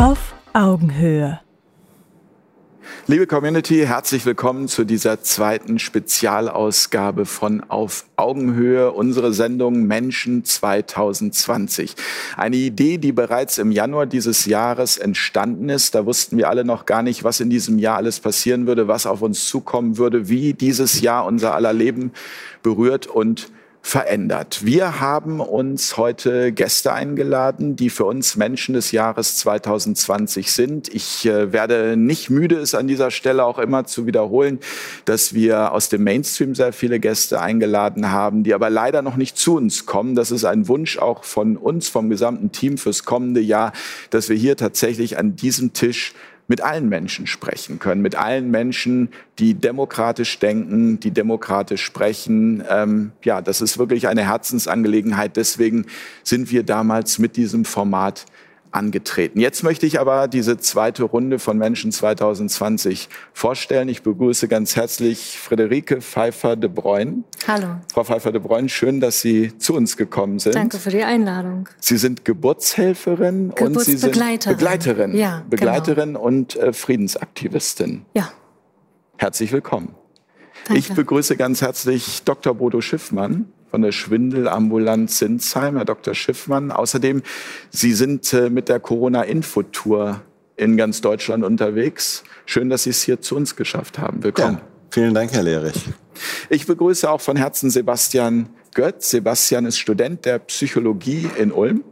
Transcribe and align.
Auf 0.00 0.32
Augenhöhe. 0.52 1.40
Liebe 3.08 3.26
Community, 3.26 3.84
herzlich 3.84 4.24
willkommen 4.24 4.68
zu 4.68 4.84
dieser 4.84 5.22
zweiten 5.22 5.80
Spezialausgabe 5.80 7.26
von 7.26 7.64
Auf 7.68 8.04
Augenhöhe, 8.14 8.92
unsere 8.92 9.32
Sendung 9.32 9.88
Menschen 9.88 10.44
2020. 10.44 11.96
Eine 12.36 12.54
Idee, 12.54 12.98
die 12.98 13.10
bereits 13.10 13.58
im 13.58 13.72
Januar 13.72 14.06
dieses 14.06 14.44
Jahres 14.44 14.98
entstanden 14.98 15.68
ist. 15.68 15.96
Da 15.96 16.06
wussten 16.06 16.36
wir 16.36 16.48
alle 16.48 16.64
noch 16.64 16.86
gar 16.86 17.02
nicht, 17.02 17.24
was 17.24 17.40
in 17.40 17.50
diesem 17.50 17.80
Jahr 17.80 17.96
alles 17.96 18.20
passieren 18.20 18.68
würde, 18.68 18.86
was 18.86 19.04
auf 19.04 19.20
uns 19.20 19.48
zukommen 19.48 19.98
würde, 19.98 20.28
wie 20.28 20.52
dieses 20.52 21.00
Jahr 21.00 21.26
unser 21.26 21.56
aller 21.56 21.72
Leben 21.72 22.12
berührt 22.62 23.08
und 23.08 23.50
verändert. 23.82 24.64
Wir 24.64 25.00
haben 25.00 25.40
uns 25.40 25.96
heute 25.96 26.52
Gäste 26.52 26.92
eingeladen, 26.92 27.76
die 27.76 27.90
für 27.90 28.04
uns 28.04 28.36
Menschen 28.36 28.74
des 28.74 28.92
Jahres 28.92 29.36
2020 29.36 30.52
sind. 30.52 30.94
Ich 30.94 31.24
äh, 31.26 31.52
werde 31.52 31.96
nicht 31.96 32.28
müde, 32.28 32.56
es 32.56 32.74
an 32.74 32.86
dieser 32.86 33.10
Stelle 33.10 33.44
auch 33.44 33.58
immer 33.58 33.84
zu 33.84 34.06
wiederholen, 34.06 34.58
dass 35.04 35.32
wir 35.32 35.72
aus 35.72 35.88
dem 35.88 36.04
Mainstream 36.04 36.54
sehr 36.54 36.72
viele 36.72 37.00
Gäste 37.00 37.40
eingeladen 37.40 38.10
haben, 38.10 38.44
die 38.44 38.52
aber 38.52 38.68
leider 38.68 39.02
noch 39.02 39.16
nicht 39.16 39.38
zu 39.38 39.56
uns 39.56 39.86
kommen. 39.86 40.14
Das 40.14 40.30
ist 40.30 40.44
ein 40.44 40.68
Wunsch 40.68 40.98
auch 40.98 41.24
von 41.24 41.56
uns, 41.56 41.88
vom 41.88 42.10
gesamten 42.10 42.52
Team 42.52 42.78
fürs 42.78 43.04
kommende 43.04 43.40
Jahr, 43.40 43.72
dass 44.10 44.28
wir 44.28 44.36
hier 44.36 44.56
tatsächlich 44.56 45.18
an 45.18 45.36
diesem 45.36 45.72
Tisch 45.72 46.14
mit 46.48 46.62
allen 46.62 46.88
Menschen 46.88 47.26
sprechen 47.26 47.78
können, 47.78 48.00
mit 48.00 48.16
allen 48.16 48.50
Menschen, 48.50 49.10
die 49.38 49.54
demokratisch 49.54 50.38
denken, 50.38 50.98
die 50.98 51.10
demokratisch 51.10 51.84
sprechen. 51.84 52.64
Ähm, 52.68 53.12
ja, 53.22 53.42
das 53.42 53.60
ist 53.60 53.78
wirklich 53.78 54.08
eine 54.08 54.26
Herzensangelegenheit. 54.26 55.36
Deswegen 55.36 55.86
sind 56.24 56.50
wir 56.50 56.62
damals 56.62 57.18
mit 57.18 57.36
diesem 57.36 57.66
Format 57.66 58.24
angetreten. 58.70 59.40
Jetzt 59.40 59.62
möchte 59.62 59.86
ich 59.86 60.00
aber 60.00 60.28
diese 60.28 60.58
zweite 60.58 61.04
Runde 61.04 61.38
von 61.38 61.58
Menschen 61.58 61.92
2020 61.92 63.08
vorstellen. 63.32 63.88
Ich 63.88 64.02
begrüße 64.02 64.48
ganz 64.48 64.76
herzlich 64.76 65.38
Friederike 65.38 66.00
Pfeiffer 66.00 66.56
de 66.56 66.68
Bruyn. 66.68 67.24
Hallo. 67.46 67.76
Frau 67.92 68.04
Pfeiffer 68.04 68.32
de 68.32 68.40
Bruyn, 68.40 68.68
schön, 68.68 69.00
dass 69.00 69.20
Sie 69.20 69.56
zu 69.58 69.74
uns 69.74 69.96
gekommen 69.96 70.38
sind. 70.38 70.54
Danke 70.54 70.78
für 70.78 70.90
die 70.90 71.02
Einladung. 71.02 71.68
Sie 71.80 71.96
sind 71.96 72.24
Geburtshelferin 72.24 73.50
und 73.50 73.80
Sie 73.80 73.96
sind 73.96 74.12
Begleiterin. 74.12 75.16
Ja, 75.16 75.44
Begleiterin 75.48 76.14
genau. 76.14 76.22
und 76.22 76.56
äh, 76.56 76.72
Friedensaktivistin. 76.72 78.04
Ja. 78.14 78.32
Herzlich 79.16 79.52
willkommen. 79.52 79.94
Danke. 80.64 80.78
Ich 80.78 80.92
begrüße 80.92 81.36
ganz 81.36 81.62
herzlich 81.62 82.22
Dr. 82.24 82.54
Bodo 82.54 82.80
Schiffmann 82.80 83.52
von 83.70 83.82
der 83.82 83.92
Schwindelambulanz 83.92 85.18
Sinsheim, 85.18 85.76
Herr 85.76 85.84
Dr. 85.84 86.14
Schiffmann. 86.14 86.70
Außerdem, 86.70 87.22
Sie 87.70 87.92
sind 87.92 88.32
äh, 88.32 88.50
mit 88.50 88.68
der 88.68 88.80
Corona-Infotour 88.80 90.22
in 90.56 90.76
ganz 90.76 91.00
Deutschland 91.00 91.44
unterwegs. 91.44 92.24
Schön, 92.46 92.70
dass 92.70 92.84
Sie 92.84 92.90
es 92.90 93.02
hier 93.02 93.20
zu 93.20 93.36
uns 93.36 93.56
geschafft 93.56 93.98
haben. 93.98 94.22
Willkommen. 94.24 94.56
Ja, 94.56 94.62
vielen 94.90 95.14
Dank, 95.14 95.32
Herr 95.32 95.42
Lehrich. 95.42 95.88
Ich 96.48 96.66
begrüße 96.66 97.08
auch 97.08 97.20
von 97.20 97.36
Herzen 97.36 97.70
Sebastian 97.70 98.48
Götz. 98.74 99.10
Sebastian 99.10 99.66
ist 99.66 99.78
Student 99.78 100.24
der 100.24 100.38
Psychologie 100.40 101.28
in 101.38 101.52
Ulm. 101.52 101.84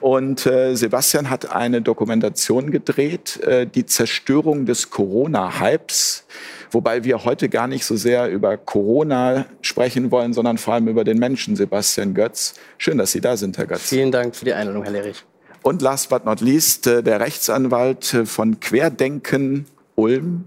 Und 0.00 0.46
äh, 0.46 0.74
Sebastian 0.74 1.28
hat 1.28 1.52
eine 1.52 1.82
Dokumentation 1.82 2.70
gedreht, 2.70 3.38
äh, 3.40 3.66
die 3.66 3.84
Zerstörung 3.84 4.64
des 4.64 4.90
Corona-Hypes 4.90 6.24
Wobei 6.70 7.04
wir 7.04 7.24
heute 7.24 7.48
gar 7.48 7.66
nicht 7.66 7.84
so 7.84 7.96
sehr 7.96 8.28
über 8.30 8.56
Corona 8.56 9.46
sprechen 9.62 10.10
wollen, 10.10 10.34
sondern 10.34 10.58
vor 10.58 10.74
allem 10.74 10.88
über 10.88 11.04
den 11.04 11.18
Menschen, 11.18 11.56
Sebastian 11.56 12.14
Götz. 12.14 12.54
Schön, 12.76 12.98
dass 12.98 13.12
Sie 13.12 13.20
da 13.20 13.36
sind, 13.36 13.56
Herr 13.56 13.66
Götz. 13.66 13.88
Vielen 13.88 14.12
Dank 14.12 14.36
für 14.36 14.44
die 14.44 14.52
Einladung, 14.52 14.82
Herr 14.82 14.92
Lehrich. 14.92 15.24
Und 15.62 15.82
last 15.82 16.08
but 16.08 16.24
not 16.24 16.40
least, 16.40 16.86
äh, 16.86 17.02
der 17.02 17.20
Rechtsanwalt 17.20 18.14
äh, 18.14 18.26
von 18.26 18.60
Querdenken 18.60 19.66
Ulm, 19.96 20.44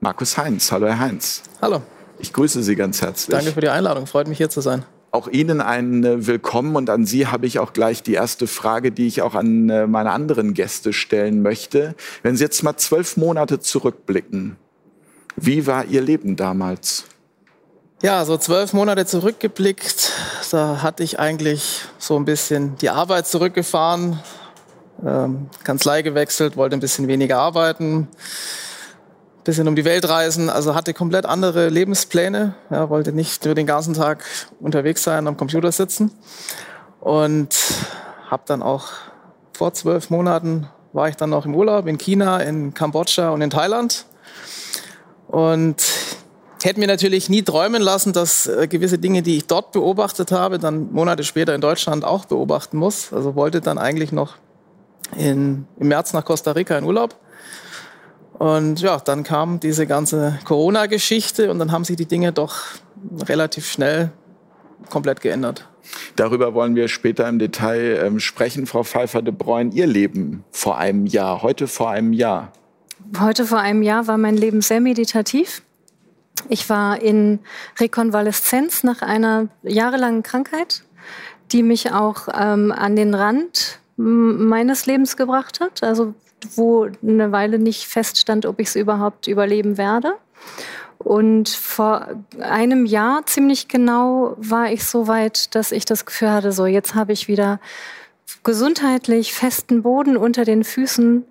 Markus 0.00 0.36
Heinz. 0.36 0.72
Hallo, 0.72 0.86
Herr 0.86 0.98
Heinz. 0.98 1.42
Hallo. 1.62 1.82
Ich 2.18 2.32
grüße 2.32 2.62
Sie 2.62 2.74
ganz 2.74 3.00
herzlich. 3.00 3.36
Danke 3.36 3.52
für 3.52 3.60
die 3.60 3.68
Einladung. 3.68 4.06
Freut 4.06 4.26
mich, 4.26 4.38
hier 4.38 4.50
zu 4.50 4.60
sein. 4.60 4.84
Auch 5.10 5.28
Ihnen 5.28 5.60
ein 5.60 6.04
äh, 6.04 6.26
Willkommen 6.26 6.76
und 6.76 6.90
an 6.90 7.06
Sie 7.06 7.26
habe 7.26 7.46
ich 7.46 7.58
auch 7.60 7.72
gleich 7.72 8.02
die 8.02 8.14
erste 8.14 8.46
Frage, 8.46 8.90
die 8.90 9.06
ich 9.06 9.22
auch 9.22 9.34
an 9.34 9.66
meine 9.66 10.10
anderen 10.10 10.54
Gäste 10.54 10.92
stellen 10.92 11.42
möchte. 11.42 11.94
Wenn 12.22 12.36
Sie 12.36 12.44
jetzt 12.44 12.62
mal 12.62 12.76
zwölf 12.76 13.16
Monate 13.16 13.60
zurückblicken, 13.60 14.56
wie 15.40 15.66
war 15.66 15.84
Ihr 15.84 16.02
Leben 16.02 16.36
damals? 16.36 17.04
Ja, 18.02 18.24
so 18.24 18.36
zwölf 18.36 18.72
Monate 18.72 19.06
zurückgeblickt, 19.06 20.12
da 20.52 20.82
hatte 20.82 21.02
ich 21.02 21.18
eigentlich 21.18 21.80
so 21.98 22.16
ein 22.16 22.24
bisschen 22.24 22.76
die 22.76 22.90
Arbeit 22.90 23.26
zurückgefahren, 23.26 24.20
ähm, 25.04 25.48
Kanzlei 25.64 26.02
gewechselt, 26.02 26.56
wollte 26.56 26.76
ein 26.76 26.80
bisschen 26.80 27.08
weniger 27.08 27.38
arbeiten, 27.38 28.02
ein 28.02 28.08
bisschen 29.42 29.66
um 29.66 29.74
die 29.74 29.84
Welt 29.84 30.08
reisen, 30.08 30.48
also 30.48 30.76
hatte 30.76 30.94
komplett 30.94 31.26
andere 31.26 31.70
Lebenspläne, 31.70 32.54
ja, 32.70 32.88
wollte 32.88 33.12
nicht 33.12 33.44
nur 33.44 33.56
den 33.56 33.66
ganzen 33.66 33.94
Tag 33.94 34.24
unterwegs 34.60 35.02
sein, 35.02 35.26
am 35.26 35.36
Computer 35.36 35.72
sitzen 35.72 36.12
und 37.00 37.56
habe 38.30 38.44
dann 38.46 38.62
auch 38.62 38.90
vor 39.56 39.72
zwölf 39.72 40.08
Monaten 40.10 40.68
war 40.92 41.08
ich 41.08 41.16
dann 41.16 41.30
noch 41.30 41.46
im 41.46 41.54
Urlaub 41.54 41.86
in 41.88 41.98
China, 41.98 42.38
in 42.38 42.74
Kambodscha 42.74 43.30
und 43.30 43.42
in 43.42 43.50
Thailand 43.50 44.06
und 45.28 45.76
hätte 46.62 46.80
mir 46.80 46.86
natürlich 46.86 47.28
nie 47.28 47.42
träumen 47.42 47.82
lassen, 47.82 48.12
dass 48.12 48.46
äh, 48.46 48.66
gewisse 48.66 48.98
Dinge, 48.98 49.22
die 49.22 49.36
ich 49.36 49.46
dort 49.46 49.72
beobachtet 49.72 50.32
habe, 50.32 50.58
dann 50.58 50.92
Monate 50.92 51.24
später 51.24 51.54
in 51.54 51.60
Deutschland 51.60 52.04
auch 52.04 52.24
beobachten 52.24 52.78
muss. 52.78 53.12
Also 53.12 53.34
wollte 53.34 53.60
dann 53.60 53.78
eigentlich 53.78 54.12
noch 54.12 54.36
in, 55.16 55.66
im 55.78 55.88
März 55.88 56.12
nach 56.12 56.24
Costa 56.24 56.52
Rica 56.52 56.76
in 56.76 56.84
Urlaub. 56.84 57.16
Und 58.38 58.80
ja, 58.80 58.98
dann 58.98 59.24
kam 59.24 59.60
diese 59.60 59.86
ganze 59.86 60.38
Corona-Geschichte 60.44 61.50
und 61.50 61.58
dann 61.58 61.72
haben 61.72 61.84
sich 61.84 61.96
die 61.96 62.06
Dinge 62.06 62.32
doch 62.32 62.56
relativ 63.28 63.66
schnell 63.66 64.12
komplett 64.90 65.20
geändert. 65.20 65.68
Darüber 66.16 66.54
wollen 66.54 66.76
wir 66.76 66.88
später 66.88 67.28
im 67.28 67.38
Detail 67.38 68.00
ähm, 68.04 68.20
sprechen. 68.20 68.66
Frau 68.66 68.84
Pfeiffer 68.84 69.22
de 69.22 69.32
Bruyn, 69.32 69.72
Ihr 69.72 69.86
Leben 69.86 70.44
vor 70.50 70.78
einem 70.78 71.06
Jahr, 71.06 71.42
heute 71.42 71.66
vor 71.66 71.90
einem 71.90 72.12
Jahr. 72.12 72.52
Heute 73.16 73.46
vor 73.46 73.58
einem 73.58 73.82
Jahr 73.82 74.06
war 74.06 74.18
mein 74.18 74.36
Leben 74.36 74.60
sehr 74.60 74.80
meditativ. 74.80 75.62
Ich 76.48 76.68
war 76.68 77.00
in 77.00 77.40
Rekonvaleszenz 77.78 78.84
nach 78.84 79.02
einer 79.02 79.48
jahrelangen 79.62 80.22
Krankheit, 80.22 80.82
die 81.50 81.62
mich 81.62 81.92
auch 81.92 82.28
ähm, 82.32 82.70
an 82.70 82.96
den 82.96 83.14
Rand 83.14 83.80
meines 83.96 84.86
Lebens 84.86 85.16
gebracht 85.16 85.60
hat, 85.60 85.82
also 85.82 86.14
wo 86.54 86.88
eine 87.02 87.32
Weile 87.32 87.58
nicht 87.58 87.86
feststand, 87.86 88.46
ob 88.46 88.60
ich 88.60 88.68
es 88.68 88.76
überhaupt 88.76 89.26
überleben 89.26 89.78
werde. 89.78 90.14
Und 90.98 91.48
vor 91.48 92.08
einem 92.40 92.84
Jahr 92.84 93.24
ziemlich 93.26 93.68
genau 93.68 94.34
war 94.36 94.70
ich 94.70 94.84
so 94.84 95.08
weit, 95.08 95.54
dass 95.54 95.72
ich 95.72 95.84
das 95.84 96.06
Gefühl 96.06 96.30
hatte, 96.30 96.52
so 96.52 96.66
jetzt 96.66 96.94
habe 96.94 97.12
ich 97.12 97.28
wieder 97.28 97.60
gesundheitlich 98.44 99.32
festen 99.32 99.82
Boden 99.82 100.16
unter 100.16 100.44
den 100.44 100.64
Füßen 100.64 101.24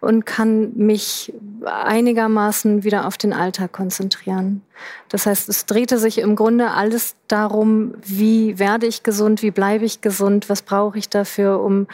und 0.00 0.26
kann 0.26 0.72
mich 0.76 1.32
einigermaßen 1.64 2.84
wieder 2.84 3.06
auf 3.06 3.16
den 3.16 3.32
Alltag 3.32 3.72
konzentrieren. 3.72 4.62
Das 5.08 5.26
heißt, 5.26 5.48
es 5.48 5.66
drehte 5.66 5.98
sich 5.98 6.18
im 6.18 6.36
Grunde 6.36 6.70
alles 6.70 7.16
darum, 7.28 7.94
wie 8.04 8.58
werde 8.58 8.86
ich 8.86 9.02
gesund, 9.02 9.42
wie 9.42 9.50
bleibe 9.50 9.84
ich 9.84 10.00
gesund, 10.00 10.48
was 10.48 10.62
brauche 10.62 10.98
ich 10.98 11.08
dafür, 11.08 11.60
um 11.60 11.86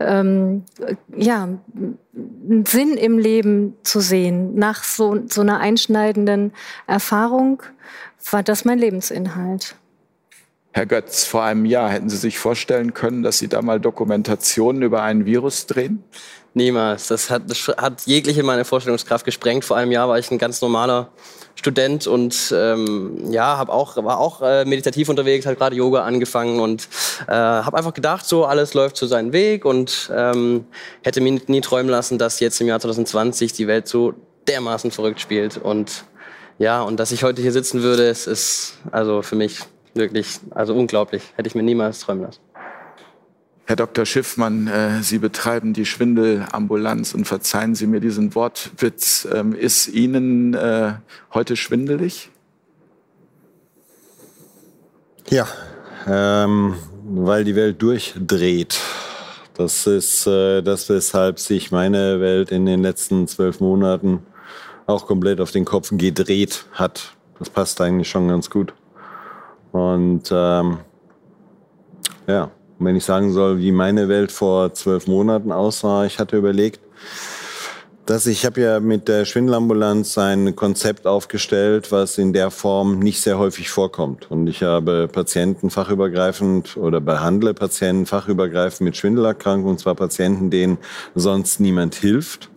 ähm, 0.00 0.64
ja, 1.16 1.48
einen 2.14 2.66
Sinn 2.66 2.96
im 2.96 3.18
Leben 3.18 3.76
zu 3.82 4.00
sehen. 4.00 4.54
Nach 4.54 4.84
so, 4.84 5.20
so 5.28 5.40
einer 5.40 5.58
einschneidenden 5.58 6.52
Erfahrung 6.86 7.62
war 8.30 8.42
das 8.42 8.64
mein 8.64 8.78
Lebensinhalt. 8.78 9.76
Herr 10.76 10.86
Götz, 10.86 11.24
vor 11.24 11.44
einem 11.44 11.66
Jahr 11.66 11.88
hätten 11.88 12.10
Sie 12.10 12.16
sich 12.16 12.36
vorstellen 12.36 12.94
können, 12.94 13.22
dass 13.22 13.38
Sie 13.38 13.46
da 13.46 13.62
mal 13.62 13.78
Dokumentationen 13.78 14.82
über 14.82 15.04
ein 15.04 15.24
Virus 15.24 15.66
drehen? 15.66 16.02
Niemals. 16.52 17.06
Das 17.06 17.30
hat, 17.30 17.48
das 17.48 17.68
hat 17.68 18.02
jegliche 18.06 18.42
meine 18.42 18.64
Vorstellungskraft 18.64 19.24
gesprengt. 19.24 19.64
Vor 19.64 19.76
einem 19.76 19.92
Jahr 19.92 20.08
war 20.08 20.18
ich 20.18 20.32
ein 20.32 20.38
ganz 20.38 20.60
normaler 20.60 21.12
Student 21.54 22.08
und 22.08 22.52
ähm, 22.56 23.30
ja, 23.30 23.56
hab 23.56 23.68
auch, 23.68 23.96
war 24.02 24.18
auch 24.18 24.42
äh, 24.42 24.64
meditativ 24.64 25.08
unterwegs, 25.08 25.46
habe 25.46 25.54
gerade 25.54 25.76
Yoga 25.76 26.02
angefangen 26.02 26.58
und 26.58 26.88
äh, 27.28 27.32
habe 27.32 27.76
einfach 27.76 27.94
gedacht, 27.94 28.26
so 28.26 28.44
alles 28.44 28.74
läuft 28.74 28.96
zu 28.96 29.06
seinem 29.06 29.32
Weg 29.32 29.64
und 29.64 30.10
ähm, 30.12 30.66
hätte 31.04 31.20
mir 31.20 31.40
nie 31.46 31.60
träumen 31.60 31.88
lassen, 31.88 32.18
dass 32.18 32.40
jetzt 32.40 32.60
im 32.60 32.66
Jahr 32.66 32.80
2020 32.80 33.52
die 33.52 33.68
Welt 33.68 33.86
so 33.86 34.14
dermaßen 34.48 34.90
verrückt 34.90 35.20
spielt 35.20 35.56
und 35.56 36.04
ja, 36.58 36.82
und 36.82 36.98
dass 36.98 37.12
ich 37.12 37.22
heute 37.24 37.42
hier 37.42 37.52
sitzen 37.52 37.82
würde, 37.82 38.08
es 38.08 38.26
ist 38.26 38.74
also 38.90 39.22
für 39.22 39.36
mich 39.36 39.60
Wirklich, 39.94 40.40
also 40.50 40.74
unglaublich. 40.74 41.22
Hätte 41.36 41.48
ich 41.48 41.54
mir 41.54 41.62
niemals 41.62 42.00
träumen 42.00 42.24
lassen. 42.24 42.40
Herr 43.66 43.76
Dr. 43.76 44.04
Schiffmann, 44.04 44.66
äh, 44.66 45.02
Sie 45.02 45.18
betreiben 45.18 45.72
die 45.72 45.86
Schwindelambulanz 45.86 47.14
und 47.14 47.24
verzeihen 47.24 47.74
Sie 47.74 47.86
mir 47.86 48.00
diesen 48.00 48.34
Wortwitz. 48.34 49.26
Ähm, 49.32 49.54
ist 49.54 49.88
Ihnen 49.88 50.52
äh, 50.52 50.94
heute 51.32 51.56
schwindelig? 51.56 52.30
Ja, 55.30 55.48
ähm, 56.06 56.74
weil 57.04 57.44
die 57.44 57.56
Welt 57.56 57.80
durchdreht. 57.80 58.78
Das 59.54 59.86
ist 59.86 60.26
äh, 60.26 60.60
das, 60.60 60.90
weshalb 60.90 61.38
sich 61.38 61.70
meine 61.70 62.20
Welt 62.20 62.50
in 62.50 62.66
den 62.66 62.82
letzten 62.82 63.26
zwölf 63.28 63.60
Monaten 63.60 64.26
auch 64.86 65.06
komplett 65.06 65.40
auf 65.40 65.52
den 65.52 65.64
Kopf 65.64 65.88
gedreht 65.92 66.66
hat. 66.72 67.14
Das 67.38 67.48
passt 67.48 67.80
eigentlich 67.80 68.10
schon 68.10 68.28
ganz 68.28 68.50
gut. 68.50 68.74
Und 69.74 70.30
ähm, 70.30 70.78
ja, 72.28 72.52
wenn 72.78 72.94
ich 72.94 73.04
sagen 73.04 73.32
soll, 73.32 73.58
wie 73.58 73.72
meine 73.72 74.08
Welt 74.08 74.30
vor 74.30 74.72
zwölf 74.72 75.08
Monaten 75.08 75.50
aussah, 75.50 76.04
ich 76.04 76.20
hatte 76.20 76.36
überlegt, 76.36 76.78
dass 78.06 78.28
ich 78.28 78.46
habe 78.46 78.60
ja 78.60 78.78
mit 78.78 79.08
der 79.08 79.24
Schwindelambulanz 79.24 80.16
ein 80.16 80.54
Konzept 80.54 81.08
aufgestellt, 81.08 81.90
was 81.90 82.18
in 82.18 82.32
der 82.32 82.52
Form 82.52 83.00
nicht 83.00 83.20
sehr 83.20 83.36
häufig 83.36 83.68
vorkommt. 83.68 84.30
Und 84.30 84.46
ich 84.46 84.62
habe 84.62 85.08
Patienten 85.10 85.70
fachübergreifend 85.70 86.76
oder 86.76 87.00
behandle 87.00 87.52
Patienten 87.52 88.06
fachübergreifend 88.06 88.82
mit 88.82 88.96
Schwindelerkrankungen, 88.96 89.72
und 89.72 89.80
zwar 89.80 89.96
Patienten, 89.96 90.50
denen 90.50 90.78
sonst 91.16 91.58
niemand 91.58 91.96
hilft 91.96 92.48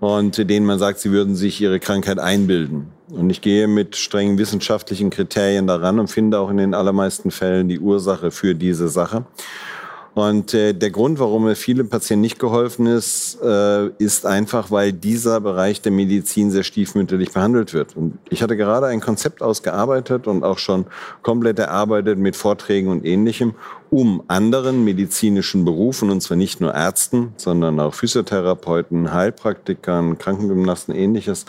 und 0.00 0.36
denen 0.36 0.66
man 0.66 0.80
sagt, 0.80 0.98
sie 0.98 1.12
würden 1.12 1.36
sich 1.36 1.60
ihre 1.60 1.78
Krankheit 1.78 2.18
einbilden. 2.18 2.90
Und 3.10 3.30
ich 3.30 3.40
gehe 3.40 3.66
mit 3.66 3.96
strengen 3.96 4.38
wissenschaftlichen 4.38 5.10
Kriterien 5.10 5.66
daran 5.66 5.98
und 5.98 6.08
finde 6.08 6.38
auch 6.38 6.50
in 6.50 6.58
den 6.58 6.74
allermeisten 6.74 7.30
Fällen 7.30 7.68
die 7.68 7.80
Ursache 7.80 8.30
für 8.30 8.54
diese 8.54 8.88
Sache. 8.88 9.24
Und 10.14 10.54
äh, 10.54 10.72
der 10.72 10.90
Grund, 10.90 11.20
warum 11.20 11.44
mir 11.44 11.54
vielen 11.54 11.88
Patienten 11.88 12.22
nicht 12.22 12.40
geholfen 12.40 12.86
ist, 12.86 13.38
äh, 13.42 13.88
ist 13.98 14.26
einfach, 14.26 14.70
weil 14.70 14.92
dieser 14.92 15.40
Bereich 15.40 15.82
der 15.82 15.92
Medizin 15.92 16.50
sehr 16.50 16.64
stiefmütterlich 16.64 17.32
behandelt 17.32 17.72
wird. 17.74 17.96
Und 17.96 18.18
ich 18.28 18.42
hatte 18.42 18.56
gerade 18.56 18.86
ein 18.86 19.00
Konzept 19.00 19.40
ausgearbeitet 19.40 20.26
und 20.26 20.42
auch 20.42 20.58
schon 20.58 20.86
komplett 21.22 21.60
erarbeitet 21.60 22.18
mit 22.18 22.34
Vorträgen 22.34 22.88
und 22.88 23.04
ähnlichem, 23.04 23.54
um 23.90 24.22
anderen 24.28 24.84
medizinischen 24.84 25.64
Berufen, 25.64 26.10
und 26.10 26.20
zwar 26.20 26.36
nicht 26.36 26.60
nur 26.60 26.72
Ärzten, 26.72 27.32
sondern 27.36 27.80
auch 27.80 27.92
Physiotherapeuten, 27.92 29.12
Heilpraktikern, 29.12 30.16
Krankengymnasten, 30.16 30.94
ähnliches, 30.94 31.44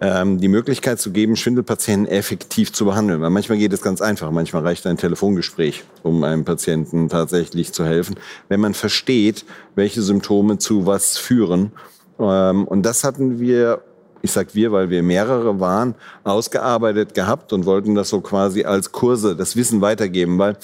ähm, 0.00 0.40
die 0.40 0.48
Möglichkeit 0.48 1.00
zu 1.00 1.12
geben, 1.12 1.36
Schwindelpatienten 1.36 2.10
effektiv 2.12 2.72
zu 2.72 2.84
behandeln. 2.84 3.20
Weil 3.20 3.30
manchmal 3.30 3.58
geht 3.58 3.72
es 3.72 3.80
ganz 3.80 4.00
einfach, 4.00 4.32
manchmal 4.32 4.64
reicht 4.64 4.86
ein 4.88 4.96
Telefongespräch, 4.96 5.84
um 6.02 6.24
einem 6.24 6.44
Patienten 6.44 7.08
tatsächlich 7.08 7.72
zu 7.72 7.84
helfen, 7.84 8.16
wenn 8.48 8.60
man 8.60 8.74
versteht, 8.74 9.44
welche 9.76 10.02
Symptome 10.02 10.58
zu 10.58 10.84
was 10.84 11.16
führen. 11.16 11.70
Ähm, 12.18 12.66
und 12.66 12.82
das 12.82 13.04
hatten 13.04 13.38
wir 13.38 13.82
ich 14.20 14.32
sag 14.32 14.52
wir, 14.52 14.72
weil 14.72 14.90
wir 14.90 15.04
mehrere 15.04 15.60
waren, 15.60 15.94
ausgearbeitet 16.24 17.14
gehabt 17.14 17.52
und 17.52 17.66
wollten 17.66 17.94
das 17.94 18.08
so 18.08 18.20
quasi 18.20 18.64
als 18.64 18.90
Kurse, 18.90 19.36
das 19.36 19.54
Wissen 19.54 19.80
weitergeben, 19.80 20.38
weil 20.38 20.56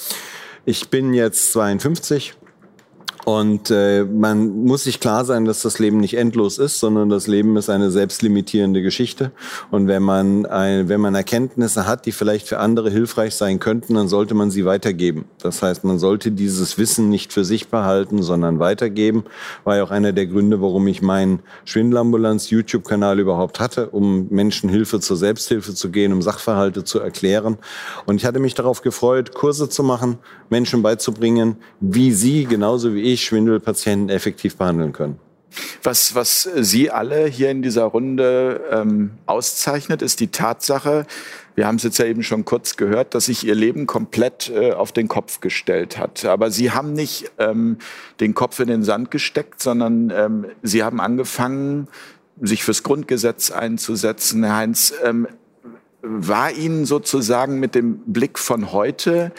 ich 0.67 0.89
bin 0.89 1.13
jetzt 1.15 1.53
52 1.53 2.35
und 3.25 3.71
äh, 3.71 4.05
man 4.05 4.65
muss 4.65 4.85
sich 4.85 5.01
klar 5.01 5.25
sein, 5.25 5.47
dass 5.47 5.63
das 5.63 5.79
Leben 5.79 5.99
nicht 5.99 6.15
endlos 6.15 6.59
ist, 6.59 6.79
sondern 6.79 7.09
das 7.09 7.27
Leben 7.27 7.57
ist 7.57 7.71
eine 7.71 7.91
selbstlimitierende 7.91 8.83
Geschichte. 8.83 9.33
Und 9.71 9.89
wenn 9.89 10.03
man, 10.03 10.45
ein, 10.45 10.91
wenn 10.91 11.01
man 11.01 11.15
Erkenntnisse 11.15 11.87
hat, 11.87 12.05
die 12.05 12.13
vielleicht 12.13 12.49
für 12.49 12.59
andere 12.59 12.91
hilfreich 12.91 13.35
sein 13.35 13.61
könnten, 13.61 13.95
dann 13.95 14.09
sollte 14.09 14.35
man 14.35 14.51
sie 14.51 14.67
weitergeben. 14.67 15.25
Das 15.41 15.63
heißt, 15.63 15.85
man 15.85 15.99
sollte 15.99 16.33
dieses 16.33 16.77
Wissen 16.77 17.09
nicht 17.09 17.33
für 17.33 17.47
sich 17.47 17.69
behalten, 17.69 18.23
sondern 18.23 18.59
weitergeben. 18.59 19.25
War 19.65 19.77
ja 19.77 19.85
auch 19.85 19.91
einer 19.91 20.13
der 20.13 20.27
Gründe, 20.27 20.61
warum 20.61 20.87
ich 20.87 21.01
meinen 21.01 21.41
Schwindelambulanz-YouTube-Kanal 21.65 23.21
überhaupt 23.21 23.59
hatte, 23.59 23.89
um 23.89 24.29
Menschen 24.29 24.69
Hilfe 24.69 25.01
zur 25.01 25.17
Selbsthilfe 25.17 25.75
zu 25.75 25.91
gehen, 25.91 26.13
um 26.13 26.21
Sachverhalte 26.21 26.85
zu 26.85 27.01
erklären. 27.01 27.57
Und 28.05 28.17
ich 28.17 28.27
hatte 28.27 28.39
mich 28.39 28.53
darauf 28.53 28.83
gefreut, 28.83 29.33
Kurse 29.33 29.71
zu 29.71 29.83
machen, 29.83 30.19
Menschen 30.51 30.83
beizubringen, 30.83 31.57
wie 31.81 32.13
sie 32.13 32.45
genauso 32.45 32.95
wie 32.95 33.01
ich 33.01 33.14
Schwindelpatienten 33.17 34.09
effektiv 34.09 34.57
behandeln 34.57 34.93
können. 34.93 35.19
Was, 35.83 36.15
was 36.15 36.49
Sie 36.57 36.91
alle 36.91 37.27
hier 37.27 37.51
in 37.51 37.63
dieser 37.63 37.85
Runde 37.85 38.61
ähm, 38.71 39.13
auszeichnet, 39.27 40.03
ist 40.03 40.19
die 40.19 40.29
Tatsache, 40.29 41.07
wir 41.55 41.69
haben 41.69 41.77
es 41.77 41.85
jetzt 41.85 41.99
ja 41.99 42.07
eben 42.07 42.25
schon 42.25 42.45
kurz 42.45 42.77
gehört, 42.77 43.15
dass 43.15 43.27
sich 43.27 43.47
Ihr 43.47 43.55
Leben 43.55 43.87
komplett 43.87 44.51
äh, 44.51 44.73
auf 44.73 44.91
den 44.91 45.07
Kopf 45.07 45.41
gestellt 45.41 45.99
hat. 45.99 46.25
Aber 46.25 46.51
Sie 46.51 46.73
haben 46.73 46.93
nicht 46.93 47.31
ähm, 47.39 47.79
den 48.19 48.35
Kopf 48.35 48.59
in 48.59 48.67
den 48.67 48.83
Sand 48.83 49.11
gesteckt, 49.11 49.63
sondern 49.63 50.11
ähm, 50.11 50.47
Sie 50.63 50.83
haben 50.83 51.01
angefangen, 51.01 51.89
sich 52.41 52.65
fürs 52.65 52.83
Grundgesetz 52.83 53.53
einzusetzen. 53.53 54.43
Herr 54.43 54.57
Heinz, 54.57 54.93
ähm, 55.05 55.29
war 56.03 56.51
Ihnen 56.51 56.85
sozusagen 56.85 57.61
mit 57.61 57.77
dem 57.77 57.99
Blick 58.07 58.39
von 58.39 58.73
heute 58.73 59.33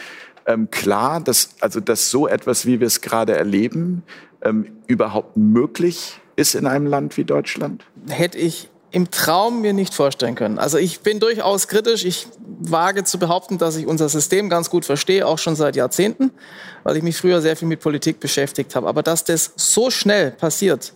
ähm, 0.46 0.70
klar, 0.70 1.20
dass, 1.20 1.50
also, 1.60 1.80
dass 1.80 2.10
so 2.10 2.28
etwas, 2.28 2.66
wie 2.66 2.80
wir 2.80 2.86
es 2.86 3.00
gerade 3.00 3.36
erleben, 3.36 4.02
ähm, 4.42 4.72
überhaupt 4.86 5.36
möglich 5.36 6.20
ist 6.36 6.54
in 6.54 6.66
einem 6.66 6.86
Land 6.86 7.16
wie 7.16 7.24
Deutschland? 7.24 7.84
Hätte 8.08 8.38
ich 8.38 8.68
im 8.92 9.10
Traum 9.10 9.60
mir 9.60 9.72
nicht 9.72 9.92
vorstellen 9.92 10.36
können. 10.36 10.58
Also 10.58 10.78
ich 10.78 11.00
bin 11.00 11.20
durchaus 11.20 11.68
kritisch. 11.68 12.04
Ich 12.04 12.28
wage 12.60 13.04
zu 13.04 13.18
behaupten, 13.18 13.58
dass 13.58 13.76
ich 13.76 13.86
unser 13.86 14.08
System 14.08 14.48
ganz 14.48 14.70
gut 14.70 14.84
verstehe, 14.84 15.26
auch 15.26 15.38
schon 15.38 15.56
seit 15.56 15.76
Jahrzehnten, 15.76 16.30
weil 16.82 16.96
ich 16.96 17.02
mich 17.02 17.16
früher 17.16 17.42
sehr 17.42 17.56
viel 17.56 17.68
mit 17.68 17.80
Politik 17.80 18.20
beschäftigt 18.20 18.74
habe. 18.74 18.86
Aber 18.88 19.02
dass 19.02 19.24
das 19.24 19.52
so 19.56 19.90
schnell 19.90 20.30
passiert, 20.30 20.94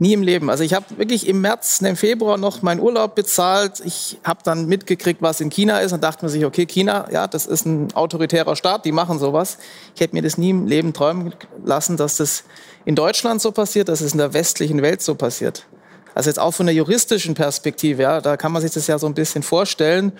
Nie 0.00 0.12
im 0.12 0.22
Leben. 0.22 0.48
Also 0.48 0.62
ich 0.62 0.74
habe 0.74 0.86
wirklich 0.96 1.26
im 1.26 1.40
März, 1.40 1.80
im 1.80 1.96
Februar 1.96 2.38
noch 2.38 2.62
meinen 2.62 2.80
Urlaub 2.80 3.16
bezahlt. 3.16 3.80
Ich 3.84 4.18
habe 4.22 4.40
dann 4.44 4.66
mitgekriegt, 4.66 5.20
was 5.22 5.40
in 5.40 5.50
China 5.50 5.80
ist 5.80 5.92
und 5.92 6.04
dachte 6.04 6.24
mir 6.24 6.28
sich, 6.30 6.44
okay, 6.44 6.66
China, 6.66 7.08
ja, 7.10 7.26
das 7.26 7.46
ist 7.46 7.66
ein 7.66 7.92
autoritärer 7.94 8.54
Staat, 8.54 8.84
die 8.84 8.92
machen 8.92 9.18
sowas. 9.18 9.58
Ich 9.96 10.00
hätte 10.00 10.14
mir 10.14 10.22
das 10.22 10.38
nie 10.38 10.50
im 10.50 10.66
Leben 10.66 10.92
träumen 10.92 11.34
lassen, 11.64 11.96
dass 11.96 12.16
das 12.16 12.44
in 12.84 12.94
Deutschland 12.94 13.42
so 13.42 13.50
passiert, 13.50 13.88
dass 13.88 14.00
es 14.00 14.12
in 14.12 14.18
der 14.18 14.34
westlichen 14.34 14.82
Welt 14.82 15.02
so 15.02 15.16
passiert. 15.16 15.66
Also 16.14 16.30
jetzt 16.30 16.38
auch 16.38 16.52
von 16.52 16.66
der 16.66 16.74
juristischen 16.76 17.34
Perspektive, 17.34 18.02
ja, 18.02 18.20
da 18.20 18.36
kann 18.36 18.52
man 18.52 18.62
sich 18.62 18.70
das 18.70 18.86
ja 18.86 18.98
so 19.00 19.06
ein 19.06 19.14
bisschen 19.14 19.42
vorstellen. 19.42 20.12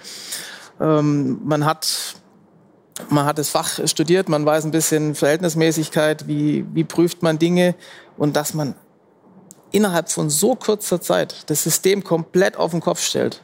Ähm, 0.81 1.41
man 1.45 1.65
hat 1.65 2.17
man 3.11 3.27
hat 3.27 3.39
das 3.39 3.49
Fach 3.49 3.79
studiert, 3.87 4.29
man 4.29 4.45
weiß 4.45 4.65
ein 4.65 4.73
bisschen 4.73 5.15
Verhältnismäßigkeit, 5.15 6.27
wie, 6.27 6.67
wie 6.73 6.83
prüft 6.83 7.23
man 7.23 7.39
Dinge 7.39 7.77
und 8.17 8.35
dass 8.35 8.55
man 8.55 8.75
innerhalb 9.71 10.11
von 10.11 10.31
so 10.31 10.55
kurzer 10.55 11.01
Zeit 11.01 11.51
das 11.51 11.63
System 11.63 12.05
komplett 12.05 12.57
auf 12.57 12.71
den 12.73 12.81
Kopf 12.81 13.01
stellt. 13.01 13.43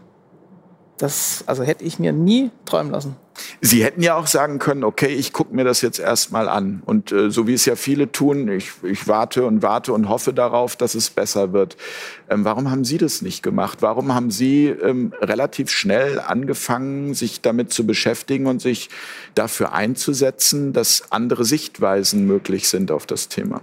Das 0.97 1.43
also 1.47 1.65
hätte 1.65 1.85
ich 1.85 1.99
mir 1.99 2.12
nie 2.12 2.50
träumen 2.67 2.93
lassen. 2.93 3.17
Sie 3.61 3.82
hätten 3.82 4.00
ja 4.00 4.15
auch 4.15 4.29
sagen 4.29 4.61
können, 4.61 4.85
okay, 4.85 5.09
ich 5.09 5.32
gucke 5.32 5.55
mir 5.55 5.65
das 5.65 5.81
jetzt 5.81 5.99
erstmal 5.99 6.49
an. 6.49 6.82
Und 6.87 7.11
äh, 7.11 7.31
so 7.31 7.49
wie 7.49 7.55
es 7.55 7.64
ja 7.64 7.75
viele 7.75 8.12
tun, 8.12 8.49
ich, 8.49 8.71
ich 8.85 9.09
warte 9.09 9.45
und 9.45 9.62
warte 9.62 9.93
und 9.93 10.09
hoffe 10.09 10.33
darauf, 10.33 10.76
dass 10.76 10.95
es 10.95 11.11
besser 11.11 11.52
wird. 11.52 11.76
Ähm, 12.31 12.45
warum 12.45 12.71
haben 12.71 12.85
Sie 12.85 12.97
das 12.97 13.23
nicht 13.23 13.43
gemacht? 13.43 13.78
Warum 13.81 14.14
haben 14.14 14.31
Sie 14.31 14.69
ähm, 14.69 15.12
relativ 15.21 15.71
schnell 15.71 16.21
angefangen, 16.21 17.14
sich 17.14 17.40
damit 17.40 17.73
zu 17.73 17.87
beschäftigen 17.87 18.47
und 18.47 18.62
sich 18.62 18.88
dafür 19.35 19.73
einzusetzen, 19.73 20.73
dass 20.73 21.11
andere 21.11 21.45
Sichtweisen 21.45 22.26
möglich 22.26 22.69
sind 22.69 22.93
auf 22.93 23.04
das 23.04 23.28
Thema? 23.28 23.62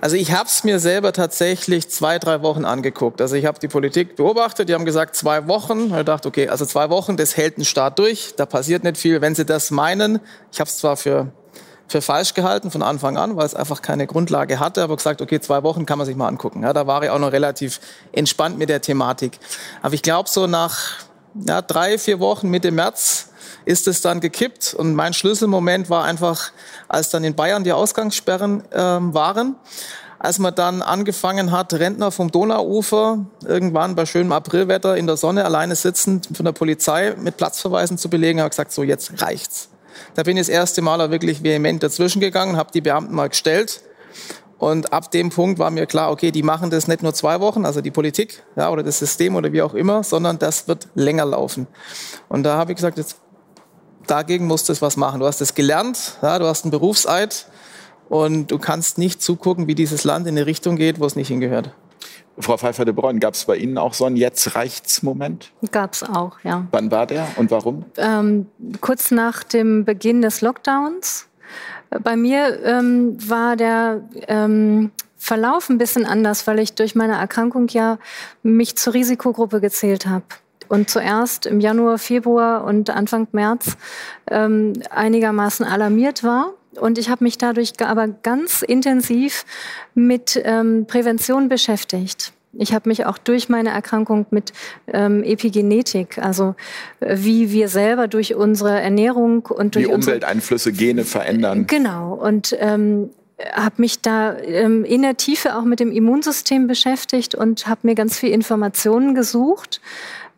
Also 0.00 0.16
ich 0.16 0.32
habe 0.32 0.46
es 0.46 0.64
mir 0.64 0.78
selber 0.78 1.12
tatsächlich 1.12 1.88
zwei, 1.88 2.18
drei 2.18 2.42
Wochen 2.42 2.64
angeguckt. 2.64 3.20
Also 3.20 3.36
ich 3.36 3.46
habe 3.46 3.58
die 3.58 3.68
Politik 3.68 4.16
beobachtet, 4.16 4.68
die 4.68 4.74
haben 4.74 4.84
gesagt 4.84 5.16
zwei 5.16 5.46
Wochen. 5.48 5.94
Ich 5.96 6.04
dachte, 6.04 6.28
okay, 6.28 6.48
also 6.48 6.66
zwei 6.66 6.90
Wochen, 6.90 7.16
das 7.16 7.36
hält 7.36 7.58
ein 7.58 7.64
Staat 7.64 7.98
durch, 7.98 8.34
da 8.36 8.46
passiert 8.46 8.84
nicht 8.84 8.98
viel. 8.98 9.20
Wenn 9.20 9.34
sie 9.34 9.44
das 9.44 9.70
meinen, 9.70 10.20
ich 10.52 10.60
habe 10.60 10.68
es 10.68 10.78
zwar 10.78 10.96
für, 10.96 11.32
für 11.88 12.02
falsch 12.02 12.34
gehalten 12.34 12.70
von 12.70 12.82
Anfang 12.82 13.16
an, 13.16 13.36
weil 13.36 13.46
es 13.46 13.54
einfach 13.54 13.82
keine 13.82 14.06
Grundlage 14.06 14.58
hatte, 14.58 14.82
aber 14.82 14.96
gesagt, 14.96 15.22
okay, 15.22 15.40
zwei 15.40 15.62
Wochen 15.62 15.86
kann 15.86 15.98
man 15.98 16.06
sich 16.06 16.16
mal 16.16 16.28
angucken. 16.28 16.62
Ja, 16.62 16.72
da 16.72 16.86
war 16.86 17.02
ich 17.02 17.10
auch 17.10 17.18
noch 17.18 17.32
relativ 17.32 17.80
entspannt 18.12 18.58
mit 18.58 18.68
der 18.68 18.80
Thematik. 18.80 19.38
Aber 19.82 19.94
ich 19.94 20.02
glaube, 20.02 20.28
so 20.28 20.46
nach 20.46 20.98
ja, 21.34 21.62
drei, 21.62 21.98
vier 21.98 22.20
Wochen 22.20 22.48
Mitte 22.48 22.70
März 22.70 23.31
ist 23.64 23.88
es 23.88 24.00
dann 24.00 24.20
gekippt. 24.20 24.74
Und 24.74 24.94
mein 24.94 25.12
Schlüsselmoment 25.12 25.90
war 25.90 26.04
einfach, 26.04 26.52
als 26.88 27.10
dann 27.10 27.24
in 27.24 27.34
Bayern 27.34 27.64
die 27.64 27.72
Ausgangssperren 27.72 28.64
ähm, 28.72 29.14
waren. 29.14 29.56
Als 30.18 30.38
man 30.38 30.54
dann 30.54 30.82
angefangen 30.82 31.50
hat, 31.50 31.72
Rentner 31.74 32.12
vom 32.12 32.30
Donauufer 32.30 33.26
irgendwann 33.44 33.96
bei 33.96 34.06
schönem 34.06 34.30
Aprilwetter 34.30 34.96
in 34.96 35.08
der 35.08 35.16
Sonne 35.16 35.44
alleine 35.44 35.74
sitzend 35.74 36.28
von 36.32 36.44
der 36.44 36.52
Polizei 36.52 37.16
mit 37.18 37.36
Platzverweisen 37.36 37.98
zu 37.98 38.08
belegen, 38.08 38.38
habe 38.38 38.50
gesagt, 38.50 38.70
so 38.72 38.84
jetzt 38.84 39.20
reicht's. 39.20 39.68
Da 40.14 40.22
bin 40.22 40.36
ich 40.36 40.42
das 40.42 40.48
erste 40.48 40.80
Mal 40.80 41.10
wirklich 41.10 41.42
vehement 41.42 41.82
dazwischen 41.82 42.20
gegangen, 42.20 42.56
habe 42.56 42.70
die 42.72 42.80
Beamten 42.80 43.14
mal 43.14 43.28
gestellt. 43.28 43.82
Und 44.58 44.92
ab 44.92 45.10
dem 45.10 45.30
Punkt 45.30 45.58
war 45.58 45.72
mir 45.72 45.86
klar, 45.86 46.12
okay, 46.12 46.30
die 46.30 46.44
machen 46.44 46.70
das 46.70 46.86
nicht 46.86 47.02
nur 47.02 47.12
zwei 47.14 47.40
Wochen, 47.40 47.66
also 47.66 47.80
die 47.80 47.90
Politik 47.90 48.44
ja, 48.54 48.70
oder 48.70 48.84
das 48.84 49.00
System 49.00 49.34
oder 49.34 49.52
wie 49.52 49.60
auch 49.60 49.74
immer, 49.74 50.04
sondern 50.04 50.38
das 50.38 50.68
wird 50.68 50.86
länger 50.94 51.24
laufen. 51.24 51.66
Und 52.28 52.44
da 52.44 52.58
habe 52.58 52.70
ich 52.70 52.76
gesagt, 52.76 52.96
jetzt 52.96 53.16
dagegen 54.06 54.46
musst 54.46 54.68
du 54.68 54.80
was 54.80 54.96
machen. 54.96 55.20
Du 55.20 55.26
hast 55.26 55.40
es 55.40 55.54
gelernt, 55.54 56.18
ja, 56.22 56.38
du 56.38 56.46
hast 56.46 56.64
einen 56.64 56.70
Berufseid 56.70 57.46
und 58.08 58.50
du 58.50 58.58
kannst 58.58 58.98
nicht 58.98 59.22
zugucken, 59.22 59.66
wie 59.66 59.74
dieses 59.74 60.04
Land 60.04 60.26
in 60.26 60.36
eine 60.36 60.46
Richtung 60.46 60.76
geht, 60.76 61.00
wo 61.00 61.06
es 61.06 61.16
nicht 61.16 61.28
hingehört. 61.28 61.70
Frau 62.38 62.56
Pfeiffer 62.56 62.84
de 62.84 62.94
Bruyne, 62.94 63.18
gab 63.20 63.34
es 63.34 63.44
bei 63.44 63.56
Ihnen 63.56 63.76
auch 63.76 63.94
so 63.94 64.04
einen 64.04 64.16
Jetzt 64.16 64.54
reicht's 64.54 65.02
Moment? 65.02 65.52
Gab 65.70 65.92
es 65.92 66.02
auch, 66.02 66.38
ja. 66.42 66.66
Wann 66.70 66.90
war 66.90 67.06
der 67.06 67.26
und 67.36 67.50
warum? 67.50 67.84
Ähm, 67.96 68.46
kurz 68.80 69.10
nach 69.10 69.42
dem 69.44 69.84
Beginn 69.84 70.22
des 70.22 70.40
Lockdowns 70.40 71.26
Bei 72.02 72.16
mir 72.16 72.62
ähm, 72.64 73.16
war 73.28 73.56
der 73.56 74.02
ähm, 74.28 74.92
Verlauf 75.18 75.68
ein 75.68 75.78
bisschen 75.78 76.06
anders, 76.06 76.46
weil 76.46 76.58
ich 76.58 76.74
durch 76.74 76.94
meine 76.94 77.14
Erkrankung 77.14 77.68
ja 77.68 77.98
mich 78.42 78.76
zur 78.76 78.94
Risikogruppe 78.94 79.60
gezählt 79.60 80.06
habe 80.06 80.24
und 80.72 80.88
zuerst 80.88 81.44
im 81.44 81.60
Januar, 81.60 81.98
Februar 81.98 82.64
und 82.64 82.88
Anfang 82.88 83.28
März 83.32 83.76
ähm, 84.30 84.72
einigermaßen 84.88 85.66
alarmiert 85.66 86.24
war. 86.24 86.54
Und 86.80 86.96
ich 86.96 87.10
habe 87.10 87.24
mich 87.24 87.36
dadurch 87.36 87.74
aber 87.80 88.08
ganz 88.08 88.62
intensiv 88.62 89.44
mit 89.94 90.40
ähm, 90.42 90.86
Prävention 90.86 91.50
beschäftigt. 91.50 92.32
Ich 92.54 92.72
habe 92.72 92.88
mich 92.88 93.04
auch 93.04 93.18
durch 93.18 93.50
meine 93.50 93.68
Erkrankung 93.68 94.24
mit 94.30 94.54
ähm, 94.90 95.22
Epigenetik, 95.22 96.16
also 96.16 96.54
äh, 97.00 97.18
wie 97.18 97.52
wir 97.52 97.68
selber 97.68 98.08
durch 98.08 98.34
unsere 98.34 98.80
Ernährung 98.80 99.44
und 99.44 99.74
durch 99.74 99.88
wie 99.88 99.92
Umwelteinflüsse 99.92 100.72
Gene 100.72 101.04
verändern. 101.04 101.66
Genau 101.66 102.14
und 102.14 102.56
ähm, 102.58 103.10
habe 103.52 103.74
mich 103.78 104.00
da 104.00 104.38
ähm, 104.38 104.84
in 104.84 105.02
der 105.02 105.16
Tiefe 105.16 105.56
auch 105.56 105.64
mit 105.64 105.80
dem 105.80 105.92
Immunsystem 105.92 106.66
beschäftigt 106.66 107.34
und 107.34 107.66
habe 107.66 107.80
mir 107.82 107.94
ganz 107.94 108.18
viel 108.18 108.30
Informationen 108.30 109.14
gesucht 109.14 109.80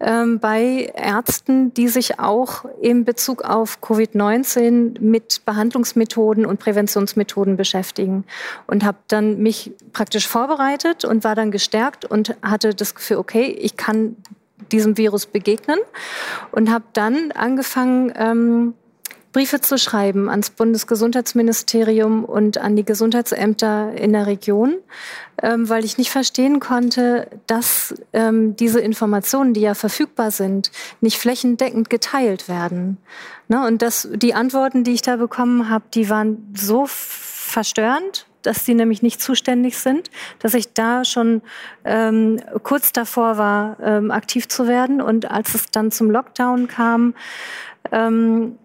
ähm, 0.05 0.39
bei 0.39 0.93
Ärzten, 0.95 1.73
die 1.73 1.89
sich 1.89 2.21
auch 2.21 2.67
in 2.81 3.05
Bezug 3.05 3.43
auf 3.43 3.79
Covid-19 3.81 5.01
mit 5.01 5.45
Behandlungsmethoden 5.47 6.45
und 6.45 6.61
Präventionsmethoden 6.61 7.57
beschäftigen. 7.57 8.25
Und 8.67 8.85
habe 8.85 8.99
dann 9.09 9.39
mich 9.39 9.73
praktisch 9.93 10.29
vorbereitet 10.29 11.05
und 11.05 11.25
war 11.25 11.35
dann 11.35 11.51
gestärkt 11.51 12.05
und 12.05 12.37
hatte 12.43 12.75
das 12.75 12.95
Gefühl, 12.95 13.17
okay, 13.17 13.47
ich 13.47 13.77
kann 13.77 14.17
diesem 14.73 14.99
Virus 14.99 15.27
begegnen 15.27 15.79
und 16.53 16.71
habe 16.71 16.85
dann 16.93 17.33
angefangen, 17.33 18.13
ähm, 18.17 18.75
Briefe 19.35 19.61
zu 19.61 19.79
schreiben 19.79 20.31
ans 20.31 20.51
Bundesgesundheitsministerium 20.51 22.25
und 22.25 22.57
an 22.57 22.77
die 22.77 22.85
Gesundheitsämter 22.85 23.93
in 23.93 24.13
der 24.13 24.29
Region, 24.29 24.77
ähm, 25.43 25.69
weil 25.69 25.85
ich 25.85 25.99
nicht 25.99 26.11
verstehen 26.11 26.61
konnte, 26.61 27.29
dass 27.49 27.95
ähm, 28.13 28.55
diese 28.55 28.79
Informationen, 28.79 29.53
die 29.53 29.63
ja 29.63 29.75
verfügbar 29.75 30.31
sind, 30.31 30.71
nicht 31.01 31.19
flächendeckend 31.19 31.91
geteilt 31.91 32.49
werden. 32.49 32.99
Ne? 33.49 33.67
Und 33.67 33.83
das, 33.83 34.09
die 34.15 34.35
Antworten, 34.35 34.85
die 34.85 34.93
ich 34.93 35.03
da 35.03 35.17
bekommen 35.17 35.69
habe, 35.69 35.85
die 35.93 36.09
waren 36.09 36.55
so 36.57 36.87
verstörend, 36.87 38.27
dass 38.43 38.65
sie 38.65 38.75
nämlich 38.75 39.03
nicht 39.03 39.21
zuständig 39.21 39.79
sind, 39.79 40.11
dass 40.39 40.55
ich 40.55 40.75
da 40.75 41.05
schon 41.05 41.43
ähm, 41.85 42.41
kurz 42.63 42.93
davor 42.93 43.37
war, 43.37 43.79
ähm, 43.83 44.13
aktiv 44.13 44.47
zu 44.47 44.69
werden. 44.69 45.01
Und 45.01 45.29
als 45.29 45.57
es 45.57 45.67
dann 45.73 45.91
zum 45.91 46.09
Lockdown 46.09 46.69
kam, 46.69 47.15
ähm, 47.91 48.59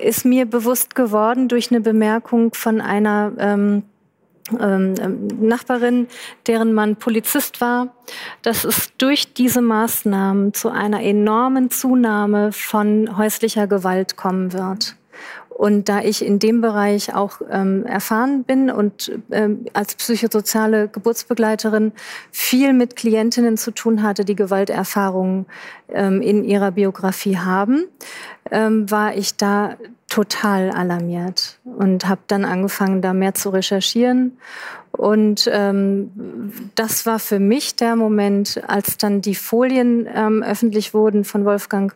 ist 0.00 0.24
mir 0.24 0.46
bewusst 0.46 0.94
geworden 0.94 1.48
durch 1.48 1.70
eine 1.70 1.80
Bemerkung 1.80 2.54
von 2.54 2.80
einer 2.80 3.32
ähm, 3.38 3.82
ähm, 4.60 4.94
ähm, 5.00 5.26
Nachbarin, 5.40 6.06
deren 6.46 6.74
Mann 6.74 6.96
Polizist 6.96 7.62
war, 7.62 7.94
dass 8.42 8.64
es 8.64 8.92
durch 8.98 9.32
diese 9.32 9.62
Maßnahmen 9.62 10.52
zu 10.52 10.68
einer 10.68 11.02
enormen 11.02 11.70
Zunahme 11.70 12.52
von 12.52 13.16
häuslicher 13.16 13.66
Gewalt 13.66 14.16
kommen 14.16 14.52
wird. 14.52 14.96
Und 15.54 15.88
da 15.88 16.00
ich 16.00 16.24
in 16.24 16.40
dem 16.40 16.60
Bereich 16.60 17.14
auch 17.14 17.40
ähm, 17.48 17.86
erfahren 17.86 18.42
bin 18.42 18.70
und 18.70 19.12
ähm, 19.30 19.66
als 19.72 19.94
psychosoziale 19.94 20.88
Geburtsbegleiterin 20.88 21.92
viel 22.32 22.72
mit 22.72 22.96
Klientinnen 22.96 23.56
zu 23.56 23.70
tun 23.70 24.02
hatte, 24.02 24.24
die 24.24 24.34
Gewalterfahrungen 24.34 25.46
ähm, 25.88 26.20
in 26.22 26.42
ihrer 26.42 26.72
Biografie 26.72 27.38
haben, 27.38 27.84
ähm, 28.50 28.90
war 28.90 29.14
ich 29.16 29.36
da 29.36 29.76
total 30.08 30.70
alarmiert 30.70 31.58
und 31.64 32.08
habe 32.08 32.20
dann 32.26 32.44
angefangen, 32.44 33.00
da 33.00 33.12
mehr 33.12 33.34
zu 33.34 33.50
recherchieren. 33.50 34.36
Und 34.92 35.50
ähm, 35.52 36.52
das 36.76 37.04
war 37.04 37.18
für 37.18 37.40
mich 37.40 37.74
der 37.74 37.96
Moment, 37.96 38.62
als 38.68 38.96
dann 38.96 39.20
die 39.20 39.34
Folien 39.34 40.08
ähm, 40.12 40.42
öffentlich 40.42 40.94
wurden 40.94 41.24
von 41.24 41.44
Wolfgang 41.44 41.94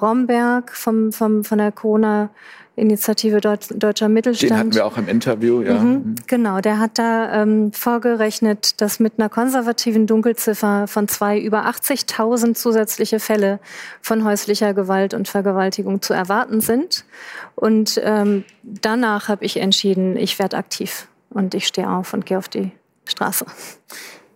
Romberg 0.00 0.74
vom, 0.74 1.12
vom, 1.12 1.44
von 1.44 1.58
der 1.58 1.72
Corona 1.72 2.30
Initiative 2.78 3.40
Deut 3.40 3.66
Deutscher 3.70 4.08
Mittelstand. 4.08 4.50
Den 4.50 4.58
hatten 4.58 4.74
wir 4.74 4.86
auch 4.86 4.96
im 4.96 5.08
Interview, 5.08 5.62
ja. 5.62 5.74
Mhm, 5.74 5.90
mhm. 5.90 6.14
genau, 6.26 6.60
der 6.60 6.78
hat 6.78 6.98
da 6.98 7.42
ähm, 7.42 7.72
vorgerechnet, 7.72 8.80
dass 8.80 9.00
mit 9.00 9.14
einer 9.18 9.28
konservativen 9.28 10.06
Dunkelziffer 10.06 10.86
von 10.86 11.08
zwei 11.08 11.38
über 11.38 11.66
80.000 11.66 12.54
zusätzliche 12.54 13.20
Fälle 13.20 13.60
von 14.00 14.24
häuslicher 14.24 14.74
Gewalt 14.74 15.14
und 15.14 15.28
Vergewaltigung 15.28 16.02
zu 16.02 16.14
erwarten 16.14 16.60
sind. 16.60 17.04
Und 17.54 18.00
ähm, 18.02 18.44
danach 18.62 19.28
habe 19.28 19.44
ich 19.44 19.58
entschieden, 19.58 20.16
ich 20.16 20.38
werde 20.38 20.56
aktiv 20.56 21.08
und 21.30 21.54
ich 21.54 21.66
stehe 21.66 21.90
auf 21.90 22.14
und 22.14 22.26
gehe 22.26 22.38
auf 22.38 22.48
die 22.48 22.72
Straße. 23.04 23.46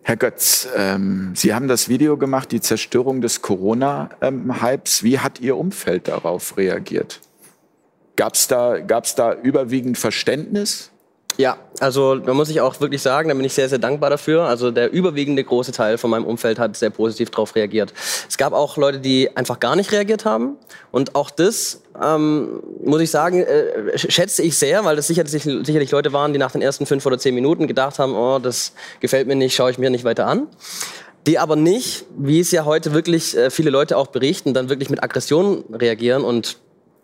Herr 0.05 0.17
Götz, 0.17 0.69
ähm, 0.77 1.33
Sie 1.35 1.55
haben 1.55 1.69
das 1.69 1.89
Video 1.89 2.17
gemacht, 2.17 2.51
die 2.51 2.61
Zerstörung 2.61 3.21
des 3.21 3.41
Corona-Hypes. 3.41 5.05
Wie 5.05 5.21
hat 5.21 5.41
Ihr 5.41 5.57
Umfeld 5.57 6.09
darauf 6.09 6.57
reagiert? 6.57 7.21
Gab 8.17 8.35
es 8.35 8.49
da, 8.49 8.79
gab's 8.81 9.15
da 9.15 9.35
überwiegend 9.35 9.99
Verständnis? 9.99 10.93
Ja, 11.39 11.57
also 11.81 12.17
da 12.17 12.35
muss 12.35 12.51
ich 12.51 12.61
auch 12.61 12.79
wirklich 12.81 13.01
sagen, 13.01 13.29
da 13.29 13.35
bin 13.35 13.45
ich 13.45 13.55
sehr, 13.55 13.69
sehr 13.69 13.79
dankbar 13.79 14.11
dafür. 14.11 14.45
Also 14.45 14.71
der 14.71 14.93
überwiegende 14.93 15.43
große 15.43 15.73
Teil 15.73 15.97
von 15.97 16.11
meinem 16.11 16.27
Umfeld 16.27 16.59
hat 16.59 16.77
sehr 16.77 16.91
positiv 16.91 17.31
darauf 17.31 17.55
reagiert. 17.55 17.93
Es 18.29 18.37
gab 18.37 18.53
auch 18.53 18.77
Leute, 18.77 18.99
die 18.99 19.35
einfach 19.35 19.59
gar 19.59 19.75
nicht 19.75 19.93
reagiert 19.93 20.25
haben. 20.25 20.57
Und 20.91 21.15
auch 21.15 21.31
das, 21.31 21.81
ähm, 22.03 22.63
muss 22.85 23.01
ich 23.01 23.11
sagen, 23.11 23.43
äh, 23.43 23.97
schätze 23.97 24.43
ich 24.43 24.59
sehr, 24.59 24.85
weil 24.85 24.97
das 24.97 25.07
sicherlich, 25.07 25.43
sicherlich 25.43 25.91
Leute 25.91 26.13
waren, 26.13 26.33
die 26.33 26.39
nach 26.39 26.53
den 26.53 26.61
ersten 26.61 26.85
fünf 26.85 27.07
oder 27.07 27.19
zehn 27.19 27.35
Minuten 27.35 27.67
gedacht 27.67 27.99
haben, 27.99 28.15
oh, 28.15 28.39
das 28.39 28.73
gefällt 29.01 29.27
mir 29.27 29.37
nicht, 29.37 29.55
schaue 29.55 29.71
ich 29.71 29.79
mir 29.79 29.91
nicht 29.91 30.05
weiter 30.05 30.27
an 30.27 30.49
die 31.27 31.39
aber 31.39 31.55
nicht, 31.55 32.05
wie 32.19 32.41
es 32.41 32.51
ja 32.51 32.65
heute 32.65 32.93
wirklich 32.95 33.37
äh, 33.37 33.51
viele 33.51 33.71
Leute 33.71 33.97
auch 33.97 34.09
berichten, 34.09 34.55
dann 34.55 34.69
wirklich 34.69 34.91
mit 34.91 35.05
Aggression 35.05 35.65
reagieren 35.73 36.25
und 36.25 36.59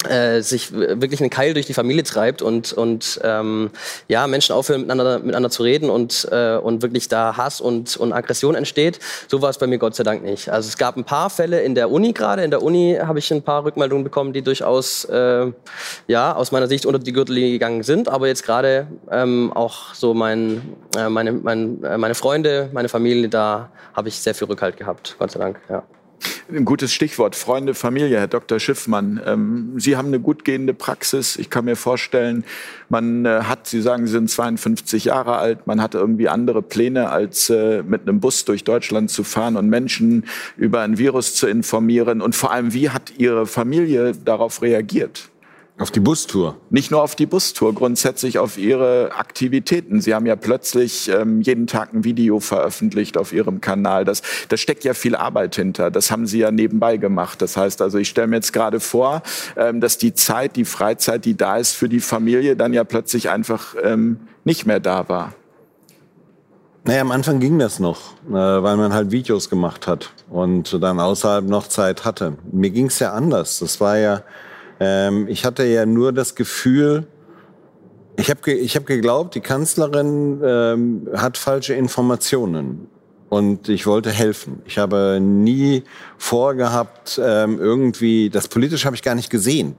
äh, 0.06 0.42
sich 0.42 0.72
wirklich 0.72 1.20
einen 1.20 1.30
Keil 1.30 1.54
durch 1.54 1.66
die 1.66 1.74
Familie 1.74 2.04
treibt 2.04 2.40
und, 2.40 2.72
und 2.72 3.20
ähm, 3.24 3.70
ja, 4.06 4.28
Menschen 4.28 4.54
aufhören, 4.54 4.82
miteinander, 4.82 5.18
miteinander 5.18 5.50
zu 5.50 5.64
reden 5.64 5.90
und, 5.90 6.28
äh, 6.30 6.56
und 6.56 6.82
wirklich 6.82 7.08
da 7.08 7.36
Hass 7.36 7.60
und, 7.60 7.96
und 7.96 8.12
Aggression 8.12 8.54
entsteht. 8.54 9.00
So 9.26 9.42
war 9.42 9.50
es 9.50 9.58
bei 9.58 9.66
mir 9.66 9.78
Gott 9.78 9.96
sei 9.96 10.04
Dank 10.04 10.22
nicht. 10.22 10.50
Also 10.50 10.68
es 10.68 10.78
gab 10.78 10.96
ein 10.96 11.02
paar 11.02 11.30
Fälle 11.30 11.62
in 11.62 11.74
der 11.74 11.90
Uni 11.90 12.12
gerade. 12.12 12.44
In 12.44 12.52
der 12.52 12.62
Uni 12.62 12.96
habe 13.02 13.18
ich 13.18 13.32
ein 13.32 13.42
paar 13.42 13.64
Rückmeldungen 13.64 14.04
bekommen, 14.04 14.32
die 14.32 14.42
durchaus 14.42 15.04
äh, 15.06 15.50
ja, 16.06 16.32
aus 16.32 16.52
meiner 16.52 16.68
Sicht 16.68 16.86
unter 16.86 17.00
die 17.00 17.12
Gürtellinie 17.12 17.50
gegangen 17.50 17.82
sind. 17.82 18.08
Aber 18.08 18.28
jetzt 18.28 18.44
gerade 18.44 18.86
ähm, 19.10 19.52
auch 19.52 19.94
so 19.94 20.14
mein, 20.14 20.76
äh, 20.96 21.08
meine, 21.08 21.32
mein, 21.32 21.82
äh, 21.82 21.98
meine 21.98 22.14
Freunde, 22.14 22.70
meine 22.72 22.88
Familie, 22.88 23.28
da 23.28 23.70
habe 23.94 24.08
ich 24.08 24.20
sehr 24.20 24.36
viel 24.36 24.46
Rückhalt 24.46 24.76
gehabt. 24.76 25.16
Gott 25.18 25.32
sei 25.32 25.40
Dank, 25.40 25.58
ja. 25.68 25.82
Ein 26.50 26.64
gutes 26.64 26.92
Stichwort, 26.92 27.36
Freunde, 27.36 27.74
Familie, 27.74 28.18
Herr 28.18 28.26
Dr. 28.26 28.58
Schiffmann. 28.58 29.20
Ähm, 29.26 29.74
Sie 29.76 29.96
haben 29.96 30.08
eine 30.08 30.18
gut 30.18 30.44
gehende 30.44 30.72
Praxis. 30.72 31.36
Ich 31.36 31.50
kann 31.50 31.66
mir 31.66 31.76
vorstellen, 31.76 32.44
man 32.88 33.26
äh, 33.26 33.42
hat, 33.42 33.66
Sie 33.66 33.82
sagen, 33.82 34.06
Sie 34.06 34.12
sind 34.12 34.30
52 34.30 35.04
Jahre 35.04 35.36
alt, 35.36 35.66
man 35.66 35.82
hat 35.82 35.94
irgendwie 35.94 36.28
andere 36.28 36.62
Pläne, 36.62 37.10
als 37.10 37.50
äh, 37.50 37.82
mit 37.82 38.02
einem 38.02 38.20
Bus 38.20 38.46
durch 38.46 38.64
Deutschland 38.64 39.10
zu 39.10 39.24
fahren 39.24 39.56
und 39.56 39.68
Menschen 39.68 40.24
über 40.56 40.80
ein 40.80 40.96
Virus 40.96 41.34
zu 41.34 41.46
informieren. 41.46 42.22
Und 42.22 42.34
vor 42.34 42.50
allem, 42.50 42.72
wie 42.72 42.88
hat 42.90 43.12
Ihre 43.18 43.46
Familie 43.46 44.12
darauf 44.12 44.62
reagiert? 44.62 45.28
Auf 45.80 45.92
die 45.92 46.00
Bustour? 46.00 46.56
Nicht 46.70 46.90
nur 46.90 47.04
auf 47.04 47.14
die 47.14 47.26
Bustour, 47.26 47.72
grundsätzlich 47.72 48.40
auf 48.40 48.58
Ihre 48.58 49.12
Aktivitäten. 49.14 50.00
Sie 50.00 50.12
haben 50.12 50.26
ja 50.26 50.34
plötzlich 50.34 51.08
ähm, 51.08 51.40
jeden 51.40 51.68
Tag 51.68 51.94
ein 51.94 52.02
Video 52.02 52.40
veröffentlicht 52.40 53.16
auf 53.16 53.32
Ihrem 53.32 53.60
Kanal. 53.60 54.04
Das, 54.04 54.22
da 54.48 54.56
steckt 54.56 54.82
ja 54.82 54.92
viel 54.92 55.14
Arbeit 55.14 55.54
hinter. 55.54 55.92
Das 55.92 56.10
haben 56.10 56.26
Sie 56.26 56.40
ja 56.40 56.50
nebenbei 56.50 56.96
gemacht. 56.96 57.40
Das 57.40 57.56
heißt 57.56 57.80
also, 57.80 57.96
ich 57.98 58.08
stelle 58.08 58.26
mir 58.26 58.36
jetzt 58.36 58.52
gerade 58.52 58.80
vor, 58.80 59.22
ähm, 59.56 59.80
dass 59.80 59.98
die 59.98 60.14
Zeit, 60.14 60.56
die 60.56 60.64
Freizeit, 60.64 61.24
die 61.24 61.36
da 61.36 61.58
ist 61.58 61.74
für 61.74 61.88
die 61.88 62.00
Familie, 62.00 62.56
dann 62.56 62.72
ja 62.72 62.82
plötzlich 62.82 63.30
einfach 63.30 63.76
ähm, 63.80 64.18
nicht 64.42 64.66
mehr 64.66 64.80
da 64.80 65.08
war. 65.08 65.34
Naja, 66.82 67.02
am 67.02 67.12
Anfang 67.12 67.38
ging 67.38 67.56
das 67.60 67.78
noch, 67.78 68.14
äh, 68.28 68.32
weil 68.32 68.76
man 68.76 68.92
halt 68.92 69.12
Videos 69.12 69.48
gemacht 69.48 69.86
hat 69.86 70.12
und 70.28 70.82
dann 70.82 70.98
außerhalb 70.98 71.44
noch 71.44 71.68
Zeit 71.68 72.04
hatte. 72.04 72.36
Mir 72.50 72.70
ging 72.70 72.86
es 72.86 72.98
ja 72.98 73.12
anders. 73.12 73.60
Das 73.60 73.80
war 73.80 73.96
ja 73.96 74.22
ähm, 74.80 75.26
ich 75.28 75.44
hatte 75.44 75.64
ja 75.64 75.86
nur 75.86 76.12
das 76.12 76.34
Gefühl, 76.34 77.06
ich 78.16 78.30
habe 78.30 78.50
ich 78.50 78.76
hab 78.76 78.86
geglaubt, 78.86 79.34
die 79.34 79.40
Kanzlerin 79.40 80.40
ähm, 80.44 81.08
hat 81.14 81.38
falsche 81.38 81.74
Informationen. 81.74 82.88
Und 83.28 83.68
ich 83.68 83.86
wollte 83.86 84.10
helfen. 84.10 84.62
Ich 84.66 84.78
habe 84.78 85.18
nie 85.20 85.82
vorgehabt, 86.16 87.20
ähm, 87.22 87.58
irgendwie, 87.58 88.30
das 88.30 88.48
politisch 88.48 88.84
habe 88.84 88.96
ich 88.96 89.02
gar 89.02 89.14
nicht 89.14 89.30
gesehen. 89.30 89.76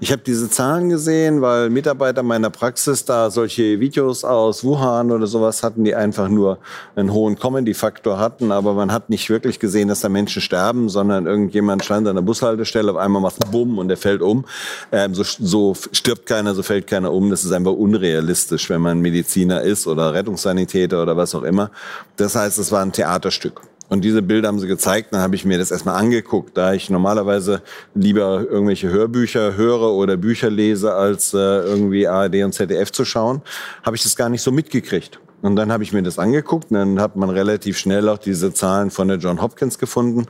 Ich 0.00 0.12
habe 0.12 0.22
diese 0.22 0.50
Zahlen 0.50 0.88
gesehen, 0.88 1.40
weil 1.40 1.70
Mitarbeiter 1.70 2.22
meiner 2.22 2.50
Praxis 2.50 3.04
da 3.04 3.30
solche 3.30 3.80
Videos 3.80 4.24
aus 4.24 4.64
Wuhan 4.64 5.10
oder 5.10 5.26
sowas 5.26 5.62
hatten, 5.62 5.84
die 5.84 5.94
einfach 5.94 6.28
nur 6.28 6.58
einen 6.96 7.12
hohen 7.12 7.38
Comedy-Faktor 7.38 8.18
hatten, 8.18 8.52
aber 8.52 8.74
man 8.74 8.92
hat 8.92 9.10
nicht 9.10 9.30
wirklich 9.30 9.58
gesehen, 9.58 9.88
dass 9.88 10.00
da 10.00 10.08
Menschen 10.08 10.42
sterben, 10.42 10.88
sondern 10.88 11.26
irgendjemand 11.26 11.84
stand 11.84 12.08
an 12.08 12.16
der 12.16 12.22
Bushaltestelle, 12.22 12.90
auf 12.90 12.98
einmal 12.98 13.22
macht 13.22 13.38
Bumm 13.50 13.78
und 13.78 13.88
der 13.88 13.96
fällt 13.96 14.22
um. 14.22 14.44
Ähm, 14.92 15.14
so, 15.14 15.22
so 15.22 15.74
stirbt 15.92 16.26
keiner, 16.26 16.54
so 16.54 16.62
fällt 16.62 16.86
keiner 16.86 17.12
um. 17.12 17.30
Das 17.30 17.44
ist 17.44 17.52
einfach 17.52 17.72
unrealistisch, 17.72 18.68
wenn 18.70 18.80
man 18.80 19.00
Mediziner 19.00 19.62
ist 19.62 19.86
oder 19.86 20.12
Rettungssanitäter 20.12 21.02
oder 21.02 21.16
was 21.16 21.34
auch 21.34 21.42
immer. 21.42 21.70
Das 22.16 22.36
heißt, 22.36 22.58
es 22.58 22.72
war 22.72 22.79
ein 22.82 22.92
Theaterstück. 22.92 23.62
Und 23.90 24.04
diese 24.04 24.22
Bilder 24.22 24.46
haben 24.46 24.60
sie 24.60 24.68
gezeigt, 24.68 25.12
dann 25.12 25.20
habe 25.20 25.34
ich 25.34 25.44
mir 25.44 25.58
das 25.58 25.72
erstmal 25.72 25.96
angeguckt. 25.96 26.56
Da 26.56 26.74
ich 26.74 26.90
normalerweise 26.90 27.60
lieber 27.94 28.46
irgendwelche 28.48 28.88
Hörbücher 28.88 29.56
höre 29.56 29.92
oder 29.92 30.16
Bücher 30.16 30.48
lese, 30.48 30.94
als 30.94 31.34
äh, 31.34 31.36
irgendwie 31.36 32.06
ARD 32.06 32.44
und 32.44 32.52
ZDF 32.52 32.92
zu 32.92 33.04
schauen, 33.04 33.42
habe 33.82 33.96
ich 33.96 34.04
das 34.04 34.14
gar 34.14 34.28
nicht 34.28 34.42
so 34.42 34.52
mitgekriegt. 34.52 35.18
Und 35.42 35.56
dann 35.56 35.72
habe 35.72 35.82
ich 35.82 35.92
mir 35.92 36.02
das 36.02 36.20
angeguckt 36.20 36.70
und 36.70 36.76
dann 36.76 37.00
hat 37.00 37.16
man 37.16 37.30
relativ 37.30 37.78
schnell 37.78 38.08
auch 38.08 38.18
diese 38.18 38.52
Zahlen 38.52 38.90
von 38.90 39.08
der 39.08 39.16
John 39.16 39.42
Hopkins 39.42 39.78
gefunden. 39.78 40.26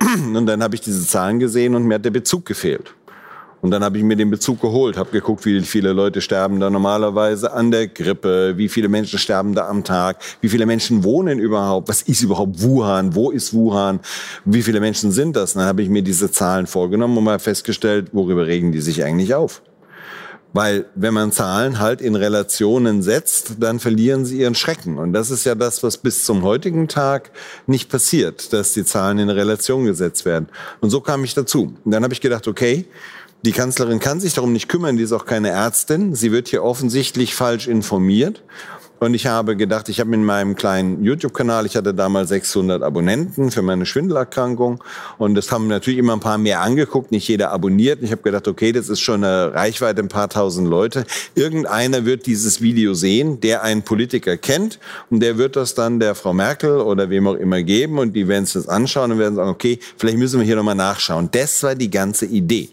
Und 0.34 0.46
dann 0.46 0.62
habe 0.62 0.74
ich 0.74 0.80
diese 0.80 1.06
Zahlen 1.06 1.38
gesehen 1.38 1.74
und 1.74 1.84
mir 1.84 1.96
hat 1.96 2.04
der 2.04 2.10
Bezug 2.10 2.46
gefehlt. 2.46 2.94
Und 3.66 3.72
dann 3.72 3.82
habe 3.82 3.98
ich 3.98 4.04
mir 4.04 4.14
den 4.14 4.30
Bezug 4.30 4.60
geholt, 4.60 4.96
habe 4.96 5.10
geguckt, 5.10 5.44
wie 5.44 5.60
viele 5.62 5.92
Leute 5.92 6.20
sterben 6.20 6.60
da 6.60 6.70
normalerweise 6.70 7.52
an 7.52 7.72
der 7.72 7.88
Grippe, 7.88 8.56
wie 8.56 8.68
viele 8.68 8.88
Menschen 8.88 9.18
sterben 9.18 9.56
da 9.56 9.66
am 9.66 9.82
Tag, 9.82 10.22
wie 10.40 10.48
viele 10.48 10.66
Menschen 10.66 11.02
wohnen 11.02 11.40
überhaupt, 11.40 11.88
was 11.88 12.02
ist 12.02 12.22
überhaupt 12.22 12.62
Wuhan, 12.62 13.16
wo 13.16 13.32
ist 13.32 13.52
Wuhan, 13.52 13.98
wie 14.44 14.62
viele 14.62 14.78
Menschen 14.78 15.10
sind 15.10 15.34
das? 15.34 15.56
Und 15.56 15.62
dann 15.62 15.68
habe 15.68 15.82
ich 15.82 15.88
mir 15.88 16.02
diese 16.02 16.30
Zahlen 16.30 16.68
vorgenommen 16.68 17.18
und 17.18 17.24
mal 17.24 17.40
festgestellt, 17.40 18.10
worüber 18.12 18.46
regen 18.46 18.70
die 18.70 18.80
sich 18.80 19.02
eigentlich 19.02 19.34
auf? 19.34 19.62
Weil 20.52 20.86
wenn 20.94 21.12
man 21.12 21.32
Zahlen 21.32 21.80
halt 21.80 22.00
in 22.00 22.14
Relationen 22.14 23.02
setzt, 23.02 23.56
dann 23.58 23.80
verlieren 23.80 24.24
sie 24.24 24.38
ihren 24.38 24.54
Schrecken. 24.54 24.96
Und 24.96 25.12
das 25.12 25.30
ist 25.30 25.44
ja 25.44 25.56
das, 25.56 25.82
was 25.82 25.98
bis 25.98 26.24
zum 26.24 26.44
heutigen 26.44 26.86
Tag 26.86 27.32
nicht 27.66 27.90
passiert, 27.90 28.52
dass 28.52 28.72
die 28.72 28.84
Zahlen 28.84 29.18
in 29.18 29.28
Relation 29.28 29.86
gesetzt 29.86 30.24
werden. 30.24 30.48
Und 30.80 30.90
so 30.90 31.00
kam 31.00 31.24
ich 31.24 31.34
dazu. 31.34 31.74
Und 31.84 31.90
dann 31.90 32.04
habe 32.04 32.14
ich 32.14 32.20
gedacht, 32.20 32.46
okay, 32.46 32.86
die 33.44 33.52
Kanzlerin 33.52 34.00
kann 34.00 34.20
sich 34.20 34.34
darum 34.34 34.52
nicht 34.52 34.68
kümmern, 34.68 34.96
die 34.96 35.04
ist 35.04 35.12
auch 35.12 35.26
keine 35.26 35.50
Ärztin. 35.50 36.14
Sie 36.14 36.32
wird 36.32 36.48
hier 36.48 36.64
offensichtlich 36.64 37.34
falsch 37.34 37.68
informiert. 37.68 38.42
Und 38.98 39.12
ich 39.12 39.26
habe 39.26 39.56
gedacht, 39.56 39.90
ich 39.90 40.00
habe 40.00 40.14
in 40.14 40.24
meinem 40.24 40.56
kleinen 40.56 41.04
YouTube-Kanal, 41.04 41.66
ich 41.66 41.76
hatte 41.76 41.92
damals 41.92 42.30
600 42.30 42.82
Abonnenten 42.82 43.50
für 43.50 43.60
meine 43.60 43.84
Schwindelerkrankung. 43.84 44.82
Und 45.18 45.34
das 45.34 45.52
haben 45.52 45.66
natürlich 45.66 45.98
immer 45.98 46.14
ein 46.14 46.20
paar 46.20 46.38
mehr 46.38 46.62
angeguckt, 46.62 47.12
nicht 47.12 47.28
jeder 47.28 47.50
abonniert. 47.52 48.00
Und 48.00 48.06
ich 48.06 48.12
habe 48.12 48.22
gedacht, 48.22 48.48
okay, 48.48 48.72
das 48.72 48.88
ist 48.88 49.00
schon 49.00 49.22
eine 49.22 49.52
Reichweite, 49.52 50.00
ein 50.00 50.08
paar 50.08 50.30
tausend 50.30 50.68
Leute. 50.68 51.04
Irgendeiner 51.34 52.06
wird 52.06 52.24
dieses 52.24 52.62
Video 52.62 52.94
sehen, 52.94 53.38
der 53.40 53.62
einen 53.62 53.82
Politiker 53.82 54.38
kennt. 54.38 54.78
Und 55.10 55.20
der 55.20 55.36
wird 55.36 55.56
das 55.56 55.74
dann 55.74 56.00
der 56.00 56.14
Frau 56.14 56.32
Merkel 56.32 56.80
oder 56.80 57.10
wem 57.10 57.26
auch 57.26 57.34
immer 57.34 57.62
geben. 57.62 57.98
Und 57.98 58.14
die 58.14 58.28
werden 58.28 58.44
es 58.44 58.54
das 58.54 58.66
anschauen 58.66 59.12
und 59.12 59.18
werden 59.18 59.34
sagen, 59.34 59.50
okay, 59.50 59.78
vielleicht 59.98 60.16
müssen 60.16 60.40
wir 60.40 60.46
hier 60.46 60.56
nochmal 60.56 60.74
nachschauen. 60.74 61.28
Das 61.32 61.62
war 61.62 61.74
die 61.74 61.90
ganze 61.90 62.24
Idee. 62.24 62.70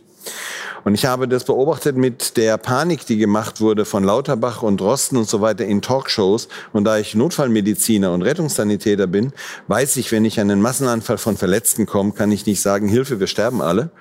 Und 0.83 0.95
ich 0.95 1.05
habe 1.05 1.27
das 1.27 1.45
beobachtet 1.45 1.95
mit 1.95 2.35
der 2.35 2.57
Panik, 2.57 3.05
die 3.05 3.17
gemacht 3.17 3.61
wurde 3.61 3.85
von 3.85 4.03
Lauterbach 4.03 4.63
und 4.63 4.81
Rosten 4.81 5.17
und 5.17 5.29
so 5.29 5.39
weiter 5.39 5.65
in 5.65 5.81
Talkshows. 5.81 6.49
Und 6.73 6.83
da 6.83 6.97
ich 6.97 7.15
Notfallmediziner 7.15 8.11
und 8.11 8.21
Rettungssanitäter 8.21 9.07
bin, 9.07 9.31
weiß 9.67 9.95
ich, 9.97 10.11
wenn 10.11 10.25
ich 10.25 10.39
an 10.39 10.51
einen 10.51 10.61
Massenanfall 10.61 11.17
von 11.17 11.37
Verletzten 11.37 11.85
komme, 11.85 12.11
kann 12.11 12.31
ich 12.31 12.45
nicht 12.45 12.61
sagen, 12.61 12.87
Hilfe, 12.89 13.19
wir 13.19 13.27
sterben 13.27 13.61
alle, 13.61 13.91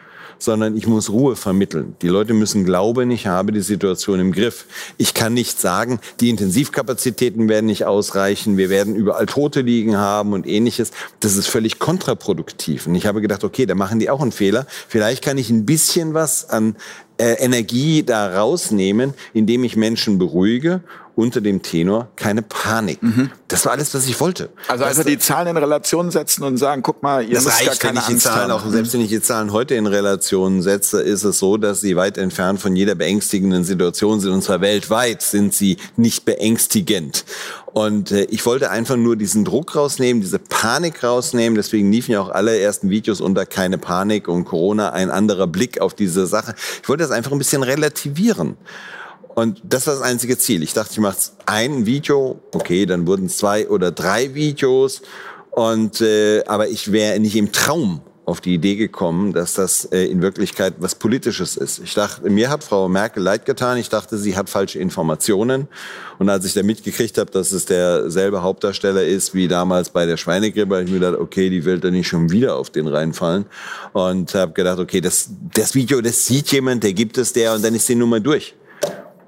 sondern 0.42 0.76
ich 0.76 0.86
muss 0.86 1.10
Ruhe 1.10 1.36
vermitteln. 1.36 1.94
Die 2.02 2.08
Leute 2.08 2.34
müssen 2.34 2.64
glauben, 2.64 3.10
ich 3.10 3.26
habe 3.26 3.52
die 3.52 3.60
Situation 3.60 4.18
im 4.18 4.32
Griff. 4.32 4.66
Ich 4.98 5.14
kann 5.14 5.34
nicht 5.34 5.60
sagen, 5.60 6.00
die 6.20 6.30
Intensivkapazitäten 6.30 7.48
werden 7.48 7.66
nicht 7.66 7.84
ausreichen, 7.84 8.56
wir 8.56 8.68
werden 8.68 8.96
überall 8.96 9.26
Tote 9.26 9.60
liegen 9.60 9.96
haben 9.96 10.32
und 10.32 10.46
ähnliches. 10.46 10.90
Das 11.20 11.36
ist 11.36 11.46
völlig 11.46 11.78
kontraproduktiv. 11.78 12.86
Und 12.86 12.94
ich 12.94 13.06
habe 13.06 13.20
gedacht, 13.20 13.44
okay, 13.44 13.66
da 13.66 13.74
machen 13.74 14.00
die 14.00 14.10
auch 14.10 14.20
einen 14.20 14.32
Fehler. 14.32 14.66
Vielleicht 14.88 15.22
kann 15.22 15.38
ich 15.38 15.50
ein 15.50 15.64
bisschen 15.64 16.14
was 16.14 16.50
an 16.50 16.76
äh, 17.18 17.34
Energie 17.34 18.02
da 18.02 18.36
rausnehmen, 18.36 19.14
indem 19.32 19.64
ich 19.64 19.76
Menschen 19.76 20.18
beruhige 20.18 20.82
unter 21.14 21.40
dem 21.40 21.62
Tenor 21.62 22.08
keine 22.16 22.42
Panik. 22.42 23.02
Mhm. 23.02 23.30
Das 23.48 23.64
war 23.66 23.72
alles, 23.72 23.94
was 23.94 24.06
ich 24.06 24.18
wollte. 24.20 24.48
Also 24.68 24.84
einfach 24.84 25.04
die 25.04 25.18
Zahlen 25.18 25.48
in 25.48 25.56
Relation 25.56 26.10
setzen 26.10 26.42
und 26.44 26.56
sagen, 26.56 26.82
guck 26.82 27.02
mal, 27.02 27.22
ihr 27.22 27.34
das 27.34 27.44
müsst 27.44 27.60
reicht, 27.60 27.80
gar 27.80 27.92
keine 27.92 27.96
wenn 27.96 28.00
ich 28.00 28.06
die 28.06 28.12
Angst 28.12 28.26
Zahlen 28.26 28.50
haben. 28.50 28.66
auch, 28.66 28.70
selbst 28.70 28.94
wenn 28.94 29.00
ich 29.02 29.08
die 29.08 29.20
Zahlen 29.20 29.52
heute 29.52 29.74
in 29.74 29.86
Relation 29.86 30.62
setze, 30.62 31.02
ist 31.02 31.24
es 31.24 31.38
so, 31.38 31.56
dass 31.58 31.80
sie 31.80 31.96
weit 31.96 32.16
entfernt 32.16 32.60
von 32.60 32.74
jeder 32.74 32.94
beängstigenden 32.94 33.64
Situation 33.64 34.20
sind. 34.20 34.32
Und 34.32 34.42
zwar 34.42 34.60
weltweit 34.60 35.22
sind 35.22 35.52
sie 35.52 35.76
nicht 35.96 36.24
beängstigend. 36.24 37.24
Und 37.72 38.12
äh, 38.12 38.24
ich 38.24 38.44
wollte 38.46 38.70
einfach 38.70 38.96
nur 38.96 39.16
diesen 39.16 39.44
Druck 39.44 39.76
rausnehmen, 39.76 40.22
diese 40.22 40.38
Panik 40.38 41.02
rausnehmen. 41.02 41.56
Deswegen 41.56 41.90
liefen 41.90 42.12
ja 42.12 42.20
auch 42.20 42.30
alle 42.30 42.58
ersten 42.58 42.90
Videos 42.90 43.20
unter 43.20 43.46
keine 43.46 43.78
Panik 43.78 44.28
und 44.28 44.44
Corona, 44.44 44.90
ein 44.90 45.10
anderer 45.10 45.46
Blick 45.46 45.80
auf 45.80 45.94
diese 45.94 46.26
Sache. 46.26 46.54
Ich 46.82 46.88
wollte 46.88 47.02
das 47.02 47.10
einfach 47.10 47.32
ein 47.32 47.38
bisschen 47.38 47.62
relativieren. 47.62 48.56
Und 49.34 49.60
das 49.64 49.86
war 49.86 49.94
das 49.94 50.02
einzige 50.02 50.38
Ziel. 50.38 50.62
Ich 50.62 50.74
dachte, 50.74 50.92
ich 50.92 50.98
mache 50.98 51.16
ein 51.46 51.86
Video, 51.86 52.40
okay, 52.54 52.86
dann 52.86 53.06
wurden 53.06 53.28
zwei 53.28 53.68
oder 53.68 53.90
drei 53.90 54.34
Videos. 54.34 55.02
Und 55.50 56.00
äh, 56.00 56.44
aber 56.46 56.68
ich 56.68 56.92
wäre 56.92 57.18
nicht 57.20 57.36
im 57.36 57.52
Traum 57.52 58.00
auf 58.24 58.40
die 58.40 58.54
Idee 58.54 58.76
gekommen, 58.76 59.32
dass 59.32 59.54
das 59.54 59.84
äh, 59.86 60.04
in 60.04 60.22
Wirklichkeit 60.22 60.74
was 60.78 60.94
Politisches 60.94 61.56
ist. 61.56 61.80
Ich 61.80 61.94
dachte, 61.94 62.30
mir 62.30 62.50
hat 62.50 62.62
Frau 62.62 62.88
Merkel 62.88 63.22
leid 63.22 63.44
getan. 63.46 63.78
Ich 63.78 63.88
dachte, 63.88 64.16
sie 64.16 64.36
hat 64.36 64.48
falsche 64.48 64.78
Informationen. 64.78 65.66
Und 66.18 66.28
als 66.28 66.44
ich 66.44 66.54
da 66.54 66.62
mitgekriegt 66.62 67.18
habe, 67.18 67.30
dass 67.32 67.50
es 67.50 67.64
derselbe 67.64 68.42
Hauptdarsteller 68.42 69.04
ist 69.04 69.34
wie 69.34 69.48
damals 69.48 69.90
bei 69.90 70.06
der 70.06 70.16
Schweinegrippe, 70.16 70.74
habe 70.74 70.84
ich 70.84 70.90
mir 70.90 71.00
gedacht, 71.00 71.20
okay, 71.20 71.50
die 71.50 71.64
will 71.64 71.80
da 71.80 71.90
nicht 71.90 72.06
schon 72.06 72.30
wieder 72.30 72.56
auf 72.56 72.70
den 72.70 72.86
reinfallen. 72.86 73.46
Und 73.92 74.34
habe 74.34 74.52
gedacht, 74.52 74.78
okay, 74.78 75.00
das, 75.00 75.30
das 75.54 75.74
Video, 75.74 76.00
das 76.00 76.24
sieht 76.24 76.52
jemand, 76.52 76.84
der 76.84 76.92
gibt 76.92 77.18
es 77.18 77.32
der 77.32 77.54
und 77.54 77.64
dann 77.64 77.74
ist 77.74 77.88
die 77.88 77.96
Nummer 77.96 78.20
durch. 78.20 78.54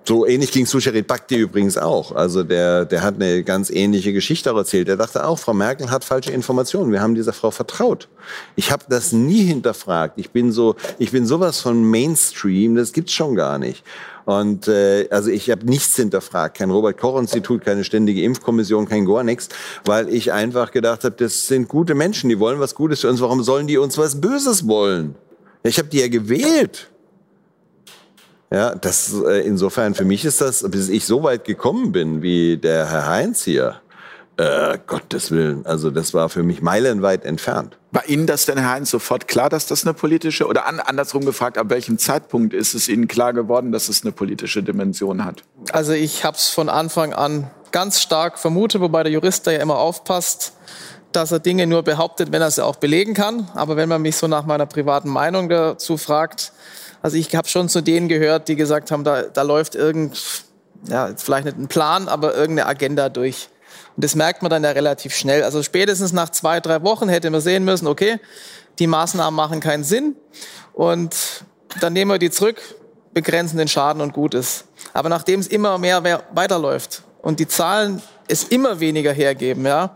So 0.06 0.26
ähnlich 0.26 0.52
ging 0.52 0.66
Susharit 0.66 1.06
Bhakti 1.06 1.36
übrigens 1.36 1.78
auch. 1.78 2.12
Also 2.12 2.42
der, 2.42 2.84
der 2.84 3.02
hat 3.02 3.14
eine 3.14 3.42
ganz 3.42 3.70
ähnliche 3.70 4.12
Geschichte 4.12 4.50
erzählt. 4.50 4.88
Der 4.88 4.98
dachte 4.98 5.26
auch, 5.26 5.38
Frau 5.38 5.54
Merkel 5.54 5.90
hat 5.90 6.04
falsche 6.04 6.30
Informationen. 6.30 6.92
Wir 6.92 7.00
haben 7.00 7.14
dieser 7.14 7.32
Frau 7.32 7.50
vertraut. 7.50 8.08
Ich 8.54 8.70
habe 8.70 8.84
das 8.90 9.12
nie 9.12 9.44
hinterfragt. 9.44 10.18
Ich 10.18 10.30
bin 10.30 10.52
so, 10.52 10.76
ich 10.98 11.10
bin 11.10 11.24
sowas 11.24 11.60
von 11.60 11.82
Mainstream, 11.82 12.74
das 12.74 12.92
gibt's 12.92 13.12
schon 13.12 13.34
gar 13.34 13.58
nicht. 13.58 13.82
Und 14.26 14.68
äh, 14.68 15.08
also 15.10 15.30
ich 15.30 15.50
habe 15.50 15.64
nichts 15.64 15.96
hinterfragt, 15.96 16.58
kein 16.58 16.70
Robert 16.70 16.98
Koch 16.98 17.18
Institut, 17.18 17.64
keine 17.64 17.82
ständige 17.82 18.22
Impfkommission, 18.24 18.86
kein 18.86 19.06
gar 19.06 19.22
nichts, 19.22 19.48
weil 19.86 20.08
ich 20.08 20.32
einfach 20.32 20.70
gedacht 20.70 21.04
habe, 21.04 21.14
das 21.16 21.46
sind 21.46 21.68
gute 21.68 21.94
Menschen, 21.94 22.28
die 22.28 22.38
wollen 22.38 22.60
was 22.60 22.74
Gutes 22.74 23.00
für 23.00 23.08
uns. 23.08 23.22
Warum 23.22 23.42
sollen 23.42 23.66
die 23.66 23.78
uns 23.78 23.96
was 23.96 24.20
Böses 24.20 24.66
wollen? 24.66 25.14
Ich 25.62 25.78
habe 25.78 25.88
die 25.88 26.00
ja 26.00 26.08
gewählt. 26.08 26.90
Ja, 28.50 28.74
das 28.74 29.14
äh, 29.26 29.40
insofern 29.46 29.94
für 29.94 30.04
mich 30.04 30.24
ist 30.24 30.40
das, 30.40 30.68
bis 30.70 30.88
ich 30.88 31.06
so 31.06 31.22
weit 31.22 31.44
gekommen 31.44 31.92
bin 31.92 32.22
wie 32.22 32.56
der 32.56 32.90
Herr 32.90 33.08
Heinz 33.08 33.44
hier. 33.44 33.80
Äh, 34.36 34.78
Gottes 34.88 35.30
Willen, 35.30 35.64
also 35.64 35.92
das 35.92 36.12
war 36.12 36.28
für 36.28 36.42
mich 36.42 36.60
meilenweit 36.60 37.24
entfernt. 37.24 37.78
War 37.92 38.08
Ihnen 38.08 38.26
das 38.26 38.46
denn, 38.46 38.58
Herr 38.58 38.70
Heinz, 38.70 38.90
sofort 38.90 39.28
klar, 39.28 39.48
dass 39.48 39.66
das 39.66 39.84
eine 39.84 39.94
politische, 39.94 40.48
oder 40.48 40.66
an, 40.66 40.80
andersrum 40.80 41.24
gefragt, 41.24 41.56
ab 41.56 41.70
welchem 41.70 41.98
Zeitpunkt 41.98 42.52
ist 42.52 42.74
es 42.74 42.88
Ihnen 42.88 43.06
klar 43.06 43.32
geworden, 43.32 43.70
dass 43.70 43.88
es 43.88 44.02
eine 44.02 44.10
politische 44.10 44.64
Dimension 44.64 45.24
hat? 45.24 45.44
Also 45.70 45.92
ich 45.92 46.24
habe 46.24 46.36
es 46.36 46.48
von 46.48 46.68
Anfang 46.68 47.12
an 47.12 47.48
ganz 47.70 48.00
stark 48.00 48.40
vermutet, 48.40 48.80
wobei 48.80 49.04
der 49.04 49.12
Jurist 49.12 49.46
da 49.46 49.52
ja 49.52 49.60
immer 49.60 49.78
aufpasst, 49.78 50.54
dass 51.12 51.30
er 51.30 51.38
Dinge 51.38 51.68
nur 51.68 51.84
behauptet, 51.84 52.32
wenn 52.32 52.42
er 52.42 52.50
sie 52.50 52.64
auch 52.64 52.76
belegen 52.76 53.14
kann. 53.14 53.48
Aber 53.54 53.76
wenn 53.76 53.88
man 53.88 54.02
mich 54.02 54.16
so 54.16 54.26
nach 54.26 54.46
meiner 54.46 54.66
privaten 54.66 55.08
Meinung 55.08 55.48
dazu 55.48 55.96
fragt, 55.96 56.52
also 57.04 57.18
ich 57.18 57.34
habe 57.34 57.46
schon 57.46 57.68
zu 57.68 57.82
denen 57.82 58.08
gehört, 58.08 58.48
die 58.48 58.56
gesagt 58.56 58.90
haben, 58.90 59.04
da, 59.04 59.24
da 59.24 59.42
läuft 59.42 59.74
irgend, 59.74 60.18
ja, 60.88 61.10
vielleicht 61.14 61.44
nicht 61.44 61.58
ein 61.58 61.68
Plan, 61.68 62.08
aber 62.08 62.34
irgendeine 62.34 62.66
Agenda 62.66 63.10
durch. 63.10 63.50
Und 63.94 64.04
das 64.04 64.14
merkt 64.14 64.40
man 64.40 64.48
dann 64.48 64.64
ja 64.64 64.70
relativ 64.70 65.14
schnell. 65.14 65.42
Also 65.42 65.62
spätestens 65.62 66.14
nach 66.14 66.30
zwei, 66.30 66.60
drei 66.60 66.82
Wochen 66.82 67.10
hätte 67.10 67.28
man 67.28 67.42
sehen 67.42 67.62
müssen, 67.66 67.88
okay, 67.88 68.20
die 68.78 68.86
Maßnahmen 68.86 69.36
machen 69.36 69.60
keinen 69.60 69.84
Sinn 69.84 70.16
und 70.72 71.14
dann 71.78 71.92
nehmen 71.92 72.10
wir 72.10 72.18
die 72.18 72.30
zurück, 72.30 72.62
begrenzen 73.12 73.58
den 73.58 73.68
Schaden 73.68 74.00
und 74.00 74.14
gut 74.14 74.32
ist. 74.32 74.64
Aber 74.94 75.10
nachdem 75.10 75.40
es 75.40 75.46
immer 75.46 75.76
mehr 75.76 76.22
weiterläuft 76.32 77.02
und 77.20 77.38
die 77.38 77.46
Zahlen 77.46 78.00
es 78.28 78.44
immer 78.44 78.80
weniger 78.80 79.12
hergeben, 79.12 79.66
ja, 79.66 79.94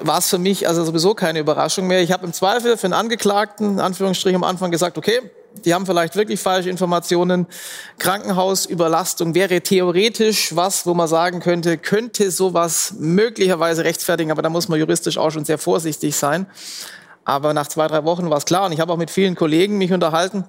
war 0.00 0.18
es 0.18 0.28
für 0.28 0.38
mich 0.38 0.66
also 0.68 0.84
sowieso 0.84 1.14
keine 1.14 1.38
Überraschung 1.38 1.86
mehr. 1.86 2.02
Ich 2.02 2.12
habe 2.12 2.26
im 2.26 2.32
Zweifel 2.32 2.76
für 2.76 2.86
einen 2.86 2.94
Angeklagten, 2.94 3.74
in 3.74 3.80
Anführungsstrichen 3.80 4.36
am 4.36 4.44
Anfang 4.44 4.70
gesagt, 4.70 4.98
okay, 4.98 5.20
die 5.64 5.72
haben 5.72 5.86
vielleicht 5.86 6.16
wirklich 6.16 6.40
falsche 6.40 6.68
Informationen. 6.68 7.46
Krankenhausüberlastung 7.98 9.34
wäre 9.34 9.60
theoretisch 9.60 10.56
was, 10.56 10.84
wo 10.86 10.94
man 10.94 11.06
sagen 11.06 11.40
könnte, 11.40 11.78
könnte 11.78 12.30
sowas 12.30 12.94
möglicherweise 12.98 13.84
rechtfertigen, 13.84 14.30
aber 14.30 14.42
da 14.42 14.48
muss 14.48 14.68
man 14.68 14.78
juristisch 14.78 15.16
auch 15.16 15.30
schon 15.30 15.44
sehr 15.44 15.58
vorsichtig 15.58 16.16
sein. 16.16 16.46
Aber 17.24 17.54
nach 17.54 17.68
zwei, 17.68 17.86
drei 17.86 18.04
Wochen 18.04 18.28
war 18.30 18.38
es 18.38 18.44
klar 18.44 18.66
und 18.66 18.72
ich 18.72 18.80
habe 18.80 18.92
auch 18.92 18.96
mit 18.96 19.10
vielen 19.10 19.34
Kollegen 19.34 19.78
mich 19.78 19.92
unterhalten 19.92 20.44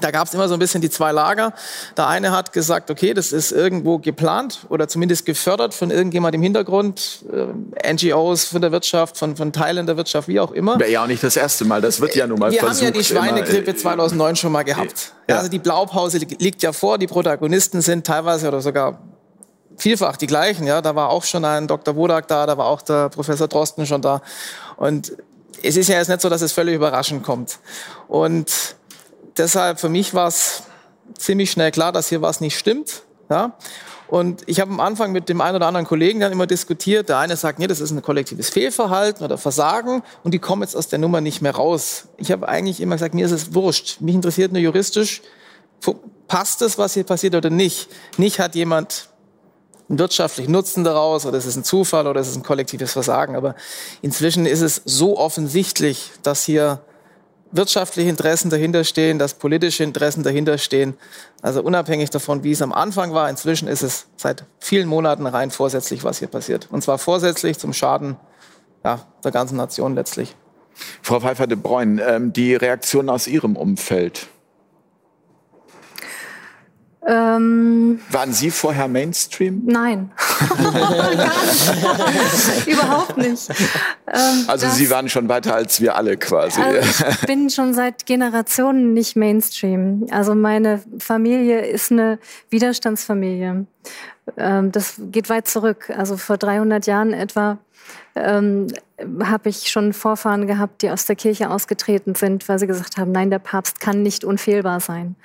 da 0.00 0.10
gab 0.10 0.28
es 0.28 0.34
immer 0.34 0.48
so 0.48 0.54
ein 0.54 0.60
bisschen 0.60 0.80
die 0.80 0.90
zwei 0.90 1.12
Lager. 1.12 1.52
Der 1.96 2.06
eine 2.06 2.30
hat 2.30 2.52
gesagt, 2.52 2.90
okay, 2.90 3.12
das 3.12 3.32
ist 3.32 3.52
irgendwo 3.52 3.98
geplant 3.98 4.60
oder 4.68 4.88
zumindest 4.88 5.26
gefördert 5.26 5.74
von 5.74 5.90
irgendjemand 5.90 6.34
im 6.34 6.42
Hintergrund, 6.42 7.24
äh, 7.32 7.92
NGOs 7.92 8.44
von 8.44 8.62
der 8.62 8.72
Wirtschaft, 8.72 9.18
von, 9.18 9.36
von 9.36 9.52
Teilen 9.52 9.86
der 9.86 9.96
Wirtschaft, 9.96 10.28
wie 10.28 10.40
auch 10.40 10.52
immer. 10.52 10.78
Wäre 10.78 10.90
ja 10.90 11.02
auch 11.02 11.08
nicht 11.08 11.22
das 11.22 11.36
erste 11.36 11.64
Mal, 11.64 11.80
das 11.80 12.00
wird 12.00 12.14
ja 12.14 12.26
nun 12.26 12.38
mal 12.38 12.50
Wir 12.50 12.60
versucht. 12.60 12.86
haben 12.86 12.94
ja 12.94 13.00
die 13.00 13.04
Schweinegrippe 13.04 13.70
immer, 13.70 13.78
2009 13.78 14.36
schon 14.36 14.52
mal 14.52 14.62
gehabt. 14.62 15.12
Ja. 15.28 15.38
Also 15.38 15.50
die 15.50 15.58
Blaupause 15.58 16.18
liegt 16.18 16.62
ja 16.62 16.72
vor, 16.72 16.96
die 16.96 17.06
Protagonisten 17.06 17.80
sind 17.82 18.06
teilweise 18.06 18.48
oder 18.48 18.60
sogar 18.60 19.00
vielfach 19.76 20.16
die 20.16 20.26
gleichen. 20.26 20.66
Ja, 20.66 20.80
da 20.82 20.94
war 20.94 21.10
auch 21.10 21.24
schon 21.24 21.44
ein 21.44 21.66
Dr. 21.66 21.96
Wodak 21.96 22.28
da, 22.28 22.46
da 22.46 22.56
war 22.56 22.66
auch 22.66 22.82
der 22.82 23.08
Professor 23.08 23.48
Drosten 23.48 23.86
schon 23.86 24.02
da. 24.02 24.22
Und 24.76 25.12
es 25.62 25.76
ist 25.76 25.88
ja 25.88 25.96
jetzt 25.98 26.08
nicht 26.08 26.20
so, 26.20 26.28
dass 26.28 26.42
es 26.42 26.52
völlig 26.52 26.74
überraschend 26.74 27.22
kommt. 27.22 27.58
Und 28.08 28.76
deshalb 29.40 29.80
für 29.80 29.88
mich 29.88 30.14
war 30.14 30.28
es 30.28 30.62
ziemlich 31.18 31.50
schnell 31.50 31.72
klar, 31.72 31.92
dass 31.92 32.08
hier 32.08 32.22
was 32.22 32.40
nicht 32.40 32.56
stimmt. 32.56 33.02
Ja? 33.28 33.56
Und 34.06 34.42
ich 34.46 34.60
habe 34.60 34.70
am 34.70 34.80
Anfang 34.80 35.12
mit 35.12 35.28
dem 35.28 35.40
einen 35.40 35.56
oder 35.56 35.66
anderen 35.66 35.86
Kollegen 35.86 36.20
dann 36.20 36.32
immer 36.32 36.46
diskutiert. 36.46 37.08
Der 37.08 37.18
eine 37.18 37.36
sagt, 37.36 37.58
nee, 37.58 37.66
das 37.66 37.80
ist 37.80 37.90
ein 37.90 38.02
kollektives 38.02 38.50
Fehlverhalten 38.50 39.24
oder 39.24 39.38
Versagen 39.38 40.02
und 40.24 40.34
die 40.34 40.38
kommen 40.38 40.62
jetzt 40.62 40.76
aus 40.76 40.88
der 40.88 40.98
Nummer 40.98 41.20
nicht 41.20 41.42
mehr 41.42 41.54
raus. 41.54 42.08
Ich 42.16 42.30
habe 42.30 42.48
eigentlich 42.48 42.80
immer 42.80 42.96
gesagt, 42.96 43.14
mir 43.14 43.24
ist 43.24 43.32
es 43.32 43.54
wurscht. 43.54 44.00
Mich 44.00 44.14
interessiert 44.14 44.52
nur 44.52 44.60
juristisch, 44.60 45.22
passt 46.28 46.62
es, 46.62 46.76
was 46.76 46.94
hier 46.94 47.04
passiert 47.04 47.34
oder 47.34 47.50
nicht. 47.50 47.88
Nicht 48.18 48.40
hat 48.40 48.54
jemand 48.54 49.08
einen 49.88 49.98
wirtschaftlichen 49.98 50.52
Nutzen 50.52 50.84
daraus 50.84 51.24
oder 51.24 51.38
es 51.38 51.46
ist 51.46 51.56
ein 51.56 51.64
Zufall 51.64 52.06
oder 52.06 52.20
es 52.20 52.28
ist 52.28 52.36
ein 52.36 52.42
kollektives 52.42 52.92
Versagen. 52.92 53.36
Aber 53.36 53.54
inzwischen 54.02 54.44
ist 54.44 54.60
es 54.60 54.82
so 54.84 55.18
offensichtlich, 55.18 56.10
dass 56.22 56.44
hier 56.44 56.80
wirtschaftliche 57.52 58.08
Interessen 58.08 58.50
dahinter 58.50 58.84
stehen, 58.84 59.18
dass 59.18 59.34
politische 59.34 59.84
Interessen 59.84 60.22
dahinter 60.22 60.58
stehen. 60.58 60.94
Also 61.42 61.62
unabhängig 61.62 62.10
davon, 62.10 62.44
wie 62.44 62.52
es 62.52 62.62
am 62.62 62.72
Anfang 62.72 63.12
war, 63.12 63.28
inzwischen 63.28 63.68
ist 63.68 63.82
es 63.82 64.06
seit 64.16 64.44
vielen 64.58 64.88
Monaten 64.88 65.26
rein 65.26 65.50
vorsätzlich, 65.50 66.04
was 66.04 66.18
hier 66.18 66.28
passiert. 66.28 66.68
Und 66.70 66.82
zwar 66.82 66.98
vorsätzlich 66.98 67.58
zum 67.58 67.72
Schaden 67.72 68.16
ja, 68.84 69.06
der 69.24 69.30
ganzen 69.30 69.56
Nation 69.56 69.94
letztlich. 69.94 70.36
Frau 71.02 71.20
Pfeiffer 71.20 71.46
de 71.46 71.56
Bruyn, 71.56 72.00
ähm, 72.04 72.32
die 72.32 72.54
Reaktion 72.54 73.08
aus 73.08 73.26
Ihrem 73.26 73.56
Umfeld. 73.56 74.28
Ähm, 77.06 77.98
Waren 78.10 78.32
Sie 78.32 78.50
vorher 78.50 78.86
Mainstream? 78.86 79.62
nein. 79.64 80.10
Überhaupt 82.66 83.16
nicht. 83.16 83.48
Ähm, 84.06 84.44
Also 84.46 84.66
das- 84.66 84.76
Sie 84.76 84.90
waren 84.90 85.08
schon 85.08 85.28
weiter 85.28 85.54
als 85.54 85.80
wir 85.80 85.96
alle 85.96 86.16
quasi. 86.16 86.60
Also 86.60 87.08
ich 87.08 87.20
bin 87.26 87.50
schon 87.50 87.74
seit 87.74 88.06
Generationen 88.06 88.92
nicht 88.92 89.16
Mainstream. 89.16 90.06
Also 90.10 90.34
meine 90.34 90.82
Familie 90.98 91.66
ist 91.66 91.90
eine 91.90 92.18
Widerstandsfamilie. 92.50 93.66
Ähm, 94.36 94.72
das 94.72 94.94
geht 94.98 95.30
weit 95.30 95.48
zurück. 95.48 95.90
Also 95.96 96.16
vor 96.16 96.36
300 96.36 96.86
Jahren 96.86 97.12
etwa 97.12 97.58
ähm, 98.14 98.66
habe 99.24 99.48
ich 99.48 99.70
schon 99.70 99.92
Vorfahren 99.92 100.46
gehabt, 100.46 100.82
die 100.82 100.90
aus 100.90 101.06
der 101.06 101.16
Kirche 101.16 101.50
ausgetreten 101.50 102.14
sind, 102.14 102.48
weil 102.48 102.58
sie 102.58 102.66
gesagt 102.66 102.98
haben, 102.98 103.12
nein, 103.12 103.30
der 103.30 103.38
Papst 103.38 103.80
kann 103.80 104.02
nicht 104.02 104.24
unfehlbar 104.24 104.80
sein. 104.80 105.16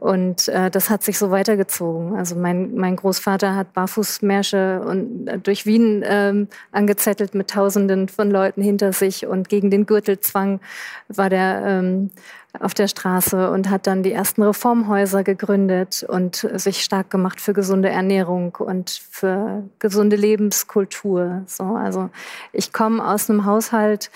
Und 0.00 0.48
äh, 0.48 0.70
das 0.70 0.90
hat 0.90 1.02
sich 1.02 1.18
so 1.18 1.30
weitergezogen. 1.30 2.16
Also 2.16 2.34
mein, 2.36 2.74
mein 2.74 2.96
Großvater 2.96 3.54
hat 3.54 3.72
Barfußmärsche 3.72 4.80
und 4.80 5.28
äh, 5.28 5.38
durch 5.38 5.66
Wien 5.66 6.02
ähm, 6.06 6.48
angezettelt 6.72 7.34
mit 7.34 7.50
Tausenden 7.50 8.08
von 8.08 8.30
Leuten 8.30 8.62
hinter 8.62 8.92
sich 8.92 9.26
und 9.26 9.48
gegen 9.48 9.70
den 9.70 9.86
Gürtelzwang 9.86 10.60
war 11.08 11.30
der 11.30 11.62
ähm, 11.64 12.10
auf 12.60 12.74
der 12.74 12.88
Straße 12.88 13.50
und 13.50 13.68
hat 13.68 13.86
dann 13.86 14.02
die 14.02 14.12
ersten 14.12 14.42
Reformhäuser 14.42 15.24
gegründet 15.24 16.04
und 16.08 16.48
sich 16.54 16.84
stark 16.84 17.10
gemacht 17.10 17.40
für 17.40 17.52
gesunde 17.52 17.88
Ernährung 17.88 18.54
und 18.56 18.90
für 19.10 19.64
gesunde 19.80 20.16
Lebenskultur. 20.16 21.42
So, 21.46 21.64
also 21.64 22.10
ich 22.52 22.72
komme 22.72 23.06
aus 23.06 23.28
einem 23.28 23.44
Haushalt 23.44 24.10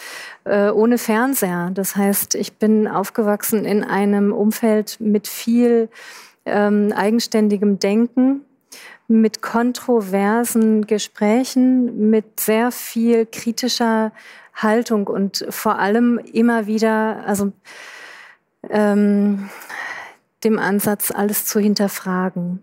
äh, 0.44 0.70
ohne 0.70 0.98
Fernseher. 0.98 1.70
Das 1.74 1.96
heißt, 1.96 2.36
ich 2.36 2.54
bin 2.54 2.86
aufgewachsen 2.86 3.64
in 3.64 3.82
einem 3.82 4.32
Umfeld 4.32 4.98
mit 5.00 5.26
viel 5.26 5.88
ähm, 6.44 6.92
eigenständigem 6.94 7.78
Denken, 7.78 8.42
mit 9.08 9.42
kontroversen 9.42 10.86
Gesprächen, 10.86 12.10
mit 12.10 12.40
sehr 12.40 12.70
viel 12.70 13.26
kritischer 13.26 14.12
Haltung 14.54 15.06
und 15.06 15.46
vor 15.48 15.78
allem 15.78 16.18
immer 16.18 16.66
wieder, 16.66 17.24
also 17.26 17.52
ähm, 18.70 19.48
dem 20.44 20.58
Ansatz, 20.58 21.10
alles 21.10 21.44
zu 21.46 21.60
hinterfragen. 21.60 22.62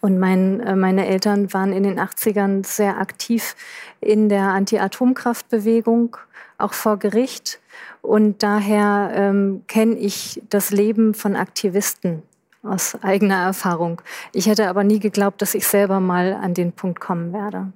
Und 0.00 0.18
mein, 0.18 0.60
äh, 0.60 0.74
meine 0.74 1.06
Eltern 1.06 1.52
waren 1.52 1.72
in 1.72 1.84
den 1.84 1.98
80ern 2.00 2.66
sehr 2.66 2.98
aktiv 2.98 3.54
in 4.00 4.28
der 4.28 4.48
Anti-Atomkraftbewegung, 4.48 6.16
auch 6.58 6.72
vor 6.72 6.98
Gericht. 6.98 7.60
Und 8.00 8.42
daher 8.42 9.12
ähm, 9.14 9.62
kenne 9.68 9.96
ich 9.96 10.42
das 10.50 10.70
Leben 10.70 11.14
von 11.14 11.36
Aktivisten 11.36 12.22
aus 12.64 12.96
eigener 13.02 13.44
Erfahrung. 13.44 14.02
Ich 14.32 14.46
hätte 14.46 14.68
aber 14.68 14.84
nie 14.84 14.98
geglaubt, 14.98 15.40
dass 15.42 15.54
ich 15.54 15.66
selber 15.66 16.00
mal 16.00 16.32
an 16.34 16.54
den 16.54 16.72
Punkt 16.72 17.00
kommen 17.00 17.32
werde. 17.32 17.72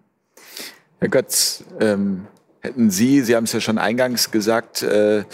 Herr 0.99 1.09
Götz, 1.09 1.65
ähm, 1.81 2.27
hätten 2.61 2.91
Sie, 2.91 3.21
Sie 3.23 3.37
haben 3.37 3.45
es 3.45 3.53
ja 3.53 3.61
schon 3.61 3.79
eingangs 3.79 4.31
gesagt, 4.31 4.83
äh, 4.83 5.25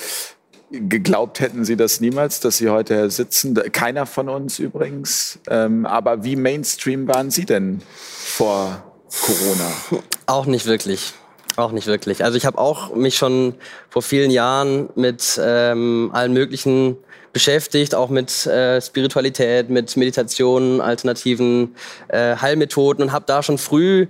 geglaubt 0.72 1.40
hätten 1.40 1.64
Sie 1.64 1.76
das 1.76 2.00
niemals, 2.00 2.40
dass 2.40 2.56
Sie 2.56 2.68
heute 2.68 3.10
sitzen? 3.10 3.54
Keiner 3.72 4.06
von 4.06 4.28
uns 4.28 4.58
übrigens. 4.58 5.38
Ähm, 5.48 5.86
aber 5.86 6.24
wie 6.24 6.36
Mainstream 6.36 7.06
waren 7.08 7.30
Sie 7.30 7.44
denn 7.44 7.82
vor 7.96 8.82
Corona? 9.24 10.02
Auch 10.26 10.46
nicht 10.46 10.66
wirklich. 10.66 11.12
Auch 11.56 11.72
nicht 11.72 11.86
wirklich. 11.86 12.24
Also 12.24 12.38
ich 12.38 12.46
habe 12.46 12.58
auch 12.58 12.94
mich 12.94 13.16
schon 13.16 13.54
vor 13.90 14.02
vielen 14.02 14.30
Jahren 14.30 14.88
mit 14.94 15.38
ähm, 15.42 16.10
allen 16.12 16.32
möglichen 16.32 16.96
beschäftigt, 17.32 17.94
auch 17.94 18.08
mit 18.08 18.46
äh, 18.46 18.80
Spiritualität, 18.80 19.70
mit 19.70 19.96
Meditation, 19.96 20.80
alternativen 20.80 21.74
äh, 22.08 22.36
Heilmethoden 22.36 23.04
und 23.04 23.12
habe 23.12 23.24
da 23.26 23.42
schon 23.42 23.58
früh 23.58 24.06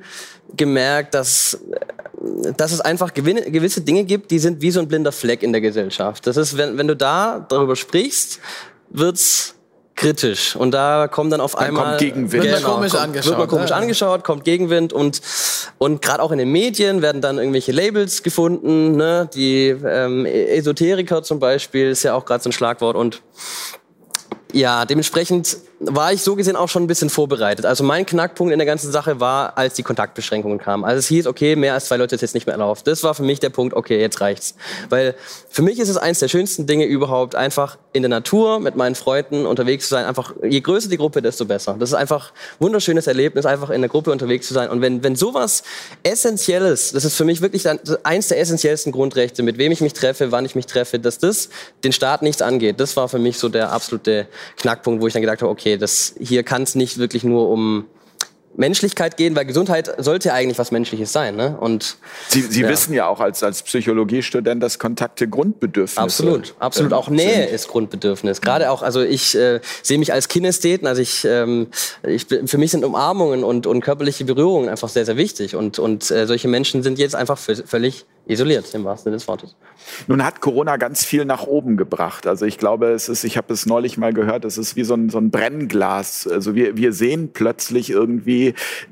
gemerkt, 0.57 1.15
dass 1.15 1.59
dass 2.57 2.73
es 2.73 2.81
einfach 2.81 3.15
gewinne, 3.15 3.43
gewisse 3.51 3.81
Dinge 3.81 4.05
gibt, 4.05 4.31
die 4.31 4.39
sind 4.39 4.61
wie 4.63 4.71
so 4.71 4.81
ein 4.81 4.89
blinder 4.89 5.13
Fleck 5.13 5.43
in 5.43 5.53
der 5.53 5.61
Gesellschaft. 5.61 6.27
Das 6.27 6.37
ist, 6.37 6.57
wenn, 6.57 6.79
wenn 6.79 6.89
du 6.89 6.97
da 6.97 7.45
darüber 7.49 7.77
sprichst, 7.77 8.41
wird's 8.91 9.55
kritisch. 9.95 10.57
Und 10.57 10.73
da 10.73 11.09
kommt 11.09 11.33
dann 11.33 11.41
auf 11.41 11.53
Dann 11.55 11.67
einmal 11.67 11.85
kommt 11.85 11.99
Gegenwind. 11.99 12.45
Wird 12.45 12.63
man 12.63 12.63
komisch 12.63 12.93
kommt, 12.93 13.05
angeschaut, 13.05 13.31
Wird 13.31 13.39
man 13.39 13.49
komisch 13.49 13.71
ne? 13.71 13.77
angeschaut, 13.77 14.25
kommt 14.25 14.45
Gegenwind 14.45 14.93
und 14.93 15.21
und 15.79 16.03
gerade 16.03 16.23
auch 16.23 16.33
in 16.33 16.39
den 16.39 16.51
Medien 16.51 17.03
werden 17.03 17.21
dann 17.21 17.39
irgendwelche 17.39 17.73
Labels 17.73 18.23
gefunden. 18.23 18.97
Ne? 18.97 19.29
Die 19.35 19.69
ähm, 19.69 20.27
Esoteriker 20.27 21.23
zum 21.23 21.39
Beispiel 21.39 21.91
ist 21.91 22.03
ja 22.03 22.15
auch 22.15 22.25
gerade 22.25 22.43
so 22.43 22.49
ein 22.49 22.53
Schlagwort 22.53 22.97
und 22.97 23.23
ja, 24.53 24.85
dementsprechend 24.85 25.57
war 25.85 26.13
ich 26.13 26.23
so 26.23 26.37
gesehen 26.37 26.57
auch 26.57 26.69
schon 26.69 26.85
ein 26.85 26.87
bisschen 26.87 27.11
vorbereitet. 27.11 27.67
Also 27.67 27.83
mein 27.83 28.07
Knackpunkt 28.07 28.53
in 28.53 28.59
der 28.59 28.67
ganzen 28.67 28.93
Sache 28.93 29.21
war, 29.21 29.59
als 29.59 29.75
die 29.75 29.83
Kontaktbeschränkungen 29.83 30.59
kamen. 30.59 30.85
Also 30.85 30.99
es 30.99 31.07
hieß, 31.09 31.27
okay, 31.27 31.57
mehr 31.57 31.75
als 31.75 31.87
zwei 31.87 31.97
Leute 31.97 32.15
ist 32.15 32.21
jetzt 32.21 32.35
nicht 32.35 32.47
mehr 32.47 32.55
erlaubt. 32.55 32.87
Das 32.87 33.03
war 33.03 33.15
für 33.15 33.23
mich 33.23 33.41
der 33.41 33.51
Punkt, 33.51 33.75
okay, 33.75 34.01
jetzt 34.01 34.21
reicht's. 34.21 34.55
Weil 34.89 35.15
für 35.51 35.63
mich 35.63 35.79
ist 35.79 35.89
es 35.89 35.97
eins 35.97 36.21
der 36.21 36.29
schönsten 36.29 36.67
Dinge 36.67 36.85
überhaupt, 36.85 37.35
einfach 37.35 37.79
in 37.93 38.03
der 38.03 38.11
Natur 38.11 38.61
mit 38.61 38.77
meinen 38.77 38.95
Freunden 38.95 39.45
unterwegs 39.45 39.89
zu 39.89 39.95
sein. 39.95 40.05
Einfach, 40.05 40.35
je 40.43 40.61
größer 40.61 40.89
die 40.89 40.97
Gruppe, 40.97 41.21
desto 41.21 41.45
besser. 41.45 41.77
Das 41.79 41.91
ist 41.91 41.95
einfach 41.95 42.31
ein 42.31 42.61
wunderschönes 42.61 43.07
Erlebnis, 43.07 43.45
einfach 43.45 43.71
in 43.71 43.81
der 43.81 43.91
Gruppe 43.91 44.13
unterwegs 44.13 44.47
zu 44.47 44.55
sein. 44.55 44.71
Und 44.71 44.81
wenn, 44.81 45.03
wenn 45.03 45.17
sowas 45.17 45.65
Essentielles, 46.03 46.93
das 46.93 47.05
ist 47.05 47.17
für 47.17 47.25
mich 47.25 47.41
wirklich 47.41 47.67
eins 48.05 48.29
der 48.29 48.39
essentiellsten 48.39 48.93
Grundrechte, 48.93 49.43
mit 49.43 49.59
wem 49.59 49.73
ich 49.73 49.81
mich 49.81 49.95
treffe, 49.95 50.33
wann 50.33 50.45
ich 50.45 50.55
mich 50.55 50.67
treffe, 50.67 50.99
dass 50.99 51.19
das 51.19 51.49
den 51.83 51.93
Staat 51.93 52.23
nichts 52.23 52.41
angeht. 52.41 52.79
Das 52.79 52.97
war 52.97 53.09
für 53.09 53.19
mich 53.19 53.39
so 53.39 53.49
der 53.49 53.73
absolute 53.73 54.29
Knackpunkt, 54.59 55.03
wo 55.03 55.07
ich 55.07 55.13
dann 55.13 55.23
gedacht 55.23 55.43
habe, 55.43 55.51
okay, 55.51 55.72
das, 55.79 56.15
hier 56.21 56.43
kann 56.43 56.63
es 56.63 56.75
nicht 56.75 56.99
wirklich 56.99 57.25
nur 57.25 57.49
um 57.49 57.87
Menschlichkeit 58.57 59.17
gehen, 59.17 59.35
weil 59.35 59.47
Gesundheit 59.47 59.95
sollte 59.99 60.33
eigentlich 60.33 60.59
was 60.59 60.71
Menschliches 60.71 61.13
sein. 61.13 61.37
Ne? 61.37 61.57
Und 61.59 61.97
Sie, 62.29 62.43
Sie 62.43 62.63
ja. 62.63 62.69
wissen 62.69 62.93
ja 62.93 63.07
auch 63.07 63.21
als, 63.21 63.43
als 63.43 63.63
Psychologiestudent, 63.63 64.63
dass 64.63 64.79
Kontakte 64.79 65.29
Grundbedürfnisse 65.29 66.01
Absolut, 66.01 66.55
absolut. 66.59 66.93
auch 66.93 67.09
Nähe 67.09 67.47
sind. 67.47 67.55
ist 67.55 67.69
Grundbedürfnis. 67.69 68.41
Gerade 68.41 68.71
auch, 68.71 68.83
also 68.83 69.01
ich 69.01 69.35
äh, 69.35 69.61
sehe 69.83 69.99
mich 69.99 70.13
als 70.13 70.29
Kinästheten, 70.29 70.87
also 70.87 71.01
ich, 71.01 71.25
ähm, 71.25 71.69
ich, 72.07 72.27
für 72.27 72.59
mich 72.59 72.71
sind 72.71 72.85
Umarmungen 72.85 73.45
und, 73.45 73.67
und 73.67 73.81
körperliche 73.81 74.25
Berührungen 74.25 74.69
einfach 74.69 74.89
sehr, 74.89 75.07
sehr 75.07 75.17
wichtig. 75.17 75.57
Und, 75.57 75.79
und 75.79 76.11
äh, 76.11 76.27
solche 76.27 76.49
Menschen 76.49 76.83
sind 76.83 76.99
jetzt 76.99 77.15
einfach 77.15 77.39
völlig 77.39 78.05
isoliert, 78.27 78.73
im 78.75 78.85
wahrsten 78.85 79.05
Sinne 79.05 79.17
des 79.17 79.27
Wortes. 79.27 79.57
Nun 80.07 80.25
hat 80.25 80.41
Corona 80.41 80.77
ganz 80.77 81.05
viel 81.05 81.25
nach 81.25 81.45
oben 81.47 81.77
gebracht. 81.77 82.27
Also 82.27 82.47
ich 82.47 82.57
glaube, 82.57 82.93
es 82.93 83.09
ist, 83.09 83.25
ich 83.25 83.37
habe 83.37 83.53
es 83.53 83.67
neulich 83.67 83.99
mal 83.99 84.13
gehört, 84.13 84.45
es 84.45 84.59
ist 84.59 84.77
wie 84.77 84.85
so 84.85 84.95
ein, 84.95 85.09
so 85.09 85.19
ein 85.19 85.31
Brennglas. 85.31 86.29
Also 86.29 86.55
wir, 86.55 86.77
wir 86.77 86.93
sehen 86.93 87.31
plötzlich 87.33 87.91
irgendwie 87.91 88.42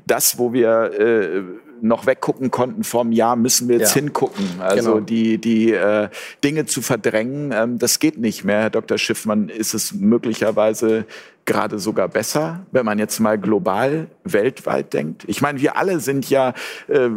das, 0.05 0.37
wo 0.37 0.53
wir 0.53 0.91
äh, 0.99 1.41
noch 1.81 2.05
weggucken 2.05 2.51
konnten 2.51 2.83
vom 2.83 3.11
Jahr, 3.11 3.35
müssen 3.35 3.67
wir 3.67 3.79
jetzt 3.79 3.95
ja. 3.95 4.01
hingucken. 4.01 4.45
Also 4.59 4.93
genau. 4.93 5.05
die, 5.05 5.37
die 5.39 5.71
äh, 5.71 6.09
Dinge 6.43 6.65
zu 6.65 6.81
verdrängen, 6.81 7.51
ähm, 7.53 7.79
das 7.79 7.99
geht 7.99 8.17
nicht 8.17 8.43
mehr. 8.43 8.61
Herr 8.61 8.69
Dr. 8.69 8.97
Schiffmann, 8.97 9.49
ist 9.49 9.73
es 9.73 9.93
möglicherweise 9.93 11.05
gerade 11.45 11.79
sogar 11.79 12.07
besser, 12.07 12.65
wenn 12.71 12.85
man 12.85 12.99
jetzt 12.99 13.19
mal 13.19 13.37
global, 13.37 14.07
weltweit 14.23 14.93
denkt? 14.93 15.23
Ich 15.27 15.41
meine, 15.41 15.59
wir 15.59 15.75
alle 15.75 15.99
sind 15.99 16.29
ja 16.29 16.53
äh, 16.87 17.09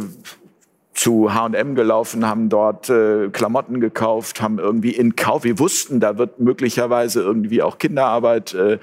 zu 0.95 1.33
H&M 1.33 1.75
gelaufen, 1.75 2.25
haben 2.25 2.47
dort 2.47 2.89
äh, 2.89 3.27
Klamotten 3.29 3.81
gekauft, 3.81 4.41
haben 4.41 4.59
irgendwie 4.59 4.91
in 4.91 5.15
Kauf, 5.15 5.43
wir 5.43 5.59
wussten, 5.59 5.99
da 5.99 6.17
wird 6.17 6.39
möglicherweise 6.39 7.21
irgendwie 7.21 7.61
auch 7.61 7.77
Kinderarbeit 7.77 8.53
äh, 8.53 8.79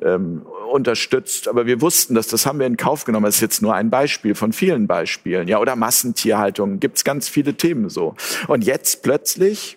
ähm, 0.00 0.46
unterstützt, 0.70 1.48
aber 1.48 1.66
wir 1.66 1.80
wussten 1.80 2.14
dass 2.14 2.28
das 2.28 2.46
haben 2.46 2.60
wir 2.60 2.66
in 2.66 2.76
Kauf 2.76 3.04
genommen. 3.04 3.26
Das 3.26 3.36
ist 3.36 3.40
jetzt 3.40 3.62
nur 3.62 3.74
ein 3.74 3.90
Beispiel 3.90 4.34
von 4.34 4.52
vielen 4.52 4.86
Beispielen, 4.86 5.48
ja, 5.48 5.58
oder 5.58 5.76
Massentierhaltung, 5.76 6.78
gibt's 6.78 7.04
ganz 7.04 7.28
viele 7.28 7.54
Themen 7.54 7.88
so. 7.88 8.14
Und 8.46 8.64
jetzt 8.64 9.02
plötzlich 9.02 9.76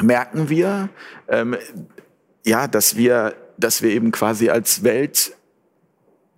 merken 0.00 0.48
wir, 0.48 0.88
ähm, 1.28 1.56
ja, 2.46 2.68
dass 2.68 2.96
wir, 2.96 3.34
dass 3.58 3.82
wir 3.82 3.90
eben 3.90 4.12
quasi 4.12 4.50
als 4.50 4.84
Welt 4.84 5.36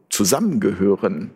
zusammengehören 0.09 1.33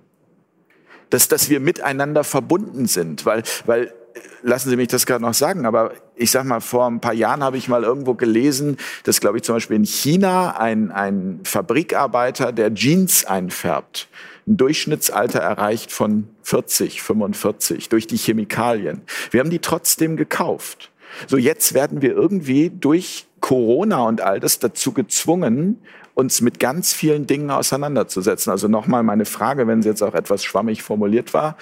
dass, 1.15 1.29
dass 1.29 1.49
wir 1.49 1.61
miteinander 1.61 2.25
verbunden 2.25 2.87
sind. 2.87 3.25
Weil, 3.25 3.45
weil, 3.67 3.95
lassen 4.43 4.69
Sie 4.69 4.75
mich 4.75 4.89
das 4.89 5.07
gerade 5.07 5.23
noch 5.23 5.33
sagen, 5.33 5.65
aber 5.65 5.93
ich 6.17 6.33
sag 6.33 6.45
mal, 6.45 6.61
vor 6.61 6.87
ein 6.87 7.01
paar 7.01 7.15
Jahren 7.15 7.45
habe 7.45 7.57
ich 7.57 7.69
mal 7.69 7.85
irgendwo 7.85 8.15
gelesen, 8.15 8.79
dass, 9.05 9.21
glaube 9.21 9.37
ich, 9.37 9.45
zum 9.45 9.55
Beispiel 9.55 9.77
in 9.77 9.85
China 9.85 10.59
ein, 10.59 10.91
ein 10.91 11.39
Fabrikarbeiter, 11.45 12.51
der 12.51 12.75
Jeans 12.75 13.25
einfärbt, 13.27 14.09
ein 14.49 14.57
Durchschnittsalter 14.57 15.39
erreicht 15.39 15.93
von 15.93 16.27
40, 16.43 17.01
45 17.01 17.89
durch 17.91 18.09
die 18.09 18.17
Chemikalien. 18.17 19.03
Wir 19.31 19.39
haben 19.39 19.51
die 19.51 19.61
trotzdem 19.61 20.17
gekauft. 20.17 20.91
So 21.29 21.37
jetzt 21.37 21.75
werden 21.75 22.03
wir 22.03 22.11
irgendwie 22.11 22.71
durch 22.71 23.27
Corona 23.39 24.03
und 24.03 24.21
all 24.21 24.41
das 24.41 24.59
dazu 24.59 24.91
gezwungen, 24.93 25.81
uns 26.15 26.41
mit 26.41 26.61
ganz 26.61 26.93
vielen 26.93 27.27
Dingen 27.27 27.51
auseinanderzusetzen. 27.51 28.51
Also 28.51 28.69
nochmal 28.69 29.03
meine 29.03 29.25
Frage, 29.25 29.67
wenn 29.67 29.83
sie 29.83 29.89
jetzt 29.89 30.03
auch 30.03 30.15
etwas 30.15 30.45
schwammig 30.45 30.83
formuliert 30.83 31.35
war, 31.35 31.57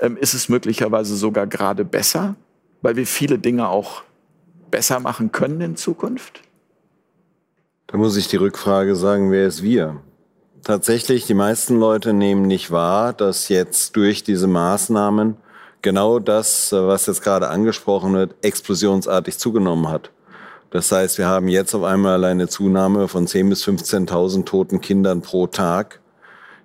ähm, 0.00 0.16
ist 0.16 0.34
es 0.34 0.48
möglicherweise 0.48 1.14
sogar 1.16 1.46
gerade 1.46 1.84
besser, 1.84 2.34
weil 2.82 2.96
wir 2.96 3.06
viele 3.06 3.38
Dinge 3.38 3.68
auch 3.68 4.02
besser 4.70 5.00
machen 5.00 5.32
können 5.32 5.60
in 5.60 5.76
Zukunft? 5.76 6.42
Da 7.86 7.96
muss 7.96 8.16
ich 8.16 8.28
die 8.28 8.36
Rückfrage 8.36 8.96
sagen, 8.96 9.30
wer 9.30 9.46
ist 9.46 9.62
wir? 9.62 10.02
Tatsächlich, 10.62 11.26
die 11.26 11.34
meisten 11.34 11.78
Leute 11.78 12.12
nehmen 12.12 12.42
nicht 12.42 12.70
wahr, 12.70 13.12
dass 13.12 13.48
jetzt 13.48 13.96
durch 13.96 14.24
diese 14.24 14.46
Maßnahmen 14.46 15.36
genau 15.80 16.18
das, 16.18 16.72
was 16.72 17.06
jetzt 17.06 17.22
gerade 17.22 17.48
angesprochen 17.48 18.12
wird, 18.14 18.34
explosionsartig 18.42 19.38
zugenommen 19.38 19.88
hat. 19.88 20.10
Das 20.70 20.92
heißt, 20.92 21.18
wir 21.18 21.26
haben 21.26 21.48
jetzt 21.48 21.74
auf 21.74 21.82
einmal 21.84 22.24
eine 22.24 22.48
Zunahme 22.48 23.08
von 23.08 23.26
10.000 23.26 23.48
bis 23.48 23.66
15.000 23.66 24.44
toten 24.44 24.80
Kindern 24.80 25.20
pro 25.22 25.46
Tag, 25.46 26.00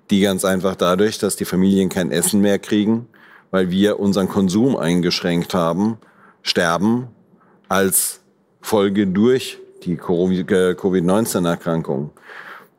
die 0.10 0.22
ganz 0.22 0.44
einfach 0.44 0.76
dadurch, 0.76 1.20
dass 1.20 1.38
die 1.38 1.46
Familien 1.46 1.90
kein 1.90 2.12
Essen 2.12 2.42
mehr 2.42 2.60
kriegen, 2.60 3.08
weil 3.52 3.72
wir 3.72 4.00
unseren 4.00 4.28
Konsum 4.28 4.76
eingeschränkt 4.76 5.54
haben, 5.54 5.98
sterben 6.42 7.08
als 7.70 8.20
Folge 8.62 9.08
durch 9.08 9.60
die 9.84 9.96
Covid-19-Erkrankung. 9.96 12.12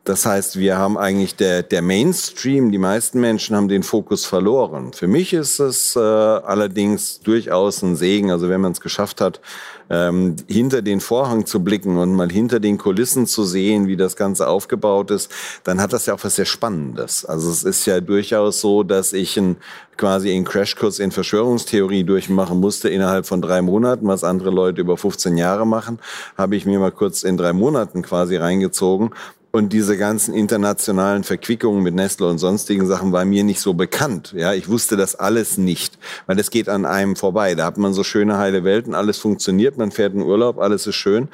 Das 0.05 0.23
heißt, 0.27 0.59
wir 0.59 0.77
haben 0.77 0.99
eigentlich 0.99 1.35
der, 1.35 1.63
der 1.63 1.81
Mainstream, 1.81 2.71
die 2.71 2.77
meisten 2.77 3.19
Menschen 3.19 3.55
haben 3.55 3.67
den 3.67 3.81
Fokus 3.81 4.23
verloren. 4.23 4.93
Für 4.93 5.07
mich 5.07 5.33
ist 5.33 5.59
es 5.59 5.95
äh, 5.95 5.99
allerdings 5.99 7.21
durchaus 7.21 7.81
ein 7.81 7.95
Segen, 7.95 8.29
also 8.29 8.47
wenn 8.47 8.61
man 8.61 8.73
es 8.73 8.81
geschafft 8.81 9.19
hat, 9.19 9.41
ähm, 9.89 10.35
hinter 10.47 10.83
den 10.83 10.99
Vorhang 10.99 11.47
zu 11.47 11.63
blicken 11.63 11.97
und 11.97 12.13
mal 12.13 12.31
hinter 12.31 12.59
den 12.59 12.77
Kulissen 12.77 13.25
zu 13.25 13.45
sehen, 13.45 13.87
wie 13.87 13.97
das 13.97 14.15
Ganze 14.15 14.47
aufgebaut 14.47 15.09
ist, 15.09 15.31
dann 15.63 15.81
hat 15.81 15.91
das 15.91 16.05
ja 16.05 16.13
auch 16.13 16.23
was 16.23 16.35
sehr 16.35 16.45
Spannendes. 16.45 17.25
Also 17.25 17.49
es 17.49 17.63
ist 17.63 17.87
ja 17.87 17.99
durchaus 17.99 18.61
so, 18.61 18.83
dass 18.83 19.11
ich 19.11 19.37
ein, 19.37 19.57
quasi 19.97 20.31
einen 20.31 20.45
Crashkurs 20.45 20.99
in 20.99 21.09
Verschwörungstheorie 21.09 22.03
durchmachen 22.03 22.59
musste 22.59 22.89
innerhalb 22.89 23.25
von 23.25 23.41
drei 23.41 23.63
Monaten, 23.63 24.07
was 24.07 24.23
andere 24.23 24.51
Leute 24.51 24.81
über 24.81 24.97
15 24.97 25.35
Jahre 25.35 25.65
machen, 25.65 25.97
habe 26.37 26.55
ich 26.55 26.67
mir 26.67 26.77
mal 26.77 26.91
kurz 26.91 27.23
in 27.23 27.37
drei 27.37 27.53
Monaten 27.53 28.03
quasi 28.03 28.35
reingezogen 28.35 29.09
und 29.55 29.71
diese 29.71 29.97
ganzen 29.97 30.33
internationalen 30.33 31.23
Verquickungen 31.23 31.81
mit 31.81 31.95
Nestle 31.95 32.27
und 32.27 32.39
sonstigen 32.39 32.85
Sachen 32.87 33.13
war 33.13 33.23
mir 33.23 33.45
nicht 33.45 33.61
so 33.61 33.73
bekannt. 33.73 34.33
Ja, 34.35 34.53
ich 34.53 34.67
wusste 34.67 34.97
das 34.97 35.15
alles 35.15 35.57
nicht, 35.57 35.97
weil 36.25 36.37
es 36.39 36.49
geht 36.49 36.67
an 36.67 36.85
einem 36.85 37.15
vorbei. 37.15 37.55
Da 37.55 37.63
hat 37.63 37.77
man 37.77 37.93
so 37.93 38.03
schöne 38.03 38.37
heile 38.37 38.65
Welten, 38.65 38.93
alles 38.93 39.17
funktioniert, 39.17 39.77
man 39.77 39.91
fährt 39.91 40.13
in 40.13 40.21
Urlaub, 40.21 40.59
alles 40.59 40.87
ist 40.87 40.95
schön. 40.95 41.29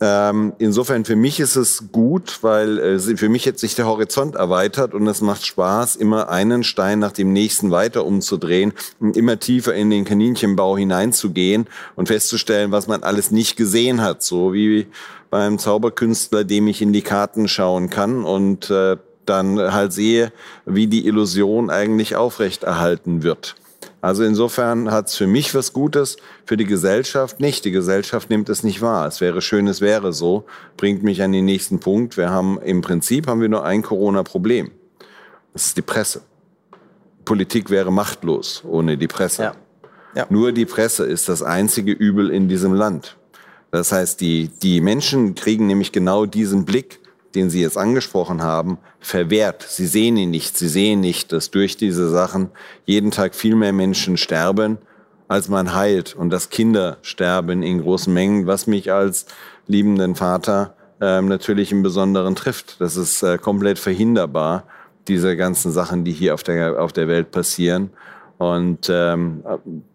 Ähm, 0.00 0.54
insofern 0.58 1.04
für 1.04 1.14
mich 1.14 1.40
ist 1.40 1.56
es 1.56 1.92
gut, 1.92 2.38
weil 2.40 2.78
äh, 2.78 2.98
für 2.98 3.28
mich 3.28 3.44
jetzt 3.44 3.60
sich 3.60 3.74
der 3.74 3.84
Horizont 3.84 4.34
erweitert 4.34 4.94
und 4.94 5.06
es 5.06 5.20
macht 5.20 5.44
Spaß, 5.44 5.96
immer 5.96 6.30
einen 6.30 6.64
Stein 6.64 7.00
nach 7.00 7.12
dem 7.12 7.34
nächsten 7.34 7.70
weiter 7.70 8.06
umzudrehen 8.06 8.72
und 8.98 9.14
immer 9.14 9.38
tiefer 9.38 9.74
in 9.74 9.90
den 9.90 10.06
Kaninchenbau 10.06 10.78
hineinzugehen 10.78 11.66
und 11.96 12.08
festzustellen, 12.08 12.72
was 12.72 12.86
man 12.86 13.02
alles 13.02 13.30
nicht 13.30 13.58
gesehen 13.58 14.00
hat. 14.00 14.22
So 14.22 14.54
wie 14.54 14.86
beim 15.32 15.58
Zauberkünstler, 15.58 16.44
dem 16.44 16.68
ich 16.68 16.82
in 16.82 16.92
die 16.92 17.00
Karten 17.00 17.48
schauen 17.48 17.88
kann 17.88 18.22
und 18.22 18.68
äh, 18.68 18.98
dann 19.24 19.58
halt 19.58 19.94
sehe, 19.94 20.30
wie 20.66 20.88
die 20.88 21.06
Illusion 21.06 21.70
eigentlich 21.70 22.16
aufrechterhalten 22.16 23.22
wird. 23.22 23.56
Also 24.02 24.24
insofern 24.24 24.90
hat 24.90 25.08
es 25.08 25.14
für 25.14 25.26
mich 25.26 25.54
was 25.54 25.72
Gutes, 25.72 26.18
für 26.44 26.58
die 26.58 26.66
Gesellschaft 26.66 27.40
nicht. 27.40 27.64
Die 27.64 27.70
Gesellschaft 27.70 28.28
nimmt 28.28 28.50
es 28.50 28.62
nicht 28.62 28.82
wahr. 28.82 29.06
Es 29.06 29.22
wäre 29.22 29.40
schön, 29.40 29.66
es 29.68 29.80
wäre 29.80 30.12
so. 30.12 30.44
Bringt 30.76 31.02
mich 31.02 31.22
an 31.22 31.32
den 31.32 31.46
nächsten 31.46 31.80
Punkt. 31.80 32.18
Wir 32.18 32.28
haben 32.28 32.60
im 32.60 32.82
Prinzip 32.82 33.26
haben 33.26 33.40
wir 33.40 33.48
nur 33.48 33.64
ein 33.64 33.80
Corona-Problem. 33.80 34.70
Das 35.54 35.66
ist 35.66 35.78
die 35.78 35.82
Presse. 35.82 36.20
Politik 37.24 37.70
wäre 37.70 37.90
machtlos 37.90 38.62
ohne 38.68 38.98
die 38.98 39.08
Presse. 39.08 39.42
Ja. 39.44 39.54
Ja. 40.14 40.26
Nur 40.28 40.52
die 40.52 40.66
Presse 40.66 41.06
ist 41.06 41.30
das 41.30 41.42
einzige 41.42 41.92
Übel 41.92 42.28
in 42.28 42.48
diesem 42.50 42.74
Land. 42.74 43.16
Das 43.72 43.90
heißt, 43.90 44.20
die, 44.20 44.48
die 44.48 44.82
Menschen 44.82 45.34
kriegen 45.34 45.66
nämlich 45.66 45.92
genau 45.92 46.26
diesen 46.26 46.66
Blick, 46.66 47.00
den 47.34 47.48
Sie 47.48 47.62
jetzt 47.62 47.78
angesprochen 47.78 48.42
haben, 48.42 48.76
verwehrt. 49.00 49.62
Sie 49.66 49.86
sehen 49.86 50.18
ihn 50.18 50.30
nicht. 50.30 50.58
Sie 50.58 50.68
sehen 50.68 51.00
nicht, 51.00 51.32
dass 51.32 51.50
durch 51.50 51.78
diese 51.78 52.10
Sachen 52.10 52.50
jeden 52.84 53.10
Tag 53.10 53.34
viel 53.34 53.56
mehr 53.56 53.72
Menschen 53.72 54.18
sterben, 54.18 54.76
als 55.26 55.48
man 55.48 55.74
heilt 55.74 56.14
und 56.14 56.28
dass 56.28 56.50
Kinder 56.50 56.98
sterben 57.00 57.62
in 57.62 57.80
großen 57.80 58.12
Mengen, 58.12 58.46
was 58.46 58.66
mich 58.66 58.92
als 58.92 59.24
liebenden 59.66 60.16
Vater 60.16 60.76
ähm, 61.00 61.28
natürlich 61.28 61.72
im 61.72 61.82
Besonderen 61.82 62.36
trifft. 62.36 62.78
Das 62.78 62.98
ist 62.98 63.22
äh, 63.22 63.38
komplett 63.38 63.78
verhinderbar, 63.78 64.64
diese 65.08 65.34
ganzen 65.34 65.72
Sachen, 65.72 66.04
die 66.04 66.12
hier 66.12 66.34
auf 66.34 66.42
der, 66.42 66.78
auf 66.78 66.92
der 66.92 67.08
Welt 67.08 67.30
passieren. 67.30 67.88
Und 68.36 68.90
ähm, 68.90 69.42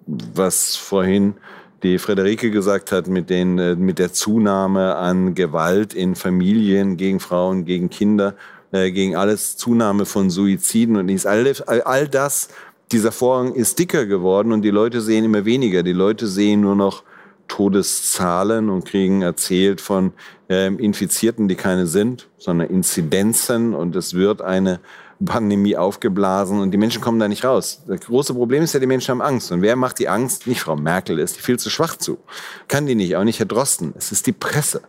was 0.07 0.75
vorhin 0.75 1.35
die 1.83 1.97
Frederike 1.99 2.51
gesagt 2.51 2.91
hat, 2.91 3.07
mit, 3.07 3.29
den, 3.29 3.57
äh, 3.59 3.75
mit 3.75 3.99
der 3.99 4.13
Zunahme 4.13 4.95
an 4.95 5.35
Gewalt 5.35 5.93
in 5.93 6.15
Familien 6.15 6.97
gegen 6.97 7.19
Frauen, 7.19 7.65
gegen 7.65 7.89
Kinder, 7.89 8.35
äh, 8.71 8.91
gegen 8.91 9.15
alles 9.15 9.57
Zunahme 9.57 10.05
von 10.05 10.29
Suiziden 10.29 10.95
und 10.95 11.07
dies, 11.07 11.25
all, 11.25 11.53
all 11.65 12.07
das, 12.07 12.49
dieser 12.91 13.11
Vorhang 13.11 13.53
ist 13.53 13.79
dicker 13.79 14.05
geworden 14.05 14.51
und 14.51 14.61
die 14.61 14.71
Leute 14.71 15.01
sehen 15.01 15.25
immer 15.25 15.45
weniger. 15.45 15.83
Die 15.83 15.93
Leute 15.93 16.27
sehen 16.27 16.61
nur 16.61 16.75
noch 16.75 17.03
Todeszahlen 17.47 18.69
und 18.69 18.85
kriegen 18.85 19.21
erzählt 19.21 19.81
von 19.81 20.13
ähm, 20.49 20.79
Infizierten, 20.79 21.47
die 21.47 21.55
keine 21.55 21.87
sind, 21.87 22.27
sondern 22.37 22.69
Inzidenzen 22.69 23.73
und 23.73 23.95
es 23.95 24.13
wird 24.13 24.41
eine 24.41 24.79
Pandemie 25.25 25.75
aufgeblasen 25.75 26.59
und 26.59 26.71
die 26.71 26.77
Menschen 26.77 27.01
kommen 27.01 27.19
da 27.19 27.27
nicht 27.27 27.43
raus. 27.43 27.83
Das 27.87 28.01
große 28.01 28.33
Problem 28.33 28.63
ist 28.63 28.73
ja, 28.73 28.79
die 28.79 28.85
Menschen 28.85 29.11
haben 29.11 29.21
Angst. 29.21 29.51
Und 29.51 29.61
wer 29.61 29.75
macht 29.75 29.99
die 29.99 30.07
Angst? 30.09 30.45
Nicht 30.45 30.61
Frau 30.61 30.75
Merkel, 30.75 31.19
ist 31.19 31.37
die 31.37 31.41
viel 31.41 31.57
zu 31.57 31.69
schwach 31.69 31.95
zu. 31.95 32.19
Kann 32.67 32.85
die 32.85 32.95
nicht, 32.95 33.15
auch 33.15 33.23
nicht 33.23 33.39
Herr 33.39 33.47
Drosten. 33.47 33.93
Es 33.97 34.11
ist 34.11 34.27
die 34.27 34.31
Presse. 34.31 34.81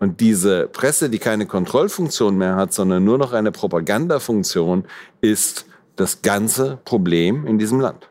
Und 0.00 0.20
diese 0.20 0.68
Presse, 0.68 1.10
die 1.10 1.18
keine 1.18 1.46
Kontrollfunktion 1.46 2.38
mehr 2.38 2.56
hat, 2.56 2.72
sondern 2.72 3.04
nur 3.04 3.18
noch 3.18 3.32
eine 3.32 3.52
Propagandafunktion, 3.52 4.84
ist 5.20 5.66
das 5.96 6.22
ganze 6.22 6.78
Problem 6.84 7.46
in 7.46 7.58
diesem 7.58 7.80
Land. 7.80 8.08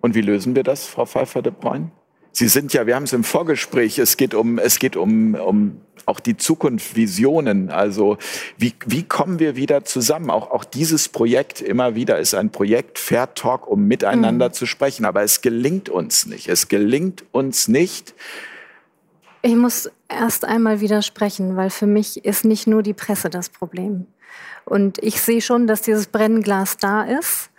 Und 0.00 0.14
wie 0.14 0.22
lösen 0.22 0.54
wir 0.54 0.64
das, 0.64 0.86
Frau 0.86 1.06
Pfeiffer 1.06 1.42
de 1.42 1.52
Bruyn? 1.52 1.92
Sie 2.32 2.48
sind 2.48 2.72
ja, 2.72 2.86
wir 2.86 2.96
haben 2.96 3.04
es 3.04 3.12
im 3.12 3.24
Vorgespräch, 3.24 3.98
es 3.98 4.16
geht 4.16 4.34
um, 4.34 4.58
es 4.58 4.78
geht 4.78 4.96
um, 4.96 5.34
um 5.34 5.80
auch 6.06 6.20
die 6.20 6.36
Zukunft, 6.36 6.96
Visionen. 6.96 7.70
Also 7.70 8.18
wie, 8.58 8.74
wie 8.86 9.02
kommen 9.02 9.38
wir 9.38 9.56
wieder 9.56 9.84
zusammen? 9.84 10.30
Auch, 10.30 10.50
auch 10.50 10.64
dieses 10.64 11.08
Projekt 11.08 11.60
immer 11.60 11.94
wieder 11.94 12.18
ist 12.18 12.34
ein 12.34 12.50
Projekt, 12.50 12.98
Fair 12.98 13.34
Talk, 13.34 13.68
um 13.68 13.86
miteinander 13.86 14.48
mhm. 14.48 14.52
zu 14.52 14.66
sprechen. 14.66 15.04
Aber 15.04 15.22
es 15.22 15.40
gelingt 15.40 15.88
uns 15.88 16.26
nicht. 16.26 16.48
Es 16.48 16.68
gelingt 16.68 17.24
uns 17.32 17.68
nicht. 17.68 18.14
Ich 19.42 19.56
muss 19.56 19.90
erst 20.08 20.44
einmal 20.44 20.80
widersprechen, 20.80 21.56
weil 21.56 21.70
für 21.70 21.86
mich 21.86 22.24
ist 22.24 22.44
nicht 22.44 22.66
nur 22.66 22.82
die 22.82 22.94
Presse 22.94 23.28
das 23.28 23.48
Problem. 23.48 24.06
Und 24.64 24.98
ich 25.02 25.20
sehe 25.20 25.40
schon, 25.40 25.66
dass 25.66 25.82
dieses 25.82 26.06
Brennglas 26.06 26.76
da 26.76 27.02
ist. 27.02 27.50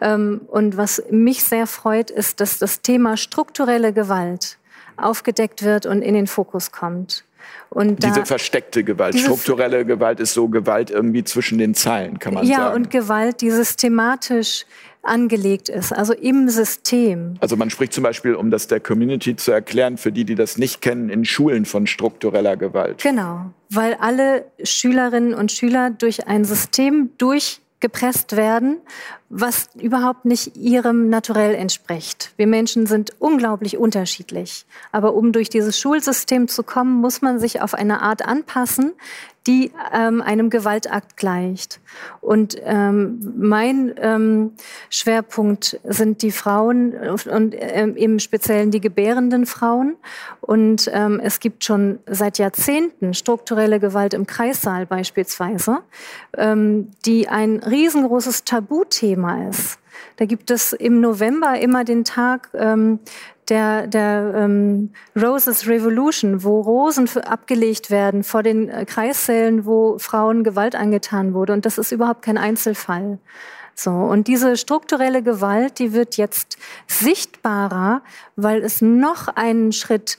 Ähm, 0.00 0.40
und 0.48 0.76
was 0.76 1.02
mich 1.10 1.44
sehr 1.44 1.66
freut, 1.66 2.10
ist, 2.10 2.40
dass 2.40 2.58
das 2.58 2.82
Thema 2.82 3.16
strukturelle 3.16 3.92
Gewalt 3.92 4.58
aufgedeckt 4.96 5.62
wird 5.62 5.86
und 5.86 6.02
in 6.02 6.14
den 6.14 6.26
Fokus 6.26 6.72
kommt. 6.72 7.24
Und 7.70 8.02
diese 8.02 8.24
versteckte 8.24 8.82
Gewalt, 8.82 9.18
strukturelle 9.18 9.84
Gewalt 9.84 10.20
ist 10.20 10.32
so 10.32 10.48
Gewalt 10.48 10.90
irgendwie 10.90 11.24
zwischen 11.24 11.58
den 11.58 11.74
Zeilen, 11.74 12.18
kann 12.18 12.34
man 12.34 12.46
ja, 12.46 12.56
sagen. 12.56 12.68
Ja, 12.68 12.74
und 12.74 12.90
Gewalt, 12.90 13.40
die 13.40 13.50
systematisch 13.50 14.64
angelegt 15.02 15.68
ist, 15.68 15.92
also 15.92 16.12
im 16.12 16.48
System. 16.48 17.36
Also 17.40 17.56
man 17.56 17.70
spricht 17.70 17.92
zum 17.92 18.04
Beispiel, 18.04 18.34
um 18.34 18.50
das 18.50 18.66
der 18.66 18.80
Community 18.80 19.36
zu 19.36 19.52
erklären, 19.52 19.96
für 19.96 20.12
die, 20.12 20.24
die 20.24 20.34
das 20.34 20.58
nicht 20.58 20.80
kennen, 20.80 21.08
in 21.08 21.24
Schulen 21.24 21.64
von 21.64 21.86
struktureller 21.86 22.56
Gewalt. 22.56 23.02
Genau, 23.02 23.50
weil 23.70 23.94
alle 23.94 24.46
Schülerinnen 24.62 25.34
und 25.34 25.52
Schüler 25.52 25.90
durch 25.90 26.26
ein 26.26 26.44
System 26.44 27.10
durch 27.18 27.60
gepresst 27.80 28.36
werden, 28.36 28.78
was 29.30 29.68
überhaupt 29.74 30.24
nicht 30.24 30.56
ihrem 30.56 31.10
Naturell 31.10 31.54
entspricht. 31.54 32.32
Wir 32.36 32.46
Menschen 32.46 32.86
sind 32.86 33.12
unglaublich 33.18 33.76
unterschiedlich. 33.76 34.64
Aber 34.90 35.14
um 35.14 35.32
durch 35.32 35.50
dieses 35.50 35.78
Schulsystem 35.78 36.48
zu 36.48 36.62
kommen, 36.62 37.00
muss 37.00 37.20
man 37.20 37.38
sich 37.38 37.60
auf 37.60 37.74
eine 37.74 38.00
Art 38.00 38.26
anpassen, 38.26 38.92
die 39.48 39.72
ähm, 39.94 40.20
einem 40.20 40.50
Gewaltakt 40.50 41.16
gleicht. 41.16 41.80
Und 42.20 42.58
ähm, 42.64 43.34
mein 43.38 43.94
ähm, 43.96 44.52
Schwerpunkt 44.90 45.80
sind 45.84 46.20
die 46.20 46.32
Frauen 46.32 46.92
und 46.92 47.54
ähm, 47.58 47.96
im 47.96 48.18
Speziellen 48.18 48.70
die 48.70 48.80
gebärenden 48.80 49.46
Frauen. 49.46 49.96
Und 50.42 50.90
ähm, 50.92 51.18
es 51.22 51.40
gibt 51.40 51.64
schon 51.64 51.98
seit 52.06 52.38
Jahrzehnten 52.38 53.14
strukturelle 53.14 53.80
Gewalt 53.80 54.12
im 54.12 54.26
Kreissaal 54.26 54.84
beispielsweise, 54.84 55.78
ähm, 56.36 56.90
die 57.06 57.28
ein 57.28 57.60
riesengroßes 57.60 58.44
Tabuthema 58.44 59.17
ist. 59.48 59.78
Da 60.16 60.24
gibt 60.24 60.50
es 60.50 60.72
im 60.72 61.00
November 61.00 61.58
immer 61.60 61.84
den 61.84 62.04
Tag 62.04 62.50
ähm, 62.54 63.00
der, 63.48 63.86
der 63.86 64.34
ähm, 64.36 64.90
Roses 65.16 65.66
Revolution, 65.66 66.44
wo 66.44 66.60
Rosen 66.60 67.08
abgelegt 67.22 67.90
werden 67.90 68.22
vor 68.22 68.42
den 68.42 68.68
äh, 68.68 68.84
Kreissälen, 68.84 69.64
wo 69.64 69.98
Frauen 69.98 70.44
Gewalt 70.44 70.74
angetan 70.74 71.34
wurde. 71.34 71.52
Und 71.52 71.64
das 71.66 71.78
ist 71.78 71.92
überhaupt 71.92 72.22
kein 72.22 72.38
Einzelfall. 72.38 73.18
So, 73.74 73.90
und 73.90 74.26
diese 74.26 74.56
strukturelle 74.56 75.22
Gewalt, 75.22 75.78
die 75.78 75.92
wird 75.92 76.16
jetzt 76.16 76.58
sichtbarer, 76.88 78.02
weil 78.34 78.62
es 78.62 78.82
noch 78.82 79.28
einen 79.28 79.72
Schritt 79.72 80.18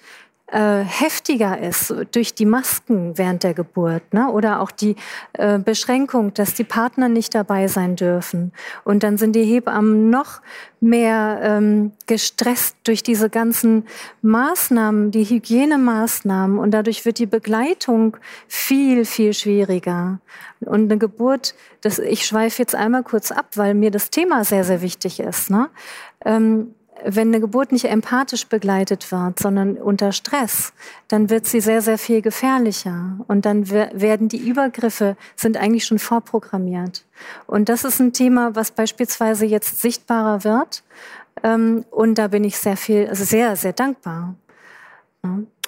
äh, 0.51 0.83
heftiger 0.83 1.59
ist 1.59 1.93
durch 2.11 2.33
die 2.33 2.45
Masken 2.45 3.17
während 3.17 3.43
der 3.43 3.53
Geburt 3.53 4.13
ne? 4.13 4.29
oder 4.29 4.61
auch 4.61 4.71
die 4.71 4.95
äh, 5.33 5.59
Beschränkung, 5.59 6.33
dass 6.33 6.53
die 6.53 6.63
Partner 6.63 7.09
nicht 7.09 7.35
dabei 7.35 7.67
sein 7.67 7.95
dürfen. 7.95 8.51
Und 8.83 9.03
dann 9.03 9.17
sind 9.17 9.35
die 9.35 9.43
Hebammen 9.43 10.09
noch 10.09 10.41
mehr 10.81 11.39
ähm, 11.43 11.91
gestresst 12.07 12.77
durch 12.83 13.03
diese 13.03 13.29
ganzen 13.29 13.85
Maßnahmen, 14.21 15.11
die 15.11 15.25
Hygienemaßnahmen 15.25 16.57
und 16.57 16.71
dadurch 16.71 17.05
wird 17.05 17.19
die 17.19 17.25
Begleitung 17.25 18.17
viel, 18.47 19.05
viel 19.05 19.33
schwieriger. 19.33 20.19
Und 20.61 20.91
eine 20.91 20.97
Geburt, 20.97 21.55
das, 21.81 21.99
ich 21.99 22.25
schweife 22.25 22.61
jetzt 22.61 22.75
einmal 22.75 23.03
kurz 23.03 23.31
ab, 23.31 23.47
weil 23.55 23.73
mir 23.73 23.91
das 23.91 24.09
Thema 24.09 24.43
sehr, 24.43 24.63
sehr 24.63 24.81
wichtig 24.81 25.19
ist. 25.19 25.49
Ne? 25.49 25.69
Ähm, 26.25 26.73
wenn 27.03 27.29
eine 27.29 27.39
Geburt 27.39 27.71
nicht 27.71 27.85
empathisch 27.85 28.47
begleitet 28.47 29.11
wird, 29.11 29.39
sondern 29.39 29.77
unter 29.77 30.11
Stress, 30.11 30.73
dann 31.07 31.29
wird 31.29 31.45
sie 31.45 31.61
sehr, 31.61 31.81
sehr 31.81 31.97
viel 31.97 32.21
gefährlicher. 32.21 33.17
Und 33.27 33.45
dann 33.45 33.69
werden 33.69 34.29
die 34.29 34.37
Übergriffe, 34.37 35.17
sind 35.35 35.57
eigentlich 35.57 35.85
schon 35.85 35.99
vorprogrammiert. 35.99 37.05
Und 37.47 37.69
das 37.69 37.83
ist 37.83 37.99
ein 37.99 38.13
Thema, 38.13 38.55
was 38.55 38.71
beispielsweise 38.71 39.45
jetzt 39.45 39.81
sichtbarer 39.81 40.43
wird. 40.43 40.83
Ähm, 41.43 41.85
und 41.91 42.17
da 42.17 42.27
bin 42.27 42.43
ich 42.43 42.57
sehr 42.57 42.77
viel, 42.77 43.07
also 43.07 43.23
sehr, 43.23 43.55
sehr 43.55 43.73
dankbar. 43.73 44.35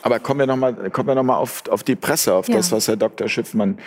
Aber 0.01 0.19
kommen 0.19 0.39
wir 0.39 0.47
nochmal 0.47 0.73
noch 0.73 1.37
auf, 1.37 1.63
auf 1.69 1.83
die 1.83 1.95
Presse, 1.95 2.33
auf 2.33 2.47
ja. 2.47 2.57
das, 2.57 2.71
was 2.71 2.87
Herr 2.87 2.97
Dr. 2.97 3.27
Schiffmann 3.27 3.77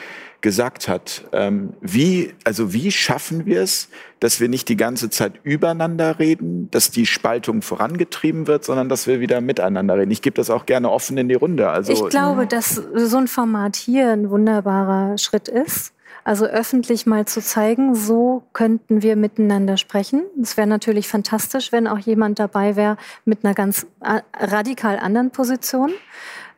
gesagt 0.44 0.88
hat. 0.88 1.24
Ähm, 1.33 1.72
wie, 1.81 2.35
also 2.44 2.74
wie 2.74 2.92
schaffen 2.92 3.46
wir 3.46 3.62
es, 3.62 3.88
dass 4.20 4.40
wir 4.40 4.50
nicht 4.50 4.68
die 4.68 4.77
ganze 4.77 5.09
Zeit 5.09 5.33
übereinander 5.42 6.18
reden, 6.18 6.70
dass 6.70 6.90
die 6.90 7.07
Spaltung 7.07 7.62
vorangetrieben 7.62 8.46
wird, 8.46 8.62
sondern 8.62 8.90
dass 8.90 9.07
wir 9.07 9.20
wieder 9.20 9.40
miteinander 9.40 9.96
reden? 9.96 10.11
Ich 10.11 10.20
gebe 10.20 10.37
das 10.37 10.50
auch 10.50 10.66
gerne 10.66 10.90
offen 10.90 11.16
in 11.16 11.31
die 11.31 11.35
Runde. 11.35 11.70
Also, 11.70 11.92
ich 11.92 12.11
glaube, 12.11 12.46
dass 12.46 12.74
so 12.74 13.16
ein 13.16 13.27
Format 13.27 13.74
hier 13.74 14.11
ein 14.11 14.29
wunderbarer 14.29 15.16
Schritt 15.16 15.48
ist. 15.48 15.93
Also 16.24 16.46
öffentlich 16.46 17.04
mal 17.04 17.26
zu 17.26 17.42
zeigen, 17.42 17.94
so 17.94 18.42
könnten 18.54 19.02
wir 19.02 19.14
miteinander 19.14 19.76
sprechen. 19.76 20.24
Es 20.40 20.56
wäre 20.56 20.66
natürlich 20.66 21.06
fantastisch, 21.06 21.70
wenn 21.70 21.87
auch 21.87 21.98
jemand 21.98 22.38
dabei 22.38 22.76
wäre 22.76 22.96
mit 23.26 23.44
einer 23.44 23.54
ganz 23.54 23.87
äh, 24.00 24.20
radikal 24.38 24.98
anderen 24.98 25.30
Position. 25.30 25.92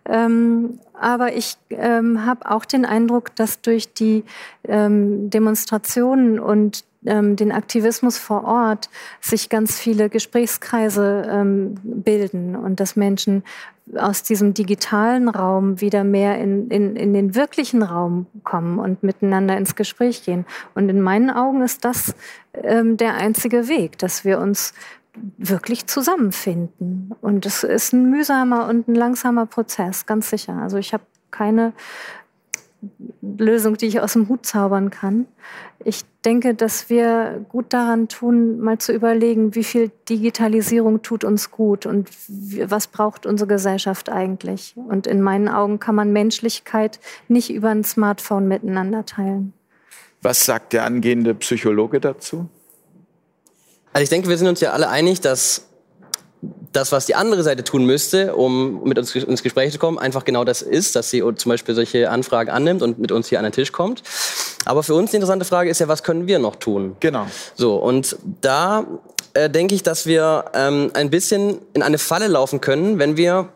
Ähm, 0.08 0.78
aber 0.94 1.34
ich 1.34 1.56
ähm, 1.70 2.24
habe 2.24 2.48
auch 2.48 2.64
den 2.64 2.84
Eindruck, 2.84 3.34
dass 3.34 3.60
durch 3.60 3.92
die 3.92 4.24
ähm, 4.68 5.30
Demonstrationen 5.30 6.38
und 6.38 6.84
ähm, 7.04 7.34
den 7.36 7.50
Aktivismus 7.50 8.18
vor 8.18 8.44
Ort 8.44 8.88
sich 9.20 9.48
ganz 9.48 9.78
viele 9.78 10.08
Gesprächskreise 10.08 11.26
ähm, 11.28 11.74
bilden 11.82 12.54
und 12.54 12.78
dass 12.78 12.94
Menschen 12.94 13.42
aus 13.94 14.22
diesem 14.22 14.52
digitalen 14.52 15.28
Raum 15.28 15.80
wieder 15.80 16.02
mehr 16.02 16.38
in, 16.38 16.68
in, 16.70 16.96
in 16.96 17.14
den 17.14 17.34
wirklichen 17.34 17.82
Raum 17.82 18.26
kommen 18.42 18.78
und 18.78 19.02
miteinander 19.02 19.56
ins 19.56 19.76
Gespräch 19.76 20.24
gehen. 20.24 20.44
Und 20.74 20.88
in 20.88 21.00
meinen 21.00 21.30
Augen 21.30 21.62
ist 21.62 21.84
das 21.84 22.14
ähm, 22.54 22.96
der 22.96 23.14
einzige 23.14 23.68
Weg, 23.68 23.98
dass 23.98 24.24
wir 24.24 24.40
uns 24.40 24.74
wirklich 25.38 25.86
zusammenfinden. 25.86 27.14
Und 27.20 27.46
es 27.46 27.62
ist 27.62 27.92
ein 27.92 28.10
mühsamer 28.10 28.68
und 28.68 28.88
ein 28.88 28.94
langsamer 28.94 29.46
Prozess, 29.46 30.06
ganz 30.06 30.30
sicher. 30.30 30.54
Also 30.60 30.78
ich 30.78 30.92
habe 30.92 31.04
keine 31.30 31.72
Lösung, 33.22 33.76
die 33.76 33.86
ich 33.86 34.00
aus 34.00 34.14
dem 34.14 34.28
Hut 34.28 34.46
zaubern 34.46 34.90
kann. 34.90 35.26
Ich 35.84 36.04
denke, 36.24 36.54
dass 36.54 36.88
wir 36.90 37.44
gut 37.48 37.72
daran 37.72 38.08
tun, 38.08 38.58
mal 38.60 38.78
zu 38.78 38.92
überlegen, 38.92 39.54
wie 39.54 39.64
viel 39.64 39.90
Digitalisierung 40.08 41.02
tut 41.02 41.24
uns 41.24 41.50
gut 41.50 41.86
und 41.86 42.08
was 42.64 42.88
braucht 42.88 43.26
unsere 43.26 43.48
Gesellschaft 43.48 44.08
eigentlich. 44.08 44.74
Und 44.76 45.06
in 45.06 45.22
meinen 45.22 45.48
Augen 45.48 45.78
kann 45.78 45.94
man 45.94 46.12
Menschlichkeit 46.12 46.98
nicht 47.28 47.50
über 47.50 47.70
ein 47.70 47.84
Smartphone 47.84 48.48
miteinander 48.48 49.04
teilen. 49.04 49.52
Was 50.22 50.44
sagt 50.44 50.72
der 50.72 50.84
angehende 50.84 51.34
Psychologe 51.34 52.00
dazu? 52.00 52.48
Also 53.92 54.02
ich 54.02 54.10
denke, 54.10 54.28
wir 54.28 54.36
sind 54.36 54.48
uns 54.48 54.60
ja 54.60 54.72
alle 54.72 54.88
einig, 54.88 55.20
dass 55.20 55.68
das, 56.76 56.92
was 56.92 57.06
die 57.06 57.14
andere 57.14 57.42
Seite 57.42 57.64
tun 57.64 57.84
müsste, 57.86 58.36
um 58.36 58.84
mit 58.84 58.98
uns 58.98 59.14
ins 59.14 59.42
Gespräch 59.42 59.72
zu 59.72 59.78
kommen, 59.78 59.98
einfach 59.98 60.24
genau 60.24 60.44
das 60.44 60.62
ist, 60.62 60.94
dass 60.94 61.10
sie 61.10 61.22
zum 61.36 61.50
Beispiel 61.50 61.74
solche 61.74 62.10
Anfragen 62.10 62.50
annimmt 62.50 62.82
und 62.82 62.98
mit 62.98 63.12
uns 63.12 63.28
hier 63.28 63.38
an 63.38 63.44
den 63.44 63.52
Tisch 63.52 63.72
kommt. 63.72 64.02
Aber 64.64 64.82
für 64.82 64.94
uns 64.94 65.10
die 65.10 65.16
interessante 65.16 65.44
Frage 65.44 65.70
ist 65.70 65.80
ja, 65.80 65.88
was 65.88 66.02
können 66.02 66.26
wir 66.26 66.38
noch 66.38 66.56
tun? 66.56 66.96
Genau. 67.00 67.26
So, 67.54 67.76
und 67.76 68.16
da 68.40 68.86
äh, 69.34 69.48
denke 69.48 69.74
ich, 69.74 69.82
dass 69.82 70.06
wir 70.06 70.46
ähm, 70.54 70.90
ein 70.94 71.10
bisschen 71.10 71.58
in 71.72 71.82
eine 71.82 71.98
Falle 71.98 72.26
laufen 72.26 72.60
können, 72.60 72.98
wenn 72.98 73.16
wir 73.16 73.48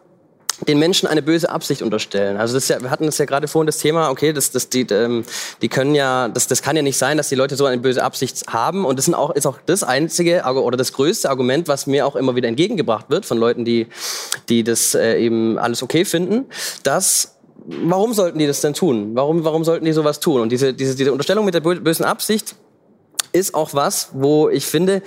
den 0.69 0.79
Menschen 0.79 1.07
eine 1.07 1.23
böse 1.23 1.51
Absicht 1.51 1.83
unterstellen. 1.83 2.37
Also 2.37 2.55
das 2.55 2.69
ja, 2.69 2.81
wir 2.81 2.91
hatten 2.91 3.07
das 3.07 3.19
ja 3.19 3.25
gerade 3.25 3.49
vorhin 3.49 3.67
das 3.67 3.79
Thema, 3.79 4.11
okay, 4.11 4.33
das, 4.33 4.51
das, 4.51 4.69
die, 4.69 4.83
ähm, 4.91 5.25
die 5.63 5.69
können 5.69 5.95
ja, 5.95 6.29
das, 6.29 6.47
das 6.47 6.63
kann 6.63 6.77
ja 6.77 6.83
nicht 6.83 6.99
sein, 6.99 7.17
dass 7.17 7.29
die 7.29 7.35
Leute 7.35 7.57
so 7.57 7.65
eine 7.67 7.79
böse 7.79 8.03
Absicht 8.03 8.47
haben. 8.49 8.85
Und 8.85 8.99
das 8.99 9.07
sind 9.07 9.15
auch, 9.15 9.31
ist 9.31 9.47
auch 9.47 9.59
das 9.67 9.83
einzige 9.83 10.43
oder 10.45 10.77
das 10.77 10.93
größte 10.93 11.31
Argument, 11.31 11.69
was 11.69 11.87
mir 11.87 12.07
auch 12.07 12.17
immer 12.17 12.37
wieder 12.37 12.49
entgegengebracht 12.49 13.07
wird 13.09 13.27
von 13.27 13.39
Leuten, 13.39 13.65
die, 13.65 13.87
die 14.49 14.65
das 14.65 14.95
äh, 14.95 15.19
eben 15.19 15.59
alles 15.59 15.83
okay 15.83 16.05
finden, 16.05 16.47
dass 16.83 17.37
Warum 17.67 18.15
sollten 18.15 18.39
die 18.39 18.47
das 18.47 18.63
denn 18.63 18.73
tun? 18.73 19.11
Warum, 19.15 19.45
warum 19.45 19.65
sollten 19.65 19.85
die 19.85 19.93
sowas 19.93 20.19
tun? 20.19 20.41
Und 20.41 20.51
diese, 20.51 20.73
diese, 20.73 20.95
diese 20.95 21.13
Unterstellung 21.13 21.45
mit 21.45 21.53
der 21.53 21.61
bösen 21.61 22.07
Absicht 22.07 22.57
ist 23.33 23.55
auch 23.55 23.75
was, 23.75 24.09
wo 24.13 24.49
ich 24.49 24.67
finde, 24.67 25.03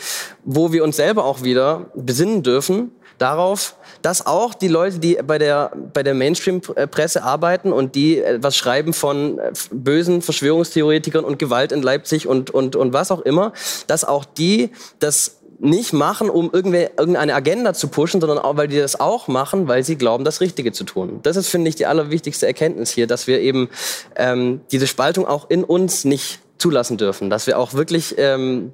wo 0.46 0.72
wir 0.72 0.84
uns 0.84 0.98
selber 0.98 1.26
auch 1.26 1.42
wieder 1.44 1.88
besinnen 1.96 2.44
dürfen 2.44 2.92
darauf, 3.18 3.76
dass 4.02 4.26
auch 4.26 4.54
die 4.54 4.68
Leute, 4.68 5.00
die 5.00 5.18
bei 5.26 5.38
der, 5.38 5.72
bei 5.94 6.04
der 6.04 6.14
Mainstream-Presse 6.14 7.24
arbeiten 7.24 7.72
und 7.72 7.96
die 7.96 8.20
etwas 8.20 8.58
schreiben 8.58 8.94
von 8.94 9.40
äh, 9.40 9.52
bösen 9.72 10.22
Verschwörungstheoretikern 10.22 11.24
und 11.24 11.40
Gewalt 11.40 11.72
in 11.72 11.82
Leipzig 11.82 12.28
und, 12.28 12.50
und, 12.50 12.76
und 12.76 12.94
was 12.94 13.12
auch 13.12 13.22
immer, 13.22 13.54
dass 13.88 14.04
auch 14.04 14.26
die 14.26 14.72
das 15.00 15.38
nicht 15.60 15.94
machen, 15.94 16.30
um 16.30 16.52
irgendeine 16.52 17.34
Agenda 17.34 17.74
zu 17.74 17.88
pushen, 17.88 18.20
sondern 18.20 18.38
auch, 18.38 18.58
weil 18.58 18.68
die 18.68 18.78
das 18.78 19.00
auch 19.00 19.30
machen, 19.30 19.68
weil 19.68 19.84
sie 19.84 19.96
glauben, 19.96 20.26
das 20.26 20.42
Richtige 20.42 20.74
zu 20.74 20.84
tun. 20.84 21.20
Das 21.24 21.38
ist, 21.38 21.48
finde 21.48 21.70
ich, 21.70 21.76
die 21.76 21.86
allerwichtigste 21.86 22.46
Erkenntnis 22.46 22.92
hier, 22.92 23.08
dass 23.08 23.28
wir 23.28 23.40
eben 23.40 23.70
ähm, 24.18 24.62
diese 24.72 24.88
Spaltung 24.88 25.26
auch 25.26 25.50
in 25.50 25.64
uns 25.64 26.04
nicht 26.04 26.40
zulassen 26.58 26.98
dürfen, 26.98 27.30
dass 27.30 27.48
wir 27.48 27.58
auch 27.58 27.74
wirklich 27.74 28.16
ähm, 28.18 28.74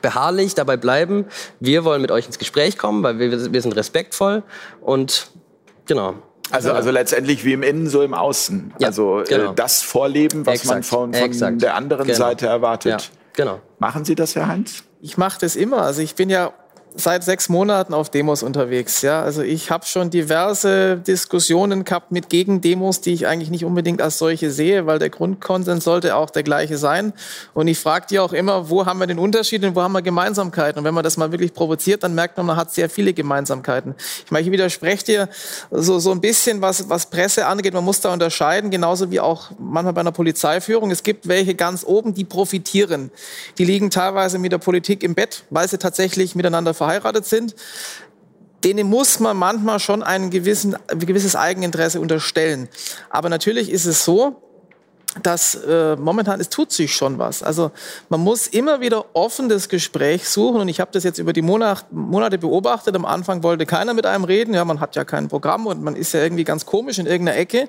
beharrlich 0.00 0.54
dabei 0.54 0.76
bleiben. 0.76 1.26
Wir 1.60 1.84
wollen 1.84 2.02
mit 2.02 2.10
euch 2.10 2.26
ins 2.26 2.38
Gespräch 2.38 2.78
kommen, 2.78 3.02
weil 3.02 3.18
wir, 3.18 3.52
wir 3.52 3.62
sind 3.62 3.76
respektvoll 3.76 4.42
und 4.80 5.28
genau. 5.86 6.14
Also, 6.50 6.72
also 6.72 6.90
letztendlich 6.90 7.44
wie 7.44 7.54
im 7.54 7.62
Innen, 7.62 7.88
so 7.88 8.02
im 8.02 8.12
Außen. 8.12 8.74
Ja, 8.78 8.88
also 8.88 9.20
äh, 9.20 9.24
genau. 9.24 9.52
das 9.52 9.80
Vorleben, 9.80 10.44
was 10.44 10.60
Exakt. 10.60 10.74
man 10.74 10.82
von, 10.82 11.14
von 11.14 11.58
der 11.58 11.76
anderen 11.76 12.06
genau. 12.06 12.18
Seite 12.18 12.46
erwartet. 12.46 12.92
Ja, 12.92 12.98
genau. 13.32 13.60
Machen 13.78 14.04
Sie 14.04 14.14
das, 14.14 14.36
Herr 14.36 14.48
Heinz? 14.48 14.84
Ich 15.00 15.16
mache 15.16 15.40
das 15.40 15.56
immer. 15.56 15.82
Also 15.82 16.02
ich 16.02 16.14
bin 16.14 16.28
ja 16.28 16.52
seit 16.94 17.24
sechs 17.24 17.48
Monaten 17.48 17.94
auf 17.94 18.10
Demos 18.10 18.42
unterwegs. 18.42 19.02
Ja, 19.02 19.22
also 19.22 19.42
ich 19.42 19.70
habe 19.70 19.86
schon 19.86 20.10
diverse 20.10 20.96
Diskussionen 20.96 21.84
gehabt 21.84 22.12
mit 22.12 22.28
Gegendemos, 22.28 23.00
die 23.00 23.12
ich 23.12 23.26
eigentlich 23.26 23.50
nicht 23.50 23.64
unbedingt 23.64 24.02
als 24.02 24.18
solche 24.18 24.50
sehe, 24.50 24.86
weil 24.86 24.98
der 24.98 25.10
Grundkonsens 25.10 25.84
sollte 25.84 26.16
auch 26.16 26.30
der 26.30 26.42
gleiche 26.42 26.76
sein. 26.78 27.12
Und 27.54 27.68
ich 27.68 27.78
frage 27.78 28.06
die 28.10 28.18
auch 28.18 28.32
immer, 28.32 28.68
wo 28.68 28.86
haben 28.86 28.98
wir 28.98 29.06
den 29.06 29.18
Unterschied 29.18 29.64
und 29.64 29.74
wo 29.74 29.82
haben 29.82 29.92
wir 29.92 30.02
Gemeinsamkeiten? 30.02 30.78
Und 30.78 30.84
wenn 30.84 30.94
man 30.94 31.04
das 31.04 31.16
mal 31.16 31.32
wirklich 31.32 31.54
provoziert, 31.54 32.02
dann 32.02 32.14
merkt 32.14 32.36
man, 32.36 32.46
man 32.46 32.56
hat 32.56 32.72
sehr 32.72 32.90
viele 32.90 33.12
Gemeinsamkeiten. 33.12 33.94
Ich 34.24 34.30
meine, 34.30 34.46
ich 34.46 34.52
widerspreche 34.52 35.04
dir 35.04 35.28
so, 35.70 35.98
so 35.98 36.10
ein 36.10 36.20
bisschen, 36.20 36.60
was, 36.60 36.88
was 36.88 37.06
Presse 37.06 37.46
angeht. 37.46 37.74
Man 37.74 37.84
muss 37.84 38.00
da 38.00 38.12
unterscheiden, 38.12 38.70
genauso 38.70 39.10
wie 39.10 39.20
auch 39.20 39.50
manchmal 39.58 39.92
bei 39.92 40.00
einer 40.00 40.12
Polizeiführung. 40.12 40.90
Es 40.90 41.02
gibt 41.02 41.28
welche 41.28 41.54
ganz 41.54 41.84
oben, 41.84 42.14
die 42.14 42.24
profitieren. 42.24 43.10
Die 43.58 43.64
liegen 43.64 43.90
teilweise 43.90 44.38
mit 44.38 44.52
der 44.52 44.58
Politik 44.58 45.02
im 45.02 45.14
Bett, 45.14 45.44
weil 45.50 45.68
sie 45.68 45.78
tatsächlich 45.78 46.34
miteinander 46.34 46.74
verheiratet 46.82 47.26
sind, 47.26 47.54
denen 48.64 48.88
muss 48.88 49.20
man 49.20 49.36
manchmal 49.36 49.78
schon 49.78 50.02
ein, 50.02 50.30
gewissen, 50.30 50.76
ein 50.88 50.98
gewisses 51.00 51.36
Eigeninteresse 51.36 52.00
unterstellen. 52.00 52.68
Aber 53.10 53.28
natürlich 53.28 53.70
ist 53.70 53.86
es 53.86 54.04
so, 54.04 54.42
dass 55.22 55.54
äh, 55.54 55.94
momentan 55.96 56.40
es 56.40 56.48
tut 56.48 56.72
sich 56.72 56.94
schon 56.94 57.18
was. 57.18 57.42
Also 57.42 57.70
man 58.08 58.20
muss 58.20 58.46
immer 58.46 58.80
wieder 58.80 59.04
offen 59.14 59.50
das 59.50 59.68
Gespräch 59.68 60.26
suchen 60.26 60.62
und 60.62 60.68
ich 60.68 60.80
habe 60.80 60.90
das 60.90 61.04
jetzt 61.04 61.18
über 61.18 61.34
die 61.34 61.42
Monat, 61.42 61.84
Monate 61.92 62.38
beobachtet. 62.38 62.96
Am 62.96 63.04
Anfang 63.04 63.42
wollte 63.42 63.66
keiner 63.66 63.92
mit 63.92 64.06
einem 64.06 64.24
reden, 64.24 64.54
ja, 64.54 64.64
man 64.64 64.80
hat 64.80 64.96
ja 64.96 65.04
kein 65.04 65.28
Programm 65.28 65.66
und 65.66 65.82
man 65.82 65.96
ist 65.96 66.14
ja 66.14 66.22
irgendwie 66.22 66.44
ganz 66.44 66.64
komisch 66.64 66.98
in 66.98 67.06
irgendeiner 67.06 67.36
Ecke. 67.36 67.68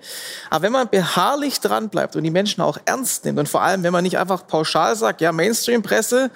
Aber 0.50 0.62
wenn 0.64 0.72
man 0.72 0.88
beharrlich 0.90 1.60
dran 1.60 1.90
bleibt 1.90 2.16
und 2.16 2.24
die 2.24 2.32
Menschen 2.32 2.62
auch 2.62 2.78
ernst 2.86 3.26
nimmt 3.26 3.40
und 3.40 3.50
vor 3.50 3.62
allem, 3.62 3.84
wenn 3.84 3.92
man 3.92 4.04
nicht 4.04 4.18
einfach 4.18 4.48
pauschal 4.48 4.96
sagt, 4.96 5.20
ja, 5.20 5.34
Mainstream-Presse, 5.34 6.32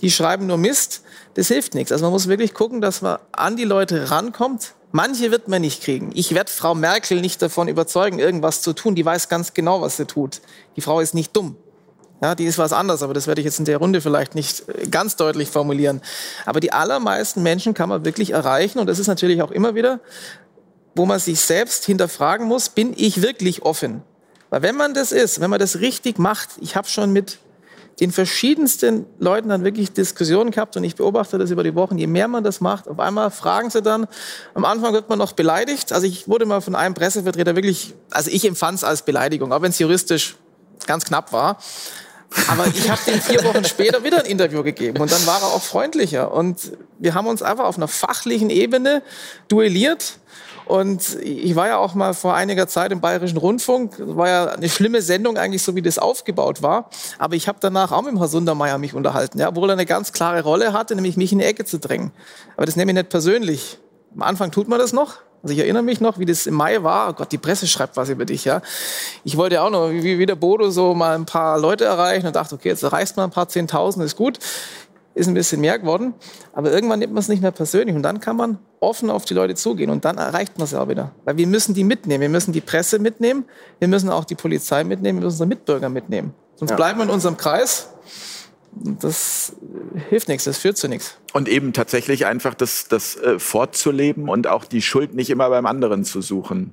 die 0.00 0.12
schreiben 0.12 0.46
nur 0.46 0.58
Mist, 0.58 1.02
das 1.34 1.48
hilft 1.48 1.74
nichts. 1.74 1.92
Also 1.92 2.04
man 2.04 2.12
muss 2.12 2.28
wirklich 2.28 2.54
gucken, 2.54 2.80
dass 2.80 3.02
man 3.02 3.18
an 3.32 3.56
die 3.56 3.64
Leute 3.64 4.10
rankommt. 4.10 4.74
Manche 4.90 5.30
wird 5.30 5.48
man 5.48 5.62
nicht 5.62 5.82
kriegen. 5.82 6.10
Ich 6.14 6.34
werde 6.34 6.50
Frau 6.50 6.74
Merkel 6.74 7.20
nicht 7.20 7.40
davon 7.40 7.68
überzeugen, 7.68 8.18
irgendwas 8.18 8.60
zu 8.60 8.74
tun. 8.74 8.94
Die 8.94 9.04
weiß 9.04 9.28
ganz 9.28 9.54
genau, 9.54 9.80
was 9.80 9.96
sie 9.96 10.04
tut. 10.04 10.40
Die 10.76 10.82
Frau 10.82 11.00
ist 11.00 11.14
nicht 11.14 11.34
dumm. 11.34 11.56
Ja, 12.22 12.36
die 12.36 12.44
ist 12.44 12.58
was 12.58 12.72
anderes, 12.72 13.02
aber 13.02 13.14
das 13.14 13.26
werde 13.26 13.40
ich 13.40 13.46
jetzt 13.46 13.58
in 13.58 13.64
der 13.64 13.78
Runde 13.78 14.00
vielleicht 14.00 14.36
nicht 14.36 14.68
äh, 14.68 14.86
ganz 14.86 15.16
deutlich 15.16 15.50
formulieren. 15.50 16.00
Aber 16.46 16.60
die 16.60 16.72
allermeisten 16.72 17.42
Menschen 17.42 17.74
kann 17.74 17.88
man 17.88 18.04
wirklich 18.04 18.30
erreichen 18.30 18.78
und 18.78 18.86
das 18.86 19.00
ist 19.00 19.08
natürlich 19.08 19.42
auch 19.42 19.50
immer 19.50 19.74
wieder, 19.74 19.98
wo 20.94 21.04
man 21.04 21.18
sich 21.18 21.40
selbst 21.40 21.84
hinterfragen 21.84 22.46
muss, 22.46 22.68
bin 22.68 22.92
ich 22.96 23.22
wirklich 23.22 23.62
offen? 23.62 24.02
Weil 24.50 24.62
wenn 24.62 24.76
man 24.76 24.94
das 24.94 25.10
ist, 25.10 25.40
wenn 25.40 25.50
man 25.50 25.58
das 25.58 25.80
richtig 25.80 26.18
macht, 26.18 26.50
ich 26.60 26.76
habe 26.76 26.86
schon 26.86 27.12
mit 27.12 27.38
den 28.02 28.10
verschiedensten 28.10 29.06
Leuten 29.20 29.48
dann 29.48 29.62
wirklich 29.62 29.92
Diskussionen 29.92 30.50
gehabt 30.50 30.76
und 30.76 30.82
ich 30.82 30.96
beobachte 30.96 31.38
das 31.38 31.52
über 31.52 31.62
die 31.62 31.76
Wochen. 31.76 31.98
Je 31.98 32.08
mehr 32.08 32.26
man 32.26 32.42
das 32.42 32.60
macht, 32.60 32.88
auf 32.88 32.98
einmal 32.98 33.30
fragen 33.30 33.70
sie 33.70 33.80
dann, 33.80 34.08
am 34.54 34.64
Anfang 34.64 34.92
wird 34.92 35.08
man 35.08 35.20
noch 35.20 35.34
beleidigt. 35.34 35.92
Also 35.92 36.08
ich 36.08 36.26
wurde 36.26 36.44
mal 36.44 36.60
von 36.60 36.74
einem 36.74 36.94
Pressevertreter 36.96 37.54
wirklich, 37.54 37.94
also 38.10 38.28
ich 38.32 38.44
empfand 38.44 38.78
es 38.78 38.84
als 38.84 39.02
Beleidigung, 39.02 39.52
auch 39.52 39.62
wenn 39.62 39.70
es 39.70 39.78
juristisch 39.78 40.34
ganz 40.88 41.04
knapp 41.04 41.32
war. 41.32 41.58
Aber 42.48 42.66
ich 42.66 42.90
habe 42.90 43.00
dem 43.06 43.20
vier 43.20 43.44
Wochen 43.44 43.64
später 43.64 44.02
wieder 44.02 44.18
ein 44.18 44.26
Interview 44.26 44.64
gegeben 44.64 45.00
und 45.00 45.12
dann 45.12 45.24
war 45.24 45.40
er 45.40 45.46
auch 45.46 45.62
freundlicher. 45.62 46.32
Und 46.32 46.72
wir 46.98 47.14
haben 47.14 47.28
uns 47.28 47.40
einfach 47.40 47.66
auf 47.66 47.76
einer 47.76 47.86
fachlichen 47.86 48.50
Ebene 48.50 49.04
duelliert 49.46 50.18
und 50.66 51.18
ich 51.22 51.56
war 51.56 51.68
ja 51.68 51.78
auch 51.78 51.94
mal 51.94 52.14
vor 52.14 52.34
einiger 52.34 52.68
Zeit 52.68 52.92
im 52.92 53.00
Bayerischen 53.00 53.36
Rundfunk. 53.36 53.96
Das 53.98 54.16
war 54.16 54.28
ja 54.28 54.46
eine 54.46 54.68
schlimme 54.68 55.02
Sendung 55.02 55.36
eigentlich, 55.36 55.62
so 55.62 55.74
wie 55.74 55.82
das 55.82 55.98
aufgebaut 55.98 56.62
war. 56.62 56.88
Aber 57.18 57.34
ich 57.34 57.48
habe 57.48 57.58
danach 57.60 57.92
auch 57.92 58.02
mit 58.02 58.12
dem 58.12 58.18
Herrn 58.18 58.28
Sundermeier 58.28 58.78
mich 58.78 58.94
unterhalten, 58.94 59.38
ja, 59.38 59.48
obwohl 59.48 59.70
er 59.70 59.74
eine 59.74 59.86
ganz 59.86 60.12
klare 60.12 60.42
Rolle 60.42 60.72
hatte, 60.72 60.94
nämlich 60.94 61.16
mich 61.16 61.32
in 61.32 61.38
die 61.38 61.44
Ecke 61.44 61.64
zu 61.64 61.78
drängen. 61.78 62.12
Aber 62.56 62.66
das 62.66 62.76
nehme 62.76 62.92
ich 62.92 62.96
nicht 62.96 63.08
persönlich. 63.08 63.78
Am 64.14 64.22
Anfang 64.22 64.50
tut 64.50 64.68
man 64.68 64.78
das 64.78 64.92
noch. 64.92 65.18
Also 65.42 65.54
ich 65.54 65.58
erinnere 65.58 65.82
mich 65.82 66.00
noch, 66.00 66.18
wie 66.20 66.24
das 66.24 66.46
im 66.46 66.54
Mai 66.54 66.84
war. 66.84 67.10
Oh 67.10 67.12
Gott, 67.14 67.32
die 67.32 67.38
Presse 67.38 67.66
schreibt 67.66 67.96
was 67.96 68.08
über 68.08 68.24
dich, 68.24 68.44
ja. 68.44 68.62
Ich 69.24 69.36
wollte 69.36 69.60
auch 69.60 69.70
noch, 69.70 69.90
wie, 69.90 70.18
wie 70.18 70.26
der 70.26 70.36
Bodo, 70.36 70.70
so 70.70 70.94
mal 70.94 71.16
ein 71.16 71.26
paar 71.26 71.58
Leute 71.58 71.84
erreichen 71.84 72.28
und 72.28 72.36
dachte, 72.36 72.54
okay, 72.54 72.68
jetzt 72.68 72.84
erreichst 72.84 73.16
man 73.16 73.24
ein 73.24 73.32
paar 73.32 73.48
Zehntausend, 73.48 74.04
ist 74.04 74.16
gut 74.16 74.38
ist 75.14 75.26
ein 75.26 75.34
bisschen 75.34 75.60
mehr 75.60 75.78
geworden. 75.78 76.14
Aber 76.52 76.72
irgendwann 76.72 76.98
nimmt 76.98 77.12
man 77.12 77.20
es 77.20 77.28
nicht 77.28 77.42
mehr 77.42 77.50
persönlich 77.50 77.94
und 77.94 78.02
dann 78.02 78.20
kann 78.20 78.36
man 78.36 78.58
offen 78.80 79.10
auf 79.10 79.24
die 79.24 79.34
Leute 79.34 79.54
zugehen 79.54 79.90
und 79.90 80.04
dann 80.04 80.18
erreicht 80.18 80.58
man 80.58 80.64
es 80.64 80.74
auch 80.74 80.88
wieder. 80.88 81.12
Weil 81.24 81.36
wir 81.36 81.46
müssen 81.46 81.74
die 81.74 81.84
mitnehmen. 81.84 82.20
Wir 82.20 82.28
müssen 82.28 82.52
die 82.52 82.60
Presse 82.60 82.98
mitnehmen. 82.98 83.44
Wir 83.78 83.88
müssen 83.88 84.10
auch 84.10 84.24
die 84.24 84.34
Polizei 84.34 84.84
mitnehmen. 84.84 85.18
Wir 85.18 85.24
müssen 85.24 85.34
unsere 85.34 85.48
Mitbürger 85.48 85.88
mitnehmen. 85.88 86.34
Sonst 86.56 86.70
ja. 86.70 86.76
bleiben 86.76 86.98
wir 86.98 87.04
in 87.04 87.10
unserem 87.10 87.36
Kreis. 87.36 87.88
Das 88.74 89.54
hilft 90.08 90.28
nichts, 90.28 90.44
das 90.44 90.58
führt 90.58 90.78
zu 90.78 90.88
nichts. 90.88 91.18
Und 91.34 91.46
eben 91.48 91.74
tatsächlich 91.74 92.24
einfach 92.24 92.54
das, 92.54 92.88
das 92.88 93.16
äh, 93.16 93.38
fortzuleben 93.38 94.30
und 94.30 94.46
auch 94.46 94.64
die 94.64 94.80
Schuld 94.80 95.14
nicht 95.14 95.28
immer 95.28 95.50
beim 95.50 95.66
anderen 95.66 96.04
zu 96.04 96.22
suchen. 96.22 96.72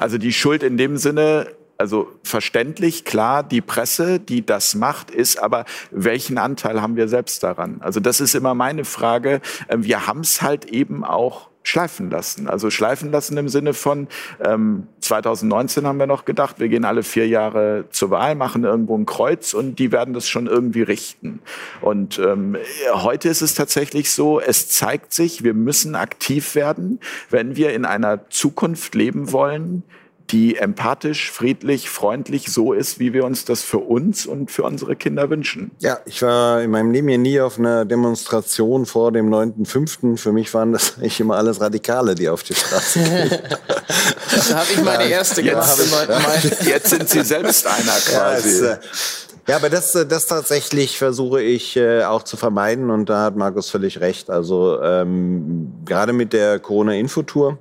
Also 0.00 0.18
die 0.18 0.32
Schuld 0.32 0.64
in 0.64 0.76
dem 0.76 0.96
Sinne, 0.96 1.52
also 1.78 2.10
verständlich, 2.22 3.04
klar, 3.04 3.42
die 3.42 3.60
Presse, 3.60 4.18
die 4.18 4.44
das 4.44 4.74
macht, 4.74 5.10
ist, 5.10 5.42
aber 5.42 5.64
welchen 5.90 6.38
Anteil 6.38 6.80
haben 6.80 6.96
wir 6.96 7.08
selbst 7.08 7.42
daran? 7.42 7.80
Also 7.80 8.00
das 8.00 8.20
ist 8.20 8.34
immer 8.34 8.54
meine 8.54 8.84
Frage. 8.84 9.40
Ähm, 9.68 9.84
wir 9.84 10.06
haben 10.06 10.20
es 10.20 10.42
halt 10.42 10.66
eben 10.66 11.04
auch 11.04 11.48
schleifen 11.66 12.10
lassen. 12.10 12.48
Also 12.48 12.70
schleifen 12.70 13.10
lassen 13.10 13.36
im 13.36 13.48
Sinne 13.48 13.74
von, 13.74 14.06
ähm, 14.42 14.86
2019 15.00 15.84
haben 15.84 15.98
wir 15.98 16.06
noch 16.06 16.24
gedacht, 16.24 16.60
wir 16.60 16.68
gehen 16.68 16.84
alle 16.84 17.02
vier 17.02 17.26
Jahre 17.26 17.86
zur 17.90 18.10
Wahl, 18.10 18.36
machen 18.36 18.62
irgendwo 18.62 18.96
ein 18.96 19.04
Kreuz 19.04 19.52
und 19.52 19.80
die 19.80 19.90
werden 19.90 20.14
das 20.14 20.28
schon 20.28 20.46
irgendwie 20.46 20.82
richten. 20.82 21.40
Und 21.80 22.20
ähm, 22.20 22.56
heute 22.92 23.28
ist 23.28 23.42
es 23.42 23.54
tatsächlich 23.54 24.12
so, 24.12 24.40
es 24.40 24.68
zeigt 24.68 25.12
sich, 25.12 25.42
wir 25.42 25.54
müssen 25.54 25.96
aktiv 25.96 26.54
werden, 26.54 27.00
wenn 27.30 27.56
wir 27.56 27.74
in 27.74 27.84
einer 27.84 28.30
Zukunft 28.30 28.94
leben 28.94 29.32
wollen, 29.32 29.82
die 30.30 30.56
empathisch, 30.56 31.30
friedlich, 31.30 31.88
freundlich 31.88 32.52
so 32.52 32.72
ist, 32.72 32.98
wie 32.98 33.12
wir 33.12 33.24
uns 33.24 33.44
das 33.44 33.62
für 33.62 33.78
uns 33.78 34.26
und 34.26 34.50
für 34.50 34.64
unsere 34.64 34.96
Kinder 34.96 35.30
wünschen. 35.30 35.70
Ja, 35.78 35.98
ich 36.04 36.22
war 36.22 36.62
in 36.62 36.70
meinem 36.70 36.90
Leben 36.90 37.08
hier 37.08 37.18
nie 37.18 37.40
auf 37.40 37.58
einer 37.58 37.84
Demonstration 37.84 38.86
vor 38.86 39.12
dem 39.12 39.32
9.5. 39.32 40.16
Für 40.16 40.32
mich 40.32 40.52
waren 40.54 40.72
das 40.72 40.94
eigentlich 40.98 41.20
immer 41.20 41.36
alles 41.36 41.60
Radikale, 41.60 42.14
die 42.14 42.28
auf 42.28 42.42
die 42.42 42.54
Straße 42.54 42.98
gehen. 42.98 43.30
da 44.48 44.56
habe 44.56 44.66
ich 44.72 44.82
meine 44.82 45.04
erste 45.04 45.42
jetzt, 45.42 45.78
gemacht. 46.08 46.56
Jetzt 46.64 46.90
sind 46.90 47.08
Sie 47.08 47.22
selbst 47.22 47.66
einer 47.66 47.92
quasi. 47.92 48.64
Ja, 48.64 48.72
es, 48.72 49.26
ja, 49.48 49.56
aber 49.56 49.70
das, 49.70 49.92
das 49.92 50.26
tatsächlich 50.26 50.98
versuche 50.98 51.40
ich 51.40 51.76
äh, 51.76 52.02
auch 52.02 52.24
zu 52.24 52.36
vermeiden 52.36 52.90
und 52.90 53.08
da 53.08 53.22
hat 53.22 53.36
Markus 53.36 53.70
völlig 53.70 54.00
recht. 54.00 54.28
Also 54.28 54.82
ähm, 54.82 55.72
gerade 55.84 56.12
mit 56.12 56.32
der 56.32 56.58
Corona-Infotour 56.58 57.58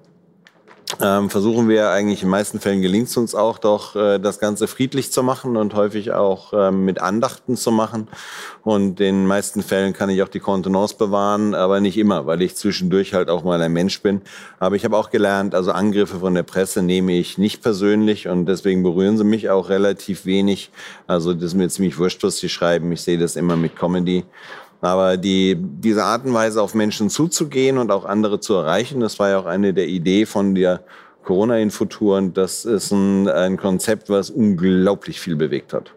ähm, 1.02 1.30
versuchen 1.30 1.68
wir 1.70 1.90
eigentlich 1.90 2.22
in 2.22 2.28
den 2.28 2.32
meisten 2.32 2.60
Fällen 2.60 2.82
gelingt 2.82 3.08
es 3.08 3.18
uns 3.18 3.36
auch 3.36 3.58
doch, 3.58 3.96
äh, 3.96 4.20
das 4.20 4.40
Ganze 4.40 4.68
friedlich 4.68 5.12
zu 5.12 5.24
machen 5.24 5.58
und 5.58 5.74
häufig 5.74 6.12
auch 6.12 6.54
ähm, 6.54 6.86
mit 6.86 7.02
Andachten 7.02 7.58
zu 7.58 7.72
machen. 7.72 8.08
Und 8.64 9.00
in 9.00 9.16
den 9.16 9.26
meisten 9.26 9.62
Fällen 9.62 9.94
kann 9.94 10.10
ich 10.10 10.24
auch 10.24 10.28
die 10.28 10.40
Kontenance 10.40 10.96
bewahren, 10.96 11.54
aber 11.54 11.80
nicht 11.80 11.98
immer, 11.98 12.26
weil 12.26 12.42
ich 12.42 12.56
zwischendurch 12.56 13.14
halt 13.14 13.30
auch 13.30 13.44
mal 13.44 13.62
ein 13.62 13.74
Mensch 13.74 14.02
bin. 14.02 14.22
Aber 14.60 14.76
ich 14.76 14.86
habe 14.86 14.98
auch 14.98 15.10
gelernt, 15.10 15.54
also 15.54 15.72
Angriffe 15.72 16.20
von 16.20 16.34
der 16.34 16.44
Presse 16.44 16.82
nehme 16.82 17.14
ich 17.14 17.38
nicht 17.38 17.62
persönlich 17.62 18.28
und 18.28 18.46
deswegen 18.46 18.84
berühren 18.84 19.18
sie 19.18 19.24
mich 19.24 19.50
auch 19.50 19.70
relativ 19.70 20.26
wenig. 20.26 20.72
Also 21.08 21.34
das 21.34 21.44
ist 21.44 21.54
mir 21.56 21.70
ziemlich 21.70 21.98
wurscht, 21.98 22.24
was 22.24 22.38
sie 22.38 22.50
schreiben. 22.50 22.92
Ich 22.92 23.02
sehe 23.02 23.18
das 23.18 23.36
immer 23.36 23.56
mit 23.56 23.76
Comedy. 23.76 24.24
Aber 24.86 25.18
die, 25.18 25.58
diese 25.60 26.04
Art 26.04 26.26
und 26.26 26.34
Weise 26.36 26.62
auf 26.62 26.76
Menschen 26.76 27.10
zuzugehen 27.10 27.80
und 27.80 27.92
auch 27.92 28.06
andere 28.06 28.40
zu 28.40 28.54
erreichen, 28.54 29.00
das 29.00 29.18
war 29.18 29.30
ja 29.30 29.40
auch 29.40 29.48
eine 29.48 29.74
der 29.74 29.88
Ideen 29.88 30.28
von 30.28 30.54
der 30.54 30.84
Corona-Infotour. 31.24 32.18
Und 32.18 32.38
das 32.38 32.66
ist 32.66 32.92
ein, 32.92 33.28
ein 33.28 33.58
Konzept, 33.58 34.10
was 34.10 34.30
unglaublich 34.30 35.20
viel 35.20 35.36
bewegt 35.36 35.74
hat. 35.74 35.92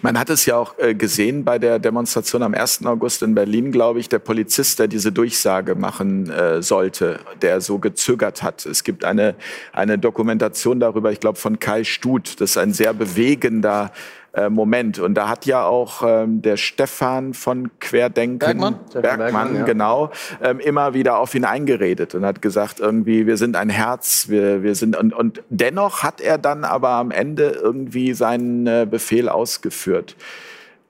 Man 0.00 0.18
hat 0.18 0.28
es 0.30 0.44
ja 0.46 0.56
auch 0.56 0.76
äh, 0.78 0.94
gesehen 0.94 1.44
bei 1.44 1.58
der 1.58 1.78
Demonstration 1.78 2.42
am 2.42 2.54
1. 2.54 2.84
August 2.84 3.22
in 3.22 3.34
Berlin, 3.34 3.70
glaube 3.70 4.00
ich, 4.00 4.08
der 4.08 4.18
Polizist, 4.18 4.78
der 4.78 4.88
diese 4.88 5.12
Durchsage 5.12 5.74
machen 5.76 6.30
äh, 6.30 6.62
sollte, 6.62 7.20
der 7.42 7.60
so 7.60 7.78
gezögert 7.78 8.42
hat. 8.42 8.66
Es 8.66 8.82
gibt 8.82 9.04
eine, 9.04 9.36
eine 9.72 9.98
Dokumentation 9.98 10.80
darüber, 10.80 11.12
ich 11.12 11.20
glaube, 11.20 11.38
von 11.38 11.58
Kai 11.60 11.84
Stut. 11.84 12.40
Das 12.40 12.50
ist 12.50 12.58
ein 12.58 12.72
sehr 12.72 12.92
bewegender 12.92 13.92
äh, 14.34 14.48
Moment. 14.48 14.98
Und 14.98 15.14
da 15.14 15.28
hat 15.28 15.46
ja 15.46 15.64
auch 15.64 16.02
ähm, 16.06 16.42
der 16.42 16.56
Stefan 16.56 17.34
von 17.34 17.70
Querdenken, 17.80 18.38
Bergmann, 18.38 18.78
Bergmann, 18.92 19.18
Bergmann, 19.18 19.56
ja. 19.56 19.64
genau, 19.64 20.10
ähm, 20.42 20.58
immer 20.60 20.94
wieder 20.94 21.18
auf 21.18 21.34
ihn 21.34 21.44
eingeredet 21.44 22.14
und 22.14 22.24
hat 22.24 22.40
gesagt, 22.42 22.80
irgendwie, 22.80 23.26
wir 23.26 23.36
sind 23.36 23.56
ein 23.56 23.68
Herz, 23.68 24.28
wir, 24.28 24.62
wir 24.62 24.74
sind, 24.74 24.96
und, 24.96 25.12
und 25.12 25.42
dennoch 25.50 26.02
hat 26.02 26.20
er 26.20 26.38
dann 26.38 26.64
aber 26.64 26.90
am 26.90 27.10
Ende 27.10 27.50
irgendwie 27.50 28.14
seinen 28.14 28.66
äh, 28.66 28.86
Befehl 28.90 29.28
ausgeführt. 29.28 30.16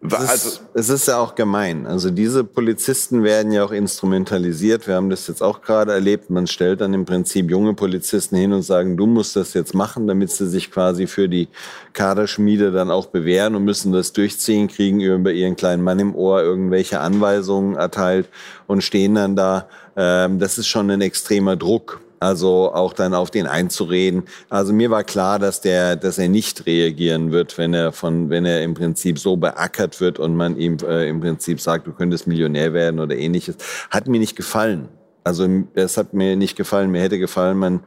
Es 0.04 0.12
ist, 0.14 0.28
Also, 0.28 0.50
es 0.74 0.88
ist 0.88 1.06
ja 1.06 1.18
auch 1.18 1.36
gemein. 1.36 1.86
Also 1.86 2.10
diese 2.10 2.42
Polizisten 2.42 3.22
werden 3.22 3.52
ja 3.52 3.64
auch 3.64 3.70
instrumentalisiert. 3.70 4.88
Wir 4.88 4.96
haben 4.96 5.10
das 5.10 5.28
jetzt 5.28 5.42
auch 5.42 5.62
gerade 5.62 5.92
erlebt. 5.92 6.28
Man 6.28 6.48
stellt 6.48 6.80
dann 6.80 6.92
im 6.92 7.04
Prinzip 7.04 7.48
junge 7.50 7.74
Polizisten 7.74 8.34
hin 8.36 8.52
und 8.52 8.62
sagen, 8.62 8.96
du 8.96 9.06
musst 9.06 9.36
das 9.36 9.54
jetzt 9.54 9.74
machen, 9.74 10.08
damit 10.08 10.30
sie 10.32 10.48
sich 10.48 10.72
quasi 10.72 11.06
für 11.06 11.28
die 11.28 11.48
Kaderschmiede 11.92 12.72
dann 12.72 12.90
auch 12.90 13.06
bewähren 13.06 13.54
und 13.54 13.64
müssen 13.64 13.92
das 13.92 14.12
durchziehen, 14.12 14.66
kriegen 14.66 15.00
über 15.00 15.30
ihren 15.30 15.54
kleinen 15.54 15.84
Mann 15.84 16.00
im 16.00 16.16
Ohr 16.16 16.42
irgendwelche 16.42 16.98
Anweisungen 16.98 17.76
erteilt 17.76 18.28
und 18.66 18.82
stehen 18.82 19.14
dann 19.14 19.36
da. 19.36 19.68
Ähm, 19.94 20.40
das 20.40 20.58
ist 20.58 20.66
schon 20.66 20.90
ein 20.90 21.00
extremer 21.00 21.54
Druck. 21.54 22.00
Also 22.22 22.72
auch 22.72 22.92
dann 22.92 23.14
auf 23.14 23.32
den 23.32 23.48
einzureden. 23.48 24.22
Also 24.48 24.72
mir 24.72 24.90
war 24.90 25.02
klar, 25.02 25.40
dass 25.40 25.60
der, 25.60 25.96
dass 25.96 26.18
er 26.18 26.28
nicht 26.28 26.66
reagieren 26.66 27.32
wird, 27.32 27.58
wenn 27.58 27.74
er 27.74 27.90
von, 27.90 28.30
wenn 28.30 28.44
er 28.44 28.62
im 28.62 28.74
Prinzip 28.74 29.18
so 29.18 29.36
beackert 29.36 30.00
wird 30.00 30.20
und 30.20 30.36
man 30.36 30.56
ihm 30.56 30.76
äh, 30.86 31.08
im 31.08 31.20
Prinzip 31.20 31.60
sagt, 31.60 31.88
du 31.88 31.92
könntest 31.92 32.28
Millionär 32.28 32.72
werden 32.74 33.00
oder 33.00 33.16
ähnliches. 33.16 33.56
Hat 33.90 34.06
mir 34.06 34.20
nicht 34.20 34.36
gefallen. 34.36 34.88
Also 35.24 35.48
es 35.74 35.96
hat 35.96 36.14
mir 36.14 36.36
nicht 36.36 36.56
gefallen. 36.56 36.92
Mir 36.92 37.02
hätte 37.02 37.18
gefallen, 37.18 37.58
man 37.58 37.80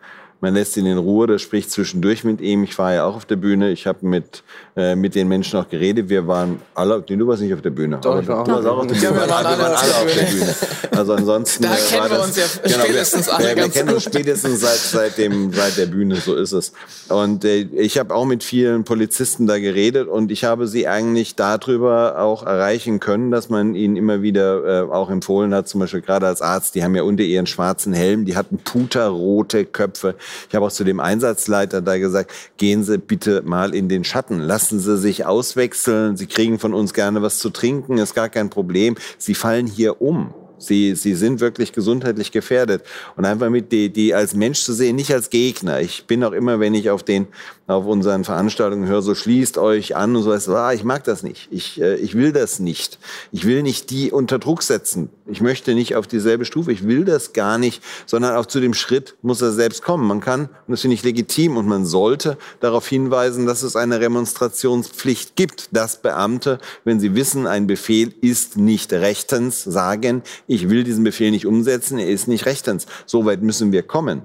man 0.45 0.53
lässt 0.53 0.77
ihn 0.77 0.85
in 0.85 0.99
Ruhe, 0.99 1.25
das 1.25 1.41
spricht 1.41 1.71
zwischendurch 1.71 2.23
mit 2.23 2.39
ihm. 2.39 2.63
Ich 2.63 2.77
war 2.77 2.93
ja 2.93 3.05
auch 3.05 3.15
auf 3.15 3.25
der 3.25 3.35
Bühne. 3.35 3.71
Ich 3.71 3.87
habe 3.87 4.05
mit, 4.05 4.43
äh, 4.77 4.95
mit 4.95 5.15
den 5.15 5.27
Menschen 5.27 5.59
auch 5.59 5.67
geredet. 5.67 6.07
Wir 6.07 6.27
waren 6.27 6.59
alle, 6.75 7.03
nee, 7.09 7.15
du 7.15 7.25
warst 7.25 7.41
nicht 7.41 7.51
auf 7.55 7.63
der 7.63 7.71
Bühne. 7.71 7.97
Doch, 7.99 8.21
ich 8.21 8.27
war 8.27 8.41
auch. 8.41 8.47
auch 8.47 8.77
auf 8.77 8.85
der 8.85 8.95
Ja, 8.97 9.09
Bühne. 9.09 9.21
wir 9.21 9.29
waren 9.31 9.45
alle 9.47 9.57
waren 9.57 9.73
auf 9.73 9.81
alle 9.81 9.91
der 9.91 9.97
auf 9.97 10.13
der 10.13 10.25
Bühne. 10.25 10.55
Also 10.95 11.13
ansonsten. 11.13 11.63
Da 11.63 11.73
äh, 11.73 11.77
kennen 11.77 12.11
wir 12.11 12.21
uns 12.23 12.37
ja 12.37 12.43
Genau, 12.61 12.83
spätestens 12.83 13.25
wir, 13.25 13.33
alle 13.33 13.43
ja, 13.43 13.49
wir 13.55 13.61
ganz 13.63 13.73
kennen 13.73 13.89
uns 13.89 14.03
spätestens 14.03 14.61
seit, 14.61 14.77
seit, 14.77 15.17
dem, 15.17 15.51
seit 15.51 15.77
der 15.77 15.87
Bühne, 15.87 16.15
so 16.17 16.35
ist 16.35 16.51
es. 16.51 16.73
Und 17.09 17.43
äh, 17.43 17.61
ich 17.61 17.97
habe 17.97 18.13
auch 18.13 18.25
mit 18.25 18.43
vielen 18.43 18.83
Polizisten 18.83 19.47
da 19.47 19.57
geredet 19.57 20.07
und 20.07 20.31
ich 20.31 20.43
habe 20.43 20.67
sie 20.67 20.87
eigentlich 20.87 21.35
darüber 21.35 22.19
auch 22.19 22.45
erreichen 22.45 22.99
können, 22.99 23.31
dass 23.31 23.49
man 23.49 23.73
ihnen 23.73 23.95
immer 23.95 24.21
wieder 24.21 24.83
äh, 24.83 24.91
auch 24.91 25.09
empfohlen 25.09 25.55
hat, 25.55 25.67
zum 25.67 25.79
Beispiel 25.79 26.01
gerade 26.01 26.27
als 26.27 26.43
Arzt, 26.43 26.75
die 26.75 26.83
haben 26.83 26.95
ja 26.95 27.01
unter 27.01 27.23
ihren 27.23 27.47
schwarzen 27.47 27.93
Helm, 27.93 28.25
die 28.25 28.35
hatten 28.35 28.59
puterrote 28.59 29.65
Köpfe. 29.65 30.13
Ich 30.49 30.55
habe 30.55 30.65
auch 30.65 30.71
zu 30.71 30.83
dem 30.83 30.99
Einsatzleiter 30.99 31.81
da 31.81 31.97
gesagt, 31.97 32.31
gehen 32.57 32.83
Sie 32.83 32.97
bitte 32.97 33.41
mal 33.43 33.73
in 33.73 33.89
den 33.89 34.03
Schatten, 34.03 34.39
lassen 34.39 34.79
Sie 34.79 34.97
sich 34.97 35.25
auswechseln, 35.25 36.17
Sie 36.17 36.27
kriegen 36.27 36.59
von 36.59 36.73
uns 36.73 36.93
gerne 36.93 37.21
was 37.21 37.39
zu 37.39 37.49
trinken, 37.49 37.97
ist 37.97 38.15
gar 38.15 38.29
kein 38.29 38.49
Problem. 38.49 38.95
Sie 39.17 39.36
fallen 39.36 39.67
hier 39.67 40.01
um. 40.01 40.33
Sie, 40.57 40.95
sie 40.95 41.15
sind 41.15 41.41
wirklich 41.41 41.73
gesundheitlich 41.73 42.31
gefährdet. 42.31 42.83
Und 43.15 43.25
einfach 43.25 43.49
mit 43.49 43.71
die, 43.71 43.91
die 43.91 44.13
als 44.13 44.36
Mensch 44.36 44.61
zu 44.61 44.73
sehen, 44.73 44.95
nicht 44.95 45.13
als 45.13 45.29
Gegner. 45.29 45.81
Ich 45.81 46.05
bin 46.07 46.23
auch 46.23 46.31
immer, 46.31 46.59
wenn 46.59 46.73
ich 46.73 46.89
auf 46.89 47.03
den, 47.03 47.27
auf 47.68 47.88
unseren 47.88 48.24
Veranstaltungen 48.24 48.88
höre, 48.88 49.01
so 49.01 49.16
schließt 49.16 49.57
euch 49.57 49.95
an 49.95 50.16
und 50.16 50.22
so 50.22 50.30
was, 50.30 50.47
ah, 50.49 50.72
ich 50.74 50.84
mag 50.84 51.03
das 51.03 51.24
nicht. 51.24 51.47
Ich, 51.49 51.82
äh, 51.82 51.95
ich 51.95 52.13
will 52.13 52.32
das 52.32 52.59
nicht. 52.59 52.99
Ich 53.32 53.45
will 53.45 53.63
nicht 53.63 53.89
die 53.89 54.11
unter 54.11 54.38
Druck 54.38 54.61
setzen. 54.61 55.09
Ich 55.26 55.41
möchte 55.41 55.74
nicht 55.74 55.95
auf 55.95 56.05
dieselbe 56.05 56.45
Stufe. 56.45 56.72
Ich 56.72 56.88
will 56.88 57.05
das 57.05 57.34
gar 57.34 57.57
nicht, 57.57 57.82
sondern 58.05 58.36
auch 58.36 58.45
zu 58.45 58.59
dem 58.59 58.76
Schritt 58.76 59.16
muss 59.24 59.41
er 59.41 59.51
selbst 59.51 59.84
kommen. 59.84 60.07
Man 60.07 60.22
kann, 60.22 60.41
und 60.41 60.72
das 60.72 60.82
finde 60.82 60.93
ich 60.93 61.03
legitim, 61.03 61.57
und 61.57 61.68
man 61.68 61.88
sollte 61.88 62.38
darauf 62.59 62.88
hinweisen, 62.88 63.47
dass 63.47 63.63
es 63.63 63.76
eine 63.76 63.99
Remonstrationspflicht 63.99 65.36
gibt, 65.36 65.70
dass 65.76 66.03
Beamte, 66.03 66.59
wenn 66.84 66.99
sie 66.99 67.16
wissen, 67.16 67.47
ein 67.47 67.66
Befehl 67.66 68.13
ist 68.22 68.57
nicht 68.57 68.93
rechtens, 68.93 69.63
sagen, 69.63 70.22
ich 70.45 70.70
will 70.70 70.84
diesen 70.84 71.03
Befehl 71.03 71.32
nicht 71.32 71.47
umsetzen, 71.47 71.97
er 71.97 72.09
ist 72.09 72.28
nicht 72.28 72.45
rechtens. 72.45 72.86
So 73.07 73.26
weit 73.26 73.41
müssen 73.41 73.72
wir 73.72 73.82
kommen. 73.82 74.22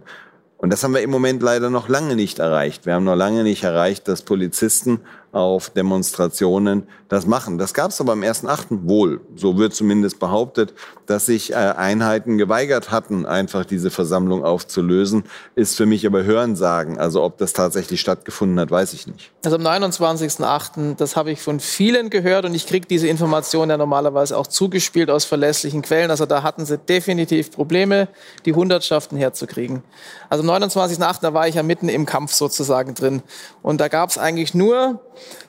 Und 0.60 0.70
das 0.70 0.84
haben 0.84 0.92
wir 0.92 1.00
im 1.00 1.08
Moment 1.08 1.42
leider 1.42 1.70
noch 1.70 1.88
lange 1.88 2.16
nicht 2.16 2.38
erreicht. 2.38 2.84
Wir 2.84 2.92
haben 2.92 3.04
noch 3.04 3.16
lange 3.16 3.44
nicht 3.44 3.64
erreicht, 3.64 4.06
dass 4.08 4.20
Polizisten 4.20 5.00
auf 5.32 5.70
Demonstrationen 5.70 6.86
das 7.08 7.26
machen. 7.26 7.58
Das 7.58 7.74
gab 7.74 7.90
es 7.90 8.00
aber 8.00 8.12
am 8.12 8.22
1.8. 8.22 8.88
wohl. 8.88 9.20
So 9.36 9.58
wird 9.58 9.74
zumindest 9.74 10.18
behauptet, 10.18 10.74
dass 11.06 11.26
sich 11.26 11.52
äh, 11.52 11.54
Einheiten 11.54 12.38
geweigert 12.38 12.90
hatten, 12.90 13.26
einfach 13.26 13.64
diese 13.64 13.90
Versammlung 13.90 14.44
aufzulösen. 14.44 15.24
Ist 15.54 15.76
für 15.76 15.86
mich 15.86 16.06
aber 16.06 16.24
Hörensagen. 16.24 16.98
Also 16.98 17.22
ob 17.22 17.38
das 17.38 17.52
tatsächlich 17.52 18.00
stattgefunden 18.00 18.58
hat, 18.60 18.70
weiß 18.70 18.92
ich 18.92 19.06
nicht. 19.06 19.32
Also 19.44 19.56
am 19.56 19.62
29.08., 19.62 20.96
das 20.96 21.16
habe 21.16 21.30
ich 21.30 21.42
von 21.42 21.60
vielen 21.60 22.10
gehört 22.10 22.44
und 22.44 22.54
ich 22.54 22.66
kriege 22.66 22.86
diese 22.86 23.08
Informationen 23.08 23.70
ja 23.70 23.76
normalerweise 23.76 24.36
auch 24.36 24.46
zugespielt 24.46 25.10
aus 25.10 25.24
verlässlichen 25.24 25.82
Quellen. 25.82 26.10
Also 26.10 26.26
da 26.26 26.42
hatten 26.42 26.64
sie 26.64 26.78
definitiv 26.78 27.50
Probleme, 27.50 28.08
die 28.44 28.54
Hundertschaften 28.54 29.16
herzukriegen. 29.18 29.82
Also 30.28 30.48
am 30.48 30.62
29.08., 30.62 31.20
da 31.22 31.34
war 31.34 31.48
ich 31.48 31.56
ja 31.56 31.62
mitten 31.62 31.88
im 31.88 32.06
Kampf 32.06 32.32
sozusagen 32.32 32.94
drin. 32.94 33.22
Und 33.62 33.80
da 33.80 33.88
gab 33.88 34.10
es 34.10 34.18
eigentlich 34.18 34.54
nur, 34.54 35.00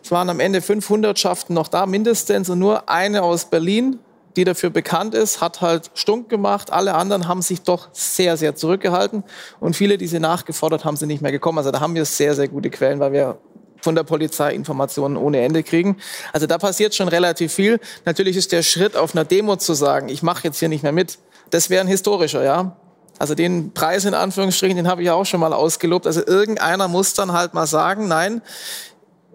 es 0.04 0.12
waren 0.12 0.30
am 0.30 0.40
Ende 0.40 0.62
fünf 0.62 0.90
Hundertschaften 0.90 1.54
noch 1.54 1.68
da 1.68 1.86
mindestens 1.86 2.50
und 2.50 2.60
nur 2.60 2.90
eine 2.90 3.24
aus 3.24 3.46
Berlin, 3.46 4.00
die 4.36 4.44
dafür 4.44 4.70
bekannt 4.70 5.14
ist, 5.14 5.42
hat 5.42 5.62
halt 5.62 5.92
stunk 5.94 6.30
gemacht. 6.30 6.72
Alle 6.72 6.96
anderen 6.96 7.28
haben 7.28 7.42
sich 7.42 7.62
doch 7.62 7.90
sehr, 7.92 8.38
sehr 8.38 8.56
zurückgehalten. 8.56 9.24
Und 9.60 9.76
viele, 9.76 9.98
die 9.98 10.08
sie 10.08 10.20
nachgefordert 10.20 10.86
haben, 10.86 10.96
sind 10.96 11.10
nicht 11.10 11.22
mehr 11.22 11.32
gekommen. 11.32 11.58
Also 11.58 11.72
da 11.72 11.82
haben 11.82 11.96
wir 11.96 12.06
sehr, 12.06 12.34
sehr 12.34 12.48
gute 12.48 12.70
Quellen, 12.70 13.00
weil 13.00 13.12
wir 13.12 13.38
von 13.82 13.96
der 13.96 14.04
Polizei 14.04 14.54
Informationen 14.54 15.18
ohne 15.18 15.42
Ende 15.42 15.64
kriegen. 15.64 15.98
Also 16.34 16.48
da 16.48 16.58
passiert 16.58 16.96
schon 16.96 17.08
relativ 17.08 17.54
viel. 17.54 17.80
Natürlich 18.06 18.38
ist 18.38 18.52
der 18.52 18.64
Schritt 18.64 18.96
auf 18.96 19.16
einer 19.16 19.26
Demo 19.26 19.56
zu 19.58 19.74
sagen, 19.74 20.10
ich 20.10 20.24
mache 20.24 20.44
jetzt 20.46 20.60
hier 20.60 20.70
nicht 20.70 20.84
mehr 20.84 20.92
mit, 20.92 21.18
das 21.50 21.70
wäre 21.70 21.82
ein 21.82 21.88
historischer, 21.88 22.44
ja. 22.44 22.78
Also 23.20 23.36
den 23.36 23.74
Preis 23.74 24.06
in 24.06 24.16
Anführungsstrichen, 24.16 24.78
den 24.78 24.88
habe 24.88 25.04
ich 25.04 25.12
auch 25.12 25.26
schon 25.26 25.40
mal 25.40 25.54
ausgelobt. 25.54 26.08
Also 26.08 26.26
irgendeiner 26.26 26.88
muss 26.88 27.14
dann 27.14 27.34
halt 27.34 27.54
mal 27.54 27.68
sagen, 27.68 28.08
nein, 28.08 28.42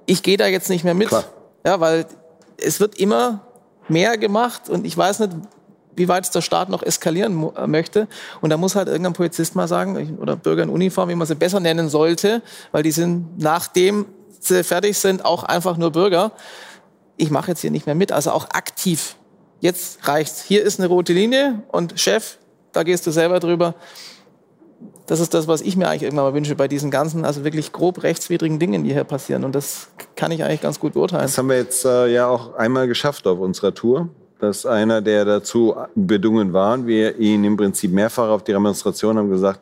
ich 0.06 0.22
gehe 0.22 0.36
da 0.36 0.46
jetzt 0.46 0.70
nicht 0.70 0.84
mehr 0.84 0.94
mit. 0.94 1.08
Klar. 1.08 1.24
Ja, 1.64 1.80
weil 1.80 2.06
es 2.56 2.80
wird 2.80 2.98
immer 2.98 3.40
mehr 3.88 4.16
gemacht 4.18 4.68
und 4.68 4.86
ich 4.86 4.96
weiß 4.96 5.20
nicht, 5.20 5.32
wie 5.96 6.08
weit 6.08 6.24
es 6.24 6.30
der 6.30 6.42
Staat 6.42 6.68
noch 6.68 6.82
eskalieren 6.82 7.50
äh, 7.56 7.66
möchte. 7.66 8.06
Und 8.40 8.50
da 8.50 8.56
muss 8.56 8.76
halt 8.76 8.88
irgendein 8.88 9.14
Polizist 9.14 9.56
mal 9.56 9.66
sagen, 9.66 10.18
oder 10.20 10.36
Bürger 10.36 10.62
in 10.62 10.68
Uniform, 10.68 11.08
wie 11.08 11.14
man 11.14 11.26
sie 11.26 11.34
besser 11.34 11.58
nennen 11.58 11.88
sollte, 11.88 12.42
weil 12.72 12.82
die 12.82 12.92
sind, 12.92 13.38
nachdem 13.38 14.06
sie 14.38 14.62
fertig 14.62 14.98
sind, 14.98 15.24
auch 15.24 15.42
einfach 15.42 15.76
nur 15.76 15.92
Bürger. 15.92 16.32
Ich 17.16 17.30
mache 17.30 17.50
jetzt 17.50 17.60
hier 17.60 17.70
nicht 17.70 17.86
mehr 17.86 17.94
mit, 17.94 18.12
also 18.12 18.30
auch 18.30 18.50
aktiv. 18.50 19.16
Jetzt 19.60 20.06
reicht's. 20.06 20.42
Hier 20.42 20.62
ist 20.62 20.78
eine 20.78 20.88
rote 20.88 21.14
Linie 21.14 21.62
und 21.68 21.98
Chef, 21.98 22.36
da 22.72 22.82
gehst 22.82 23.06
du 23.06 23.10
selber 23.10 23.40
drüber. 23.40 23.74
Das 25.06 25.20
ist 25.20 25.34
das, 25.34 25.46
was 25.46 25.60
ich 25.60 25.76
mir 25.76 25.88
eigentlich 25.88 26.02
irgendwann 26.02 26.26
mal 26.26 26.34
wünsche 26.34 26.56
bei 26.56 26.66
diesen 26.66 26.90
ganzen, 26.90 27.24
also 27.24 27.44
wirklich 27.44 27.72
grob 27.72 28.02
rechtswidrigen 28.02 28.58
Dingen, 28.58 28.82
die 28.82 28.92
hier 28.92 29.04
passieren. 29.04 29.44
Und 29.44 29.54
das 29.54 29.88
kann 30.16 30.32
ich 30.32 30.42
eigentlich 30.42 30.60
ganz 30.60 30.80
gut 30.80 30.94
beurteilen. 30.94 31.22
Das 31.22 31.38
haben 31.38 31.48
wir 31.48 31.56
jetzt 31.56 31.84
äh, 31.84 32.08
ja 32.08 32.26
auch 32.26 32.54
einmal 32.54 32.88
geschafft 32.88 33.26
auf 33.26 33.38
unserer 33.38 33.72
Tour. 33.72 34.08
Dass 34.38 34.66
einer, 34.66 35.00
der 35.00 35.24
dazu 35.24 35.74
bedungen 35.94 36.52
war, 36.52 36.86
wir 36.86 37.18
ihn 37.18 37.44
im 37.44 37.56
Prinzip 37.56 37.90
mehrfach 37.90 38.28
auf 38.28 38.44
die 38.44 38.52
Demonstration 38.52 39.16
haben 39.16 39.30
gesagt, 39.30 39.60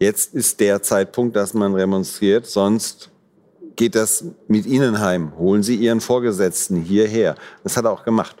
jetzt 0.00 0.34
ist 0.34 0.58
der 0.58 0.82
Zeitpunkt, 0.82 1.36
dass 1.36 1.54
man 1.54 1.74
remonstriert, 1.74 2.46
sonst 2.46 3.10
geht 3.76 3.94
das 3.94 4.24
mit 4.48 4.66
Ihnen 4.66 4.98
heim. 5.00 5.32
Holen 5.38 5.62
Sie 5.62 5.76
Ihren 5.76 6.00
Vorgesetzten 6.00 6.76
hierher. 6.76 7.36
Das 7.62 7.76
hat 7.76 7.84
er 7.84 7.92
auch 7.92 8.02
gemacht. 8.02 8.36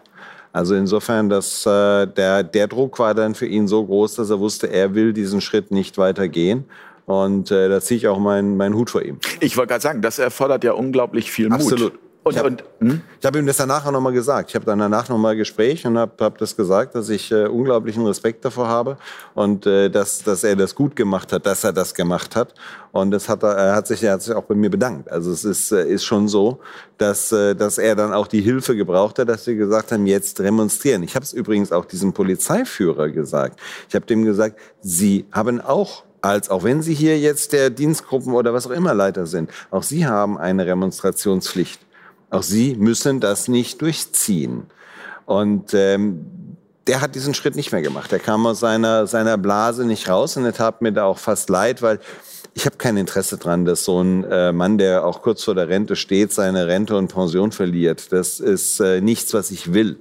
Also 0.56 0.74
insofern, 0.74 1.28
dass 1.28 1.66
äh, 1.66 2.06
der, 2.06 2.42
der 2.42 2.66
Druck 2.66 2.98
war 2.98 3.12
dann 3.12 3.34
für 3.34 3.44
ihn 3.44 3.68
so 3.68 3.84
groß, 3.84 4.14
dass 4.14 4.30
er 4.30 4.40
wusste, 4.40 4.68
er 4.68 4.94
will 4.94 5.12
diesen 5.12 5.42
Schritt 5.42 5.70
nicht 5.70 5.98
weitergehen. 5.98 6.64
Und 7.04 7.50
äh, 7.50 7.68
da 7.68 7.78
ziehe 7.82 7.98
ich 7.98 8.08
auch 8.08 8.18
meinen 8.18 8.56
meinen 8.56 8.74
Hut 8.74 8.88
vor 8.88 9.02
ihm. 9.02 9.18
ich 9.40 9.58
wollte 9.58 9.68
gerade 9.68 9.82
sagen, 9.82 10.00
das 10.00 10.18
erfordert 10.18 10.64
ja 10.64 10.72
unglaublich 10.72 11.30
viel 11.30 11.50
Mut. 11.50 11.60
Absolut. 11.60 11.92
Und, 12.26 12.32
Ich 12.32 12.38
hab- 12.40 12.46
und 12.46 12.64
hm? 12.80 13.00
Habe 13.24 13.38
ihm 13.38 13.46
das 13.46 13.56
danach 13.58 13.86
auch 13.86 13.92
nochmal 13.92 14.12
gesagt. 14.12 14.50
Ich 14.50 14.56
habe 14.56 14.64
dann 14.64 14.80
danach 14.80 15.08
nochmal 15.08 15.32
ein 15.32 15.38
Gespräch 15.38 15.86
und 15.86 15.96
habe 15.96 16.12
hab 16.24 16.38
das 16.38 16.56
gesagt, 16.56 16.96
dass 16.96 17.08
ich 17.08 17.30
äh, 17.30 17.46
unglaublichen 17.46 18.04
Respekt 18.04 18.44
davor 18.44 18.66
habe 18.66 18.96
und 19.34 19.64
äh, 19.64 19.88
dass, 19.88 20.24
dass 20.24 20.42
er 20.42 20.56
das 20.56 20.74
gut 20.74 20.96
gemacht 20.96 21.32
hat, 21.32 21.46
dass 21.46 21.62
er 21.62 21.72
das 21.72 21.94
gemacht 21.94 22.34
hat. 22.34 22.52
Und 22.90 23.12
das 23.12 23.28
hat 23.28 23.44
er, 23.44 23.52
er 23.52 23.76
hat 23.76 23.86
sich, 23.86 24.02
er 24.02 24.14
hat 24.14 24.22
sich 24.22 24.34
auch 24.34 24.42
bei 24.42 24.56
mir 24.56 24.70
bedankt. 24.70 25.08
Also 25.08 25.30
es 25.30 25.44
ist, 25.44 25.70
äh, 25.70 25.88
ist 25.88 26.04
schon 26.04 26.26
so, 26.26 26.58
dass, 26.98 27.30
äh, 27.30 27.54
dass 27.54 27.78
er 27.78 27.94
dann 27.94 28.12
auch 28.12 28.26
die 28.26 28.40
Hilfe 28.40 28.74
gebraucht 28.74 29.20
hat, 29.20 29.28
dass 29.28 29.46
wir 29.46 29.54
gesagt 29.54 29.92
haben, 29.92 30.04
jetzt 30.06 30.40
demonstrieren. 30.40 31.04
Ich 31.04 31.14
habe 31.14 31.24
es 31.24 31.32
übrigens 31.32 31.70
auch 31.70 31.84
diesem 31.84 32.12
Polizeiführer 32.12 33.08
gesagt. 33.08 33.60
Ich 33.88 33.94
habe 33.94 34.04
dem 34.04 34.24
gesagt, 34.24 34.58
Sie 34.80 35.26
haben 35.30 35.60
auch 35.60 36.02
als 36.22 36.50
auch 36.50 36.64
wenn 36.64 36.82
Sie 36.82 36.94
hier 36.94 37.20
jetzt 37.20 37.52
der 37.52 37.70
Dienstgruppen 37.70 38.32
oder 38.32 38.52
was 38.52 38.66
auch 38.66 38.72
immer 38.72 38.94
Leiter 38.94 39.26
sind, 39.26 39.48
auch 39.70 39.84
Sie 39.84 40.06
haben 40.06 40.36
eine 40.38 40.66
Remonstrationspflicht. 40.66 41.85
Auch 42.30 42.42
sie 42.42 42.74
müssen 42.74 43.20
das 43.20 43.48
nicht 43.48 43.80
durchziehen. 43.80 44.64
Und 45.26 45.74
ähm, 45.74 46.26
der 46.86 47.00
hat 47.00 47.14
diesen 47.14 47.34
Schritt 47.34 47.56
nicht 47.56 47.72
mehr 47.72 47.82
gemacht. 47.82 48.12
Der 48.12 48.18
kam 48.18 48.46
aus 48.46 48.60
seiner, 48.60 49.06
seiner 49.06 49.38
Blase 49.38 49.84
nicht 49.84 50.08
raus 50.08 50.36
und 50.36 50.44
er 50.44 50.52
tat 50.52 50.82
mir 50.82 50.92
da 50.92 51.04
auch 51.04 51.18
fast 51.18 51.50
leid, 51.50 51.82
weil 51.82 51.98
ich 52.54 52.64
habe 52.64 52.76
kein 52.76 52.96
Interesse 52.96 53.36
dran, 53.36 53.64
dass 53.64 53.84
so 53.84 54.00
ein 54.00 54.24
äh, 54.24 54.52
Mann, 54.52 54.78
der 54.78 55.04
auch 55.04 55.20
kurz 55.20 55.44
vor 55.44 55.54
der 55.54 55.68
Rente 55.68 55.94
steht, 55.94 56.32
seine 56.32 56.66
Rente 56.66 56.96
und 56.96 57.12
Pension 57.12 57.52
verliert. 57.52 58.12
Das 58.12 58.40
ist 58.40 58.80
äh, 58.80 59.00
nichts, 59.00 59.34
was 59.34 59.50
ich 59.50 59.74
will. 59.74 59.98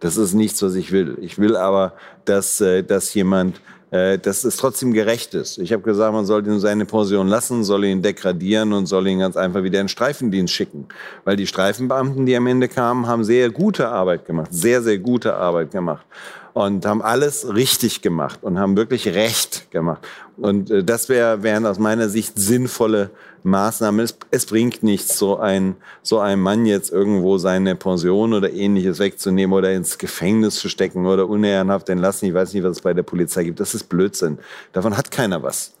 Das 0.00 0.16
ist 0.16 0.32
nichts, 0.32 0.62
was 0.62 0.74
ich 0.74 0.90
will. 0.90 1.18
Ich 1.20 1.38
will 1.38 1.56
aber, 1.56 1.92
dass, 2.24 2.60
äh, 2.60 2.82
dass 2.82 3.12
jemand 3.14 3.60
äh, 3.90 4.18
dass 4.18 4.44
es 4.44 4.56
trotzdem 4.56 4.92
gerecht 4.92 5.34
ist. 5.34 5.58
Ich 5.58 5.72
habe 5.72 5.82
gesagt, 5.82 6.12
man 6.12 6.26
soll 6.26 6.46
ihm 6.46 6.58
seine 6.60 6.84
Pension 6.84 7.28
lassen, 7.28 7.64
soll 7.64 7.84
ihn 7.84 8.02
degradieren 8.02 8.72
und 8.72 8.86
soll 8.86 9.06
ihn 9.06 9.20
ganz 9.20 9.36
einfach 9.36 9.62
wieder 9.62 9.80
in 9.80 9.88
Streifendienst 9.88 10.52
schicken. 10.52 10.86
Weil 11.24 11.36
die 11.36 11.46
Streifenbeamten, 11.46 12.26
die 12.26 12.36
am 12.36 12.46
Ende 12.46 12.68
kamen, 12.68 13.06
haben 13.06 13.24
sehr 13.24 13.50
gute 13.50 13.88
Arbeit 13.88 14.26
gemacht, 14.26 14.48
sehr, 14.52 14.82
sehr 14.82 14.98
gute 14.98 15.34
Arbeit 15.34 15.70
gemacht 15.70 16.04
und 16.52 16.84
haben 16.84 17.02
alles 17.02 17.54
richtig 17.54 18.02
gemacht 18.02 18.40
und 18.42 18.58
haben 18.58 18.76
wirklich 18.76 19.06
Recht 19.06 19.70
gemacht. 19.70 20.06
Und 20.36 20.70
äh, 20.70 20.84
das 20.84 21.08
wär, 21.08 21.42
wären 21.42 21.66
aus 21.66 21.78
meiner 21.78 22.08
Sicht 22.08 22.38
sinnvolle 22.38 23.10
Maßnahmen. 23.44 24.00
Es, 24.00 24.16
es, 24.30 24.46
bringt 24.46 24.82
nichts, 24.82 25.18
so 25.18 25.38
ein, 25.38 25.76
so 26.02 26.18
ein 26.18 26.40
Mann 26.40 26.66
jetzt 26.66 26.90
irgendwo 26.90 27.38
seine 27.38 27.76
Pension 27.76 28.32
oder 28.32 28.52
ähnliches 28.52 28.98
wegzunehmen 28.98 29.56
oder 29.56 29.72
ins 29.72 29.98
Gefängnis 29.98 30.56
zu 30.56 30.68
stecken 30.68 31.06
oder 31.06 31.28
unehrenhaft 31.28 31.88
entlassen. 31.88 32.28
Ich 32.28 32.34
weiß 32.34 32.54
nicht, 32.54 32.64
was 32.64 32.78
es 32.78 32.82
bei 32.82 32.94
der 32.94 33.02
Polizei 33.02 33.44
gibt. 33.44 33.60
Das 33.60 33.74
ist 33.74 33.84
Blödsinn. 33.84 34.38
Davon 34.72 34.96
hat 34.96 35.10
keiner 35.10 35.42
was. 35.42 35.72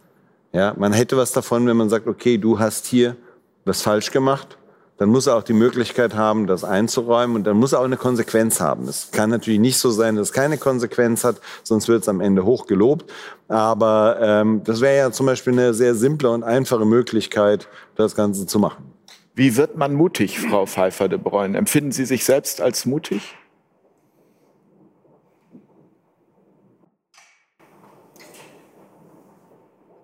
Ja, 0.52 0.74
man 0.78 0.92
hätte 0.92 1.16
was 1.16 1.32
davon, 1.32 1.66
wenn 1.66 1.76
man 1.76 1.90
sagt, 1.90 2.06
okay, 2.06 2.38
du 2.38 2.58
hast 2.58 2.86
hier 2.86 3.16
was 3.64 3.82
falsch 3.82 4.10
gemacht 4.10 4.56
dann 4.98 5.08
muss 5.08 5.26
er 5.26 5.36
auch 5.36 5.42
die 5.42 5.52
Möglichkeit 5.52 6.14
haben, 6.14 6.46
das 6.46 6.64
einzuräumen 6.64 7.36
und 7.36 7.44
dann 7.44 7.56
muss 7.56 7.72
er 7.72 7.80
auch 7.80 7.84
eine 7.84 7.96
Konsequenz 7.96 8.60
haben. 8.60 8.86
Es 8.88 9.10
kann 9.12 9.30
natürlich 9.30 9.60
nicht 9.60 9.78
so 9.78 9.90
sein, 9.90 10.16
dass 10.16 10.28
es 10.28 10.32
keine 10.32 10.58
Konsequenz 10.58 11.24
hat, 11.24 11.40
sonst 11.62 11.88
wird 11.88 12.02
es 12.02 12.08
am 12.08 12.20
Ende 12.20 12.44
hoch 12.44 12.66
gelobt. 12.66 13.10
Aber 13.46 14.18
ähm, 14.20 14.62
das 14.64 14.80
wäre 14.80 14.96
ja 14.96 15.12
zum 15.12 15.26
Beispiel 15.26 15.52
eine 15.52 15.72
sehr 15.72 15.94
simple 15.94 16.30
und 16.30 16.42
einfache 16.42 16.84
Möglichkeit, 16.84 17.68
das 17.94 18.14
Ganze 18.14 18.46
zu 18.46 18.58
machen. 18.58 18.92
Wie 19.34 19.56
wird 19.56 19.76
man 19.76 19.94
mutig, 19.94 20.40
Frau 20.40 20.66
Pfeiffer 20.66 21.08
de 21.08 21.18
Bruyne? 21.18 21.56
Empfinden 21.56 21.92
Sie 21.92 22.04
sich 22.04 22.24
selbst 22.24 22.60
als 22.60 22.84
mutig? 22.84 23.36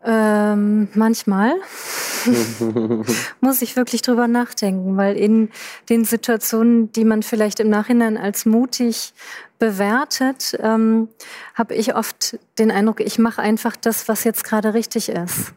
Ähm, 0.05 0.89
manchmal. 0.95 1.55
muss 3.41 3.63
ich 3.63 3.77
wirklich 3.77 4.03
drüber 4.03 4.29
nachdenken, 4.29 4.97
weil 4.97 5.17
in 5.17 5.51
den 5.89 6.05
Situationen, 6.05 6.93
die 6.93 7.05
man 7.05 7.23
vielleicht 7.23 7.61
im 7.61 7.69
Nachhinein 7.69 8.17
als 8.17 8.47
mutig 8.47 9.15
bewertet, 9.59 10.57
ähm, 10.61 11.09
habe 11.55 11.75
ich 11.75 11.95
oft 11.95 12.39
den 12.59 12.71
Eindruck, 12.71 13.01
ich 13.01 13.19
mache 13.19 13.41
einfach 13.41 13.77
das, 13.77 14.09
was 14.09 14.25
jetzt 14.25 14.45
gerade 14.45 14.75
richtig 14.75 15.09
ist. 15.09 15.53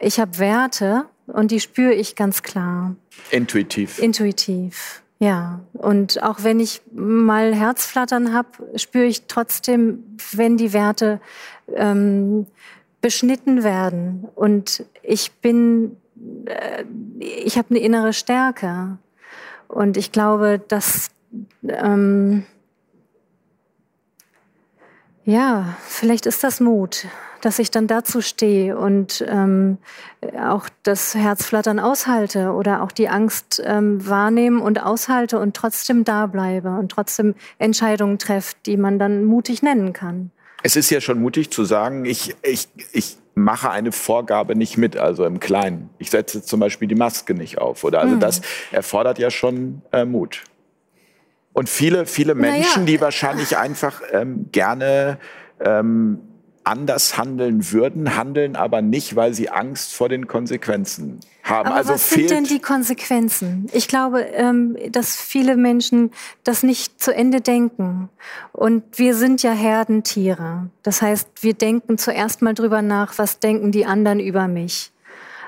Ich 0.00 0.20
habe 0.20 0.38
Werte 0.38 1.06
und 1.26 1.50
die 1.50 1.60
spüre 1.60 1.92
ich 1.92 2.16
ganz 2.16 2.42
klar. 2.42 2.94
Intuitiv. 3.30 3.98
Intuitiv. 3.98 5.02
Ja, 5.20 5.60
und 5.72 6.22
auch 6.22 6.44
wenn 6.44 6.60
ich 6.60 6.80
mal 6.92 7.52
Herzflattern 7.52 8.32
habe, 8.32 8.48
spüre 8.76 9.06
ich 9.06 9.26
trotzdem, 9.26 10.16
wenn 10.32 10.56
die 10.56 10.72
Werte 10.72 11.20
ähm, 11.74 12.46
beschnitten 13.00 13.64
werden. 13.64 14.28
Und 14.34 14.84
ich 15.02 15.32
bin, 15.32 15.96
äh, 16.46 16.84
ich 17.18 17.56
habe 17.58 17.70
eine 17.70 17.80
innere 17.80 18.12
Stärke. 18.12 18.98
Und 19.68 19.96
ich 19.96 20.12
glaube, 20.12 20.60
dass, 20.66 21.10
ähm, 21.68 22.44
ja, 25.24 25.76
vielleicht 25.80 26.26
ist 26.26 26.42
das 26.42 26.58
Mut, 26.60 27.06
dass 27.42 27.58
ich 27.58 27.70
dann 27.70 27.86
dazu 27.86 28.20
stehe 28.22 28.76
und 28.78 29.24
ähm, 29.28 29.78
auch 30.40 30.68
das 30.82 31.14
Herzflattern 31.14 31.78
aushalte 31.78 32.52
oder 32.52 32.82
auch 32.82 32.90
die 32.92 33.08
Angst 33.08 33.62
ähm, 33.64 34.08
wahrnehmen 34.08 34.60
und 34.60 34.82
aushalte 34.82 35.38
und 35.38 35.54
trotzdem 35.54 36.04
da 36.04 36.26
bleibe 36.26 36.70
und 36.70 36.90
trotzdem 36.90 37.34
Entscheidungen 37.58 38.18
treffe, 38.18 38.56
die 38.66 38.76
man 38.76 38.98
dann 38.98 39.24
mutig 39.24 39.62
nennen 39.62 39.92
kann. 39.92 40.30
Es 40.62 40.76
ist 40.76 40.90
ja 40.90 41.00
schon 41.00 41.20
mutig 41.20 41.50
zu 41.50 41.64
sagen, 41.64 42.04
ich, 42.04 42.34
ich, 42.42 42.68
ich 42.92 43.16
mache 43.34 43.70
eine 43.70 43.92
Vorgabe 43.92 44.56
nicht 44.56 44.76
mit, 44.76 44.96
also 44.96 45.24
im 45.24 45.40
Kleinen. 45.40 45.90
Ich 45.98 46.10
setze 46.10 46.42
zum 46.42 46.60
Beispiel 46.60 46.88
die 46.88 46.94
Maske 46.94 47.34
nicht 47.34 47.58
auf. 47.58 47.84
Oder 47.84 48.00
also 48.00 48.14
hm. 48.14 48.20
das 48.20 48.42
erfordert 48.72 49.18
ja 49.18 49.30
schon 49.30 49.82
äh, 49.92 50.04
Mut. 50.04 50.44
Und 51.52 51.68
viele, 51.68 52.06
viele 52.06 52.34
Menschen, 52.34 52.84
naja. 52.84 52.86
die 52.86 53.00
wahrscheinlich 53.00 53.56
einfach 53.56 54.02
ähm, 54.12 54.48
gerne 54.52 55.18
ähm, 55.60 56.20
anders 56.68 57.16
handeln 57.16 57.72
würden, 57.72 58.16
handeln 58.16 58.54
aber 58.54 58.82
nicht, 58.82 59.16
weil 59.16 59.32
sie 59.32 59.48
Angst 59.48 59.94
vor 59.94 60.08
den 60.08 60.26
Konsequenzen 60.26 61.20
haben. 61.42 61.66
Aber 61.66 61.76
also 61.76 61.94
was 61.94 62.10
sind 62.10 62.30
denn 62.30 62.44
die 62.44 62.60
Konsequenzen? 62.60 63.68
Ich 63.72 63.88
glaube, 63.88 64.20
ähm, 64.20 64.76
dass 64.90 65.16
viele 65.16 65.56
Menschen 65.56 66.10
das 66.44 66.62
nicht 66.62 67.02
zu 67.02 67.14
Ende 67.14 67.40
denken. 67.40 68.10
Und 68.52 68.84
wir 68.98 69.14
sind 69.14 69.42
ja 69.42 69.52
Herdentiere. 69.52 70.68
Das 70.82 71.00
heißt, 71.00 71.28
wir 71.40 71.54
denken 71.54 71.96
zuerst 71.96 72.42
mal 72.42 72.54
drüber 72.54 72.82
nach, 72.82 73.16
was 73.16 73.38
denken 73.38 73.72
die 73.72 73.86
anderen 73.86 74.20
über 74.20 74.46
mich. 74.46 74.92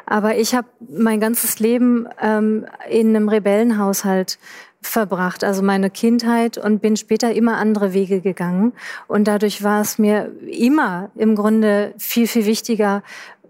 Aber 0.06 0.36
ich 0.36 0.54
habe 0.54 0.66
mein 0.88 1.20
ganzes 1.20 1.60
Leben 1.60 2.08
ähm, 2.20 2.66
in 2.88 3.14
einem 3.14 3.28
Rebellenhaushalt 3.28 4.38
verbracht, 4.82 5.44
also 5.44 5.62
meine 5.62 5.90
Kindheit 5.90 6.58
und 6.58 6.80
bin 6.80 6.96
später 6.96 7.32
immer 7.32 7.58
andere 7.58 7.92
Wege 7.92 8.20
gegangen. 8.20 8.72
Und 9.08 9.28
dadurch 9.28 9.62
war 9.62 9.80
es 9.80 9.98
mir 9.98 10.32
immer 10.46 11.10
im 11.14 11.36
Grunde 11.36 11.94
viel, 11.98 12.26
viel 12.26 12.46
wichtiger, 12.46 13.02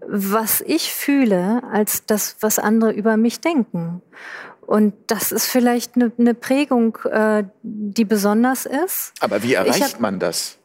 was 0.07 0.61
ich 0.61 0.93
fühle, 0.93 1.61
als 1.71 2.05
das, 2.05 2.37
was 2.41 2.59
andere 2.59 2.91
über 2.91 3.17
mich 3.17 3.39
denken. 3.39 4.01
Und 4.61 4.93
das 5.07 5.31
ist 5.31 5.47
vielleicht 5.47 5.95
eine, 5.95 6.11
eine 6.17 6.33
Prägung, 6.33 6.97
äh, 7.09 7.43
die 7.61 8.05
besonders 8.05 8.65
ist. 8.65 9.13
Aber 9.19 9.43
wie 9.43 9.53
erreicht 9.53 9.99
man 9.99 10.19
das? 10.19 10.57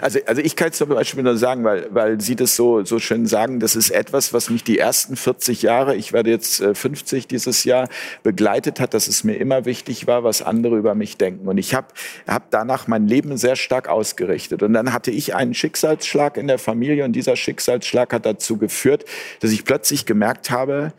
Also, 0.00 0.18
also 0.26 0.40
ich 0.40 0.56
kann 0.56 0.70
es 0.70 0.78
zum 0.78 0.88
Beispiel 0.88 1.22
nur 1.22 1.36
sagen, 1.36 1.64
weil, 1.64 1.88
weil 1.90 2.20
Sie 2.20 2.36
das 2.36 2.56
so, 2.56 2.84
so 2.84 2.98
schön 2.98 3.26
sagen, 3.26 3.60
das 3.60 3.76
ist 3.76 3.90
etwas, 3.90 4.32
was 4.32 4.50
mich 4.50 4.64
die 4.64 4.78
ersten 4.78 5.16
40 5.16 5.62
Jahre, 5.62 5.94
ich 5.94 6.12
werde 6.12 6.30
jetzt 6.30 6.62
50 6.62 7.24
äh, 7.24 7.28
dieses 7.28 7.64
Jahr, 7.64 7.88
begleitet 8.22 8.80
hat, 8.80 8.94
dass 8.94 9.08
es 9.08 9.24
mir 9.24 9.34
immer 9.34 9.64
wichtig 9.64 10.06
war, 10.06 10.24
was 10.24 10.42
andere 10.42 10.76
über 10.76 10.94
mich 10.94 11.16
denken. 11.18 11.48
Und 11.48 11.58
ich 11.58 11.74
habe 11.74 11.88
hab 12.26 12.50
danach 12.50 12.86
mein 12.86 13.06
Leben 13.06 13.36
sehr 13.36 13.56
stark 13.56 13.88
ausgerichtet. 13.88 14.62
Und 14.62 14.72
dann 14.72 14.92
hatte 14.92 15.10
ich 15.10 15.34
einen 15.34 15.54
Schicksalsschlag 15.54 16.36
in 16.36 16.48
der 16.48 16.58
Familie 16.58 17.04
und 17.04 17.12
dieser 17.12 17.36
Schicksalsschlag 17.36 18.12
hat 18.12 18.26
dazu 18.26 18.56
geführt, 18.56 19.04
dass 19.40 19.50
ich 19.50 19.64
plötzlich 19.64 20.06
gemerkt 20.06 20.50
habe, 20.50 20.92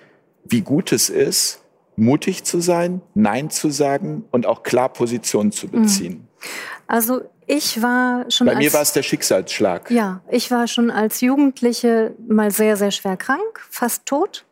wie 0.45 0.61
gut 0.61 0.91
es 0.91 1.09
ist, 1.09 1.61
mutig 1.95 2.43
zu 2.43 2.59
sein, 2.59 3.01
Nein 3.13 3.49
zu 3.49 3.69
sagen 3.69 4.25
und 4.31 4.45
auch 4.45 4.63
klar 4.63 4.89
Position 4.89 5.51
zu 5.51 5.67
beziehen. 5.67 6.27
Also 6.88 7.21
ich 7.47 7.81
war 7.81 8.29
schon. 8.29 8.47
Bei 8.47 8.55
mir 8.55 8.73
war 8.73 8.81
es 8.81 8.93
der 8.93 9.03
Schicksalsschlag. 9.03 9.91
Ja, 9.91 10.21
ich 10.29 10.51
war 10.51 10.67
schon 10.67 10.89
als 10.91 11.21
Jugendliche 11.21 12.13
mal 12.27 12.51
sehr, 12.51 12.77
sehr 12.77 12.91
schwer 12.91 13.17
krank, 13.17 13.61
fast 13.69 14.05
tot. 14.05 14.45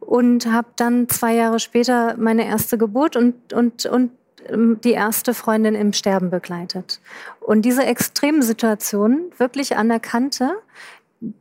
Und 0.00 0.52
habe 0.52 0.68
dann 0.76 1.08
zwei 1.08 1.34
Jahre 1.34 1.58
später 1.58 2.14
meine 2.18 2.46
erste 2.46 2.76
Geburt 2.76 3.16
und, 3.16 3.54
und, 3.54 3.86
und 3.86 4.10
ähm, 4.48 4.78
die 4.82 4.92
erste 4.92 5.32
Freundin 5.32 5.74
im 5.74 5.92
Sterben 5.92 6.30
begleitet. 6.30 7.00
Und 7.40 7.62
diese 7.62 7.84
extremen 7.84 8.42
Situationen, 8.42 9.30
wirklich 9.38 9.76
an 9.76 9.88
der 9.88 10.00
Kante, 10.00 10.50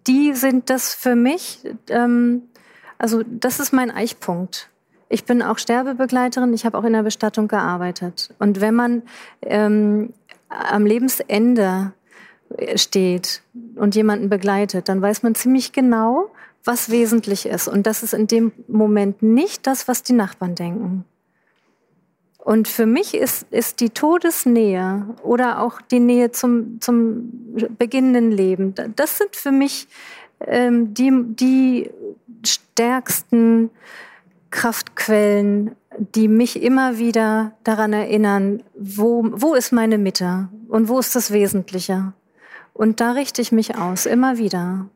die 0.07 0.33
sind 0.33 0.69
das 0.69 0.93
für 0.93 1.15
mich, 1.15 1.59
ähm, 1.89 2.43
also 2.97 3.21
das 3.25 3.59
ist 3.59 3.73
mein 3.73 3.91
Eichpunkt. 3.91 4.69
Ich 5.09 5.25
bin 5.25 5.41
auch 5.41 5.57
Sterbebegleiterin, 5.57 6.53
ich 6.53 6.65
habe 6.65 6.77
auch 6.77 6.85
in 6.85 6.93
der 6.93 7.03
Bestattung 7.03 7.47
gearbeitet. 7.47 8.33
Und 8.39 8.61
wenn 8.61 8.73
man 8.73 9.03
ähm, 9.41 10.13
am 10.54 10.86
Lebensende 10.86 11.93
steht 12.76 13.41
und 13.76 13.95
jemanden 13.95 14.30
begleitet, 14.30 14.89
dann 14.89 15.01
weiß 15.01 15.24
man 15.24 15.36
ziemlich 15.36 15.72
genau, 15.72 16.30
was 16.64 16.89
wesentlich 16.89 17.45
ist. 17.45 17.68
Und 17.68 17.88
das 17.88 18.04
ist 18.04 18.14
in 18.14 18.28
dem 18.28 18.51
Moment 18.68 19.22
nicht 19.22 19.68
das, 19.68 19.88
was 19.88 20.04
die 20.04 20.14
Nachbarn 20.14 20.56
denken. 20.56 21.06
Und 22.38 22.68
für 22.68 22.86
mich 22.86 23.14
ist, 23.14 23.45
ist 23.51 23.80
die 23.80 23.89
Todesnähe 23.89 25.08
oder 25.24 25.62
auch 25.62 25.82
die 25.82 26.01
Nähe 26.01 26.32
zum, 26.32 26.82
zum 26.82 27.32
beginnenden 27.78 28.32
Leben, 28.32 28.76
das 28.95 29.18
sind 29.18 29.36
für 29.36 29.51
mich 29.51 29.88
ähm, 30.41 30.93
die, 30.93 31.10
die 31.24 31.89
stärksten 32.45 33.70
Kraftquellen, 34.49 35.76
die 36.16 36.28
mich 36.28 36.62
immer 36.62 36.97
wieder 36.97 37.54
daran 37.64 37.93
erinnern, 37.93 38.64
wo, 38.78 39.26
wo 39.32 39.54
ist 39.54 39.72
meine 39.72 39.97
Mitte 39.97 40.49
und 40.68 40.88
wo 40.88 40.99
ist 40.99 41.16
das 41.16 41.32
Wesentliche. 41.32 42.14
Und 42.74 42.99
da 42.99 43.12
richte 43.12 43.41
ich 43.41 43.51
mich 43.51 43.78
aus, 43.78 44.06
immer 44.06 44.38
wieder. 44.38 44.89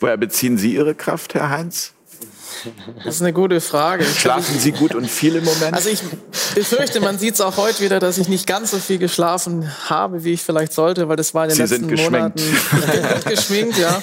Woher 0.00 0.16
beziehen 0.16 0.58
Sie 0.58 0.74
Ihre 0.74 0.94
Kraft, 0.94 1.34
Herr 1.34 1.50
Heinz? 1.50 1.95
Das 3.04 3.16
ist 3.16 3.22
eine 3.22 3.32
gute 3.32 3.60
Frage. 3.60 4.04
Schlafen 4.04 4.58
Sie 4.58 4.72
gut 4.72 4.94
und 4.94 5.06
viel 5.08 5.36
im 5.36 5.44
Moment? 5.44 5.74
Also 5.74 5.88
ich 5.88 6.00
befürchte, 6.54 7.00
man 7.00 7.18
sieht 7.18 7.34
es 7.34 7.40
auch 7.40 7.56
heute 7.56 7.80
wieder, 7.82 8.00
dass 8.00 8.18
ich 8.18 8.28
nicht 8.28 8.46
ganz 8.46 8.70
so 8.70 8.78
viel 8.78 8.98
geschlafen 8.98 9.70
habe, 9.88 10.24
wie 10.24 10.32
ich 10.32 10.42
vielleicht 10.42 10.72
sollte, 10.72 11.08
weil 11.08 11.16
das 11.16 11.34
war 11.34 11.44
in 11.44 11.50
den 11.50 11.56
Sie 11.56 11.62
letzten 11.62 11.76
sind 11.80 11.88
geschminkt. 11.88 12.40
Monaten 12.40 13.24
geschminkt, 13.28 13.78
ja. 13.78 14.00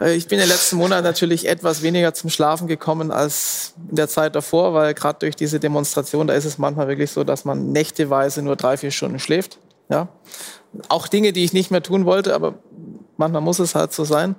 Äh, 0.00 0.14
Ich 0.14 0.28
bin 0.28 0.38
in 0.38 0.44
den 0.44 0.50
letzten 0.50 0.76
Monaten 0.76 1.04
natürlich 1.04 1.48
etwas 1.48 1.82
weniger 1.82 2.14
zum 2.14 2.30
Schlafen 2.30 2.66
gekommen 2.68 3.10
als 3.10 3.74
in 3.90 3.96
der 3.96 4.08
Zeit 4.08 4.34
davor, 4.34 4.74
weil 4.74 4.94
gerade 4.94 5.18
durch 5.20 5.36
diese 5.36 5.60
Demonstration, 5.60 6.26
da 6.26 6.34
ist 6.34 6.44
es 6.44 6.58
manchmal 6.58 6.88
wirklich 6.88 7.10
so, 7.10 7.24
dass 7.24 7.44
man 7.44 7.72
nächteweise 7.72 8.42
nur 8.42 8.56
drei, 8.56 8.76
vier 8.76 8.90
Stunden 8.90 9.18
schläft. 9.18 9.58
Ja. 9.90 10.08
Auch 10.88 11.08
Dinge, 11.08 11.32
die 11.32 11.44
ich 11.44 11.52
nicht 11.52 11.70
mehr 11.70 11.82
tun 11.82 12.04
wollte, 12.04 12.34
aber 12.34 12.54
manchmal 13.16 13.42
muss 13.42 13.58
es 13.58 13.74
halt 13.74 13.92
so 13.92 14.04
sein. 14.04 14.36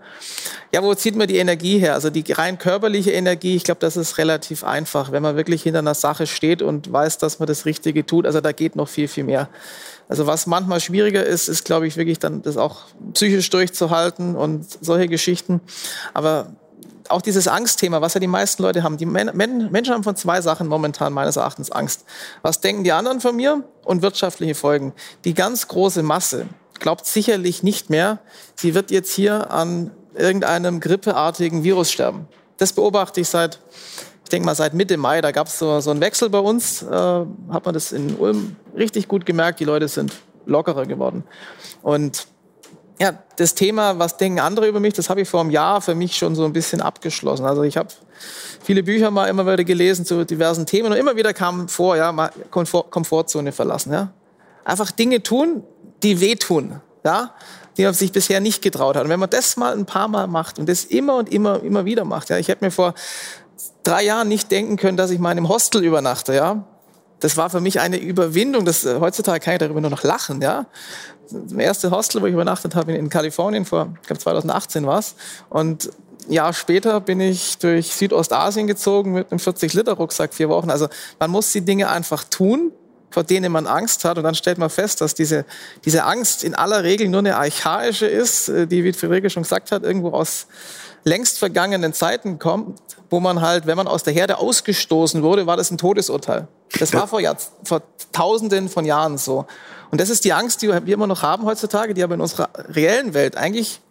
Ja, 0.73 0.83
wo 0.83 0.93
zieht 0.95 1.15
man 1.15 1.27
die 1.27 1.37
Energie 1.37 1.77
her? 1.77 1.93
Also 1.93 2.09
die 2.09 2.23
rein 2.31 2.57
körperliche 2.57 3.11
Energie, 3.11 3.55
ich 3.55 3.63
glaube, 3.63 3.81
das 3.81 3.97
ist 3.97 4.17
relativ 4.17 4.63
einfach, 4.63 5.11
wenn 5.11 5.21
man 5.21 5.35
wirklich 5.35 5.63
hinter 5.63 5.79
einer 5.79 5.93
Sache 5.93 6.27
steht 6.27 6.61
und 6.61 6.91
weiß, 6.91 7.17
dass 7.17 7.39
man 7.39 7.47
das 7.47 7.65
Richtige 7.65 8.05
tut. 8.05 8.25
Also 8.25 8.41
da 8.41 8.51
geht 8.51 8.75
noch 8.75 8.87
viel, 8.87 9.07
viel 9.07 9.25
mehr. 9.25 9.49
Also 10.07 10.25
was 10.25 10.47
manchmal 10.47 10.79
schwieriger 10.79 11.23
ist, 11.23 11.49
ist, 11.49 11.65
glaube 11.65 11.87
ich, 11.87 11.97
wirklich 11.97 12.19
dann 12.19 12.41
das 12.41 12.57
auch 12.57 12.85
psychisch 13.13 13.49
durchzuhalten 13.49 14.35
und 14.35 14.65
solche 14.83 15.07
Geschichten. 15.07 15.61
Aber 16.13 16.53
auch 17.09 17.21
dieses 17.21 17.47
Angstthema, 17.47 18.01
was 18.01 18.13
ja 18.13 18.19
die 18.19 18.27
meisten 18.27 18.63
Leute 18.63 18.83
haben. 18.83 18.97
Die 18.97 19.05
Men 19.05 19.31
Men 19.33 19.71
Menschen 19.71 19.93
haben 19.93 20.03
von 20.03 20.15
zwei 20.15 20.41
Sachen 20.41 20.67
momentan 20.67 21.11
meines 21.13 21.35
Erachtens 21.35 21.71
Angst. 21.71 22.05
Was 22.41 22.61
denken 22.61 22.83
die 22.83 22.91
anderen 22.91 23.19
von 23.21 23.35
mir? 23.35 23.63
Und 23.83 24.01
wirtschaftliche 24.01 24.55
Folgen. 24.55 24.93
Die 25.25 25.33
ganz 25.33 25.67
große 25.67 26.03
Masse 26.03 26.45
glaubt 26.79 27.05
sicherlich 27.05 27.63
nicht 27.63 27.89
mehr, 27.89 28.19
sie 28.55 28.73
wird 28.73 28.91
jetzt 28.91 29.11
hier 29.11 29.51
an 29.51 29.91
irgendeinem 30.15 30.79
grippeartigen 30.79 31.63
Virus 31.63 31.91
sterben. 31.91 32.27
Das 32.57 32.73
beobachte 32.73 33.21
ich 33.21 33.29
seit, 33.29 33.59
ich 34.23 34.29
denke 34.29 34.45
mal 34.45 34.55
seit 34.55 34.73
Mitte 34.73 34.97
Mai. 34.97 35.21
Da 35.21 35.31
gab 35.31 35.47
es 35.47 35.59
so, 35.59 35.79
so 35.79 35.91
einen 35.91 36.01
Wechsel 36.01 36.29
bei 36.29 36.39
uns. 36.39 36.81
Äh, 36.81 36.87
hat 36.89 37.65
man 37.65 37.73
das 37.73 37.91
in 37.91 38.15
Ulm 38.17 38.55
richtig 38.75 39.07
gut 39.07 39.25
gemerkt. 39.25 39.59
Die 39.59 39.65
Leute 39.65 39.87
sind 39.87 40.13
lockerer 40.45 40.85
geworden. 40.85 41.23
Und 41.81 42.27
ja, 43.01 43.13
das 43.37 43.55
Thema, 43.55 43.97
was 43.97 44.17
denken 44.17 44.39
andere 44.39 44.67
über 44.67 44.81
mich, 44.81 44.93
das 44.93 45.09
habe 45.09 45.21
ich 45.21 45.29
vor 45.29 45.39
einem 45.39 45.51
Jahr 45.51 45.81
für 45.81 45.95
mich 45.95 46.17
schon 46.17 46.35
so 46.35 46.43
ein 46.43 46.51
bisschen 46.51 46.81
abgeschlossen. 46.81 47.45
Also 47.45 47.63
ich 47.63 47.77
habe 47.77 47.87
viele 48.61 48.83
Bücher 48.83 49.09
mal 49.09 49.27
immer 49.27 49.45
wieder 49.45 49.63
gelesen 49.63 50.05
zu 50.05 50.25
diversen 50.25 50.65
Themen 50.65 50.91
und 50.91 50.97
immer 50.97 51.15
wieder 51.15 51.33
kam 51.33 51.69
vor, 51.69 51.95
ja, 51.95 52.11
mal 52.11 52.31
Komfort 52.51 52.91
Komfortzone 52.91 53.53
verlassen, 53.53 53.93
ja. 53.93 54.11
Einfach 54.65 54.91
Dinge 54.91 55.23
tun, 55.23 55.63
die 56.03 56.19
wehtun, 56.19 56.81
ja, 57.05 57.33
die 57.77 57.85
man 57.85 57.93
sich 57.93 58.11
bisher 58.11 58.41
nicht 58.41 58.61
getraut 58.61 58.97
hat. 58.97 59.05
Und 59.05 59.09
wenn 59.09 59.19
man 59.19 59.29
das 59.29 59.55
mal 59.55 59.73
ein 59.73 59.85
paar 59.85 60.09
Mal 60.09 60.27
macht 60.27 60.59
und 60.59 60.67
das 60.67 60.83
immer 60.83 61.15
und 61.15 61.31
immer, 61.31 61.63
immer 61.63 61.85
wieder 61.85 62.03
macht, 62.03 62.29
ja, 62.29 62.37
ich 62.37 62.49
hätte 62.49 62.65
mir 62.65 62.71
vor 62.71 62.93
drei 63.83 64.03
Jahren 64.03 64.27
nicht 64.27 64.51
denken 64.51 64.75
können, 64.75 64.97
dass 64.97 65.09
ich 65.09 65.19
mal 65.19 65.31
in 65.31 65.37
einem 65.37 65.49
Hostel 65.49 65.85
übernachte, 65.85 66.33
ja. 66.35 66.65
Das 67.21 67.35
war 67.35 67.49
für 67.49 67.59
mich 67.59 67.79
eine 67.79 67.97
Überwindung. 67.97 68.63
Das, 68.63 68.85
äh, 68.85 68.99
heutzutage 68.99 69.39
kann 69.39 69.53
ich 69.53 69.59
darüber 69.59 69.81
nur 69.81 69.89
noch 69.89 70.03
lachen, 70.03 70.41
ja. 70.41 70.67
Das 71.31 71.51
erste 71.53 71.91
Hostel, 71.91 72.21
wo 72.21 72.25
ich 72.25 72.33
übernachtet 72.33 72.75
habe, 72.75 72.91
in, 72.91 72.97
in 72.97 73.09
Kalifornien, 73.09 73.65
vor, 73.65 73.93
ich 74.01 74.07
glaube 74.07 74.19
2018 74.19 74.85
war 74.85 74.99
es. 74.99 75.15
Und 75.49 75.89
ein 76.27 76.33
Jahr 76.33 76.53
später 76.53 76.99
bin 77.01 77.19
ich 77.19 77.57
durch 77.57 77.93
Südostasien 77.93 78.67
gezogen 78.67 79.13
mit 79.13 79.31
einem 79.31 79.39
40-Liter-Rucksack, 79.39 80.33
vier 80.33 80.49
Wochen. 80.49 80.69
Also 80.69 80.87
man 81.19 81.31
muss 81.31 81.51
die 81.51 81.61
Dinge 81.61 81.89
einfach 81.89 82.23
tun, 82.23 82.71
vor 83.11 83.23
denen 83.23 83.51
man 83.51 83.67
Angst 83.67 84.05
hat. 84.05 84.17
Und 84.17 84.23
dann 84.23 84.35
stellt 84.35 84.57
man 84.57 84.69
fest, 84.69 85.01
dass 85.01 85.13
diese, 85.13 85.45
diese 85.85 86.03
Angst 86.03 86.43
in 86.43 86.55
aller 86.55 86.83
Regel 86.83 87.07
nur 87.09 87.19
eine 87.19 87.35
archaische 87.35 88.05
ist, 88.05 88.49
äh, 88.49 88.67
die, 88.67 88.83
wie 88.83 88.93
Friederike 88.93 89.29
schon 89.29 89.43
gesagt 89.43 89.71
hat, 89.71 89.83
irgendwo 89.83 90.09
aus 90.09 90.47
längst 91.03 91.39
vergangenen 91.39 91.93
Zeiten 91.93 92.39
kommt, 92.39 92.79
wo 93.09 93.19
man 93.19 93.41
halt, 93.41 93.65
wenn 93.65 93.77
man 93.77 93.87
aus 93.87 94.03
der 94.03 94.13
Herde 94.13 94.37
ausgestoßen 94.37 95.23
wurde, 95.23 95.47
war 95.47 95.57
das 95.57 95.71
ein 95.71 95.77
Todesurteil. 95.77 96.47
Das 96.79 96.93
war 96.93 97.07
vor, 97.07 97.19
Jahr, 97.19 97.37
vor 97.63 97.81
Tausenden 98.11 98.69
von 98.69 98.85
Jahren 98.85 99.17
so. 99.17 99.45
Und 99.91 99.99
das 99.99 100.09
ist 100.09 100.23
die 100.23 100.33
Angst, 100.33 100.61
die 100.61 100.67
wir 100.67 100.93
immer 100.93 101.07
noch 101.07 101.23
haben 101.23 101.45
heutzutage, 101.45 101.93
die 101.93 102.03
aber 102.03 102.15
in 102.15 102.21
unserer 102.21 102.49
reellen 102.69 103.13
Welt 103.13 103.37
eigentlich 103.37 103.81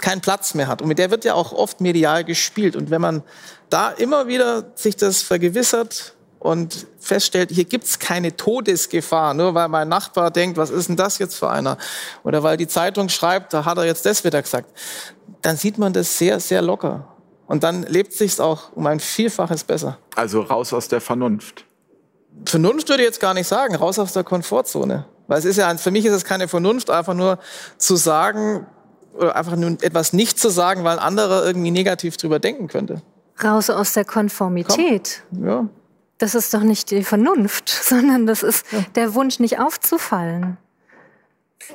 keinen 0.00 0.20
Platz 0.20 0.54
mehr 0.54 0.68
hat. 0.68 0.82
Und 0.82 0.88
mit 0.88 0.98
der 0.98 1.10
wird 1.10 1.24
ja 1.24 1.34
auch 1.34 1.52
oft 1.52 1.80
medial 1.80 2.24
gespielt. 2.24 2.76
Und 2.76 2.90
wenn 2.90 3.00
man 3.00 3.22
da 3.70 3.90
immer 3.90 4.28
wieder 4.28 4.64
sich 4.74 4.96
das 4.96 5.22
vergewissert 5.22 6.14
und 6.38 6.86
feststellt, 7.00 7.50
hier 7.50 7.64
gibt's 7.64 7.98
keine 7.98 8.36
Todesgefahr, 8.36 9.34
nur 9.34 9.54
weil 9.54 9.68
mein 9.68 9.88
Nachbar 9.88 10.30
denkt, 10.30 10.58
was 10.58 10.70
ist 10.70 10.88
denn 10.88 10.96
das 10.96 11.18
jetzt 11.18 11.36
für 11.36 11.50
einer? 11.50 11.78
Oder 12.22 12.42
weil 12.42 12.56
die 12.56 12.68
Zeitung 12.68 13.08
schreibt, 13.08 13.52
da 13.52 13.64
hat 13.64 13.78
er 13.78 13.84
jetzt 13.84 14.06
das 14.06 14.22
wieder 14.22 14.42
gesagt. 14.42 14.68
Dann 15.46 15.56
sieht 15.56 15.78
man 15.78 15.92
das 15.92 16.18
sehr, 16.18 16.40
sehr 16.40 16.60
locker. 16.60 17.06
Und 17.46 17.62
dann 17.62 17.84
lebt 17.84 18.12
sich's 18.12 18.40
auch 18.40 18.72
um 18.74 18.84
ein 18.88 18.98
Vielfaches 18.98 19.62
besser. 19.62 19.96
Also 20.16 20.40
raus 20.40 20.72
aus 20.72 20.88
der 20.88 21.00
Vernunft. 21.00 21.64
Vernunft 22.44 22.88
würde 22.88 23.04
ich 23.04 23.06
jetzt 23.06 23.20
gar 23.20 23.32
nicht 23.32 23.46
sagen, 23.46 23.76
raus 23.76 24.00
aus 24.00 24.12
der 24.12 24.24
Komfortzone. 24.24 25.04
Weil 25.28 25.38
es 25.38 25.44
ist 25.44 25.58
ja, 25.58 25.72
für 25.76 25.92
mich 25.92 26.04
ist 26.04 26.14
es 26.14 26.24
keine 26.24 26.48
Vernunft, 26.48 26.90
einfach 26.90 27.14
nur 27.14 27.38
zu 27.78 27.94
sagen, 27.94 28.66
oder 29.14 29.36
einfach 29.36 29.54
nur 29.54 29.70
etwas 29.82 30.12
nicht 30.12 30.40
zu 30.40 30.48
sagen, 30.48 30.82
weil 30.82 30.98
ein 30.98 31.04
anderer 31.04 31.46
irgendwie 31.46 31.70
negativ 31.70 32.16
drüber 32.16 32.40
denken 32.40 32.66
könnte. 32.66 33.02
Raus 33.40 33.70
aus 33.70 33.92
der 33.92 34.04
Konformität. 34.04 35.22
Ja. 35.30 35.68
Das 36.18 36.34
ist 36.34 36.52
doch 36.54 36.64
nicht 36.64 36.90
die 36.90 37.04
Vernunft, 37.04 37.68
sondern 37.84 38.26
das 38.26 38.42
ist 38.42 38.66
der 38.96 39.14
Wunsch, 39.14 39.38
nicht 39.38 39.60
aufzufallen. 39.60 40.56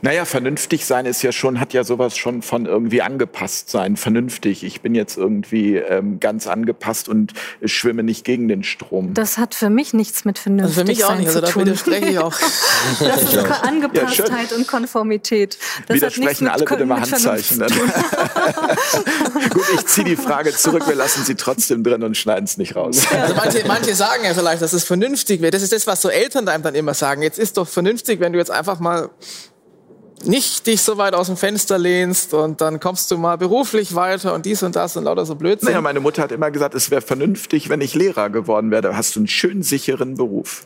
Naja, 0.04 0.26
vernünftig 0.26 0.86
sein 0.86 1.06
ist 1.06 1.22
ja 1.22 1.32
schon, 1.32 1.60
hat 1.60 1.74
ja 1.74 1.84
sowas 1.84 2.18
schon 2.18 2.42
von 2.42 2.66
irgendwie 2.66 3.02
angepasst 3.02 3.70
sein. 3.70 3.98
Vernünftig. 3.98 4.64
Ich 4.64 4.82
bin 4.82 4.96
jetzt 4.96 5.18
irgendwie 5.18 5.76
ähm, 5.76 6.20
ganz 6.20 6.48
angepasst 6.48 7.08
und 7.10 7.34
schwimme 7.64 8.02
nicht 8.02 8.24
gegen 8.24 8.48
den 8.48 8.64
Strom. 8.64 9.14
Das 9.14 9.38
hat 9.38 9.54
für 9.54 9.70
mich 9.70 9.94
nichts 9.94 10.26
mit 10.26 10.38
Also 10.40 10.48
vernünftig 10.48 10.76
für 10.76 10.86
mich 10.86 11.04
auch 11.04 11.10
sein 11.10 11.20
nicht, 11.20 11.28
also 11.28 11.42
zu 11.42 11.52
tun. 11.52 11.66
widerspreche 11.66 12.10
ich 12.10 12.20
auch. 12.20 12.36
Das 13.00 13.24
ist 13.24 13.38
Angepasstheit 13.38 14.54
und 14.54 14.68
Konformität. 14.68 15.58
Das 15.60 15.62
hat 15.62 15.90
nichts 15.90 16.02
Widersprechen 16.02 16.44
mit 16.46 16.54
alle 16.54 16.66
bitte 16.66 16.86
mal 16.86 17.02
Handzeichen. 17.02 17.60
Gut, 19.50 19.66
ich 19.76 19.86
ziehe 19.86 20.06
die 20.06 20.16
Frage 20.16 20.52
zurück. 20.52 20.88
Wir 20.88 20.96
lassen 20.96 21.24
sie 21.24 21.36
trotzdem 21.36 21.84
drin 21.84 22.04
und 22.04 22.18
schneiden 22.18 22.46
es 22.46 22.58
nicht 22.58 22.76
raus. 22.76 23.02
Also 23.12 23.36
manche, 23.36 23.64
manche 23.68 23.94
sagen 23.94 24.24
ja 24.24 24.34
vielleicht, 24.34 24.62
dass 24.62 24.74
es 24.74 24.84
vernünftig 24.84 25.42
wäre. 25.42 25.52
Das 25.52 25.62
ist 25.62 25.74
das, 25.74 25.86
was 25.86 26.02
so 26.02 26.10
Eltern 26.10 26.48
einem 26.48 26.64
dann 26.64 26.76
immer 26.76 26.94
sagen. 26.94 27.22
Jetzt 27.22 27.38
ist 27.40 27.58
doch 27.58 27.68
vernünftig, 27.68 28.20
wenn 28.20 28.34
du 28.34 28.40
jetzt 28.40 28.52
einfach 28.52 28.80
mal 28.80 29.10
nicht 30.26 30.67
dich 30.67 30.82
so 30.82 30.97
weit 30.97 31.13
aus 31.13 31.28
dem 31.28 31.38
Fenster 31.38 31.78
lehnst 31.78 32.34
und 32.34 32.61
dann 32.61 32.80
kommst 32.80 33.11
du 33.11 33.17
mal 33.17 33.38
beruflich 33.38 33.95
weiter 33.95 34.34
und 34.34 34.45
dies 34.45 34.63
und 34.63 34.76
das 34.76 34.97
und 34.97 35.05
lauter 35.05 35.26
so 35.26 35.36
Blödsinn. 35.36 35.69
Naja, 35.69 35.82
meine 35.82 35.99
Mutter 35.99 36.24
hat 36.24 36.32
immer 36.32 36.51
gesagt, 36.51 36.76
es 36.76 36.91
wäre 36.91 37.01
vernünftig, 37.01 37.69
wenn 37.69 37.82
ich 37.82 37.95
Lehrer 37.95 38.30
geworden 38.30 38.72
wäre. 38.72 38.82
Da 38.82 38.95
hast 38.95 39.15
du 39.15 39.19
einen 39.19 39.28
schön 39.28 39.63
sicheren 39.63 40.15
Beruf. 40.15 40.65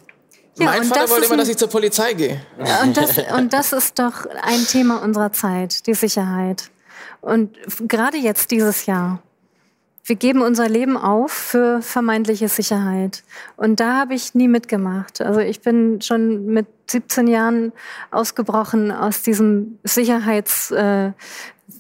Ja, 0.58 0.68
mein 0.68 0.84
Vater 0.84 1.02
das 1.02 1.12
wollte 1.12 1.26
immer, 1.26 1.38
dass 1.38 1.50
ich 1.50 1.58
zur 1.58 1.70
Polizei 1.70 2.14
gehe. 2.14 2.42
Ja, 2.66 2.84
Und 2.84 2.96
das, 2.96 3.18
und 3.38 3.52
das 3.52 3.74
ist 3.74 4.00
doch 4.00 4.26
ein 4.42 4.66
Thema 4.66 5.02
unserer 5.04 5.32
Zeit, 5.34 5.86
die 5.86 5.94
Sicherheit. 5.94 6.72
Und 7.22 7.58
gerade 7.88 8.18
jetzt 8.18 8.52
dieses 8.52 8.86
Jahr. 8.86 9.22
Wir 10.08 10.16
geben 10.16 10.44
unser 10.44 10.70
Leben 10.70 10.98
auf 10.98 11.32
für 11.32 11.82
vermeintliche 11.82 12.48
Sicherheit. 12.48 13.24
Und 13.58 13.80
da 13.80 13.98
habe 13.98 14.14
ich 14.14 14.36
nie 14.36 14.48
mitgemacht. 14.48 15.20
Also 15.20 15.40
ich 15.40 15.62
bin 15.62 16.00
schon 16.00 16.46
mit 16.46 16.68
17 16.92 17.26
Jahren 17.26 17.74
ausgebrochen 18.12 18.92
aus 18.92 19.24
diesem 19.24 19.80
Sicherheits... 19.84 20.72
Äh, 20.72 21.12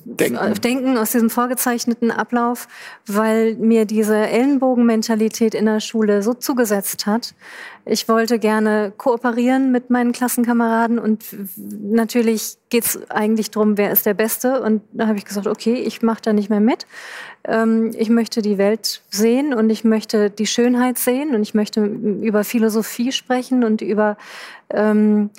Denken. 0.03 0.53
Denken 0.61 0.97
aus 0.97 1.11
diesem 1.11 1.29
vorgezeichneten 1.29 2.09
Ablauf, 2.09 2.67
weil 3.05 3.55
mir 3.55 3.85
diese 3.85 4.15
Ellenbogenmentalität 4.15 5.53
in 5.53 5.65
der 5.65 5.79
Schule 5.79 6.23
so 6.23 6.33
zugesetzt 6.33 7.05
hat. 7.05 7.35
Ich 7.85 8.09
wollte 8.09 8.39
gerne 8.39 8.93
kooperieren 8.97 9.71
mit 9.71 9.91
meinen 9.91 10.11
Klassenkameraden 10.11 10.97
und 10.97 11.23
natürlich 11.55 12.57
geht's 12.69 12.99
eigentlich 13.09 13.51
drum, 13.51 13.77
wer 13.77 13.91
ist 13.91 14.07
der 14.07 14.15
Beste. 14.15 14.61
Und 14.61 14.81
da 14.91 15.05
habe 15.05 15.19
ich 15.19 15.25
gesagt, 15.25 15.45
okay, 15.45 15.75
ich 15.75 16.01
mache 16.01 16.21
da 16.23 16.33
nicht 16.33 16.49
mehr 16.49 16.61
mit. 16.61 16.87
Ähm, 17.47 17.91
ich 17.97 18.09
möchte 18.09 18.41
die 18.41 18.57
Welt 18.57 19.01
sehen 19.09 19.53
und 19.53 19.69
ich 19.69 19.83
möchte 19.83 20.29
die 20.29 20.47
Schönheit 20.47 20.97
sehen 20.97 21.35
und 21.35 21.41
ich 21.41 21.53
möchte 21.53 21.83
über 21.85 22.43
Philosophie 22.43 23.11
sprechen 23.11 23.63
und 23.63 23.81
über, 23.81 24.17
ähm, 24.69 25.29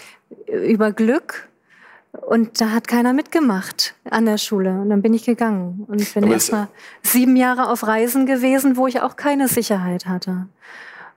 über 0.47 0.93
Glück. 0.93 1.49
Und 2.13 2.61
da 2.63 2.71
hat 2.71 2.89
keiner 2.89 3.13
mitgemacht 3.13 3.95
an 4.09 4.25
der 4.25 4.39
Schule. 4.39 4.71
Und 4.71 4.89
dann 4.89 5.03
bin 5.03 5.13
ich 5.13 5.25
gegangen 5.27 5.85
und 5.87 6.15
bin 6.15 6.25
Aber 6.25 6.33
erst 6.33 6.47
es- 6.49 6.53
mal 6.53 6.69
sieben 7.03 7.37
Jahre 7.37 7.69
auf 7.69 7.87
Reisen 7.87 8.25
gewesen, 8.25 8.77
wo 8.77 8.87
ich 8.87 9.03
auch 9.03 9.17
keine 9.17 9.49
Sicherheit 9.49 10.07
hatte. 10.07 10.47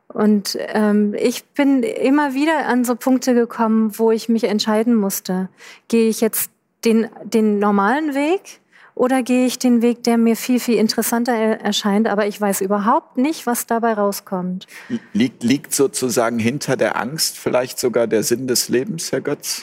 Und 0.10 0.58
ähm, 0.74 1.14
ich 1.18 1.46
bin 1.46 1.84
immer 1.84 2.34
wieder 2.34 2.66
an 2.68 2.84
so 2.84 2.96
Punkte 2.96 3.34
gekommen, 3.36 3.98
wo 3.98 4.12
ich 4.12 4.28
mich 4.28 4.44
entscheiden 4.46 4.96
musste. 4.96 5.50
Gehe 5.88 6.10
ich 6.10 6.20
jetzt 6.20 6.50
den, 6.84 7.08
den 7.24 7.60
normalen 7.60 8.16
Weg 8.16 8.60
oder 9.00 9.24
gehe 9.24 9.45
ich 9.45 9.58
den 9.58 9.82
Weg, 9.82 10.04
der 10.04 10.18
mir 10.18 10.36
viel, 10.36 10.60
viel 10.60 10.76
interessanter 10.76 11.32
er 11.32 11.62
erscheint, 11.62 12.06
aber 12.06 12.28
ich 12.28 12.39
weiß 12.39 12.60
überhaupt 12.60 13.18
nicht, 13.18 13.47
was 13.47 13.66
dabei 13.66 13.93
rauskommt. 13.93 14.68
Liegt, 15.14 15.41
liegt 15.41 15.74
sozusagen 15.74 16.38
hinter 16.38 16.76
der 16.76 17.00
Angst 17.00 17.38
vielleicht 17.38 17.80
sogar 17.80 18.08
der 18.08 18.24
Sinn 18.24 18.45
des 18.45 18.68
Lebens, 18.68 19.14
Herr 19.14 19.22
Götz? 19.22 19.62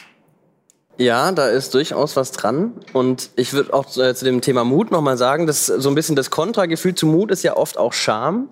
Ja, 0.97 1.31
da 1.31 1.49
ist 1.49 1.75
durchaus 1.75 2.15
was 2.15 2.31
dran. 2.31 2.73
Und 2.93 3.29
ich 3.35 3.53
würde 3.53 3.75
auch 3.75 3.85
äh, 3.97 4.15
zu 4.15 4.25
dem 4.25 4.41
Thema 4.41 4.63
Mut 4.63 4.89
nochmal 4.89 5.17
sagen, 5.17 5.45
dass 5.45 5.67
so 5.67 5.87
ein 5.87 5.93
bisschen 5.93 6.15
das 6.15 6.31
Kontragefühl 6.31 6.95
zu 6.95 7.05
Mut 7.05 7.29
ist 7.29 7.43
ja 7.43 7.55
oft 7.55 7.77
auch 7.77 7.93
Scham. 7.93 8.49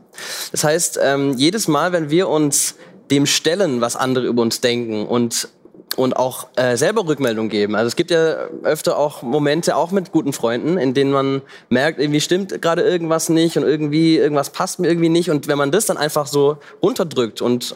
Das 0.51 0.63
heißt, 0.63 0.99
ähm, 1.01 1.33
jedes 1.36 1.67
Mal, 1.67 1.93
wenn 1.93 2.11
wir 2.11 2.29
uns 2.29 2.75
dem 3.09 3.25
stellen, 3.25 3.81
was 3.81 3.95
andere 3.95 4.27
über 4.27 4.43
uns 4.43 4.61
denken 4.61 5.07
und 5.07 5.49
und 5.95 6.15
auch 6.15 6.47
äh, 6.55 6.77
selber 6.77 7.07
Rückmeldung 7.07 7.49
geben. 7.49 7.75
Also 7.75 7.87
es 7.87 7.95
gibt 7.95 8.11
ja 8.11 8.47
öfter 8.63 8.97
auch 8.97 9.21
Momente, 9.21 9.75
auch 9.75 9.91
mit 9.91 10.11
guten 10.11 10.33
Freunden, 10.33 10.77
in 10.77 10.93
denen 10.93 11.11
man 11.11 11.41
merkt, 11.69 11.99
irgendwie 11.99 12.21
stimmt 12.21 12.61
gerade 12.61 12.81
irgendwas 12.81 13.29
nicht 13.29 13.57
und 13.57 13.63
irgendwie 13.63 14.17
irgendwas 14.17 14.49
passt 14.49 14.79
mir 14.79 14.87
irgendwie 14.87 15.09
nicht. 15.09 15.29
Und 15.29 15.47
wenn 15.47 15.57
man 15.57 15.71
das 15.71 15.85
dann 15.85 15.97
einfach 15.97 16.27
so 16.27 16.57
runterdrückt 16.81 17.41
und 17.41 17.75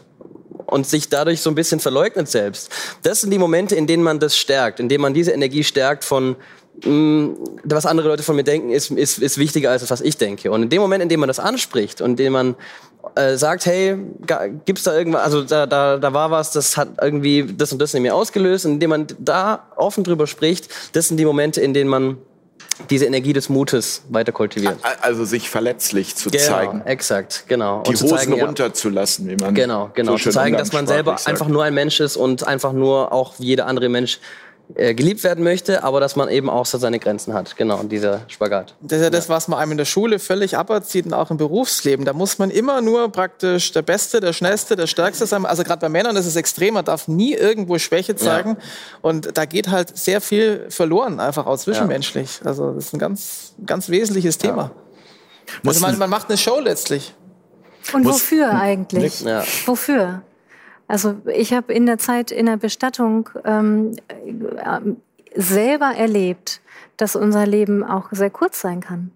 und 0.65 0.85
sich 0.85 1.09
dadurch 1.09 1.41
so 1.41 1.49
ein 1.49 1.55
bisschen 1.55 1.79
verleugnet 1.79 2.29
selbst. 2.29 2.69
Das 3.01 3.21
sind 3.21 3.31
die 3.31 3.39
Momente, 3.39 3.75
in 3.75 3.87
denen 3.87 4.03
man 4.03 4.19
das 4.19 4.37
stärkt, 4.37 4.79
in 4.79 4.87
denen 4.87 5.01
man 5.01 5.15
diese 5.15 5.31
Energie 5.31 5.63
stärkt 5.63 6.03
von 6.03 6.35
mh, 6.83 6.91
mm, 6.91 7.37
was 7.63 7.85
andere 7.85 8.07
Leute 8.07 8.23
von 8.23 8.35
mir 8.35 8.43
denken, 8.43 8.69
ist, 8.69 8.91
ist, 8.91 9.19
ist 9.19 9.37
wichtiger 9.37 9.71
als 9.71 9.81
das, 9.81 9.89
was 9.91 10.01
ich 10.01 10.17
denke. 10.17 10.51
Und 10.51 10.63
in 10.63 10.69
dem 10.69 10.81
Moment, 10.81 11.01
in 11.01 11.09
dem 11.09 11.19
man 11.19 11.27
das 11.27 11.39
anspricht 11.39 12.01
und 12.01 12.11
in 12.11 12.15
dem 12.17 12.33
man 12.33 12.55
äh, 13.15 13.35
sagt, 13.37 13.65
hey, 13.65 13.97
gibt's 14.65 14.83
da 14.83 14.95
irgendwas, 14.95 15.23
also 15.23 15.43
da, 15.43 15.65
da, 15.65 15.97
da 15.97 16.13
war 16.13 16.31
was, 16.31 16.51
das 16.51 16.77
hat 16.77 16.89
irgendwie 17.01 17.45
das 17.57 17.71
und 17.71 17.79
das 17.79 17.93
in 17.93 18.01
mir 18.01 18.15
ausgelöst, 18.15 18.65
und 18.65 18.73
indem 18.73 18.89
man 18.89 19.07
da 19.19 19.67
offen 19.75 20.03
drüber 20.03 20.27
spricht, 20.27 20.69
das 20.93 21.07
sind 21.07 21.17
die 21.17 21.25
Momente, 21.25 21.61
in 21.61 21.73
denen 21.73 21.89
man 21.89 22.17
diese 22.89 23.05
Energie 23.05 23.33
des 23.33 23.49
Mutes 23.49 24.03
weiter 24.09 24.31
kultiviert. 24.31 24.77
Also 25.01 25.25
sich 25.25 25.49
verletzlich 25.49 26.15
zu 26.15 26.29
genau, 26.29 26.43
zeigen. 26.43 26.81
Exakt, 26.85 27.43
genau. 27.47 27.83
Die 27.83 27.91
Hosen 27.91 28.07
zeigen, 28.07 28.41
runterzulassen, 28.41 29.27
wie 29.27 29.35
man. 29.35 29.53
Genau, 29.53 29.91
genau. 29.93 30.13
So 30.13 30.25
zu 30.25 30.29
zeigen, 30.29 30.57
dass 30.57 30.71
man 30.71 30.87
selber 30.87 31.17
sagt. 31.17 31.27
einfach 31.27 31.47
nur 31.47 31.63
ein 31.63 31.73
Mensch 31.73 31.99
ist 31.99 32.15
und 32.15 32.47
einfach 32.47 32.71
nur 32.71 33.11
auch 33.11 33.33
wie 33.39 33.47
jeder 33.47 33.67
andere 33.67 33.89
Mensch 33.89 34.19
äh, 34.75 34.93
geliebt 34.93 35.23
werden 35.23 35.43
möchte, 35.43 35.83
aber 35.83 35.99
dass 35.99 36.15
man 36.15 36.29
eben 36.29 36.47
auch 36.47 36.65
so 36.65 36.77
seine 36.77 36.99
Grenzen 36.99 37.33
hat. 37.33 37.57
Genau, 37.57 37.81
dieser 37.83 38.21
Spagat. 38.27 38.75
Das 38.81 38.99
ist 38.99 39.03
ja 39.03 39.09
das, 39.09 39.27
was 39.27 39.47
man 39.47 39.59
einem 39.59 39.71
in 39.71 39.77
der 39.79 39.85
Schule 39.85 40.19
völlig 40.19 40.57
aberzieht 40.57 41.07
und 41.07 41.13
auch 41.13 41.31
im 41.31 41.37
Berufsleben. 41.37 42.05
Da 42.05 42.13
muss 42.13 42.37
man 42.37 42.51
immer 42.51 42.79
nur 42.81 43.11
praktisch 43.11 43.71
der 43.71 43.81
Beste, 43.81 44.19
der 44.19 44.31
Schnellste, 44.31 44.75
der 44.75 44.85
Stärkste 44.85 45.25
sein. 45.25 45.45
Also 45.47 45.63
gerade 45.63 45.81
bei 45.81 45.89
Männern 45.89 46.15
ist 46.15 46.27
es 46.27 46.35
extrem, 46.35 46.75
man 46.75 46.85
darf 46.85 47.07
nie 47.07 47.33
irgendwo 47.33 47.79
Schwäche 47.79 48.15
zeigen. 48.15 48.51
Ja. 48.51 48.57
Und 49.01 49.37
da 49.37 49.45
geht 49.45 49.69
halt 49.69 49.97
sehr 49.97 50.21
viel 50.21 50.67
verloren, 50.69 51.19
einfach 51.19 51.47
auch 51.47 51.57
zwischenmenschlich. 51.57 52.41
Ja. 52.41 52.47
Also 52.47 52.71
das 52.73 52.85
ist 52.85 52.93
ein 52.93 52.99
ganz, 52.99 53.53
ganz 53.65 53.89
wesentliches 53.89 54.37
Thema. 54.37 54.71
Ja. 55.55 55.69
Also 55.69 55.79
man, 55.79 55.97
man 55.97 56.11
macht 56.11 56.29
eine 56.29 56.37
Show 56.37 56.59
letztlich. 56.59 57.15
Und 57.91 58.05
wofür 58.05 58.51
eigentlich? 58.51 59.21
Ja. 59.21 59.43
Wofür? 59.65 60.21
Also 60.89 61.17
ich 61.31 61.53
habe 61.53 61.71
in 61.71 61.85
der 61.85 61.99
Zeit 61.99 62.31
in 62.31 62.47
der 62.47 62.57
Bestattung 62.57 63.29
ähm, 63.45 63.91
äh, 64.07 64.79
selber 65.35 65.93
erlebt, 65.95 66.61
dass 66.97 67.15
unser 67.15 67.45
Leben 67.45 67.83
auch 67.83 68.07
sehr 68.11 68.31
kurz 68.31 68.59
sein 68.59 68.81
kann. 68.81 69.11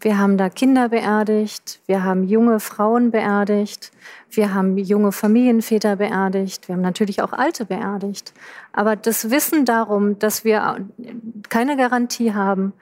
Wir 0.00 0.16
haben 0.16 0.38
da 0.38 0.48
Kinder 0.48 0.88
beerdigt, 0.88 1.80
wir 1.86 2.02
haben 2.02 2.24
junge 2.24 2.60
Frauen 2.60 3.10
beerdigt, 3.10 3.92
wir 4.30 4.54
haben 4.54 4.78
junge 4.78 5.12
Familienväter 5.12 5.96
beerdigt, 5.96 6.66
wir 6.66 6.76
haben 6.76 6.82
natürlich 6.82 7.20
auch 7.20 7.34
Alte 7.34 7.66
beerdigt. 7.66 8.32
Aber 8.72 8.96
das 8.96 9.30
Wissen 9.30 9.66
darum, 9.66 10.18
dass 10.18 10.44
wir 10.44 10.86
keine 11.50 11.76
Garantie 11.76 12.32
haben, 12.32 12.72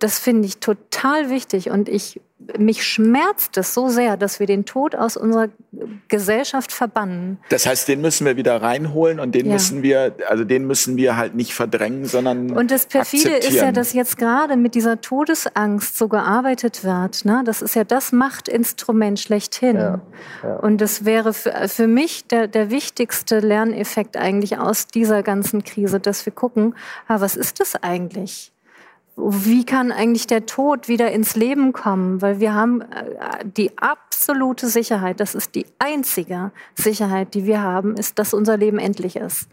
das 0.00 0.18
finde 0.18 0.48
ich 0.48 0.58
total 0.58 1.30
wichtig 1.30 1.70
und 1.70 1.88
ich 1.88 2.20
mich 2.58 2.84
schmerzt 2.84 3.56
es 3.56 3.74
so 3.74 3.88
sehr, 3.88 4.16
dass 4.16 4.40
wir 4.40 4.46
den 4.46 4.64
Tod 4.64 4.94
aus 4.94 5.16
unserer 5.16 5.48
Gesellschaft 6.08 6.72
verbannen. 6.72 7.38
Das 7.48 7.66
heißt, 7.66 7.88
den 7.88 8.00
müssen 8.00 8.26
wir 8.26 8.36
wieder 8.36 8.62
reinholen 8.62 9.20
und 9.20 9.34
den 9.34 9.46
ja. 9.46 9.54
müssen 9.54 9.82
wir, 9.82 10.16
also 10.28 10.44
den 10.44 10.66
müssen 10.66 10.96
wir 10.96 11.16
halt 11.16 11.34
nicht 11.34 11.54
verdrängen, 11.54 12.06
sondern 12.06 12.52
Und 12.52 12.70
das 12.70 12.86
perfide 12.86 13.30
ist 13.36 13.52
ja, 13.52 13.72
dass 13.72 13.92
jetzt 13.92 14.18
gerade 14.18 14.56
mit 14.56 14.74
dieser 14.74 15.00
Todesangst 15.00 15.98
so 15.98 16.08
gearbeitet 16.08 16.84
wird. 16.84 17.24
Ne? 17.24 17.42
Das 17.44 17.62
ist 17.62 17.74
ja 17.74 17.84
das 17.84 18.12
Machtinstrument 18.12 19.18
schlechthin. 19.18 19.76
Ja. 19.76 20.00
Ja. 20.42 20.56
Und 20.56 20.80
das 20.80 21.04
wäre 21.04 21.32
für, 21.32 21.68
für 21.68 21.86
mich 21.86 22.26
der, 22.26 22.48
der 22.48 22.70
wichtigste 22.70 23.40
Lerneffekt 23.40 24.16
eigentlich 24.16 24.58
aus 24.58 24.86
dieser 24.86 25.22
ganzen 25.22 25.64
Krise, 25.64 26.00
dass 26.00 26.24
wir 26.26 26.32
gucken, 26.32 26.74
ah, 27.08 27.20
was 27.20 27.36
ist 27.36 27.60
das 27.60 27.76
eigentlich? 27.82 28.52
Wie 29.16 29.64
kann 29.64 29.92
eigentlich 29.92 30.26
der 30.26 30.44
Tod 30.44 30.88
wieder 30.88 31.10
ins 31.10 31.36
Leben 31.36 31.72
kommen? 31.72 32.20
Weil 32.20 32.38
wir 32.38 32.54
haben 32.54 32.82
äh, 32.82 33.44
die 33.44 33.76
absolute 33.78 34.68
Sicherheit, 34.68 35.20
das 35.20 35.34
ist 35.34 35.54
die 35.54 35.66
einzige 35.78 36.52
Sicherheit, 36.74 37.32
die 37.32 37.46
wir 37.46 37.62
haben, 37.62 37.96
ist, 37.96 38.18
dass 38.18 38.34
unser 38.34 38.58
Leben 38.58 38.78
endlich 38.78 39.16
ist. 39.16 39.48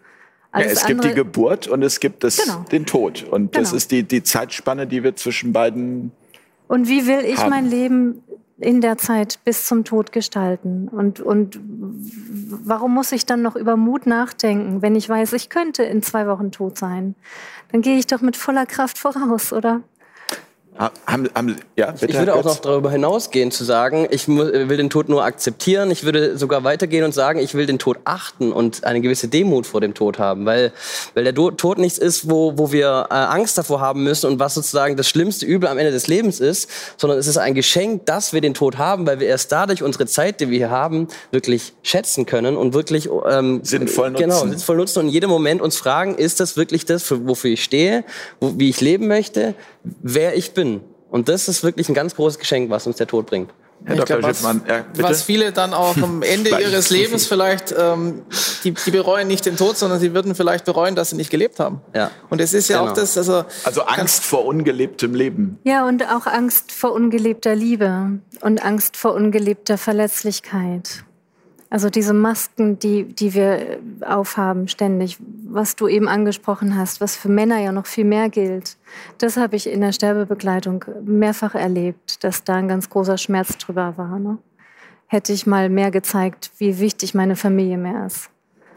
Ja, 0.53 0.61
es 0.61 0.85
gibt 0.85 1.03
die 1.03 1.13
Geburt 1.13 1.67
und 1.67 1.81
es 1.81 1.99
gibt 1.99 2.23
das, 2.23 2.37
genau. 2.37 2.65
den 2.71 2.85
Tod. 2.85 3.23
Und 3.23 3.55
das 3.55 3.69
genau. 3.69 3.77
ist 3.77 3.91
die, 3.91 4.03
die 4.03 4.21
Zeitspanne, 4.21 4.85
die 4.85 5.03
wir 5.03 5.15
zwischen 5.15 5.53
beiden. 5.53 6.11
Und 6.67 6.87
wie 6.87 7.07
will 7.07 7.25
ich 7.25 7.39
haben. 7.39 7.49
mein 7.49 7.69
Leben 7.69 8.21
in 8.59 8.81
der 8.81 8.97
Zeit 8.97 9.39
bis 9.45 9.65
zum 9.65 9.83
Tod 9.83 10.11
gestalten? 10.11 10.89
Und, 10.89 11.21
und 11.21 11.59
warum 12.63 12.93
muss 12.93 13.11
ich 13.13 13.25
dann 13.25 13.41
noch 13.41 13.55
über 13.55 13.77
Mut 13.77 14.05
nachdenken, 14.05 14.81
wenn 14.81 14.95
ich 14.95 15.09
weiß, 15.09 15.33
ich 15.33 15.49
könnte 15.49 15.83
in 15.83 16.03
zwei 16.03 16.27
Wochen 16.27 16.51
tot 16.51 16.77
sein? 16.77 17.15
Dann 17.73 17.81
gehe 17.81 17.97
ich 17.97 18.05
doch 18.05 18.21
mit 18.21 18.37
voller 18.37 18.67
Kraft 18.67 18.99
voraus, 18.99 19.51
oder? 19.51 19.81
Haben, 20.77 21.29
haben, 21.35 21.55
ja, 21.75 21.91
bitte, 21.91 22.07
ich 22.07 22.17
würde 22.17 22.33
auch 22.33 22.43
noch 22.43 22.57
darüber 22.57 22.89
hinausgehen, 22.89 23.51
zu 23.51 23.63
sagen, 23.63 24.07
ich 24.09 24.27
will 24.27 24.77
den 24.77 24.89
Tod 24.89 25.07
nur 25.07 25.23
akzeptieren. 25.23 25.91
Ich 25.91 26.03
würde 26.03 26.37
sogar 26.37 26.63
weitergehen 26.63 27.03
und 27.03 27.13
sagen, 27.13 27.39
ich 27.39 27.53
will 27.53 27.67
den 27.67 27.77
Tod 27.77 27.99
achten 28.05 28.51
und 28.51 28.83
eine 28.83 29.01
gewisse 29.01 29.27
Demut 29.27 29.67
vor 29.67 29.81
dem 29.81 29.93
Tod 29.93 30.17
haben. 30.17 30.45
Weil, 30.45 30.71
weil 31.13 31.25
der 31.25 31.35
Tod 31.35 31.77
nichts 31.77 31.99
ist, 31.99 32.29
wo, 32.29 32.57
wo 32.57 32.71
wir 32.71 33.07
äh, 33.11 33.13
Angst 33.13 33.57
davor 33.57 33.81
haben 33.81 34.03
müssen 34.03 34.31
und 34.31 34.39
was 34.39 34.55
sozusagen 34.55 34.97
das 34.97 35.07
schlimmste 35.07 35.45
Übel 35.45 35.69
am 35.69 35.77
Ende 35.77 35.91
des 35.91 36.07
Lebens 36.07 36.39
ist, 36.39 36.69
sondern 36.97 37.19
es 37.19 37.27
ist 37.27 37.37
ein 37.37 37.53
Geschenk, 37.53 38.07
dass 38.07 38.33
wir 38.33 38.41
den 38.41 38.55
Tod 38.55 38.79
haben, 38.79 39.05
weil 39.05 39.19
wir 39.19 39.27
erst 39.27 39.51
dadurch 39.51 39.83
unsere 39.83 40.07
Zeit, 40.07 40.41
die 40.41 40.49
wir 40.49 40.57
hier 40.57 40.71
haben, 40.71 41.07
wirklich 41.31 41.73
schätzen 41.83 42.25
können 42.25 42.57
und 42.57 42.73
wirklich 42.73 43.09
ähm, 43.29 43.59
sinnvoll 43.63 44.09
nutzen. 44.09 44.23
Genau, 44.23 44.39
sinnvoll 44.39 44.77
nutzen 44.77 44.99
und 44.99 45.07
in 45.07 45.13
jedem 45.13 45.29
Moment 45.29 45.61
uns 45.61 45.77
fragen, 45.77 46.15
ist 46.15 46.39
das 46.39 46.57
wirklich 46.57 46.85
das, 46.85 47.03
für, 47.03 47.27
wofür 47.27 47.51
ich 47.51 47.63
stehe, 47.63 48.03
wo, 48.39 48.53
wie 48.57 48.69
ich 48.69 48.81
leben 48.81 49.07
möchte, 49.07 49.53
wer 49.83 50.35
ich 50.35 50.53
bin. 50.53 50.81
Und 51.09 51.29
das 51.29 51.47
ist 51.47 51.63
wirklich 51.63 51.89
ein 51.89 51.93
ganz 51.93 52.15
großes 52.15 52.39
Geschenk, 52.39 52.69
was 52.69 52.87
uns 52.87 52.97
der 52.97 53.07
Tod 53.07 53.27
bringt. 53.27 53.53
Herr 53.85 53.97
Dr. 53.97 54.19
Glaub, 54.19 54.31
was, 54.31 54.41
ja, 54.41 54.85
was, 54.97 55.23
viele 55.23 55.51
dann 55.51 55.73
auch 55.73 55.97
am 55.97 56.21
Ende 56.21 56.49
ihres 56.49 56.89
Lebens 56.89 57.27
vielleicht, 57.27 57.73
ähm, 57.77 58.21
die, 58.63 58.71
die, 58.71 58.91
bereuen 58.91 59.27
nicht 59.27 59.45
den 59.45 59.57
Tod, 59.57 59.77
sondern 59.77 59.99
sie 59.99 60.13
würden 60.13 60.35
vielleicht 60.35 60.63
bereuen, 60.65 60.95
dass 60.95 61.09
sie 61.09 61.17
nicht 61.17 61.29
gelebt 61.29 61.59
haben. 61.59 61.81
Ja. 61.93 62.09
Und 62.29 62.39
es 62.39 62.53
ist 62.53 62.69
ja 62.69 62.79
genau. 62.79 62.91
auch 62.91 62.95
das, 62.95 63.17
also 63.17 63.43
also 63.63 63.81
Angst 63.81 64.23
vor 64.23 64.45
ungelebtem 64.45 65.13
Leben. 65.13 65.59
Ja 65.63 65.85
und 65.85 66.03
auch 66.03 66.27
Angst 66.27 66.71
vor 66.71 66.93
ungelebter 66.93 67.55
Liebe 67.55 68.19
und 68.39 68.63
Angst 68.63 68.95
vor 68.95 69.13
ungelebter 69.13 69.77
Verletzlichkeit. 69.77 71.03
Also 71.73 71.89
diese 71.89 72.13
Masken, 72.13 72.77
die, 72.77 73.03
die 73.03 73.33
wir 73.33 73.79
aufhaben 74.05 74.67
ständig, 74.67 75.17
was 75.47 75.75
du 75.75 75.87
eben 75.87 76.07
angesprochen 76.07 76.77
hast, 76.77 77.01
was 77.01 77.15
für 77.15 77.29
Männer 77.29 77.57
ja 77.57 77.71
noch 77.71 77.87
viel 77.87 78.05
mehr 78.05 78.29
gilt, 78.29 78.77
das 79.17 79.37
habe 79.37 79.55
ich 79.55 79.65
in 79.65 79.81
der 79.81 79.91
Sterbebegleitung 79.91 80.85
mehrfach 81.03 81.55
erlebt, 81.55 82.23
dass 82.23 82.43
da 82.43 82.53
ein 82.57 82.67
ganz 82.67 82.91
großer 82.91 83.17
Schmerz 83.17 83.57
drüber 83.57 83.97
war. 83.97 84.19
Ne? 84.19 84.37
Hätte 85.07 85.33
ich 85.33 85.47
mal 85.47 85.67
mehr 85.69 85.89
gezeigt, 85.89 86.51
wie 86.59 86.77
wichtig 86.77 87.15
meine 87.15 87.35
Familie 87.35 87.79
mehr 87.79 88.05
ist. 88.05 88.29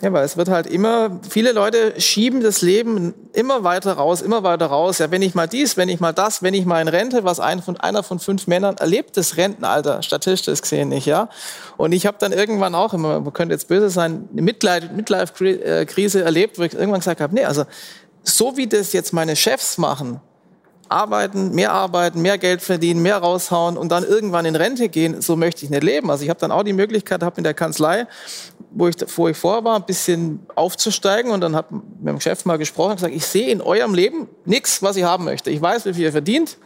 Ja, 0.03 0.13
weil 0.13 0.25
es 0.25 0.37
wird 0.37 0.49
halt 0.49 0.67
immer, 0.67 1.21
viele 1.29 1.53
Leute 1.53 1.99
schieben 1.99 2.43
das 2.43 2.61
Leben 2.61 3.15
immer 3.33 3.65
weiter 3.65 3.95
raus, 3.95 4.21
immer 4.21 4.43
weiter 4.43 4.67
raus. 4.67 4.99
Ja, 4.99 5.11
wenn 5.11 5.23
ich 5.23 5.35
mal 5.35 5.47
dies, 5.47 5.79
wenn 5.79 5.89
ich 5.89 6.01
mal 6.01 6.13
das, 6.13 6.43
wenn 6.43 6.53
ich 6.53 6.67
mal 6.67 6.83
in 6.83 6.89
Rente, 6.89 7.25
was 7.25 7.41
ein 7.41 7.63
von, 7.63 7.79
einer 7.79 8.03
von 8.03 8.19
fünf 8.19 8.47
Männern 8.47 8.77
erlebt 8.77 9.17
das 9.17 9.39
Rentenalter, 9.39 10.03
statistisch 10.03 10.61
gesehen 10.61 10.91
nicht, 10.91 11.07
ja. 11.07 11.31
Und 11.79 11.93
ich 11.93 12.05
habe 12.07 12.19
dann 12.21 12.33
irgendwann 12.33 12.75
auch 12.75 12.93
immer, 12.93 13.21
man 13.21 13.33
könnte 13.33 13.55
jetzt 13.55 13.69
böse 13.69 13.89
sein, 13.89 14.29
eine 14.33 14.43
Midlife-Krise 14.43 16.23
erlebt, 16.23 16.59
wo 16.59 16.63
ich 16.63 16.75
irgendwann 16.75 17.01
gesagt 17.01 17.23
habe, 17.23 17.35
nee, 17.35 17.45
also 17.45 17.65
so 18.23 18.57
wie 18.59 18.67
das 18.67 18.93
jetzt 18.93 19.15
meine 19.15 19.35
Chefs 19.35 19.79
machen, 19.79 20.21
arbeiten, 20.89 21.55
mehr 21.55 21.73
arbeiten, 21.73 22.23
mehr 22.23 22.39
Geld 22.39 22.63
verdienen, 22.63 23.03
mehr 23.03 23.19
raushauen 23.19 23.77
und 23.77 23.91
dann 23.91 24.05
irgendwann 24.05 24.45
in 24.45 24.57
Rente 24.57 24.89
gehen, 24.89 25.21
so 25.21 25.37
möchte 25.37 25.65
ich 25.65 25.71
nicht 25.71 25.83
leben. 25.83 26.11
Also 26.11 26.25
ich 26.25 26.31
habe 26.31 26.41
dann 26.41 26.51
auch 26.51 26.63
die 26.63 26.73
Möglichkeit, 26.73 27.23
habe 27.23 27.37
in 27.39 27.45
der 27.45 27.55
Kanzlei, 27.55 28.07
wo 28.71 28.89
ich, 28.89 28.97
wo 29.17 29.29
ich 29.29 29.37
vor 29.37 29.65
war, 29.65 29.77
ein 29.77 29.87
bisschen 29.87 30.47
aufzusteigen 30.55 31.31
und 31.31 31.41
dann 31.41 31.57
habe 31.57 31.75
mit 31.75 32.09
dem 32.09 32.21
Chef 32.21 32.45
mal 32.45 32.59
gesprochen 32.59 32.91
und 32.91 32.97
gesagt, 32.97 33.15
ich 33.15 33.27
sehe 33.27 33.51
in 33.51 33.61
eurem 33.61 33.95
Leben 33.95 34.29
nichts, 34.45 34.83
was 34.83 34.97
ich 34.97 35.05
haben 35.05 35.25
möchte. 35.25 35.51
Ich 35.51 35.61
weiß, 35.61 35.87
wie 35.87 35.95
viel 35.95 36.05
ihr 36.05 36.13
verdient, 36.13 36.59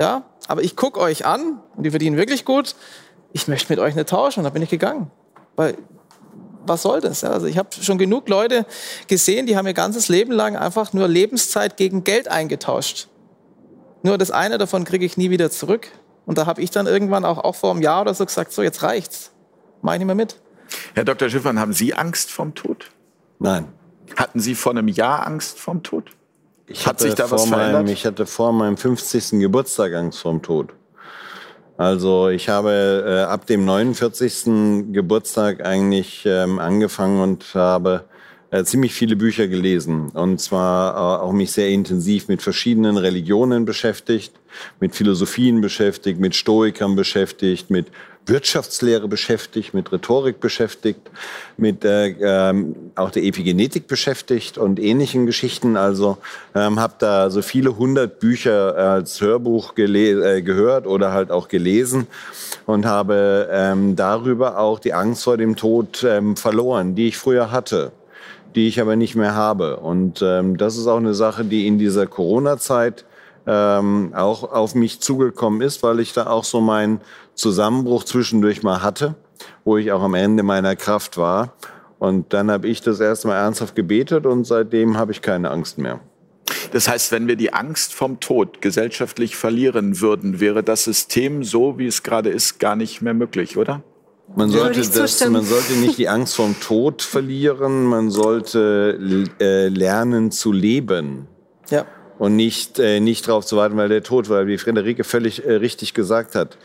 ja, 0.00 0.22
aber 0.48 0.62
ich 0.62 0.76
gucke 0.76 1.00
euch 1.00 1.24
an 1.24 1.60
und 1.76 1.84
die 1.84 1.90
verdienen 1.90 2.16
wirklich 2.16 2.44
gut. 2.44 2.74
Ich 3.32 3.48
möchte 3.48 3.72
mit 3.72 3.78
euch 3.78 3.94
nicht 3.94 4.08
tauschen 4.08 4.40
und 4.40 4.44
da 4.44 4.50
bin 4.50 4.62
ich 4.62 4.70
gegangen. 4.70 5.10
Weil 5.56 5.76
was 6.66 6.82
soll 6.82 7.00
das? 7.00 7.24
Also 7.24 7.46
ich 7.46 7.58
habe 7.58 7.68
schon 7.80 7.98
genug 7.98 8.28
Leute 8.28 8.66
gesehen, 9.08 9.46
die 9.46 9.56
haben 9.56 9.66
ihr 9.66 9.74
ganzes 9.74 10.08
Leben 10.08 10.32
lang 10.32 10.56
einfach 10.56 10.92
nur 10.92 11.08
Lebenszeit 11.08 11.76
gegen 11.76 12.04
Geld 12.04 12.28
eingetauscht. 12.28 13.08
Nur 14.02 14.18
das 14.18 14.30
eine 14.30 14.58
davon 14.58 14.84
kriege 14.84 15.04
ich 15.04 15.16
nie 15.16 15.30
wieder 15.30 15.50
zurück. 15.50 15.88
Und 16.26 16.38
da 16.38 16.46
habe 16.46 16.60
ich 16.60 16.70
dann 16.70 16.86
irgendwann 16.86 17.24
auch, 17.24 17.38
auch 17.38 17.54
vor 17.54 17.72
einem 17.72 17.82
Jahr 17.82 18.02
oder 18.02 18.14
so 18.14 18.24
gesagt, 18.24 18.52
so 18.52 18.62
jetzt 18.62 18.82
reicht's. 18.82 19.32
Mach 19.80 19.94
ich 19.94 19.98
nicht 19.98 20.06
mehr 20.06 20.14
mit. 20.14 20.36
Herr 20.94 21.04
Dr. 21.04 21.28
Schiffern, 21.28 21.58
haben 21.58 21.72
Sie 21.72 21.94
Angst 21.94 22.30
vom 22.30 22.54
Tod? 22.54 22.90
Nein. 23.38 23.68
Hatten 24.16 24.40
Sie 24.40 24.54
vor 24.54 24.72
einem 24.72 24.88
Jahr 24.88 25.26
Angst 25.26 25.58
vorm 25.58 25.82
Tod? 25.82 26.10
Ich 26.66 26.86
Hat 26.86 27.00
sich 27.00 27.14
da 27.14 27.30
was 27.30 27.46
verändert? 27.46 27.82
Meinem, 27.84 27.92
ich 27.92 28.06
hatte 28.06 28.26
vor 28.26 28.52
meinem 28.52 28.76
50. 28.76 29.40
Geburtstag 29.40 29.94
Angst 29.94 30.20
vorm 30.20 30.42
Tod. 30.42 30.72
Also 31.76 32.28
ich 32.28 32.48
habe 32.48 33.04
äh, 33.06 33.22
ab 33.22 33.46
dem 33.46 33.64
49. 33.64 34.92
Geburtstag 34.92 35.64
eigentlich 35.64 36.24
ähm, 36.26 36.58
angefangen 36.58 37.20
und 37.20 37.54
habe 37.54 38.04
äh, 38.52 38.64
ziemlich 38.64 38.92
viele 38.92 39.16
Bücher 39.16 39.48
gelesen 39.48 40.10
und 40.10 40.40
zwar 40.40 40.94
äh, 40.94 41.22
auch 41.22 41.32
mich 41.32 41.52
sehr 41.52 41.70
intensiv 41.70 42.28
mit 42.28 42.42
verschiedenen 42.42 42.98
Religionen 42.98 43.64
beschäftigt, 43.64 44.32
mit 44.78 44.94
Philosophien 44.94 45.62
beschäftigt, 45.62 46.20
mit 46.20 46.36
Stoikern 46.36 46.94
beschäftigt, 46.94 47.70
mit 47.70 47.86
Wirtschaftslehre 48.26 49.08
beschäftigt, 49.08 49.72
mit 49.72 49.90
Rhetorik 49.90 50.38
beschäftigt, 50.38 51.00
mit 51.56 51.82
äh, 51.84 52.08
ähm, 52.20 52.76
auch 52.94 53.10
der 53.10 53.24
Epigenetik 53.24 53.86
beschäftigt 53.86 54.58
und 54.58 54.78
ähnlichen 54.78 55.24
Geschichten. 55.24 55.76
Also 55.76 56.18
ähm, 56.54 56.78
habe 56.78 56.94
da 56.98 57.30
so 57.30 57.40
viele 57.40 57.78
hundert 57.78 58.20
Bücher 58.20 58.76
als 58.76 59.20
Hörbuch 59.20 59.76
äh, 59.78 60.42
gehört 60.42 60.86
oder 60.86 61.12
halt 61.12 61.30
auch 61.30 61.48
gelesen 61.48 62.06
und 62.66 62.84
habe 62.84 63.48
ähm, 63.50 63.96
darüber 63.96 64.58
auch 64.58 64.78
die 64.78 64.92
Angst 64.92 65.24
vor 65.24 65.38
dem 65.38 65.56
Tod 65.56 66.04
ähm, 66.04 66.36
verloren, 66.36 66.94
die 66.94 67.08
ich 67.08 67.16
früher 67.16 67.50
hatte 67.50 67.92
die 68.54 68.68
ich 68.68 68.80
aber 68.80 68.96
nicht 68.96 69.14
mehr 69.14 69.34
habe. 69.34 69.78
Und 69.78 70.22
ähm, 70.22 70.56
das 70.56 70.76
ist 70.76 70.86
auch 70.86 70.98
eine 70.98 71.14
Sache, 71.14 71.44
die 71.44 71.66
in 71.66 71.78
dieser 71.78 72.06
Corona-Zeit 72.06 73.04
ähm, 73.46 74.12
auch 74.14 74.44
auf 74.44 74.74
mich 74.74 75.00
zugekommen 75.00 75.60
ist, 75.62 75.82
weil 75.82 76.00
ich 76.00 76.12
da 76.12 76.26
auch 76.26 76.44
so 76.44 76.60
meinen 76.60 77.00
Zusammenbruch 77.34 78.04
zwischendurch 78.04 78.62
mal 78.62 78.82
hatte, 78.82 79.14
wo 79.64 79.76
ich 79.76 79.92
auch 79.92 80.02
am 80.02 80.14
Ende 80.14 80.42
meiner 80.42 80.76
Kraft 80.76 81.16
war. 81.18 81.54
Und 81.98 82.32
dann 82.32 82.50
habe 82.50 82.68
ich 82.68 82.80
das 82.80 83.00
erste 83.00 83.28
Mal 83.28 83.36
ernsthaft 83.36 83.74
gebetet 83.74 84.26
und 84.26 84.44
seitdem 84.44 84.96
habe 84.96 85.12
ich 85.12 85.22
keine 85.22 85.50
Angst 85.50 85.78
mehr. 85.78 86.00
Das 86.72 86.88
heißt, 86.88 87.12
wenn 87.12 87.28
wir 87.28 87.36
die 87.36 87.52
Angst 87.52 87.94
vom 87.94 88.18
Tod 88.18 88.60
gesellschaftlich 88.60 89.36
verlieren 89.36 90.00
würden, 90.00 90.40
wäre 90.40 90.62
das 90.62 90.84
System 90.84 91.44
so, 91.44 91.78
wie 91.78 91.86
es 91.86 92.02
gerade 92.02 92.30
ist, 92.30 92.58
gar 92.58 92.76
nicht 92.76 93.02
mehr 93.02 93.14
möglich, 93.14 93.56
oder? 93.56 93.82
Man 94.34 94.50
sollte, 94.50 94.80
das, 94.80 95.28
man 95.28 95.44
sollte 95.44 95.74
nicht 95.74 95.98
die 95.98 96.08
Angst 96.08 96.36
vom 96.36 96.58
Tod 96.60 97.02
verlieren, 97.02 97.84
man 97.84 98.10
sollte 98.10 98.98
äh, 99.40 99.68
lernen 99.68 100.30
zu 100.30 100.52
leben. 100.52 101.28
Ja 101.70 101.86
und 102.22 102.36
nicht, 102.36 102.78
äh, 102.78 103.00
nicht 103.00 103.26
darauf 103.26 103.44
zu 103.44 103.56
warten, 103.56 103.76
weil 103.76 103.88
der 103.88 104.04
tot 104.04 104.28
war. 104.28 104.46
Wie 104.46 104.56
Friederike 104.56 105.02
völlig 105.02 105.44
äh, 105.44 105.54
richtig 105.54 105.92
gesagt 105.92 106.36
hat, 106.36 106.56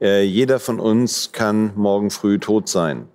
äh, 0.00 0.22
jeder 0.22 0.60
von 0.60 0.78
uns 0.78 1.32
kann 1.32 1.72
morgen 1.74 2.10
früh 2.10 2.38
tot 2.38 2.68
sein. 2.68 3.08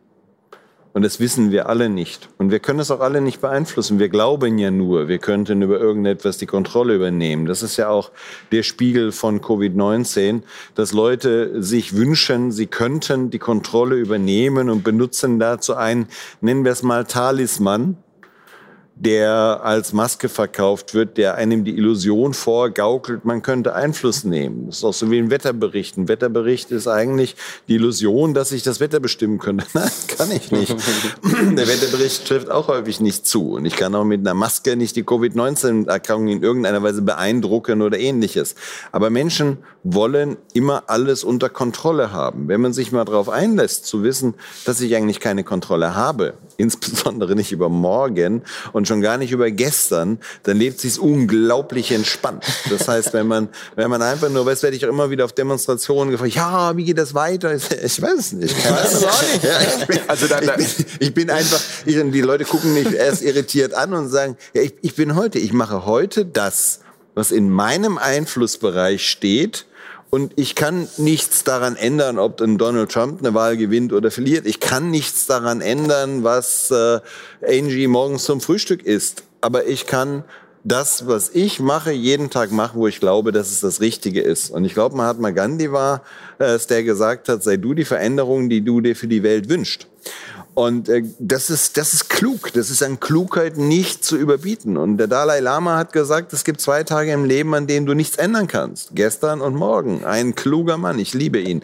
Und 0.96 1.02
das 1.02 1.20
wissen 1.20 1.52
wir 1.52 1.68
alle 1.68 1.90
nicht. 1.90 2.30
Und 2.38 2.52
wir 2.52 2.60
können 2.60 2.80
es 2.80 2.90
auch 2.90 3.02
alle 3.02 3.20
nicht 3.20 3.42
beeinflussen. 3.42 4.00
Wir 4.00 4.08
glauben 4.08 4.58
ja 4.58 4.72
nur, 4.72 5.10
wir 5.10 5.18
könnten 5.18 5.62
über 5.62 5.78
irgendetwas 5.78 6.38
die 6.38 6.46
Kontrolle 6.46 6.96
übernehmen. 6.96 7.48
Das 7.48 7.64
ist 7.64 7.76
ja 7.76 7.90
auch 7.90 8.12
der 8.54 8.64
Spiegel 8.64 9.12
von 9.12 9.42
Covid-19, 9.42 10.44
dass 10.74 10.94
Leute 10.94 11.62
sich 11.62 11.98
wünschen, 11.98 12.54
sie 12.54 12.68
könnten 12.68 13.30
die 13.30 13.40
Kontrolle 13.40 13.98
übernehmen 13.98 14.70
und 14.70 14.86
benutzen 14.86 15.38
dazu 15.38 15.76
ein, 15.76 16.08
nennen 16.40 16.64
wir 16.64 16.72
es 16.72 16.82
mal 16.82 17.04
Talisman, 17.04 17.98
der 18.98 19.60
als 19.64 19.92
Maske 19.92 20.30
verkauft 20.30 20.94
wird, 20.94 21.18
der 21.18 21.36
einem 21.36 21.66
die 21.66 21.78
Illusion 21.78 22.34
vorgaukelt, 22.34 23.26
man 23.26 23.42
könnte 23.42 23.76
Einfluss 23.76 24.24
nehmen. 24.24 24.68
Das 24.68 24.78
ist 24.78 24.84
auch 24.86 24.94
so 24.94 25.12
wie 25.12 25.20
ein 25.20 25.30
Wetterbericht. 25.30 25.98
Ein 25.98 26.08
Wetterbericht 26.08 26.72
ist 26.72 26.88
eigentlich 26.88 27.36
die 27.68 27.76
Illusion, 27.76 28.34
dass 28.34 28.54
ich 28.54 28.64
das 28.64 28.80
Wetter 28.80 29.02
bestimmen 29.02 29.38
könnte. 29.38 29.66
Nein, 29.74 29.92
kann 30.18 30.32
ich 30.32 30.50
nicht. 30.50 30.70
Der 31.24 31.68
Wetterbericht 31.68 32.26
trifft 32.26 32.50
auch 32.50 32.70
häufig 32.70 33.02
nicht 33.02 33.28
zu. 33.28 33.52
Und 33.56 33.66
ich 33.66 33.76
kann 33.76 33.94
auch 33.96 34.06
mit 34.06 34.22
einer 34.22 34.34
Maske 34.34 34.78
nicht 34.78 34.96
die 34.96 35.04
Covid-19-Erkrankung 35.04 36.30
in 36.30 36.42
irgendeiner 36.42 36.82
Weise 36.82 37.02
beeindrucken 37.02 37.82
oder 37.82 38.00
ähnliches. 38.00 38.56
Aber 38.94 39.10
Menschen 39.10 39.58
wollen 39.84 40.38
immer 40.54 40.84
alles 40.88 41.24
unter 41.24 41.50
Kontrolle 41.50 42.14
haben. 42.14 42.48
Wenn 42.48 42.62
man 42.62 42.72
sich 42.72 42.94
mal 42.94 43.04
darauf 43.04 43.28
einlässt, 43.28 43.86
zu 43.86 44.04
wissen, 44.04 44.36
dass 44.66 44.80
ich 44.80 44.96
eigentlich 44.96 45.20
keine 45.20 45.44
Kontrolle 45.44 45.96
habe, 45.96 46.36
insbesondere 46.58 47.36
nicht 47.36 47.52
über 47.52 47.68
morgen 47.68 48.44
und 48.72 48.85
schon 48.86 49.02
gar 49.02 49.18
nicht 49.18 49.32
über 49.32 49.50
gestern, 49.52 50.20
dann 50.44 50.58
lebt 50.58 50.80
sich's 50.80 50.98
unglaublich 50.98 51.92
entspannt. 51.92 52.44
Das 52.70 52.88
heißt, 52.88 53.14
wenn 53.14 53.28
man, 53.28 53.50
wenn 53.76 53.90
man 53.90 54.02
einfach 54.02 54.30
nur, 54.30 54.46
weiß, 54.46 54.64
werde 54.64 54.76
ich 54.76 54.86
auch 54.86 54.90
immer 54.90 55.10
wieder 55.10 55.26
auf 55.26 55.34
Demonstrationen 55.34 56.12
gefragt, 56.12 56.36
ja, 56.36 56.76
wie 56.78 56.84
geht 56.84 56.98
das 56.98 57.14
weiter? 57.14 57.54
Ich, 57.54 57.70
ich 57.72 58.02
weiß 58.02 58.20
es 58.20 58.32
nicht. 58.34 58.58
Ich 58.58 58.70
weiß 58.70 58.94
es 58.94 59.04
auch 59.04 59.22
nicht. 59.22 59.44
Ja, 59.44 59.60
ich, 59.62 59.88
bin, 59.88 60.00
also 60.08 60.28
dann, 60.28 60.44
ich, 60.44 60.76
bin, 60.76 60.86
ich 61.00 61.14
bin 61.14 61.30
einfach, 61.30 61.62
ich, 61.86 61.96
die 62.12 62.22
Leute 62.22 62.46
gucken 62.46 62.74
mich 62.74 62.94
erst 62.94 63.22
irritiert 63.22 63.74
an 63.74 63.94
und 63.94 64.10
sagen, 64.10 64.38
ja, 64.54 64.62
ich, 64.62 64.74
ich 64.82 64.96
bin 64.96 65.16
heute, 65.16 65.40
ich 65.40 65.54
mache 65.54 65.86
heute 65.86 66.26
das, 66.26 66.80
was 67.14 67.32
in 67.32 67.50
meinem 67.50 67.98
Einflussbereich 67.98 69.08
steht, 69.08 69.66
und 70.10 70.34
ich 70.36 70.56
kann 70.56 70.88
nichts 70.98 71.44
daran 71.44 71.76
ändern, 71.76 72.20
ob 72.20 72.38
Donald 72.38 72.92
Trump 72.92 73.20
eine 73.20 73.34
Wahl 73.34 73.58
gewinnt 73.58 73.92
oder 73.92 74.12
verliert. 74.12 74.46
Ich 74.46 74.60
kann 74.60 74.90
nichts 74.90 75.26
daran 75.26 75.62
ändern, 75.62 76.24
was 76.24 76.72
äh, 76.72 77.00
Angie 77.46 77.88
morgens 77.88 78.24
zum 78.24 78.40
Frühstück 78.40 78.84
isst. 78.84 79.24
Aber 79.42 79.68
ich 79.68 79.88
kann 79.88 80.24
das, 80.64 81.08
was 81.08 81.30
ich 81.30 81.60
mache, 81.60 81.92
jeden 81.92 82.30
Tag 82.30 82.52
machen, 82.52 82.80
wo 82.80 82.88
ich 82.88 83.00
glaube, 83.00 83.32
dass 83.32 83.52
es 83.52 83.60
das 83.60 83.82
Richtige 83.82 84.22
ist. 84.22 84.50
Und 84.50 84.66
ich 84.66 84.74
glaube, 84.74 84.96
Mahatma 84.96 85.30
Gandhi 85.30 85.72
war 85.72 86.02
es, 86.40 86.66
der 86.68 86.84
gesagt 86.84 87.30
hat, 87.30 87.44
sei 87.44 87.58
du 87.58 87.74
die 87.74 87.86
Veränderung, 87.86 88.50
die 88.50 88.62
du 88.62 88.82
dir 88.82 88.96
für 88.96 89.08
die 89.08 89.22
Welt 89.22 89.48
wünschst. 89.48 89.88
Und 90.56 90.88
äh, 90.88 91.04
das 91.20 91.50
ist 91.50 91.78
das 91.78 91.94
ist 91.94 92.10
klug. 92.10 92.54
Das 92.54 92.70
ist 92.70 92.82
an 92.82 93.00
Klugheit 93.00 93.58
nicht 93.58 94.06
zu 94.06 94.18
überbieten. 94.18 94.78
Und 94.78 94.98
der 94.98 95.08
Dalai 95.08 95.42
Lama 95.42 95.78
hat 95.78 95.92
gesagt, 95.92 96.32
es 96.32 96.46
gibt 96.46 96.62
zwei 96.62 96.84
Tage 96.84 97.12
im 97.12 97.26
Leben, 97.26 97.54
an 97.54 97.68
denen 97.68 97.86
du 97.86 97.94
nichts 97.94 98.16
ändern 98.16 98.48
kannst. 98.48 98.96
Gestern 98.96 99.42
und 99.42 99.54
morgen. 99.56 100.06
Ein 100.06 100.34
kluger 100.34 100.78
Mann. 100.78 100.98
Ich 100.98 101.14
liebe 101.14 101.40
ihn. 101.40 101.62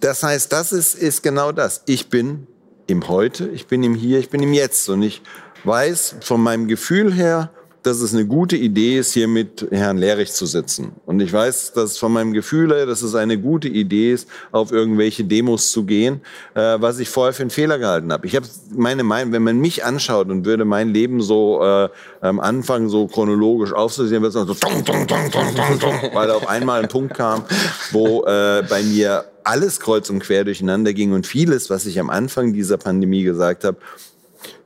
Das 0.00 0.22
heißt, 0.22 0.52
das 0.52 0.72
ist 0.72 0.94
ist 0.94 1.22
genau 1.22 1.50
das. 1.50 1.82
Ich 1.86 2.10
bin 2.10 2.46
im 2.86 3.08
Heute. 3.08 3.48
Ich 3.48 3.66
bin 3.66 3.82
im 3.82 3.94
Hier. 3.94 4.18
Ich 4.18 4.28
bin 4.28 4.42
im 4.42 4.52
Jetzt. 4.52 4.88
Und 4.90 5.02
ich 5.02 5.22
weiß 5.64 6.16
von 6.20 6.42
meinem 6.42 6.68
Gefühl 6.68 7.14
her, 7.14 7.50
dass 7.86 8.00
es 8.00 8.12
eine 8.12 8.26
gute 8.26 8.56
Idee 8.56 8.98
ist, 8.98 9.12
hier 9.12 9.28
mit 9.28 9.68
Herrn 9.70 9.96
Lehrich 9.96 10.32
zu 10.32 10.44
sitzen. 10.44 10.92
Und 11.06 11.20
ich 11.20 11.32
weiß, 11.32 11.72
dass 11.72 11.98
von 11.98 12.12
meinem 12.12 12.32
Gefühl 12.32 12.74
her, 12.74 12.84
dass 12.84 13.02
es 13.02 13.14
eine 13.14 13.38
gute 13.38 13.68
Idee 13.68 14.12
ist, 14.12 14.28
auf 14.50 14.72
irgendwelche 14.72 15.22
Demos 15.22 15.70
zu 15.70 15.84
gehen, 15.84 16.20
äh, 16.54 16.76
was 16.80 16.98
ich 16.98 17.08
vorher 17.08 17.32
für 17.32 17.44
einen 17.44 17.50
Fehler 17.50 17.78
gehalten 17.78 18.12
habe. 18.12 18.26
Ich 18.26 18.34
habe 18.34 18.46
meine 18.74 19.04
Meinung, 19.04 19.32
wenn 19.32 19.44
man 19.44 19.58
mich 19.58 19.84
anschaut 19.84 20.28
und 20.30 20.44
würde 20.44 20.64
mein 20.64 20.92
Leben 20.92 21.20
so 21.22 21.62
äh, 21.62 21.88
am 22.22 22.40
Anfang 22.40 22.88
so 22.88 23.06
chronologisch 23.06 23.72
aufzusehen, 23.72 24.20
wird 24.20 24.34
es 24.34 24.46
so 24.46 24.54
dong, 24.54 24.84
dong, 24.84 25.06
dong, 25.06 25.30
dong, 25.30 25.54
dong, 25.54 25.78
dong, 25.78 26.10
weil 26.12 26.30
auf 26.32 26.48
einmal 26.48 26.82
ein 26.82 26.88
Punkt 26.88 27.14
kam, 27.14 27.44
wo 27.92 28.24
äh, 28.24 28.64
bei 28.68 28.82
mir 28.82 29.26
alles 29.44 29.78
kreuz 29.78 30.10
und 30.10 30.18
quer 30.18 30.42
durcheinander 30.42 30.92
ging 30.92 31.12
und 31.12 31.24
vieles, 31.24 31.70
was 31.70 31.86
ich 31.86 32.00
am 32.00 32.10
Anfang 32.10 32.52
dieser 32.52 32.78
Pandemie 32.78 33.22
gesagt 33.22 33.62
habe, 33.62 33.78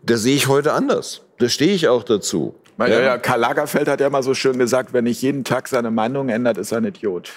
das 0.03 0.23
sehe 0.23 0.37
ich 0.37 0.49
heute 0.49 0.73
anders. 0.73 1.21
Da 1.39 1.51
stehe 1.51 1.75
ich 1.75 1.89
auch 1.89 2.03
dazu. 2.03 2.55
Ja, 2.89 3.01
ja, 3.01 3.19
Karl 3.19 3.41
Lagerfeld 3.41 3.89
hat 3.89 4.01
ja 4.01 4.11
mal 4.11 4.23
so 4.23 4.35
schön 4.35 4.59
gesagt, 4.59 4.93
wenn 4.93 5.05
nicht 5.05 5.23
jeden 5.23 5.45
Tag 5.45 5.69
seine 5.69 5.91
Meinung 5.91 6.29
ändert, 6.29 6.59
ist 6.59 6.73
er 6.73 6.79
ein 6.79 6.85
Idiot. 6.85 7.31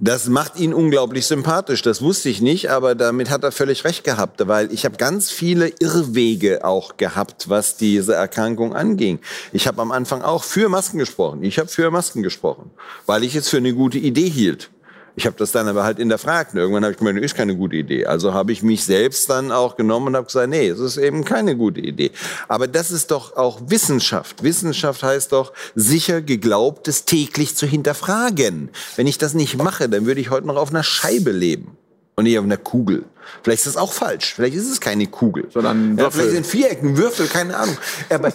Das 0.00 0.28
macht 0.28 0.60
ihn 0.60 0.72
unglaublich 0.72 1.26
sympathisch. 1.26 1.82
Das 1.82 2.02
wusste 2.02 2.28
ich 2.28 2.40
nicht, 2.40 2.70
aber 2.70 2.94
damit 2.94 3.30
hat 3.30 3.42
er 3.42 3.50
völlig 3.50 3.84
recht 3.84 4.04
gehabt, 4.04 4.46
weil 4.46 4.72
ich 4.72 4.84
habe 4.84 4.96
ganz 4.96 5.30
viele 5.30 5.72
Irrwege 5.80 6.64
auch 6.64 6.96
gehabt, 6.96 7.48
was 7.48 7.76
diese 7.76 8.14
Erkrankung 8.14 8.76
anging. 8.76 9.18
Ich 9.52 9.66
habe 9.66 9.82
am 9.82 9.90
Anfang 9.90 10.22
auch 10.22 10.44
für 10.44 10.68
Masken 10.68 10.98
gesprochen. 10.98 11.42
Ich 11.42 11.58
habe 11.58 11.68
für 11.68 11.90
Masken 11.90 12.22
gesprochen, 12.22 12.70
weil 13.06 13.24
ich 13.24 13.34
es 13.34 13.48
für 13.48 13.56
eine 13.56 13.74
gute 13.74 13.98
Idee 13.98 14.28
hielt. 14.28 14.70
Ich 15.18 15.26
habe 15.26 15.34
das 15.36 15.50
dann 15.50 15.66
aber 15.66 15.82
halt 15.82 15.98
hinterfragt. 15.98 16.54
Und 16.54 16.60
irgendwann 16.60 16.84
habe 16.84 16.92
ich 16.92 16.98
gemeint, 16.98 17.18
ist 17.18 17.34
keine 17.34 17.56
gute 17.56 17.74
Idee. 17.74 18.06
Also 18.06 18.34
habe 18.34 18.52
ich 18.52 18.62
mich 18.62 18.84
selbst 18.84 19.28
dann 19.28 19.50
auch 19.50 19.74
genommen 19.74 20.06
und 20.06 20.16
habe 20.16 20.26
gesagt, 20.26 20.48
nee, 20.48 20.68
es 20.68 20.78
ist 20.78 20.96
eben 20.96 21.24
keine 21.24 21.56
gute 21.56 21.80
Idee. 21.80 22.12
Aber 22.46 22.68
das 22.68 22.92
ist 22.92 23.10
doch 23.10 23.36
auch 23.36 23.60
Wissenschaft. 23.66 24.44
Wissenschaft 24.44 25.02
heißt 25.02 25.32
doch, 25.32 25.52
sicher 25.74 26.22
geglaubtes 26.22 27.04
täglich 27.04 27.56
zu 27.56 27.66
hinterfragen. 27.66 28.70
Wenn 28.94 29.08
ich 29.08 29.18
das 29.18 29.34
nicht 29.34 29.60
mache, 29.60 29.88
dann 29.88 30.06
würde 30.06 30.20
ich 30.20 30.30
heute 30.30 30.46
noch 30.46 30.54
auf 30.54 30.70
einer 30.70 30.84
Scheibe 30.84 31.32
leben 31.32 31.76
und 32.14 32.22
nicht 32.22 32.38
auf 32.38 32.44
einer 32.44 32.56
Kugel. 32.56 33.04
Vielleicht 33.42 33.66
ist 33.66 33.74
das 33.74 33.76
auch 33.76 33.92
falsch. 33.92 34.34
Vielleicht 34.34 34.54
ist 34.54 34.70
es 34.70 34.80
keine 34.80 35.08
Kugel, 35.08 35.48
sondern 35.52 35.98
Würfel. 35.98 36.04
Ja, 36.04 36.10
vielleicht 36.10 36.30
sind 36.30 36.46
Vierecken, 36.46 36.96
Würfel, 36.96 37.26
keine 37.26 37.56
Ahnung. 37.56 37.76
Aber 38.08 38.32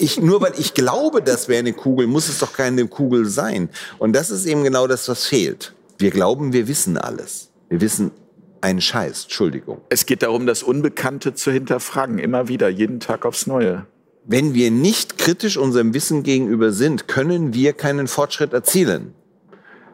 ich, 0.00 0.20
nur 0.20 0.40
weil 0.40 0.54
ich 0.58 0.74
glaube, 0.74 1.22
das 1.22 1.46
wäre 1.46 1.60
eine 1.60 1.74
Kugel, 1.74 2.08
muss 2.08 2.28
es 2.28 2.40
doch 2.40 2.52
keine 2.52 2.88
Kugel 2.88 3.26
sein. 3.26 3.68
Und 3.98 4.14
das 4.14 4.30
ist 4.30 4.46
eben 4.46 4.64
genau 4.64 4.88
das, 4.88 5.08
was 5.08 5.26
fehlt. 5.26 5.74
Wir 5.98 6.10
glauben, 6.10 6.52
wir 6.52 6.68
wissen 6.68 6.98
alles. 6.98 7.50
Wir 7.68 7.80
wissen 7.80 8.10
einen 8.60 8.80
Scheiß, 8.80 9.24
Entschuldigung. 9.24 9.80
Es 9.90 10.06
geht 10.06 10.22
darum, 10.22 10.46
das 10.46 10.62
Unbekannte 10.62 11.34
zu 11.34 11.50
hinterfragen, 11.50 12.18
immer 12.18 12.48
wieder, 12.48 12.68
jeden 12.68 13.00
Tag 13.00 13.26
aufs 13.26 13.46
Neue. 13.46 13.86
Wenn 14.24 14.54
wir 14.54 14.70
nicht 14.70 15.18
kritisch 15.18 15.58
unserem 15.58 15.92
Wissen 15.92 16.22
gegenüber 16.22 16.72
sind, 16.72 17.06
können 17.06 17.52
wir 17.52 17.74
keinen 17.74 18.06
Fortschritt 18.08 18.54
erzielen. 18.54 19.12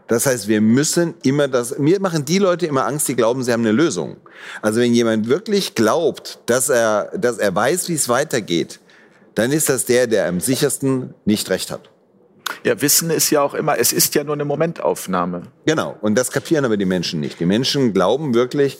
Das 0.07 0.27
heißt, 0.27 0.49
wir 0.49 0.61
müssen 0.61 1.15
immer 1.23 1.47
das, 1.47 1.79
mir 1.79 2.01
machen 2.01 2.25
die 2.25 2.39
Leute 2.39 2.67
immer 2.67 2.87
Angst, 2.87 3.07
die 3.09 3.15
glauben, 3.15 3.43
sie 3.43 3.53
haben 3.53 3.63
eine 3.63 3.73
Lösung. 3.73 4.17
Also 4.63 4.81
wenn 4.81 4.95
jemand 4.95 5.29
wirklich 5.29 5.75
glaubt, 5.75 6.41
dass 6.47 6.69
er, 6.69 7.13
dass 7.17 7.39
er 7.39 7.55
weiß, 7.55 7.89
wie 7.89 7.95
es 7.95 8.09
weitergeht, 8.09 8.81
dann 9.35 9.53
ist 9.53 9.69
das 9.69 9.85
der, 9.85 10.07
der 10.07 10.27
am 10.27 10.41
sichersten 10.41 11.15
nicht 11.25 11.51
recht 11.51 11.71
hat. 11.71 11.91
Ja, 12.65 12.81
Wissen 12.81 13.11
ist 13.11 13.31
ja 13.31 13.43
auch 13.43 13.55
immer, 13.55 13.79
es 13.79 13.93
ist 13.93 14.15
ja 14.15 14.25
nur 14.25 14.35
eine 14.35 14.45
Momentaufnahme. 14.45 15.43
Genau, 15.65 15.97
und 16.01 16.17
das 16.17 16.31
kapieren 16.31 16.65
aber 16.65 16.77
die 16.77 16.85
Menschen 16.85 17.21
nicht. 17.21 17.41
Die 17.41 17.47
Menschen 17.47 17.93
glauben 17.93 18.35
wirklich, 18.35 18.79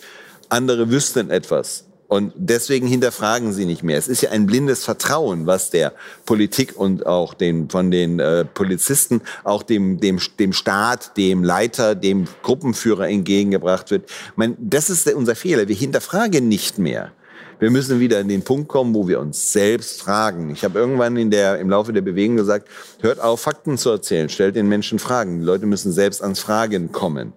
andere 0.49 0.91
wüssten 0.91 1.31
etwas. 1.31 1.85
Und 2.11 2.33
deswegen 2.35 2.89
hinterfragen 2.89 3.53
sie 3.53 3.67
nicht 3.67 3.85
mehr. 3.85 3.97
Es 3.97 4.09
ist 4.09 4.21
ja 4.21 4.31
ein 4.31 4.47
blindes 4.47 4.85
Vertrauen, 4.85 5.47
was 5.47 5.71
der 5.71 5.93
Politik 6.27 6.77
und 6.77 7.07
auch 7.07 7.35
den, 7.35 7.71
von 7.71 7.93
den 7.93 8.19
äh, 8.19 8.45
Polizisten, 8.45 9.23
auch 9.45 9.63
dem, 9.63 10.01
dem, 10.01 10.19
dem 10.41 10.53
Staat, 10.53 11.17
dem 11.17 11.45
Leiter, 11.45 11.95
dem 11.95 12.27
Gruppenführer 12.43 13.09
entgegengebracht 13.09 13.93
wird. 13.93 14.11
Meine, 14.35 14.57
das 14.59 14.91
ist 14.91 15.07
unser 15.15 15.37
Fehler. 15.37 15.69
Wir 15.69 15.77
hinterfragen 15.77 16.49
nicht 16.49 16.79
mehr. 16.79 17.13
Wir 17.61 17.71
müssen 17.71 18.01
wieder 18.01 18.19
in 18.21 18.29
den 18.29 18.41
Punkt 18.41 18.69
kommen, 18.69 18.95
wo 18.95 19.07
wir 19.07 19.21
uns 19.21 19.53
selbst 19.53 20.01
fragen. 20.01 20.49
Ich 20.49 20.65
habe 20.65 20.79
irgendwann 20.79 21.19
in 21.19 21.31
der, 21.31 21.59
im 21.59 21.69
Laufe 21.69 21.93
der 21.93 22.01
Bewegung 22.01 22.37
gesagt, 22.37 22.67
hört 23.03 23.21
auf, 23.21 23.43
Fakten 23.43 23.77
zu 23.77 23.91
erzählen, 23.91 24.31
stellt 24.31 24.57
den 24.57 24.67
Menschen 24.67 24.99
Fragen. 24.99 25.41
Die 25.41 25.45
Leute 25.45 25.67
müssen 25.67 25.93
selbst 25.93 26.23
ans 26.23 26.41
Fragen 26.41 26.91
kommen. 26.91 27.35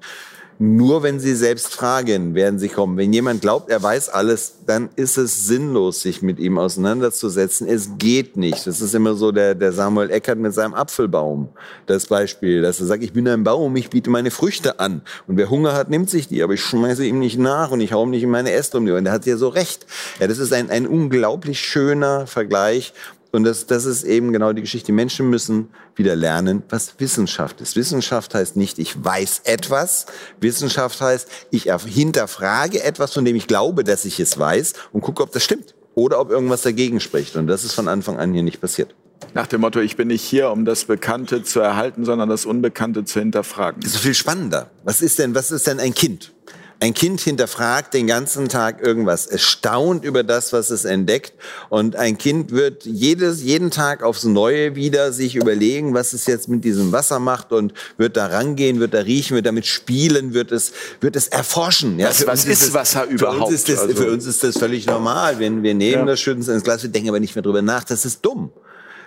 Nur 0.60 1.04
wenn 1.04 1.20
sie 1.20 1.36
selbst 1.36 1.74
fragen, 1.74 2.36
werden 2.36 2.60
sie 2.60 2.70
kommen. 2.70 2.98
Wenn 2.98 3.12
jemand 3.12 3.42
glaubt, 3.42 3.70
er 3.70 3.82
weiß 3.82 4.10
alles, 4.10 4.56
dann 4.66 4.90
ist 4.96 5.18
es 5.18 5.48
sinnlos, 5.48 6.02
sich 6.02 6.22
mit 6.22 6.40
ihm 6.40 6.58
auseinanderzusetzen. 6.58 7.68
Es 7.68 7.98
geht 7.98 8.38
nicht. 8.38 8.68
Das 8.68 8.80
ist 8.80 8.94
immer 8.94 9.16
so 9.16 9.32
der, 9.32 9.56
der 9.56 9.74
Samuel 9.74 10.12
Eckert 10.12 10.38
mit 10.38 10.54
seinem 10.54 10.74
Apfelbaum. 10.74 11.50
Das 11.88 12.06
Beispiel, 12.06 12.62
dass 12.62 12.80
er 12.80 12.86
sagt, 12.86 13.04
ich 13.04 13.14
bin 13.14 13.28
ein 13.28 13.44
Baum, 13.44 13.76
ich 13.76 13.90
biete 13.90 14.10
meine 14.10 14.32
Früchte 14.32 14.80
an. 14.80 15.02
Und 15.28 15.38
wer 15.38 15.50
Hunger 15.50 15.74
hat, 15.74 15.90
nimmt 15.90 16.10
sich 16.10 16.28
die. 16.28 16.44
Aber 16.44 16.54
ich 16.54 16.62
schmeiße 16.62 17.06
ihm 17.06 17.20
nicht 17.20 17.40
nach 17.40 17.72
und 17.72 17.82
ich 17.82 17.92
hau 17.92 18.04
ihm 18.04 18.12
nicht 18.12 18.24
in 18.24 18.30
meine 18.30 18.52
Äste 18.52 18.78
um 18.78 18.86
die 18.86 18.92
Und 18.92 19.06
er 19.06 19.12
hat 19.12 19.26
ja 19.26 19.38
so 19.38 19.50
recht. 19.50 19.86
Ja, 20.20 20.28
das 20.28 20.38
ist 20.38 20.54
ein, 20.54 20.70
ein 20.70 20.88
unglaublich 20.88 21.60
schöner 21.60 22.28
Vergleich. 22.28 22.94
Und 23.34 23.46
das, 23.46 23.66
das 23.66 23.86
ist 23.86 24.04
eben 24.04 24.32
genau 24.32 24.54
die 24.54 24.62
Geschichte. 24.62 24.88
Die 24.88 24.92
Menschen 24.92 25.28
müssen 25.28 25.70
wieder 25.96 26.16
lernen, 26.16 26.62
was 26.70 27.00
Wissenschaft 27.00 27.62
ist. 27.62 27.76
Wissenschaft 27.76 28.36
heißt 28.36 28.56
nicht, 28.56 28.78
ich 28.78 29.04
weiß 29.04 29.42
etwas. 29.46 30.06
Wissenschaft 30.40 31.02
heißt, 31.02 31.28
ich 31.50 31.64
hinterfrage 31.64 32.84
etwas, 32.84 33.12
von 33.12 33.26
dem 33.26 33.36
ich 33.36 33.48
glaube, 33.48 33.84
dass 33.84 34.06
ich 34.06 34.20
es 34.20 34.38
weiß 34.38 34.74
und 34.92 35.02
gucke, 35.02 35.24
ob 35.24 35.32
das 35.32 35.44
stimmt. 35.44 35.74
Oder 35.96 36.20
ob 36.20 36.30
irgendwas 36.30 36.62
dagegen 36.62 37.00
spricht. 37.00 37.36
Und 37.36 37.48
das 37.48 37.64
ist 37.64 37.74
von 37.74 37.88
Anfang 37.88 38.20
an 38.20 38.34
hier 38.34 38.44
nicht 38.44 38.62
passiert. 38.62 38.94
Nach 39.34 39.48
dem 39.48 39.62
Motto, 39.62 39.80
ich 39.80 39.98
bin 39.98 40.10
nicht 40.10 40.22
hier, 40.24 40.52
um 40.52 40.64
das 40.64 40.86
Bekannte 40.86 41.42
zu 41.42 41.60
erhalten, 41.60 42.06
sondern 42.06 42.30
das 42.30 42.46
Unbekannte 42.46 43.04
zu 43.04 43.20
hinterfragen. 43.20 43.82
Das 43.82 43.96
ist 43.96 44.02
viel 44.02 44.14
spannender. 44.14 44.70
Was 44.84 45.02
ist 45.02 45.18
denn, 45.18 45.34
was 45.34 45.50
ist 45.50 45.66
denn 45.66 45.80
ein 45.80 45.96
Kind? 45.96 46.34
Ein 46.80 46.94
Kind 46.94 47.22
hinterfragt 47.22 47.94
den 47.94 48.08
ganzen 48.08 48.50
Tag 48.50 48.86
irgendwas. 48.86 49.26
Es 49.26 49.42
staunt 49.42 50.04
über 50.04 50.24
das, 50.24 50.52
was 50.52 50.70
es 50.70 50.86
entdeckt. 50.86 51.34
Und 51.70 51.96
ein 51.96 52.18
Kind 52.18 52.52
wird 52.52 52.86
jedes, 52.86 53.42
jeden 53.42 53.72
Tag 53.72 54.04
aufs 54.04 54.24
Neue 54.24 54.76
wieder 54.76 55.14
sich 55.14 55.36
überlegen, 55.36 55.94
was 55.94 56.14
es 56.14 56.26
jetzt 56.26 56.50
mit 56.50 56.64
diesem 56.64 56.92
Wasser 56.92 57.20
macht 57.20 57.54
und 57.54 57.74
wird 57.98 58.18
da 58.18 58.26
rangehen, 58.26 58.80
wird 58.80 58.94
da 58.94 59.00
riechen, 59.00 59.36
wird 59.36 59.46
damit 59.46 59.66
spielen, 59.66 60.34
wird 60.34 60.52
es, 60.52 60.74
wird 61.00 61.16
es 61.16 61.28
erforschen. 61.28 62.00
Ja, 62.00 62.10
was, 62.10 62.28
was 62.28 62.46
ist, 62.46 62.64
ist 62.64 62.74
Wasser 62.74 63.06
überhaupt? 63.06 63.38
Für 63.38 63.46
uns 63.46 63.54
ist, 63.54 63.70
das, 63.70 63.80
also, 63.80 63.96
für 63.96 64.12
uns 64.12 64.26
ist 64.26 64.44
das 64.44 64.58
völlig 64.58 64.86
normal. 64.86 65.40
Wenn 65.40 65.64
wir 65.64 65.74
nehmen 65.74 66.00
ja. 66.00 66.06
das, 66.06 66.20
schütten 66.20 66.42
es 66.42 66.48
ins 66.48 66.64
Glas, 66.64 66.84
wir 66.84 66.90
denken 66.90 67.10
aber 67.10 67.20
nicht 67.20 67.36
mehr 67.36 67.44
drüber 67.44 67.62
nach. 67.62 67.84
Das 67.84 68.06
ist 68.06 68.26
dumm. 68.26 68.52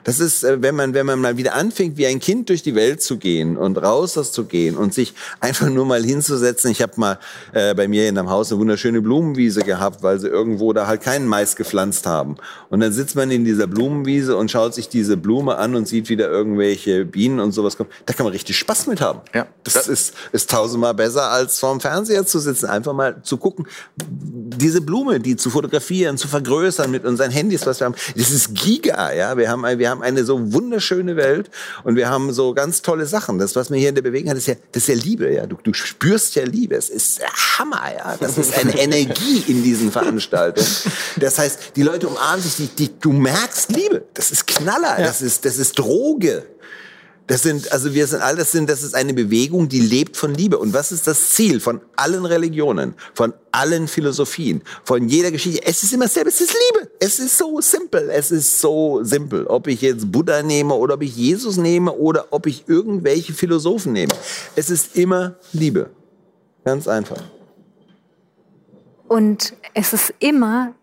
Das 0.06 0.20
ist, 0.20 0.44
äh, 0.44 0.62
wenn 0.62 0.76
man, 0.76 0.94
wenn 0.94 1.04
man 1.04 1.20
mal 1.20 1.36
wieder 1.36 1.54
anfängt, 1.54 1.96
wie 1.96 2.06
ein 2.06 2.20
Kind 2.20 2.48
durch 2.48 2.62
die 2.62 2.76
Welt 2.76 3.02
zu 3.02 3.18
gehen 3.18 3.56
und 3.56 3.76
raus 3.76 4.14
das 4.14 4.30
zu 4.30 4.44
gehen 4.44 4.76
und 4.76 4.94
sich 4.94 5.14
einfach 5.40 5.68
nur 5.68 5.84
mal 5.84 6.02
hinzusetzen. 6.02 6.70
Ich 6.70 6.80
habe 6.80 6.92
mal 6.96 7.18
äh, 7.52 7.74
bei 7.74 7.88
mir 7.88 8.08
in 8.08 8.16
einem 8.16 8.30
Haus 8.30 8.52
eine 8.52 8.60
wunderschöne 8.60 9.02
Blumenwiese 9.02 9.62
gehabt, 9.62 10.04
weil 10.04 10.20
sie 10.20 10.28
irgendwo 10.28 10.72
da 10.72 10.86
halt 10.86 11.02
keinen 11.02 11.26
Mais 11.26 11.56
gepflanzt 11.56 12.06
haben. 12.06 12.36
Und 12.70 12.80
dann 12.80 12.92
sitzt 12.92 13.16
man 13.16 13.32
in 13.32 13.44
dieser 13.44 13.66
Blumenwiese 13.66 14.36
und 14.36 14.48
schaut 14.48 14.74
sich 14.74 14.88
diese 14.88 15.16
Blume 15.16 15.56
an 15.56 15.74
und 15.74 15.88
sieht 15.88 16.08
wieder 16.08 16.30
irgendwelche 16.30 17.04
Bienen 17.04 17.40
und 17.40 17.50
sowas 17.50 17.76
kommen. 17.76 17.90
Da 18.06 18.14
kann 18.14 18.24
man 18.24 18.32
richtig 18.32 18.56
Spaß 18.56 18.86
mit 18.86 19.00
haben. 19.00 19.22
Ja. 19.34 19.48
Das 19.64 19.88
ist, 19.88 20.14
ist 20.30 20.48
tausendmal 20.48 20.94
besser, 20.94 21.32
als 21.32 21.58
vorm 21.58 21.80
Fernseher 21.80 22.24
zu 22.24 22.38
sitzen. 22.38 22.66
Einfach 22.66 22.92
mal 22.92 23.22
zu 23.24 23.38
gucken, 23.38 23.66
diese 23.98 24.80
Blume, 24.80 25.18
die 25.18 25.34
zu 25.34 25.50
fotografieren, 25.50 26.16
zu 26.16 26.28
vergrößern 26.28 26.92
mit 26.92 27.04
unseren 27.04 27.32
Handys, 27.32 27.66
was 27.66 27.80
wir 27.80 27.86
haben. 27.86 27.96
Das 28.14 28.30
ist 28.30 28.54
Giga, 28.54 29.12
ja. 29.12 29.36
Wir 29.36 29.50
haben, 29.50 29.62
wir 29.62 29.90
haben 29.90 29.95
haben 29.96 30.02
eine 30.02 30.24
so 30.24 30.52
wunderschöne 30.52 31.16
Welt 31.16 31.50
und 31.84 31.96
wir 31.96 32.08
haben 32.08 32.32
so 32.32 32.54
ganz 32.54 32.82
tolle 32.82 33.06
Sachen. 33.06 33.38
Das, 33.38 33.56
was 33.56 33.70
mir 33.70 33.78
hier 33.78 33.88
in 33.88 33.94
der 33.94 34.02
Bewegung 34.02 34.30
hat, 34.30 34.36
ist 34.36 34.46
ja, 34.46 34.54
das 34.72 34.82
ist 34.82 34.88
ja 34.88 34.94
Liebe. 34.94 35.32
Ja, 35.32 35.46
du, 35.46 35.56
du 35.62 35.72
spürst 35.72 36.34
ja 36.34 36.44
Liebe. 36.44 36.76
Es 36.76 36.90
ist 36.90 37.20
Hammer. 37.58 37.82
Ja, 37.96 38.16
das 38.18 38.38
ist 38.38 38.56
eine 38.58 38.78
Energie 38.78 39.44
in 39.46 39.62
diesen 39.62 39.90
Veranstaltungen. 39.90 40.66
Das 41.16 41.38
heißt, 41.38 41.72
die 41.76 41.82
Leute 41.82 42.08
umarmen 42.08 42.42
sich, 42.42 42.56
die, 42.56 42.68
die, 42.68 42.98
du 42.98 43.12
merkst 43.12 43.72
Liebe. 43.72 44.04
Das 44.14 44.30
ist 44.30 44.46
Knaller. 44.46 44.98
Ja. 44.98 45.06
Das 45.06 45.22
ist, 45.22 45.44
das 45.44 45.58
ist 45.58 45.78
Droge. 45.78 46.44
Das 47.26 47.42
sind, 47.42 47.72
also 47.72 47.92
wir 47.92 48.06
sind 48.06 48.22
all 48.22 48.36
das 48.36 48.52
sind, 48.52 48.70
das 48.70 48.84
ist 48.84 48.94
eine 48.94 49.12
Bewegung, 49.12 49.68
die 49.68 49.80
lebt 49.80 50.16
von 50.16 50.32
Liebe. 50.32 50.58
Und 50.58 50.72
was 50.72 50.92
ist 50.92 51.08
das 51.08 51.30
Ziel 51.30 51.58
von 51.58 51.80
allen 51.96 52.24
Religionen, 52.24 52.94
von 53.14 53.34
allen 53.50 53.88
Philosophien, 53.88 54.62
von 54.84 55.08
jeder 55.08 55.32
Geschichte? 55.32 55.60
Es 55.66 55.82
ist 55.82 55.92
immer 55.92 56.04
dasselbe, 56.04 56.28
es 56.28 56.40
ist 56.40 56.54
Liebe. 56.54 56.88
Es 57.00 57.18
ist 57.18 57.36
so 57.36 57.60
simpel, 57.60 58.10
es 58.10 58.30
ist 58.30 58.60
so 58.60 59.02
simpel. 59.02 59.46
Ob 59.48 59.66
ich 59.66 59.80
jetzt 59.80 60.12
Buddha 60.12 60.42
nehme 60.42 60.74
oder 60.74 60.94
ob 60.94 61.02
ich 61.02 61.16
Jesus 61.16 61.56
nehme 61.56 61.92
oder 61.92 62.26
ob 62.30 62.46
ich 62.46 62.68
irgendwelche 62.68 63.32
Philosophen 63.32 63.92
nehme. 63.92 64.14
Es 64.54 64.70
ist 64.70 64.96
immer 64.96 65.34
Liebe. 65.52 65.90
Ganz 66.64 66.86
einfach. 66.86 67.22
Und 69.08 69.54
es 69.74 69.92
ist 69.92 70.14
immer, 70.20 70.74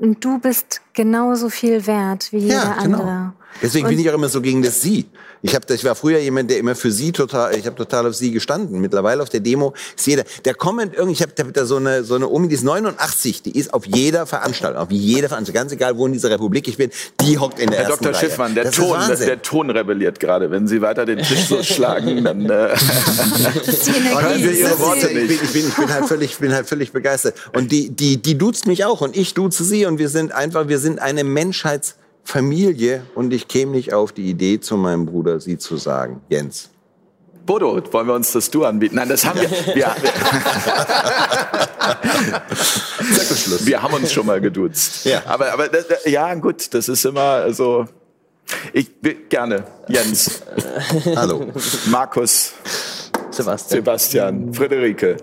du 0.00 0.38
bist 0.38 0.80
genauso 0.94 1.50
viel 1.50 1.86
wert 1.86 2.32
wie 2.32 2.38
jeder 2.38 2.54
ja, 2.54 2.82
genau. 2.82 2.98
andere. 2.98 3.32
Deswegen 3.60 3.88
bin 3.88 3.98
ich 3.98 4.08
auch 4.10 4.14
immer 4.14 4.28
so 4.28 4.40
gegen 4.40 4.62
das 4.62 4.80
Sie. 4.80 5.06
Ich, 5.44 5.56
hab, 5.56 5.68
ich 5.68 5.84
war 5.84 5.96
früher 5.96 6.18
jemand, 6.18 6.50
der 6.50 6.58
immer 6.58 6.76
für 6.76 6.92
Sie 6.92 7.10
total, 7.10 7.56
ich 7.56 7.66
habe 7.66 7.74
total 7.74 8.06
auf 8.06 8.14
Sie 8.14 8.30
gestanden. 8.30 8.80
Mittlerweile 8.80 9.22
auf 9.22 9.28
der 9.28 9.40
Demo 9.40 9.74
ist 9.96 10.06
jeder, 10.06 10.22
der 10.44 10.54
kommt 10.54 10.94
irgendwie, 10.94 11.12
ich 11.12 11.22
habe 11.22 11.32
hab 11.36 11.52
da 11.52 11.66
so 11.66 11.76
eine, 11.76 12.04
so 12.04 12.14
eine 12.14 12.28
Omi, 12.28 12.48
die 12.48 12.54
ist 12.54 12.62
89, 12.62 13.42
die 13.42 13.58
ist 13.58 13.74
auf 13.74 13.84
jeder 13.84 14.26
Veranstaltung, 14.26 14.80
auf 14.80 14.90
jeder 14.90 15.28
Veranstaltung, 15.28 15.60
ganz 15.60 15.72
egal 15.72 15.96
wo 15.98 16.06
in 16.06 16.12
dieser 16.12 16.30
Republik 16.30 16.68
ich 16.68 16.76
bin, 16.76 16.90
die 17.20 17.38
hockt 17.38 17.58
in 17.58 17.70
der 17.70 17.80
Herr 17.80 17.90
ersten 17.90 18.04
Dr. 18.04 18.16
Reihe. 18.16 18.28
Schiffmann, 18.28 18.54
der 18.54 18.70
Ton, 18.70 18.98
der 19.08 19.42
Ton 19.42 19.70
rebelliert 19.70 20.20
gerade. 20.20 20.50
Wenn 20.50 20.68
Sie 20.68 20.80
weiter 20.80 21.04
den 21.04 21.18
Tisch 21.18 21.46
so 21.46 21.62
schlagen, 21.62 22.22
dann 22.22 22.44
äh, 22.46 22.48
hören 22.48 24.42
Sie 24.42 24.60
Ihre 24.60 24.78
Worte 24.78 25.06
nicht. 25.12 25.30
Ich 25.30 25.40
bin, 25.40 25.40
ich, 25.42 25.52
bin, 25.52 25.68
ich 25.68 25.74
bin 25.74 25.92
halt 25.92 26.06
völlig, 26.06 26.30
ich 26.30 26.38
bin 26.38 26.54
halt 26.54 26.68
völlig 26.68 26.92
begeistert. 26.92 27.34
Und 27.52 27.72
die, 27.72 27.90
die, 27.90 28.22
die 28.22 28.38
duzt 28.38 28.66
mich 28.66 28.84
auch 28.84 29.00
und 29.00 29.16
ich 29.16 29.34
duze 29.34 29.64
sie 29.64 29.86
und 29.86 29.98
wir 29.98 30.08
sind 30.08 30.32
einfach, 30.32 30.68
wir 30.68 30.78
sind 30.78 31.00
eine 31.00 31.24
Menschheits 31.24 31.96
Familie 32.24 33.04
und 33.14 33.32
ich 33.32 33.48
käme 33.48 33.72
nicht 33.72 33.92
auf 33.92 34.12
die 34.12 34.30
Idee, 34.30 34.60
zu 34.60 34.76
meinem 34.76 35.06
Bruder 35.06 35.40
sie 35.40 35.58
zu 35.58 35.76
sagen. 35.76 36.20
Jens. 36.28 36.70
Bodo, 37.44 37.82
wollen 37.92 38.06
wir 38.06 38.14
uns 38.14 38.32
das 38.32 38.50
Du 38.50 38.64
anbieten? 38.64 38.96
Nein, 38.96 39.08
das 39.08 39.24
haben 39.24 39.40
wir. 39.40 39.50
Wir, 43.02 43.66
wir 43.66 43.82
haben 43.82 43.94
uns 43.94 44.12
schon 44.12 44.24
mal 44.26 44.40
geduzt. 44.40 45.04
Ja. 45.04 45.22
Aber, 45.26 45.52
aber 45.52 45.68
ja, 46.08 46.32
gut, 46.34 46.72
das 46.72 46.88
ist 46.88 47.04
immer 47.04 47.52
so. 47.52 47.86
Ich 48.72 48.90
gerne. 49.28 49.64
Jens. 49.88 50.42
Hallo. 51.16 51.52
Markus. 51.86 52.52
Sebastian. 53.30 53.80
Sebastian. 53.80 54.54
Friederike. 54.54 55.16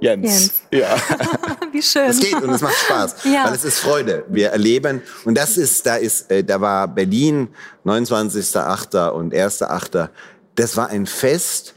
Jens. 0.00 0.26
Jens. 0.26 0.52
Ja. 0.72 0.96
Wie 1.72 1.82
schön. 1.82 2.10
Es 2.10 2.20
geht 2.20 2.34
und 2.34 2.50
es 2.50 2.60
macht 2.60 2.76
Spaß, 2.76 3.16
ja. 3.24 3.44
weil 3.46 3.54
es 3.54 3.64
ist 3.64 3.78
Freude. 3.78 4.24
Wir 4.28 4.48
erleben 4.48 5.02
und 5.24 5.36
das 5.36 5.56
ist, 5.56 5.86
da 5.86 5.96
ist, 5.96 6.30
äh, 6.30 6.42
da 6.42 6.60
war 6.60 6.88
Berlin 6.88 7.48
29.8. 7.84 9.10
und 9.10 9.34
1.8. 9.34 10.08
Das 10.56 10.76
war 10.76 10.88
ein 10.88 11.06
Fest 11.06 11.74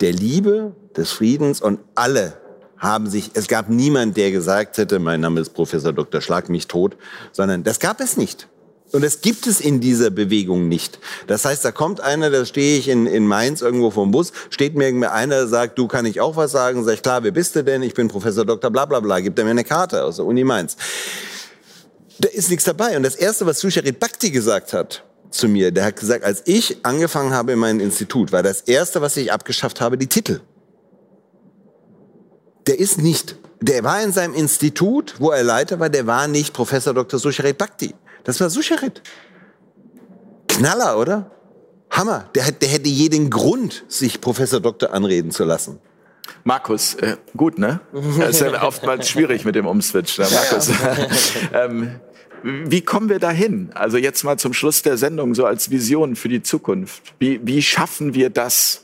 der 0.00 0.12
Liebe, 0.12 0.74
des 0.96 1.12
Friedens 1.12 1.60
und 1.60 1.80
alle 1.94 2.34
haben 2.78 3.08
sich, 3.08 3.30
es 3.34 3.48
gab 3.48 3.68
niemand, 3.68 4.16
der 4.16 4.30
gesagt 4.30 4.78
hätte, 4.78 4.98
mein 4.98 5.20
Name 5.20 5.40
ist 5.40 5.50
Professor 5.50 5.92
Dr. 5.92 6.20
Schlag 6.20 6.48
mich 6.48 6.66
tot, 6.66 6.96
sondern 7.32 7.62
das 7.62 7.80
gab 7.80 8.00
es 8.00 8.16
nicht. 8.16 8.48
Und 8.92 9.02
das 9.02 9.20
gibt 9.20 9.46
es 9.46 9.60
in 9.60 9.80
dieser 9.80 10.10
Bewegung 10.10 10.68
nicht. 10.68 11.00
Das 11.26 11.44
heißt, 11.44 11.64
da 11.64 11.72
kommt 11.72 12.00
einer, 12.00 12.30
da 12.30 12.44
stehe 12.44 12.78
ich 12.78 12.88
in, 12.88 13.06
in 13.06 13.26
Mainz 13.26 13.60
irgendwo 13.60 13.90
vom 13.90 14.12
Bus, 14.12 14.32
steht 14.48 14.76
mir 14.76 15.12
einer, 15.12 15.48
sagt, 15.48 15.78
du 15.78 15.88
kann 15.88 16.06
ich 16.06 16.20
auch 16.20 16.36
was 16.36 16.52
sagen? 16.52 16.84
Sag 16.84 16.94
ich, 16.94 17.02
klar, 17.02 17.22
wer 17.24 17.32
bist 17.32 17.56
du 17.56 17.64
denn? 17.64 17.82
Ich 17.82 17.94
bin 17.94 18.08
Professor 18.08 18.44
Dr. 18.44 18.70
bla 18.70 18.86
bla 18.86 19.00
bla. 19.00 19.20
Gibt 19.20 19.38
er 19.38 19.44
mir 19.44 19.50
eine 19.50 19.64
Karte 19.64 20.04
aus 20.04 20.16
der 20.16 20.24
Uni 20.24 20.44
Mainz. 20.44 20.76
Da 22.18 22.28
ist 22.28 22.48
nichts 22.48 22.64
dabei. 22.64 22.96
Und 22.96 23.02
das 23.02 23.16
Erste, 23.16 23.44
was 23.44 23.60
Susharit 23.60 23.98
Bhakti 23.98 24.30
gesagt 24.30 24.72
hat 24.72 25.04
zu 25.30 25.48
mir, 25.48 25.72
der 25.72 25.84
hat 25.84 25.96
gesagt, 25.96 26.24
als 26.24 26.42
ich 26.46 26.78
angefangen 26.84 27.34
habe 27.34 27.52
in 27.52 27.58
meinem 27.58 27.80
Institut, 27.80 28.32
war 28.32 28.42
das 28.42 28.62
Erste, 28.62 29.02
was 29.02 29.16
ich 29.16 29.32
abgeschafft 29.32 29.80
habe, 29.80 29.98
die 29.98 30.06
Titel. 30.06 30.40
Der 32.66 32.78
ist 32.78 32.98
nicht, 32.98 33.36
der 33.60 33.84
war 33.84 34.02
in 34.02 34.12
seinem 34.12 34.34
Institut, 34.34 35.16
wo 35.18 35.30
er 35.30 35.42
Leiter 35.42 35.78
war, 35.80 35.88
der 35.88 36.06
war 36.06 36.28
nicht 36.28 36.54
Professor 36.54 36.94
Dr. 36.94 37.18
Susharit 37.18 37.58
Bhakti. 37.58 37.94
Das 38.26 38.40
war 38.40 38.50
Suscharit. 38.50 39.02
Knaller, 40.48 40.98
oder? 40.98 41.30
Hammer. 41.90 42.28
Der, 42.34 42.50
der 42.50 42.68
hätte 42.68 42.88
jeden 42.88 43.30
Grund, 43.30 43.84
sich 43.86 44.20
Professor 44.20 44.58
Doktor 44.58 44.92
anreden 44.92 45.30
zu 45.30 45.44
lassen. 45.44 45.78
Markus, 46.42 46.94
äh, 46.96 47.18
gut, 47.36 47.56
ne? 47.56 47.78
Das 48.18 48.30
ist 48.30 48.40
ja 48.40 48.62
oftmals 48.64 49.08
schwierig 49.08 49.44
mit 49.44 49.54
dem 49.54 49.66
Umswitch. 49.66 50.18
Ne? 50.18 50.26
Markus. 50.28 50.70
ähm, 51.54 52.00
Wie 52.42 52.80
kommen 52.80 53.08
wir 53.08 53.20
dahin? 53.20 53.70
Also 53.74 53.96
jetzt 53.96 54.24
mal 54.24 54.36
zum 54.38 54.52
Schluss 54.52 54.82
der 54.82 54.96
Sendung, 54.96 55.36
so 55.36 55.46
als 55.46 55.70
Vision 55.70 56.16
für 56.16 56.28
die 56.28 56.42
Zukunft. 56.42 57.14
Wie, 57.20 57.40
wie 57.44 57.62
schaffen 57.62 58.14
wir 58.14 58.30
das, 58.30 58.82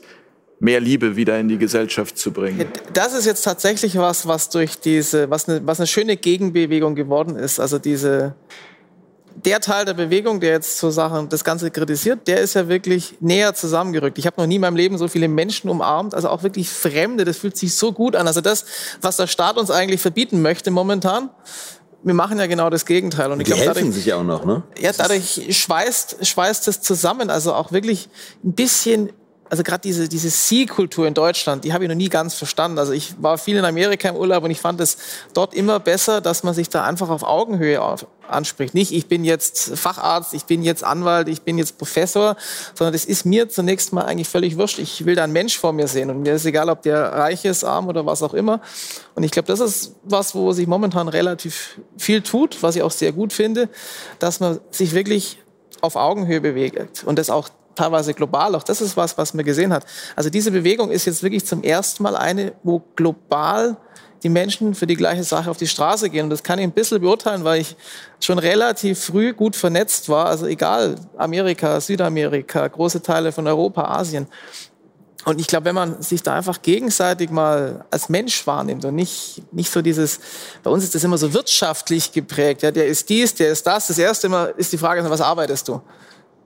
mehr 0.61 0.79
Liebe 0.79 1.17
wieder 1.17 1.37
in 1.37 1.49
die 1.49 1.57
Gesellschaft 1.57 2.17
zu 2.17 2.31
bringen? 2.31 2.65
Das 2.93 3.13
ist 3.13 3.25
jetzt 3.25 3.41
tatsächlich 3.41 3.97
was, 3.97 4.25
was 4.25 4.49
durch 4.49 4.79
diese, 4.79 5.29
was 5.29 5.49
eine, 5.49 5.67
was 5.67 5.81
eine 5.81 5.87
schöne 5.87 6.15
Gegenbewegung 6.15 6.95
geworden 6.95 7.35
ist. 7.35 7.59
Also 7.59 7.77
diese, 7.77 8.35
der 9.45 9.59
Teil 9.59 9.85
der 9.85 9.93
Bewegung, 9.93 10.39
der 10.39 10.51
jetzt 10.51 10.77
so 10.77 10.89
Sachen 10.89 11.29
das 11.29 11.43
Ganze 11.43 11.71
kritisiert, 11.71 12.27
der 12.27 12.39
ist 12.39 12.53
ja 12.53 12.67
wirklich 12.67 13.15
näher 13.19 13.53
zusammengerückt. 13.53 14.17
Ich 14.17 14.25
habe 14.25 14.39
noch 14.39 14.47
nie 14.47 14.55
in 14.55 14.61
meinem 14.61 14.75
Leben 14.75 14.97
so 14.97 15.07
viele 15.07 15.27
Menschen 15.27 15.69
umarmt, 15.69 16.13
also 16.13 16.29
auch 16.29 16.43
wirklich 16.43 16.69
Fremde. 16.69 17.25
Das 17.25 17.37
fühlt 17.37 17.57
sich 17.57 17.75
so 17.75 17.91
gut 17.91 18.15
an. 18.15 18.27
Also 18.27 18.41
das, 18.41 18.65
was 19.01 19.17
der 19.17 19.27
Staat 19.27 19.57
uns 19.57 19.71
eigentlich 19.71 20.01
verbieten 20.01 20.41
möchte 20.41 20.71
momentan, 20.71 21.29
wir 22.03 22.13
machen 22.13 22.37
ja 22.37 22.47
genau 22.47 22.69
das 22.69 22.85
Gegenteil. 22.85 23.31
Und 23.31 23.39
ich 23.39 23.45
die 23.45 23.51
glaub, 23.51 23.65
helfen 23.65 23.75
dadurch, 23.75 23.95
sich 23.95 24.05
ja 24.05 24.17
auch 24.17 24.23
noch, 24.23 24.45
ne? 24.45 24.63
Ja, 24.79 24.91
dadurch 24.91 25.45
schweißt, 25.49 26.25
schweißt 26.25 26.67
es 26.67 26.81
zusammen. 26.81 27.29
Also 27.29 27.53
auch 27.53 27.71
wirklich 27.71 28.09
ein 28.43 28.53
bisschen 28.53 29.09
also 29.53 29.61
gerade 29.61 29.81
diese, 29.81 30.09
diese 30.09 30.31
Sie-Kultur 30.31 31.05
in 31.05 31.13
Deutschland, 31.13 31.63
die 31.63 31.73
habe 31.73 31.83
ich 31.83 31.87
noch 31.87 31.95
nie 31.95 32.09
ganz 32.09 32.33
verstanden. 32.33 32.79
Also 32.79 32.91
ich 32.91 33.13
war 33.21 33.37
viel 33.37 33.55
in 33.55 33.63
Amerika 33.63 34.09
im 34.09 34.15
Urlaub 34.15 34.43
und 34.43 34.49
ich 34.49 34.59
fand 34.59 34.81
es 34.81 34.97
dort 35.35 35.53
immer 35.53 35.79
besser, 35.79 36.21
dass 36.21 36.41
man 36.41 36.55
sich 36.55 36.69
da 36.69 36.83
einfach 36.83 37.09
auf 37.09 37.21
Augenhöhe 37.21 37.79
auf, 37.79 38.07
anspricht. 38.27 38.73
Nicht, 38.73 38.91
ich 38.91 39.05
bin 39.05 39.23
jetzt 39.23 39.77
Facharzt, 39.77 40.33
ich 40.33 40.45
bin 40.45 40.63
jetzt 40.63 40.83
Anwalt, 40.83 41.27
ich 41.27 41.43
bin 41.43 41.59
jetzt 41.59 41.77
Professor, 41.77 42.35
sondern 42.73 42.93
das 42.93 43.05
ist 43.05 43.27
mir 43.27 43.47
zunächst 43.47 43.93
mal 43.93 44.05
eigentlich 44.05 44.27
völlig 44.27 44.57
wurscht. 44.57 44.79
Ich 44.79 45.05
will 45.05 45.13
da 45.13 45.23
einen 45.23 45.33
Mensch 45.33 45.55
vor 45.59 45.71
mir 45.71 45.87
sehen 45.87 46.09
und 46.09 46.23
mir 46.23 46.33
ist 46.33 46.45
egal, 46.45 46.67
ob 46.67 46.81
der 46.81 47.13
reich 47.13 47.45
ist, 47.45 47.63
arm 47.63 47.87
oder 47.87 48.07
was 48.07 48.23
auch 48.23 48.33
immer. 48.33 48.59
Und 49.13 49.21
ich 49.21 49.29
glaube, 49.29 49.45
das 49.45 49.59
ist 49.59 49.93
was, 50.01 50.33
wo 50.33 50.51
sich 50.53 50.65
momentan 50.65 51.09
relativ 51.09 51.79
viel 51.95 52.23
tut, 52.23 52.63
was 52.63 52.75
ich 52.75 52.81
auch 52.81 52.89
sehr 52.89 53.11
gut 53.11 53.31
finde, 53.31 53.69
dass 54.17 54.39
man 54.39 54.59
sich 54.71 54.95
wirklich 54.95 55.37
auf 55.81 55.95
Augenhöhe 55.95 56.41
bewegt 56.41 57.03
und 57.03 57.19
das 57.19 57.29
auch 57.29 57.49
teilweise 57.75 58.13
global. 58.13 58.55
Auch 58.55 58.63
das 58.63 58.81
ist 58.81 58.97
was, 58.97 59.17
was 59.17 59.33
man 59.33 59.45
gesehen 59.45 59.73
hat. 59.73 59.85
Also 60.15 60.29
diese 60.29 60.51
Bewegung 60.51 60.91
ist 60.91 61.05
jetzt 61.05 61.23
wirklich 61.23 61.45
zum 61.45 61.63
ersten 61.63 62.03
Mal 62.03 62.15
eine, 62.15 62.53
wo 62.63 62.81
global 62.95 63.77
die 64.23 64.29
Menschen 64.29 64.73
für 64.73 64.87
die 64.87 64.95
gleiche 64.95 65.23
Sache 65.23 65.51
auf 65.51 65.57
die 65.57 65.67
Straße 65.67 66.09
gehen. 66.09 66.25
Und 66.25 66.29
das 66.29 66.43
kann 66.43 66.57
ich 66.57 66.63
ein 66.63 66.71
bisschen 66.71 67.01
beurteilen, 67.01 67.43
weil 67.43 67.61
ich 67.61 67.75
schon 68.21 68.39
relativ 68.39 69.03
früh 69.03 69.33
gut 69.33 69.55
vernetzt 69.55 70.07
war. 70.07 70.27
Also 70.27 70.45
egal, 70.45 70.95
Amerika, 71.17 71.79
Südamerika, 71.81 72.67
große 72.67 73.01
Teile 73.01 73.31
von 73.31 73.45
Europa, 73.45 73.83
Asien. 73.83 74.27
Und 75.25 75.39
ich 75.39 75.47
glaube, 75.47 75.65
wenn 75.65 75.75
man 75.75 76.01
sich 76.01 76.21
da 76.21 76.35
einfach 76.35 76.61
gegenseitig 76.61 77.29
mal 77.29 77.85
als 77.91 78.09
Mensch 78.09 78.45
wahrnimmt 78.45 78.83
und 78.83 78.95
nicht, 78.95 79.41
nicht 79.53 79.71
so 79.71 79.81
dieses, 79.81 80.19
bei 80.63 80.69
uns 80.69 80.83
ist 80.83 80.95
das 80.95 81.03
immer 81.03 81.17
so 81.17 81.33
wirtschaftlich 81.33 82.11
geprägt, 82.11 82.61
ja, 82.61 82.71
der 82.71 82.87
ist 82.87 83.07
dies, 83.07 83.33
der 83.33 83.51
ist 83.51 83.65
das. 83.65 83.87
Das 83.87 83.97
erste 83.97 84.27
Mal 84.27 84.53
ist 84.57 84.73
die 84.73 84.77
Frage, 84.77 85.09
was 85.09 85.21
arbeitest 85.21 85.67
du? 85.69 85.81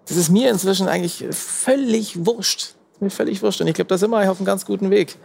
Das 0.08 0.18
ist 0.18 0.30
mir 0.30 0.50
inzwischen 0.50 0.88
eigentlich 0.88 1.26
völlig 1.32 2.26
wurscht. 2.26 2.76
Mir 3.00 3.10
völlig 3.10 3.42
wurscht. 3.42 3.62
Und 3.62 3.68
ich 3.68 3.74
glaube, 3.74 3.90
da 3.90 3.98
sind 3.98 4.10
wir 4.10 4.30
auf 4.30 4.38
einem 4.40 4.46
ganz 4.46 4.66
guten 4.66 4.90
Weg. 4.90 5.16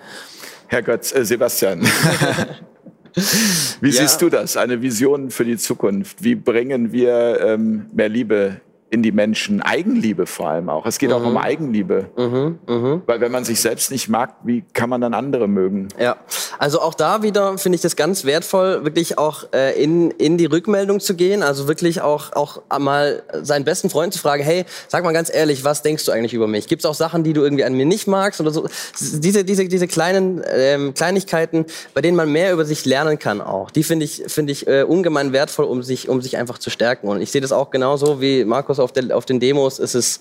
Herr 0.66 0.82
Götz, 0.82 1.14
äh, 1.14 1.24
Sebastian. 1.24 1.82
Wie 3.80 3.90
ja. 3.90 4.02
siehst 4.02 4.22
du 4.22 4.28
das? 4.28 4.56
Eine 4.56 4.80
Vision 4.80 5.30
für 5.30 5.44
die 5.44 5.56
Zukunft. 5.56 6.22
Wie 6.22 6.34
bringen 6.34 6.92
wir 6.92 7.40
ähm, 7.40 7.86
mehr 7.92 8.09
Liebe 8.09 8.60
in 8.93 9.02
die 9.02 9.10
Menschen. 9.10 9.62
Eigenliebe 9.62 10.27
vor 10.27 10.51
allem 10.51 10.69
auch. 10.69 10.85
Es 10.85 10.98
geht 10.98 11.09
mhm. 11.09 11.16
auch 11.16 11.24
um 11.24 11.31
mhm. 11.32 11.39
Eigenliebe. 11.39 12.10
Mhm, 12.14 12.59
mh. 12.66 13.02
Weil 13.06 13.23
wenn 13.23 13.32
man 13.32 13.43
sich 13.43 13.59
selbst 13.59 13.90
nicht 13.90 14.10
mag, 14.10 14.35
wie 14.44 14.62
kann 14.74 14.90
man 14.90 15.01
dann 15.01 15.14
andere 15.14 15.48
mögen? 15.48 15.89
Ja, 15.98 16.16
also 16.59 16.78
auch 16.78 16.93
da 16.93 17.23
wieder 17.23 17.56
finde 17.56 17.77
ich 17.77 17.82
das 17.82 17.97
ganz 17.97 18.27
wertvoll, 18.27 18.85
wirklich 18.85 19.16
auch 19.16 19.44
äh, 19.55 19.82
in, 19.82 20.10
in 20.10 20.36
die 20.36 20.44
Rückmeldung 20.44 21.01
zu 21.01 21.14
gehen. 21.14 21.43
Also 21.43 21.69
wirklich 21.69 22.02
auch, 22.02 22.32
auch 22.32 22.60
mal 22.78 23.23
seinen 23.40 23.64
besten 23.64 23.89
Freund 23.89 24.12
zu 24.12 24.19
fragen, 24.19 24.43
hey, 24.43 24.66
sag 24.89 25.05
mal 25.05 25.12
ganz 25.12 25.35
ehrlich, 25.35 25.64
was 25.64 25.81
denkst 25.81 26.05
du 26.05 26.12
eigentlich 26.12 26.35
über 26.35 26.47
mich? 26.47 26.69
Gibt 26.69 26.82
es 26.82 26.86
auch 26.86 26.94
Sachen, 26.94 27.24
die 27.24 27.32
du 27.32 27.43
irgendwie 27.43 27.64
an 27.64 27.73
mir 27.73 27.86
nicht 27.86 28.06
magst 28.06 28.43
oder 28.43 28.51
so? 28.51 28.69
Diese, 29.01 29.43
diese, 29.43 29.69
diese 29.69 29.89
kleinen 29.89 30.43
ähm, 30.52 30.93
Kleinigkeiten, 30.93 31.64
bei 31.94 32.02
denen 32.02 32.16
man 32.19 32.31
mehr 32.31 32.52
über 32.52 32.66
sich 32.66 32.85
lernen 32.85 33.19
kann 33.19 33.40
auch. 33.40 33.70
Die 33.70 33.85
finde 33.85 34.05
ich, 34.05 34.24
finde 34.27 34.52
ich 34.52 34.66
äh, 34.66 34.82
ungemein 34.82 35.32
wertvoll, 35.32 35.64
um 35.64 35.82
sich, 35.82 36.10
um 36.10 36.20
sich 36.20 36.36
einfach 36.36 36.59
zu 36.59 36.69
stärken. 36.69 37.09
Und 37.09 37.23
ich 37.23 37.32
sehe 37.32 37.40
das 37.40 37.52
auch 37.52 37.70
genauso 37.70 38.20
wie 38.20 38.44
Markus 38.44 38.81
auf, 38.82 38.92
der, 38.92 39.16
auf 39.16 39.24
den 39.24 39.40
Demos 39.40 39.78
ist 39.78 39.94
es, 39.94 40.20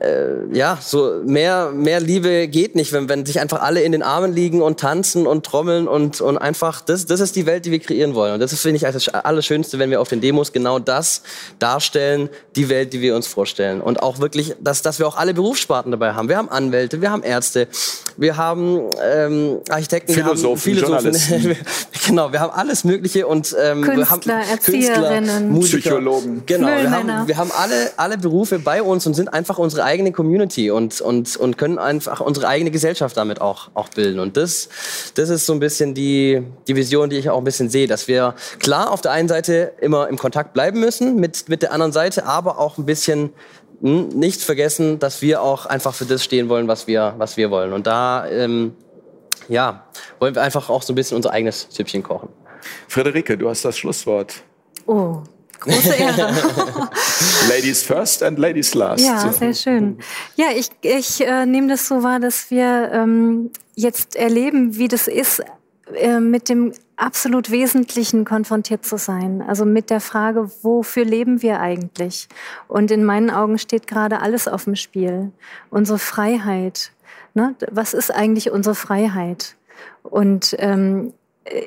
äh, 0.00 0.46
ja, 0.52 0.78
so 0.80 1.20
mehr, 1.24 1.70
mehr 1.70 2.00
Liebe 2.00 2.48
geht 2.48 2.74
nicht, 2.74 2.92
wenn, 2.92 3.08
wenn 3.08 3.24
sich 3.26 3.40
einfach 3.40 3.62
alle 3.62 3.82
in 3.82 3.92
den 3.92 4.02
Armen 4.02 4.34
liegen 4.34 4.62
und 4.62 4.80
tanzen 4.80 5.26
und 5.26 5.46
trommeln 5.46 5.88
und, 5.88 6.20
und 6.20 6.38
einfach, 6.38 6.80
das, 6.80 7.06
das 7.06 7.20
ist 7.20 7.36
die 7.36 7.46
Welt, 7.46 7.64
die 7.64 7.70
wir 7.70 7.78
kreieren 7.78 8.14
wollen. 8.14 8.34
Und 8.34 8.40
das 8.40 8.54
finde 8.60 8.76
ich 8.76 8.82
das 8.82 9.08
Allerschönste, 9.08 9.78
wenn 9.78 9.90
wir 9.90 10.00
auf 10.00 10.08
den 10.08 10.20
Demos 10.20 10.52
genau 10.52 10.78
das 10.78 11.22
darstellen, 11.58 12.28
die 12.56 12.68
Welt, 12.68 12.92
die 12.92 13.00
wir 13.00 13.16
uns 13.16 13.26
vorstellen. 13.26 13.80
Und 13.80 14.02
auch 14.02 14.18
wirklich, 14.18 14.54
dass, 14.60 14.82
dass 14.82 14.98
wir 14.98 15.06
auch 15.06 15.16
alle 15.16 15.34
Berufssparten 15.34 15.90
dabei 15.90 16.14
haben. 16.14 16.28
Wir 16.28 16.36
haben 16.36 16.48
Anwälte, 16.48 17.00
wir 17.00 17.10
haben 17.10 17.22
Ärzte, 17.22 17.68
wir 18.16 18.36
haben 18.36 18.80
ähm, 19.02 19.58
Architekten, 19.68 20.12
Philosophen, 20.12 20.76
wir 20.76 20.82
haben 20.82 21.12
Philosophen. 21.12 21.56
genau, 22.06 22.32
wir 22.32 22.40
haben 22.40 22.52
alles 22.52 22.84
Mögliche 22.84 23.26
und 23.26 23.54
ähm, 23.60 23.82
Künstler, 23.82 23.96
wir 23.96 24.10
haben 24.10 24.50
Erzieherinnen, 24.50 25.24
Künstler, 25.24 25.40
Musiker, 25.40 25.80
Psychologen. 25.80 26.42
Genau, 26.46 26.66
wir 26.66 26.90
haben, 26.90 27.28
wir 27.28 27.36
haben 27.36 27.50
alle, 27.56 27.83
alle 27.96 28.18
Berufe 28.18 28.58
bei 28.58 28.82
uns 28.82 29.06
und 29.06 29.14
sind 29.14 29.32
einfach 29.32 29.58
unsere 29.58 29.84
eigene 29.84 30.12
Community 30.12 30.70
und, 30.70 31.00
und, 31.00 31.36
und 31.36 31.58
können 31.58 31.78
einfach 31.78 32.20
unsere 32.20 32.48
eigene 32.48 32.70
Gesellschaft 32.70 33.16
damit 33.16 33.40
auch, 33.40 33.70
auch 33.74 33.88
bilden. 33.88 34.20
Und 34.20 34.36
das, 34.36 34.68
das 35.14 35.28
ist 35.28 35.46
so 35.46 35.52
ein 35.52 35.60
bisschen 35.60 35.94
die, 35.94 36.42
die 36.66 36.76
Vision, 36.76 37.10
die 37.10 37.16
ich 37.16 37.30
auch 37.30 37.38
ein 37.38 37.44
bisschen 37.44 37.70
sehe, 37.70 37.86
dass 37.86 38.08
wir 38.08 38.34
klar 38.58 38.90
auf 38.90 39.00
der 39.00 39.12
einen 39.12 39.28
Seite 39.28 39.72
immer 39.80 40.08
im 40.08 40.18
Kontakt 40.18 40.52
bleiben 40.52 40.80
müssen 40.80 41.16
mit, 41.16 41.48
mit 41.48 41.62
der 41.62 41.72
anderen 41.72 41.92
Seite, 41.92 42.26
aber 42.26 42.58
auch 42.58 42.78
ein 42.78 42.86
bisschen 42.86 43.30
hm, 43.80 44.08
nicht 44.08 44.42
vergessen, 44.42 44.98
dass 44.98 45.22
wir 45.22 45.42
auch 45.42 45.66
einfach 45.66 45.94
für 45.94 46.04
das 46.04 46.24
stehen 46.24 46.48
wollen, 46.48 46.68
was 46.68 46.86
wir, 46.86 47.14
was 47.18 47.36
wir 47.36 47.50
wollen. 47.50 47.72
Und 47.72 47.86
da 47.86 48.26
ähm, 48.28 48.74
ja, 49.48 49.84
wollen 50.18 50.34
wir 50.34 50.42
einfach 50.42 50.70
auch 50.70 50.82
so 50.82 50.92
ein 50.92 50.96
bisschen 50.96 51.16
unser 51.16 51.32
eigenes 51.32 51.66
Süppchen 51.70 52.02
kochen. 52.02 52.28
Friederike, 52.88 53.36
du 53.36 53.48
hast 53.48 53.64
das 53.64 53.76
Schlusswort. 53.76 54.42
Oh, 54.86 55.22
Große 55.64 55.94
Ehre. 55.94 56.28
ladies 57.48 57.82
first 57.82 58.22
and 58.22 58.38
ladies 58.38 58.74
last. 58.74 59.04
Ja, 59.04 59.18
so. 59.18 59.30
sehr 59.30 59.54
schön. 59.54 59.98
Ja, 60.36 60.46
ich, 60.54 60.70
ich 60.82 61.20
äh, 61.20 61.46
nehme 61.46 61.68
das 61.68 61.88
so 61.88 62.02
wahr, 62.02 62.20
dass 62.20 62.50
wir 62.50 62.90
ähm, 62.92 63.50
jetzt 63.74 64.16
erleben, 64.16 64.76
wie 64.76 64.88
das 64.88 65.08
ist, 65.08 65.42
äh, 65.94 66.20
mit 66.20 66.48
dem 66.48 66.72
absolut 66.96 67.50
Wesentlichen 67.50 68.24
konfrontiert 68.24 68.84
zu 68.84 68.96
sein. 68.96 69.42
Also 69.42 69.64
mit 69.64 69.90
der 69.90 70.00
Frage, 70.00 70.50
wofür 70.62 71.04
leben 71.04 71.42
wir 71.42 71.60
eigentlich? 71.60 72.28
Und 72.68 72.90
in 72.90 73.04
meinen 73.04 73.30
Augen 73.30 73.58
steht 73.58 73.86
gerade 73.86 74.20
alles 74.20 74.48
auf 74.48 74.64
dem 74.64 74.76
Spiel. 74.76 75.32
Unsere 75.70 75.98
Freiheit. 75.98 76.92
Ne? 77.34 77.54
Was 77.70 77.94
ist 77.94 78.12
eigentlich 78.12 78.50
unsere 78.50 78.74
Freiheit? 78.74 79.56
Und 80.02 80.54
ähm, 80.58 81.12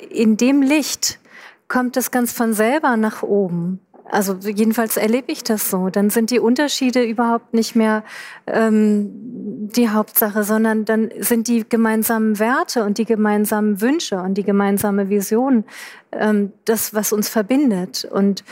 in 0.09 0.38
dem 0.38 0.61
Licht 0.61 1.19
kommt 1.67 1.97
es 1.97 2.11
ganz 2.11 2.31
von 2.31 2.53
selber 2.53 2.95
nach 2.97 3.23
oben. 3.23 3.81
Also 4.09 4.35
jedenfalls 4.35 4.97
erlebe 4.97 5.31
ich 5.31 5.43
das 5.43 5.69
so. 5.69 5.89
Dann 5.89 6.09
sind 6.09 6.31
die 6.31 6.39
Unterschiede 6.39 7.03
überhaupt 7.03 7.53
nicht 7.53 7.75
mehr 7.75 8.03
ähm, 8.45 9.09
die 9.13 9.89
Hauptsache, 9.89 10.43
sondern 10.43 10.85
dann 10.85 11.09
sind 11.19 11.47
die 11.47 11.67
gemeinsamen 11.67 12.39
Werte 12.39 12.84
und 12.84 12.97
die 12.97 13.05
gemeinsamen 13.05 13.81
Wünsche 13.81 14.17
und 14.21 14.35
die 14.35 14.43
gemeinsame 14.43 15.09
Vision 15.09 15.65
ähm, 16.11 16.53
das, 16.65 16.93
was 16.93 17.11
uns 17.11 17.29
verbindet. 17.29 18.05
Und 18.05 18.43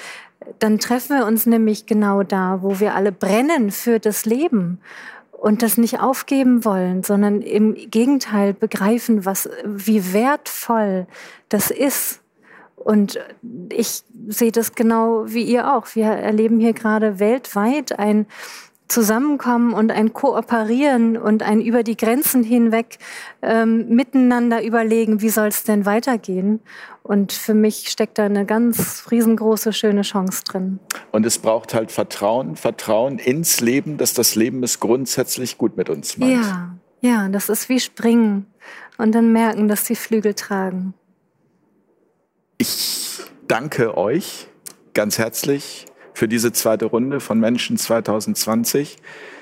dann 0.60 0.80
treffen 0.80 1.18
wir 1.18 1.26
uns 1.26 1.46
nämlich 1.46 1.86
genau 1.86 2.24
da, 2.24 2.60
wo 2.62 2.80
wir 2.80 2.96
alle 2.96 3.12
brennen 3.12 3.72
für 3.72 4.00
das 4.00 4.26
Leben 4.26 4.80
und 5.32 5.62
das 5.62 5.78
nicht 5.78 6.00
aufgeben 6.00 6.66
wollen, 6.66 7.04
sondern 7.04 7.42
im 7.42 7.76
Gegenteil 7.76 8.54
begreifen, 8.54 9.26
was, 9.26 9.50
wie 9.64 10.14
wertvoll 10.14 11.08
das 11.50 11.72
ist 11.72 12.22
und 12.76 13.20
ich 13.70 14.04
sehe 14.28 14.52
das 14.52 14.76
genau 14.76 15.26
wie 15.28 15.44
ihr 15.44 15.76
auch. 15.76 15.88
Wir 15.96 16.06
erleben 16.06 16.60
hier 16.60 16.74
gerade 16.74 17.20
weltweit 17.20 17.98
ein 17.98 18.28
Zusammenkommen 18.88 19.74
und 19.74 19.92
ein 19.92 20.14
Kooperieren 20.14 21.18
und 21.18 21.42
ein 21.42 21.60
über 21.60 21.82
die 21.82 21.98
Grenzen 21.98 22.44
hinweg 22.44 23.00
ähm, 23.42 23.90
miteinander 23.90 24.64
überlegen, 24.64 25.22
wie 25.22 25.30
soll 25.30 25.48
es 25.48 25.64
denn 25.64 25.88
weitergehen. 25.88 26.60
Und 27.02 27.32
für 27.32 27.56
mich 27.56 27.90
steckt 27.90 28.20
da 28.20 28.26
eine 28.26 28.46
ganz 28.46 29.08
riesengroße, 29.10 29.74
schöne 29.74 30.04
Chance 30.04 30.44
drin. 30.44 30.80
Und 31.12 31.26
es 31.26 31.40
braucht 31.40 31.74
halt 31.74 31.92
Vertrauen, 31.92 32.56
Vertrauen 32.56 33.18
ins 33.18 33.60
Leben, 33.60 33.98
dass 33.98 34.14
das 34.14 34.36
Leben 34.36 34.62
es 34.62 34.80
grundsätzlich 34.80 35.58
gut 35.58 35.78
mit 35.78 35.90
uns 35.90 36.20
meint. 36.20 36.44
Ja, 36.44 36.76
ja, 37.02 37.30
das 37.30 37.50
ist 37.50 37.70
wie 37.70 37.80
Springen 37.80 38.46
und 39.00 39.16
dann 39.16 39.32
merken, 39.32 39.68
dass 39.68 39.84
die 39.86 39.96
Flügel 39.96 40.36
tragen. 40.36 40.94
Ich 42.58 43.20
danke 43.50 43.98
euch 43.98 44.48
ganz 44.94 45.18
herzlich 45.18 45.86
für 46.14 46.30
diese 46.30 46.54
zweite 46.54 46.86
Runde 46.86 47.20
von 47.20 47.38
Menschen 47.38 47.78
2020. 47.78 48.96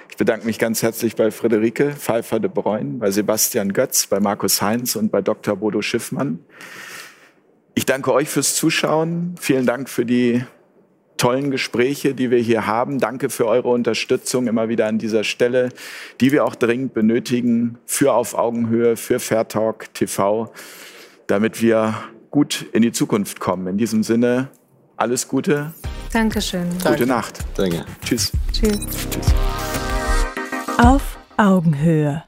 Ich 0.09 0.17
bedanke 0.17 0.47
mich 0.47 0.57
ganz 0.57 0.81
herzlich 0.81 1.15
bei 1.15 1.29
Friederike 1.29 1.91
Pfeiffer 1.91 2.39
de 2.39 2.49
Bruyne, 2.49 2.97
bei 2.97 3.11
Sebastian 3.11 3.71
Götz, 3.71 4.07
bei 4.07 4.19
Markus 4.19 4.63
Heinz 4.63 4.95
und 4.95 5.11
bei 5.11 5.21
Dr. 5.21 5.57
Bodo 5.57 5.83
Schiffmann. 5.83 6.39
Ich 7.75 7.85
danke 7.85 8.11
euch 8.13 8.29
fürs 8.29 8.55
Zuschauen. 8.55 9.35
Vielen 9.39 9.67
Dank 9.67 9.89
für 9.89 10.05
die 10.05 10.43
tollen 11.17 11.51
Gespräche, 11.51 12.15
die 12.15 12.31
wir 12.31 12.39
hier 12.39 12.65
haben. 12.65 12.97
Danke 12.97 13.29
für 13.29 13.45
eure 13.45 13.69
Unterstützung 13.69 14.47
immer 14.47 14.69
wieder 14.69 14.87
an 14.87 14.97
dieser 14.97 15.23
Stelle, 15.23 15.69
die 16.19 16.31
wir 16.31 16.45
auch 16.45 16.55
dringend 16.55 16.95
benötigen 16.95 17.77
für 17.85 18.13
Auf 18.13 18.33
Augenhöhe, 18.33 18.97
für 18.97 19.19
Fair 19.19 19.47
Talk 19.47 19.93
TV, 19.93 20.51
damit 21.27 21.61
wir 21.61 21.95
gut 22.33 22.65
in 22.73 22.81
die 22.81 22.91
Zukunft 22.91 23.39
kommen. 23.39 23.67
In 23.67 23.77
diesem 23.77 24.01
Sinne, 24.01 24.49
alles 24.97 25.27
Gute. 25.27 25.71
Dankeschön. 26.11 26.67
Gute 26.83 27.05
Nacht. 27.05 27.39
Danke. 27.55 27.85
Tschüss. 28.03 28.31
Tschüss. 28.51 28.79
Tschüss. 29.11 29.33
Auf 30.79 31.19
Augenhöhe. 31.37 32.23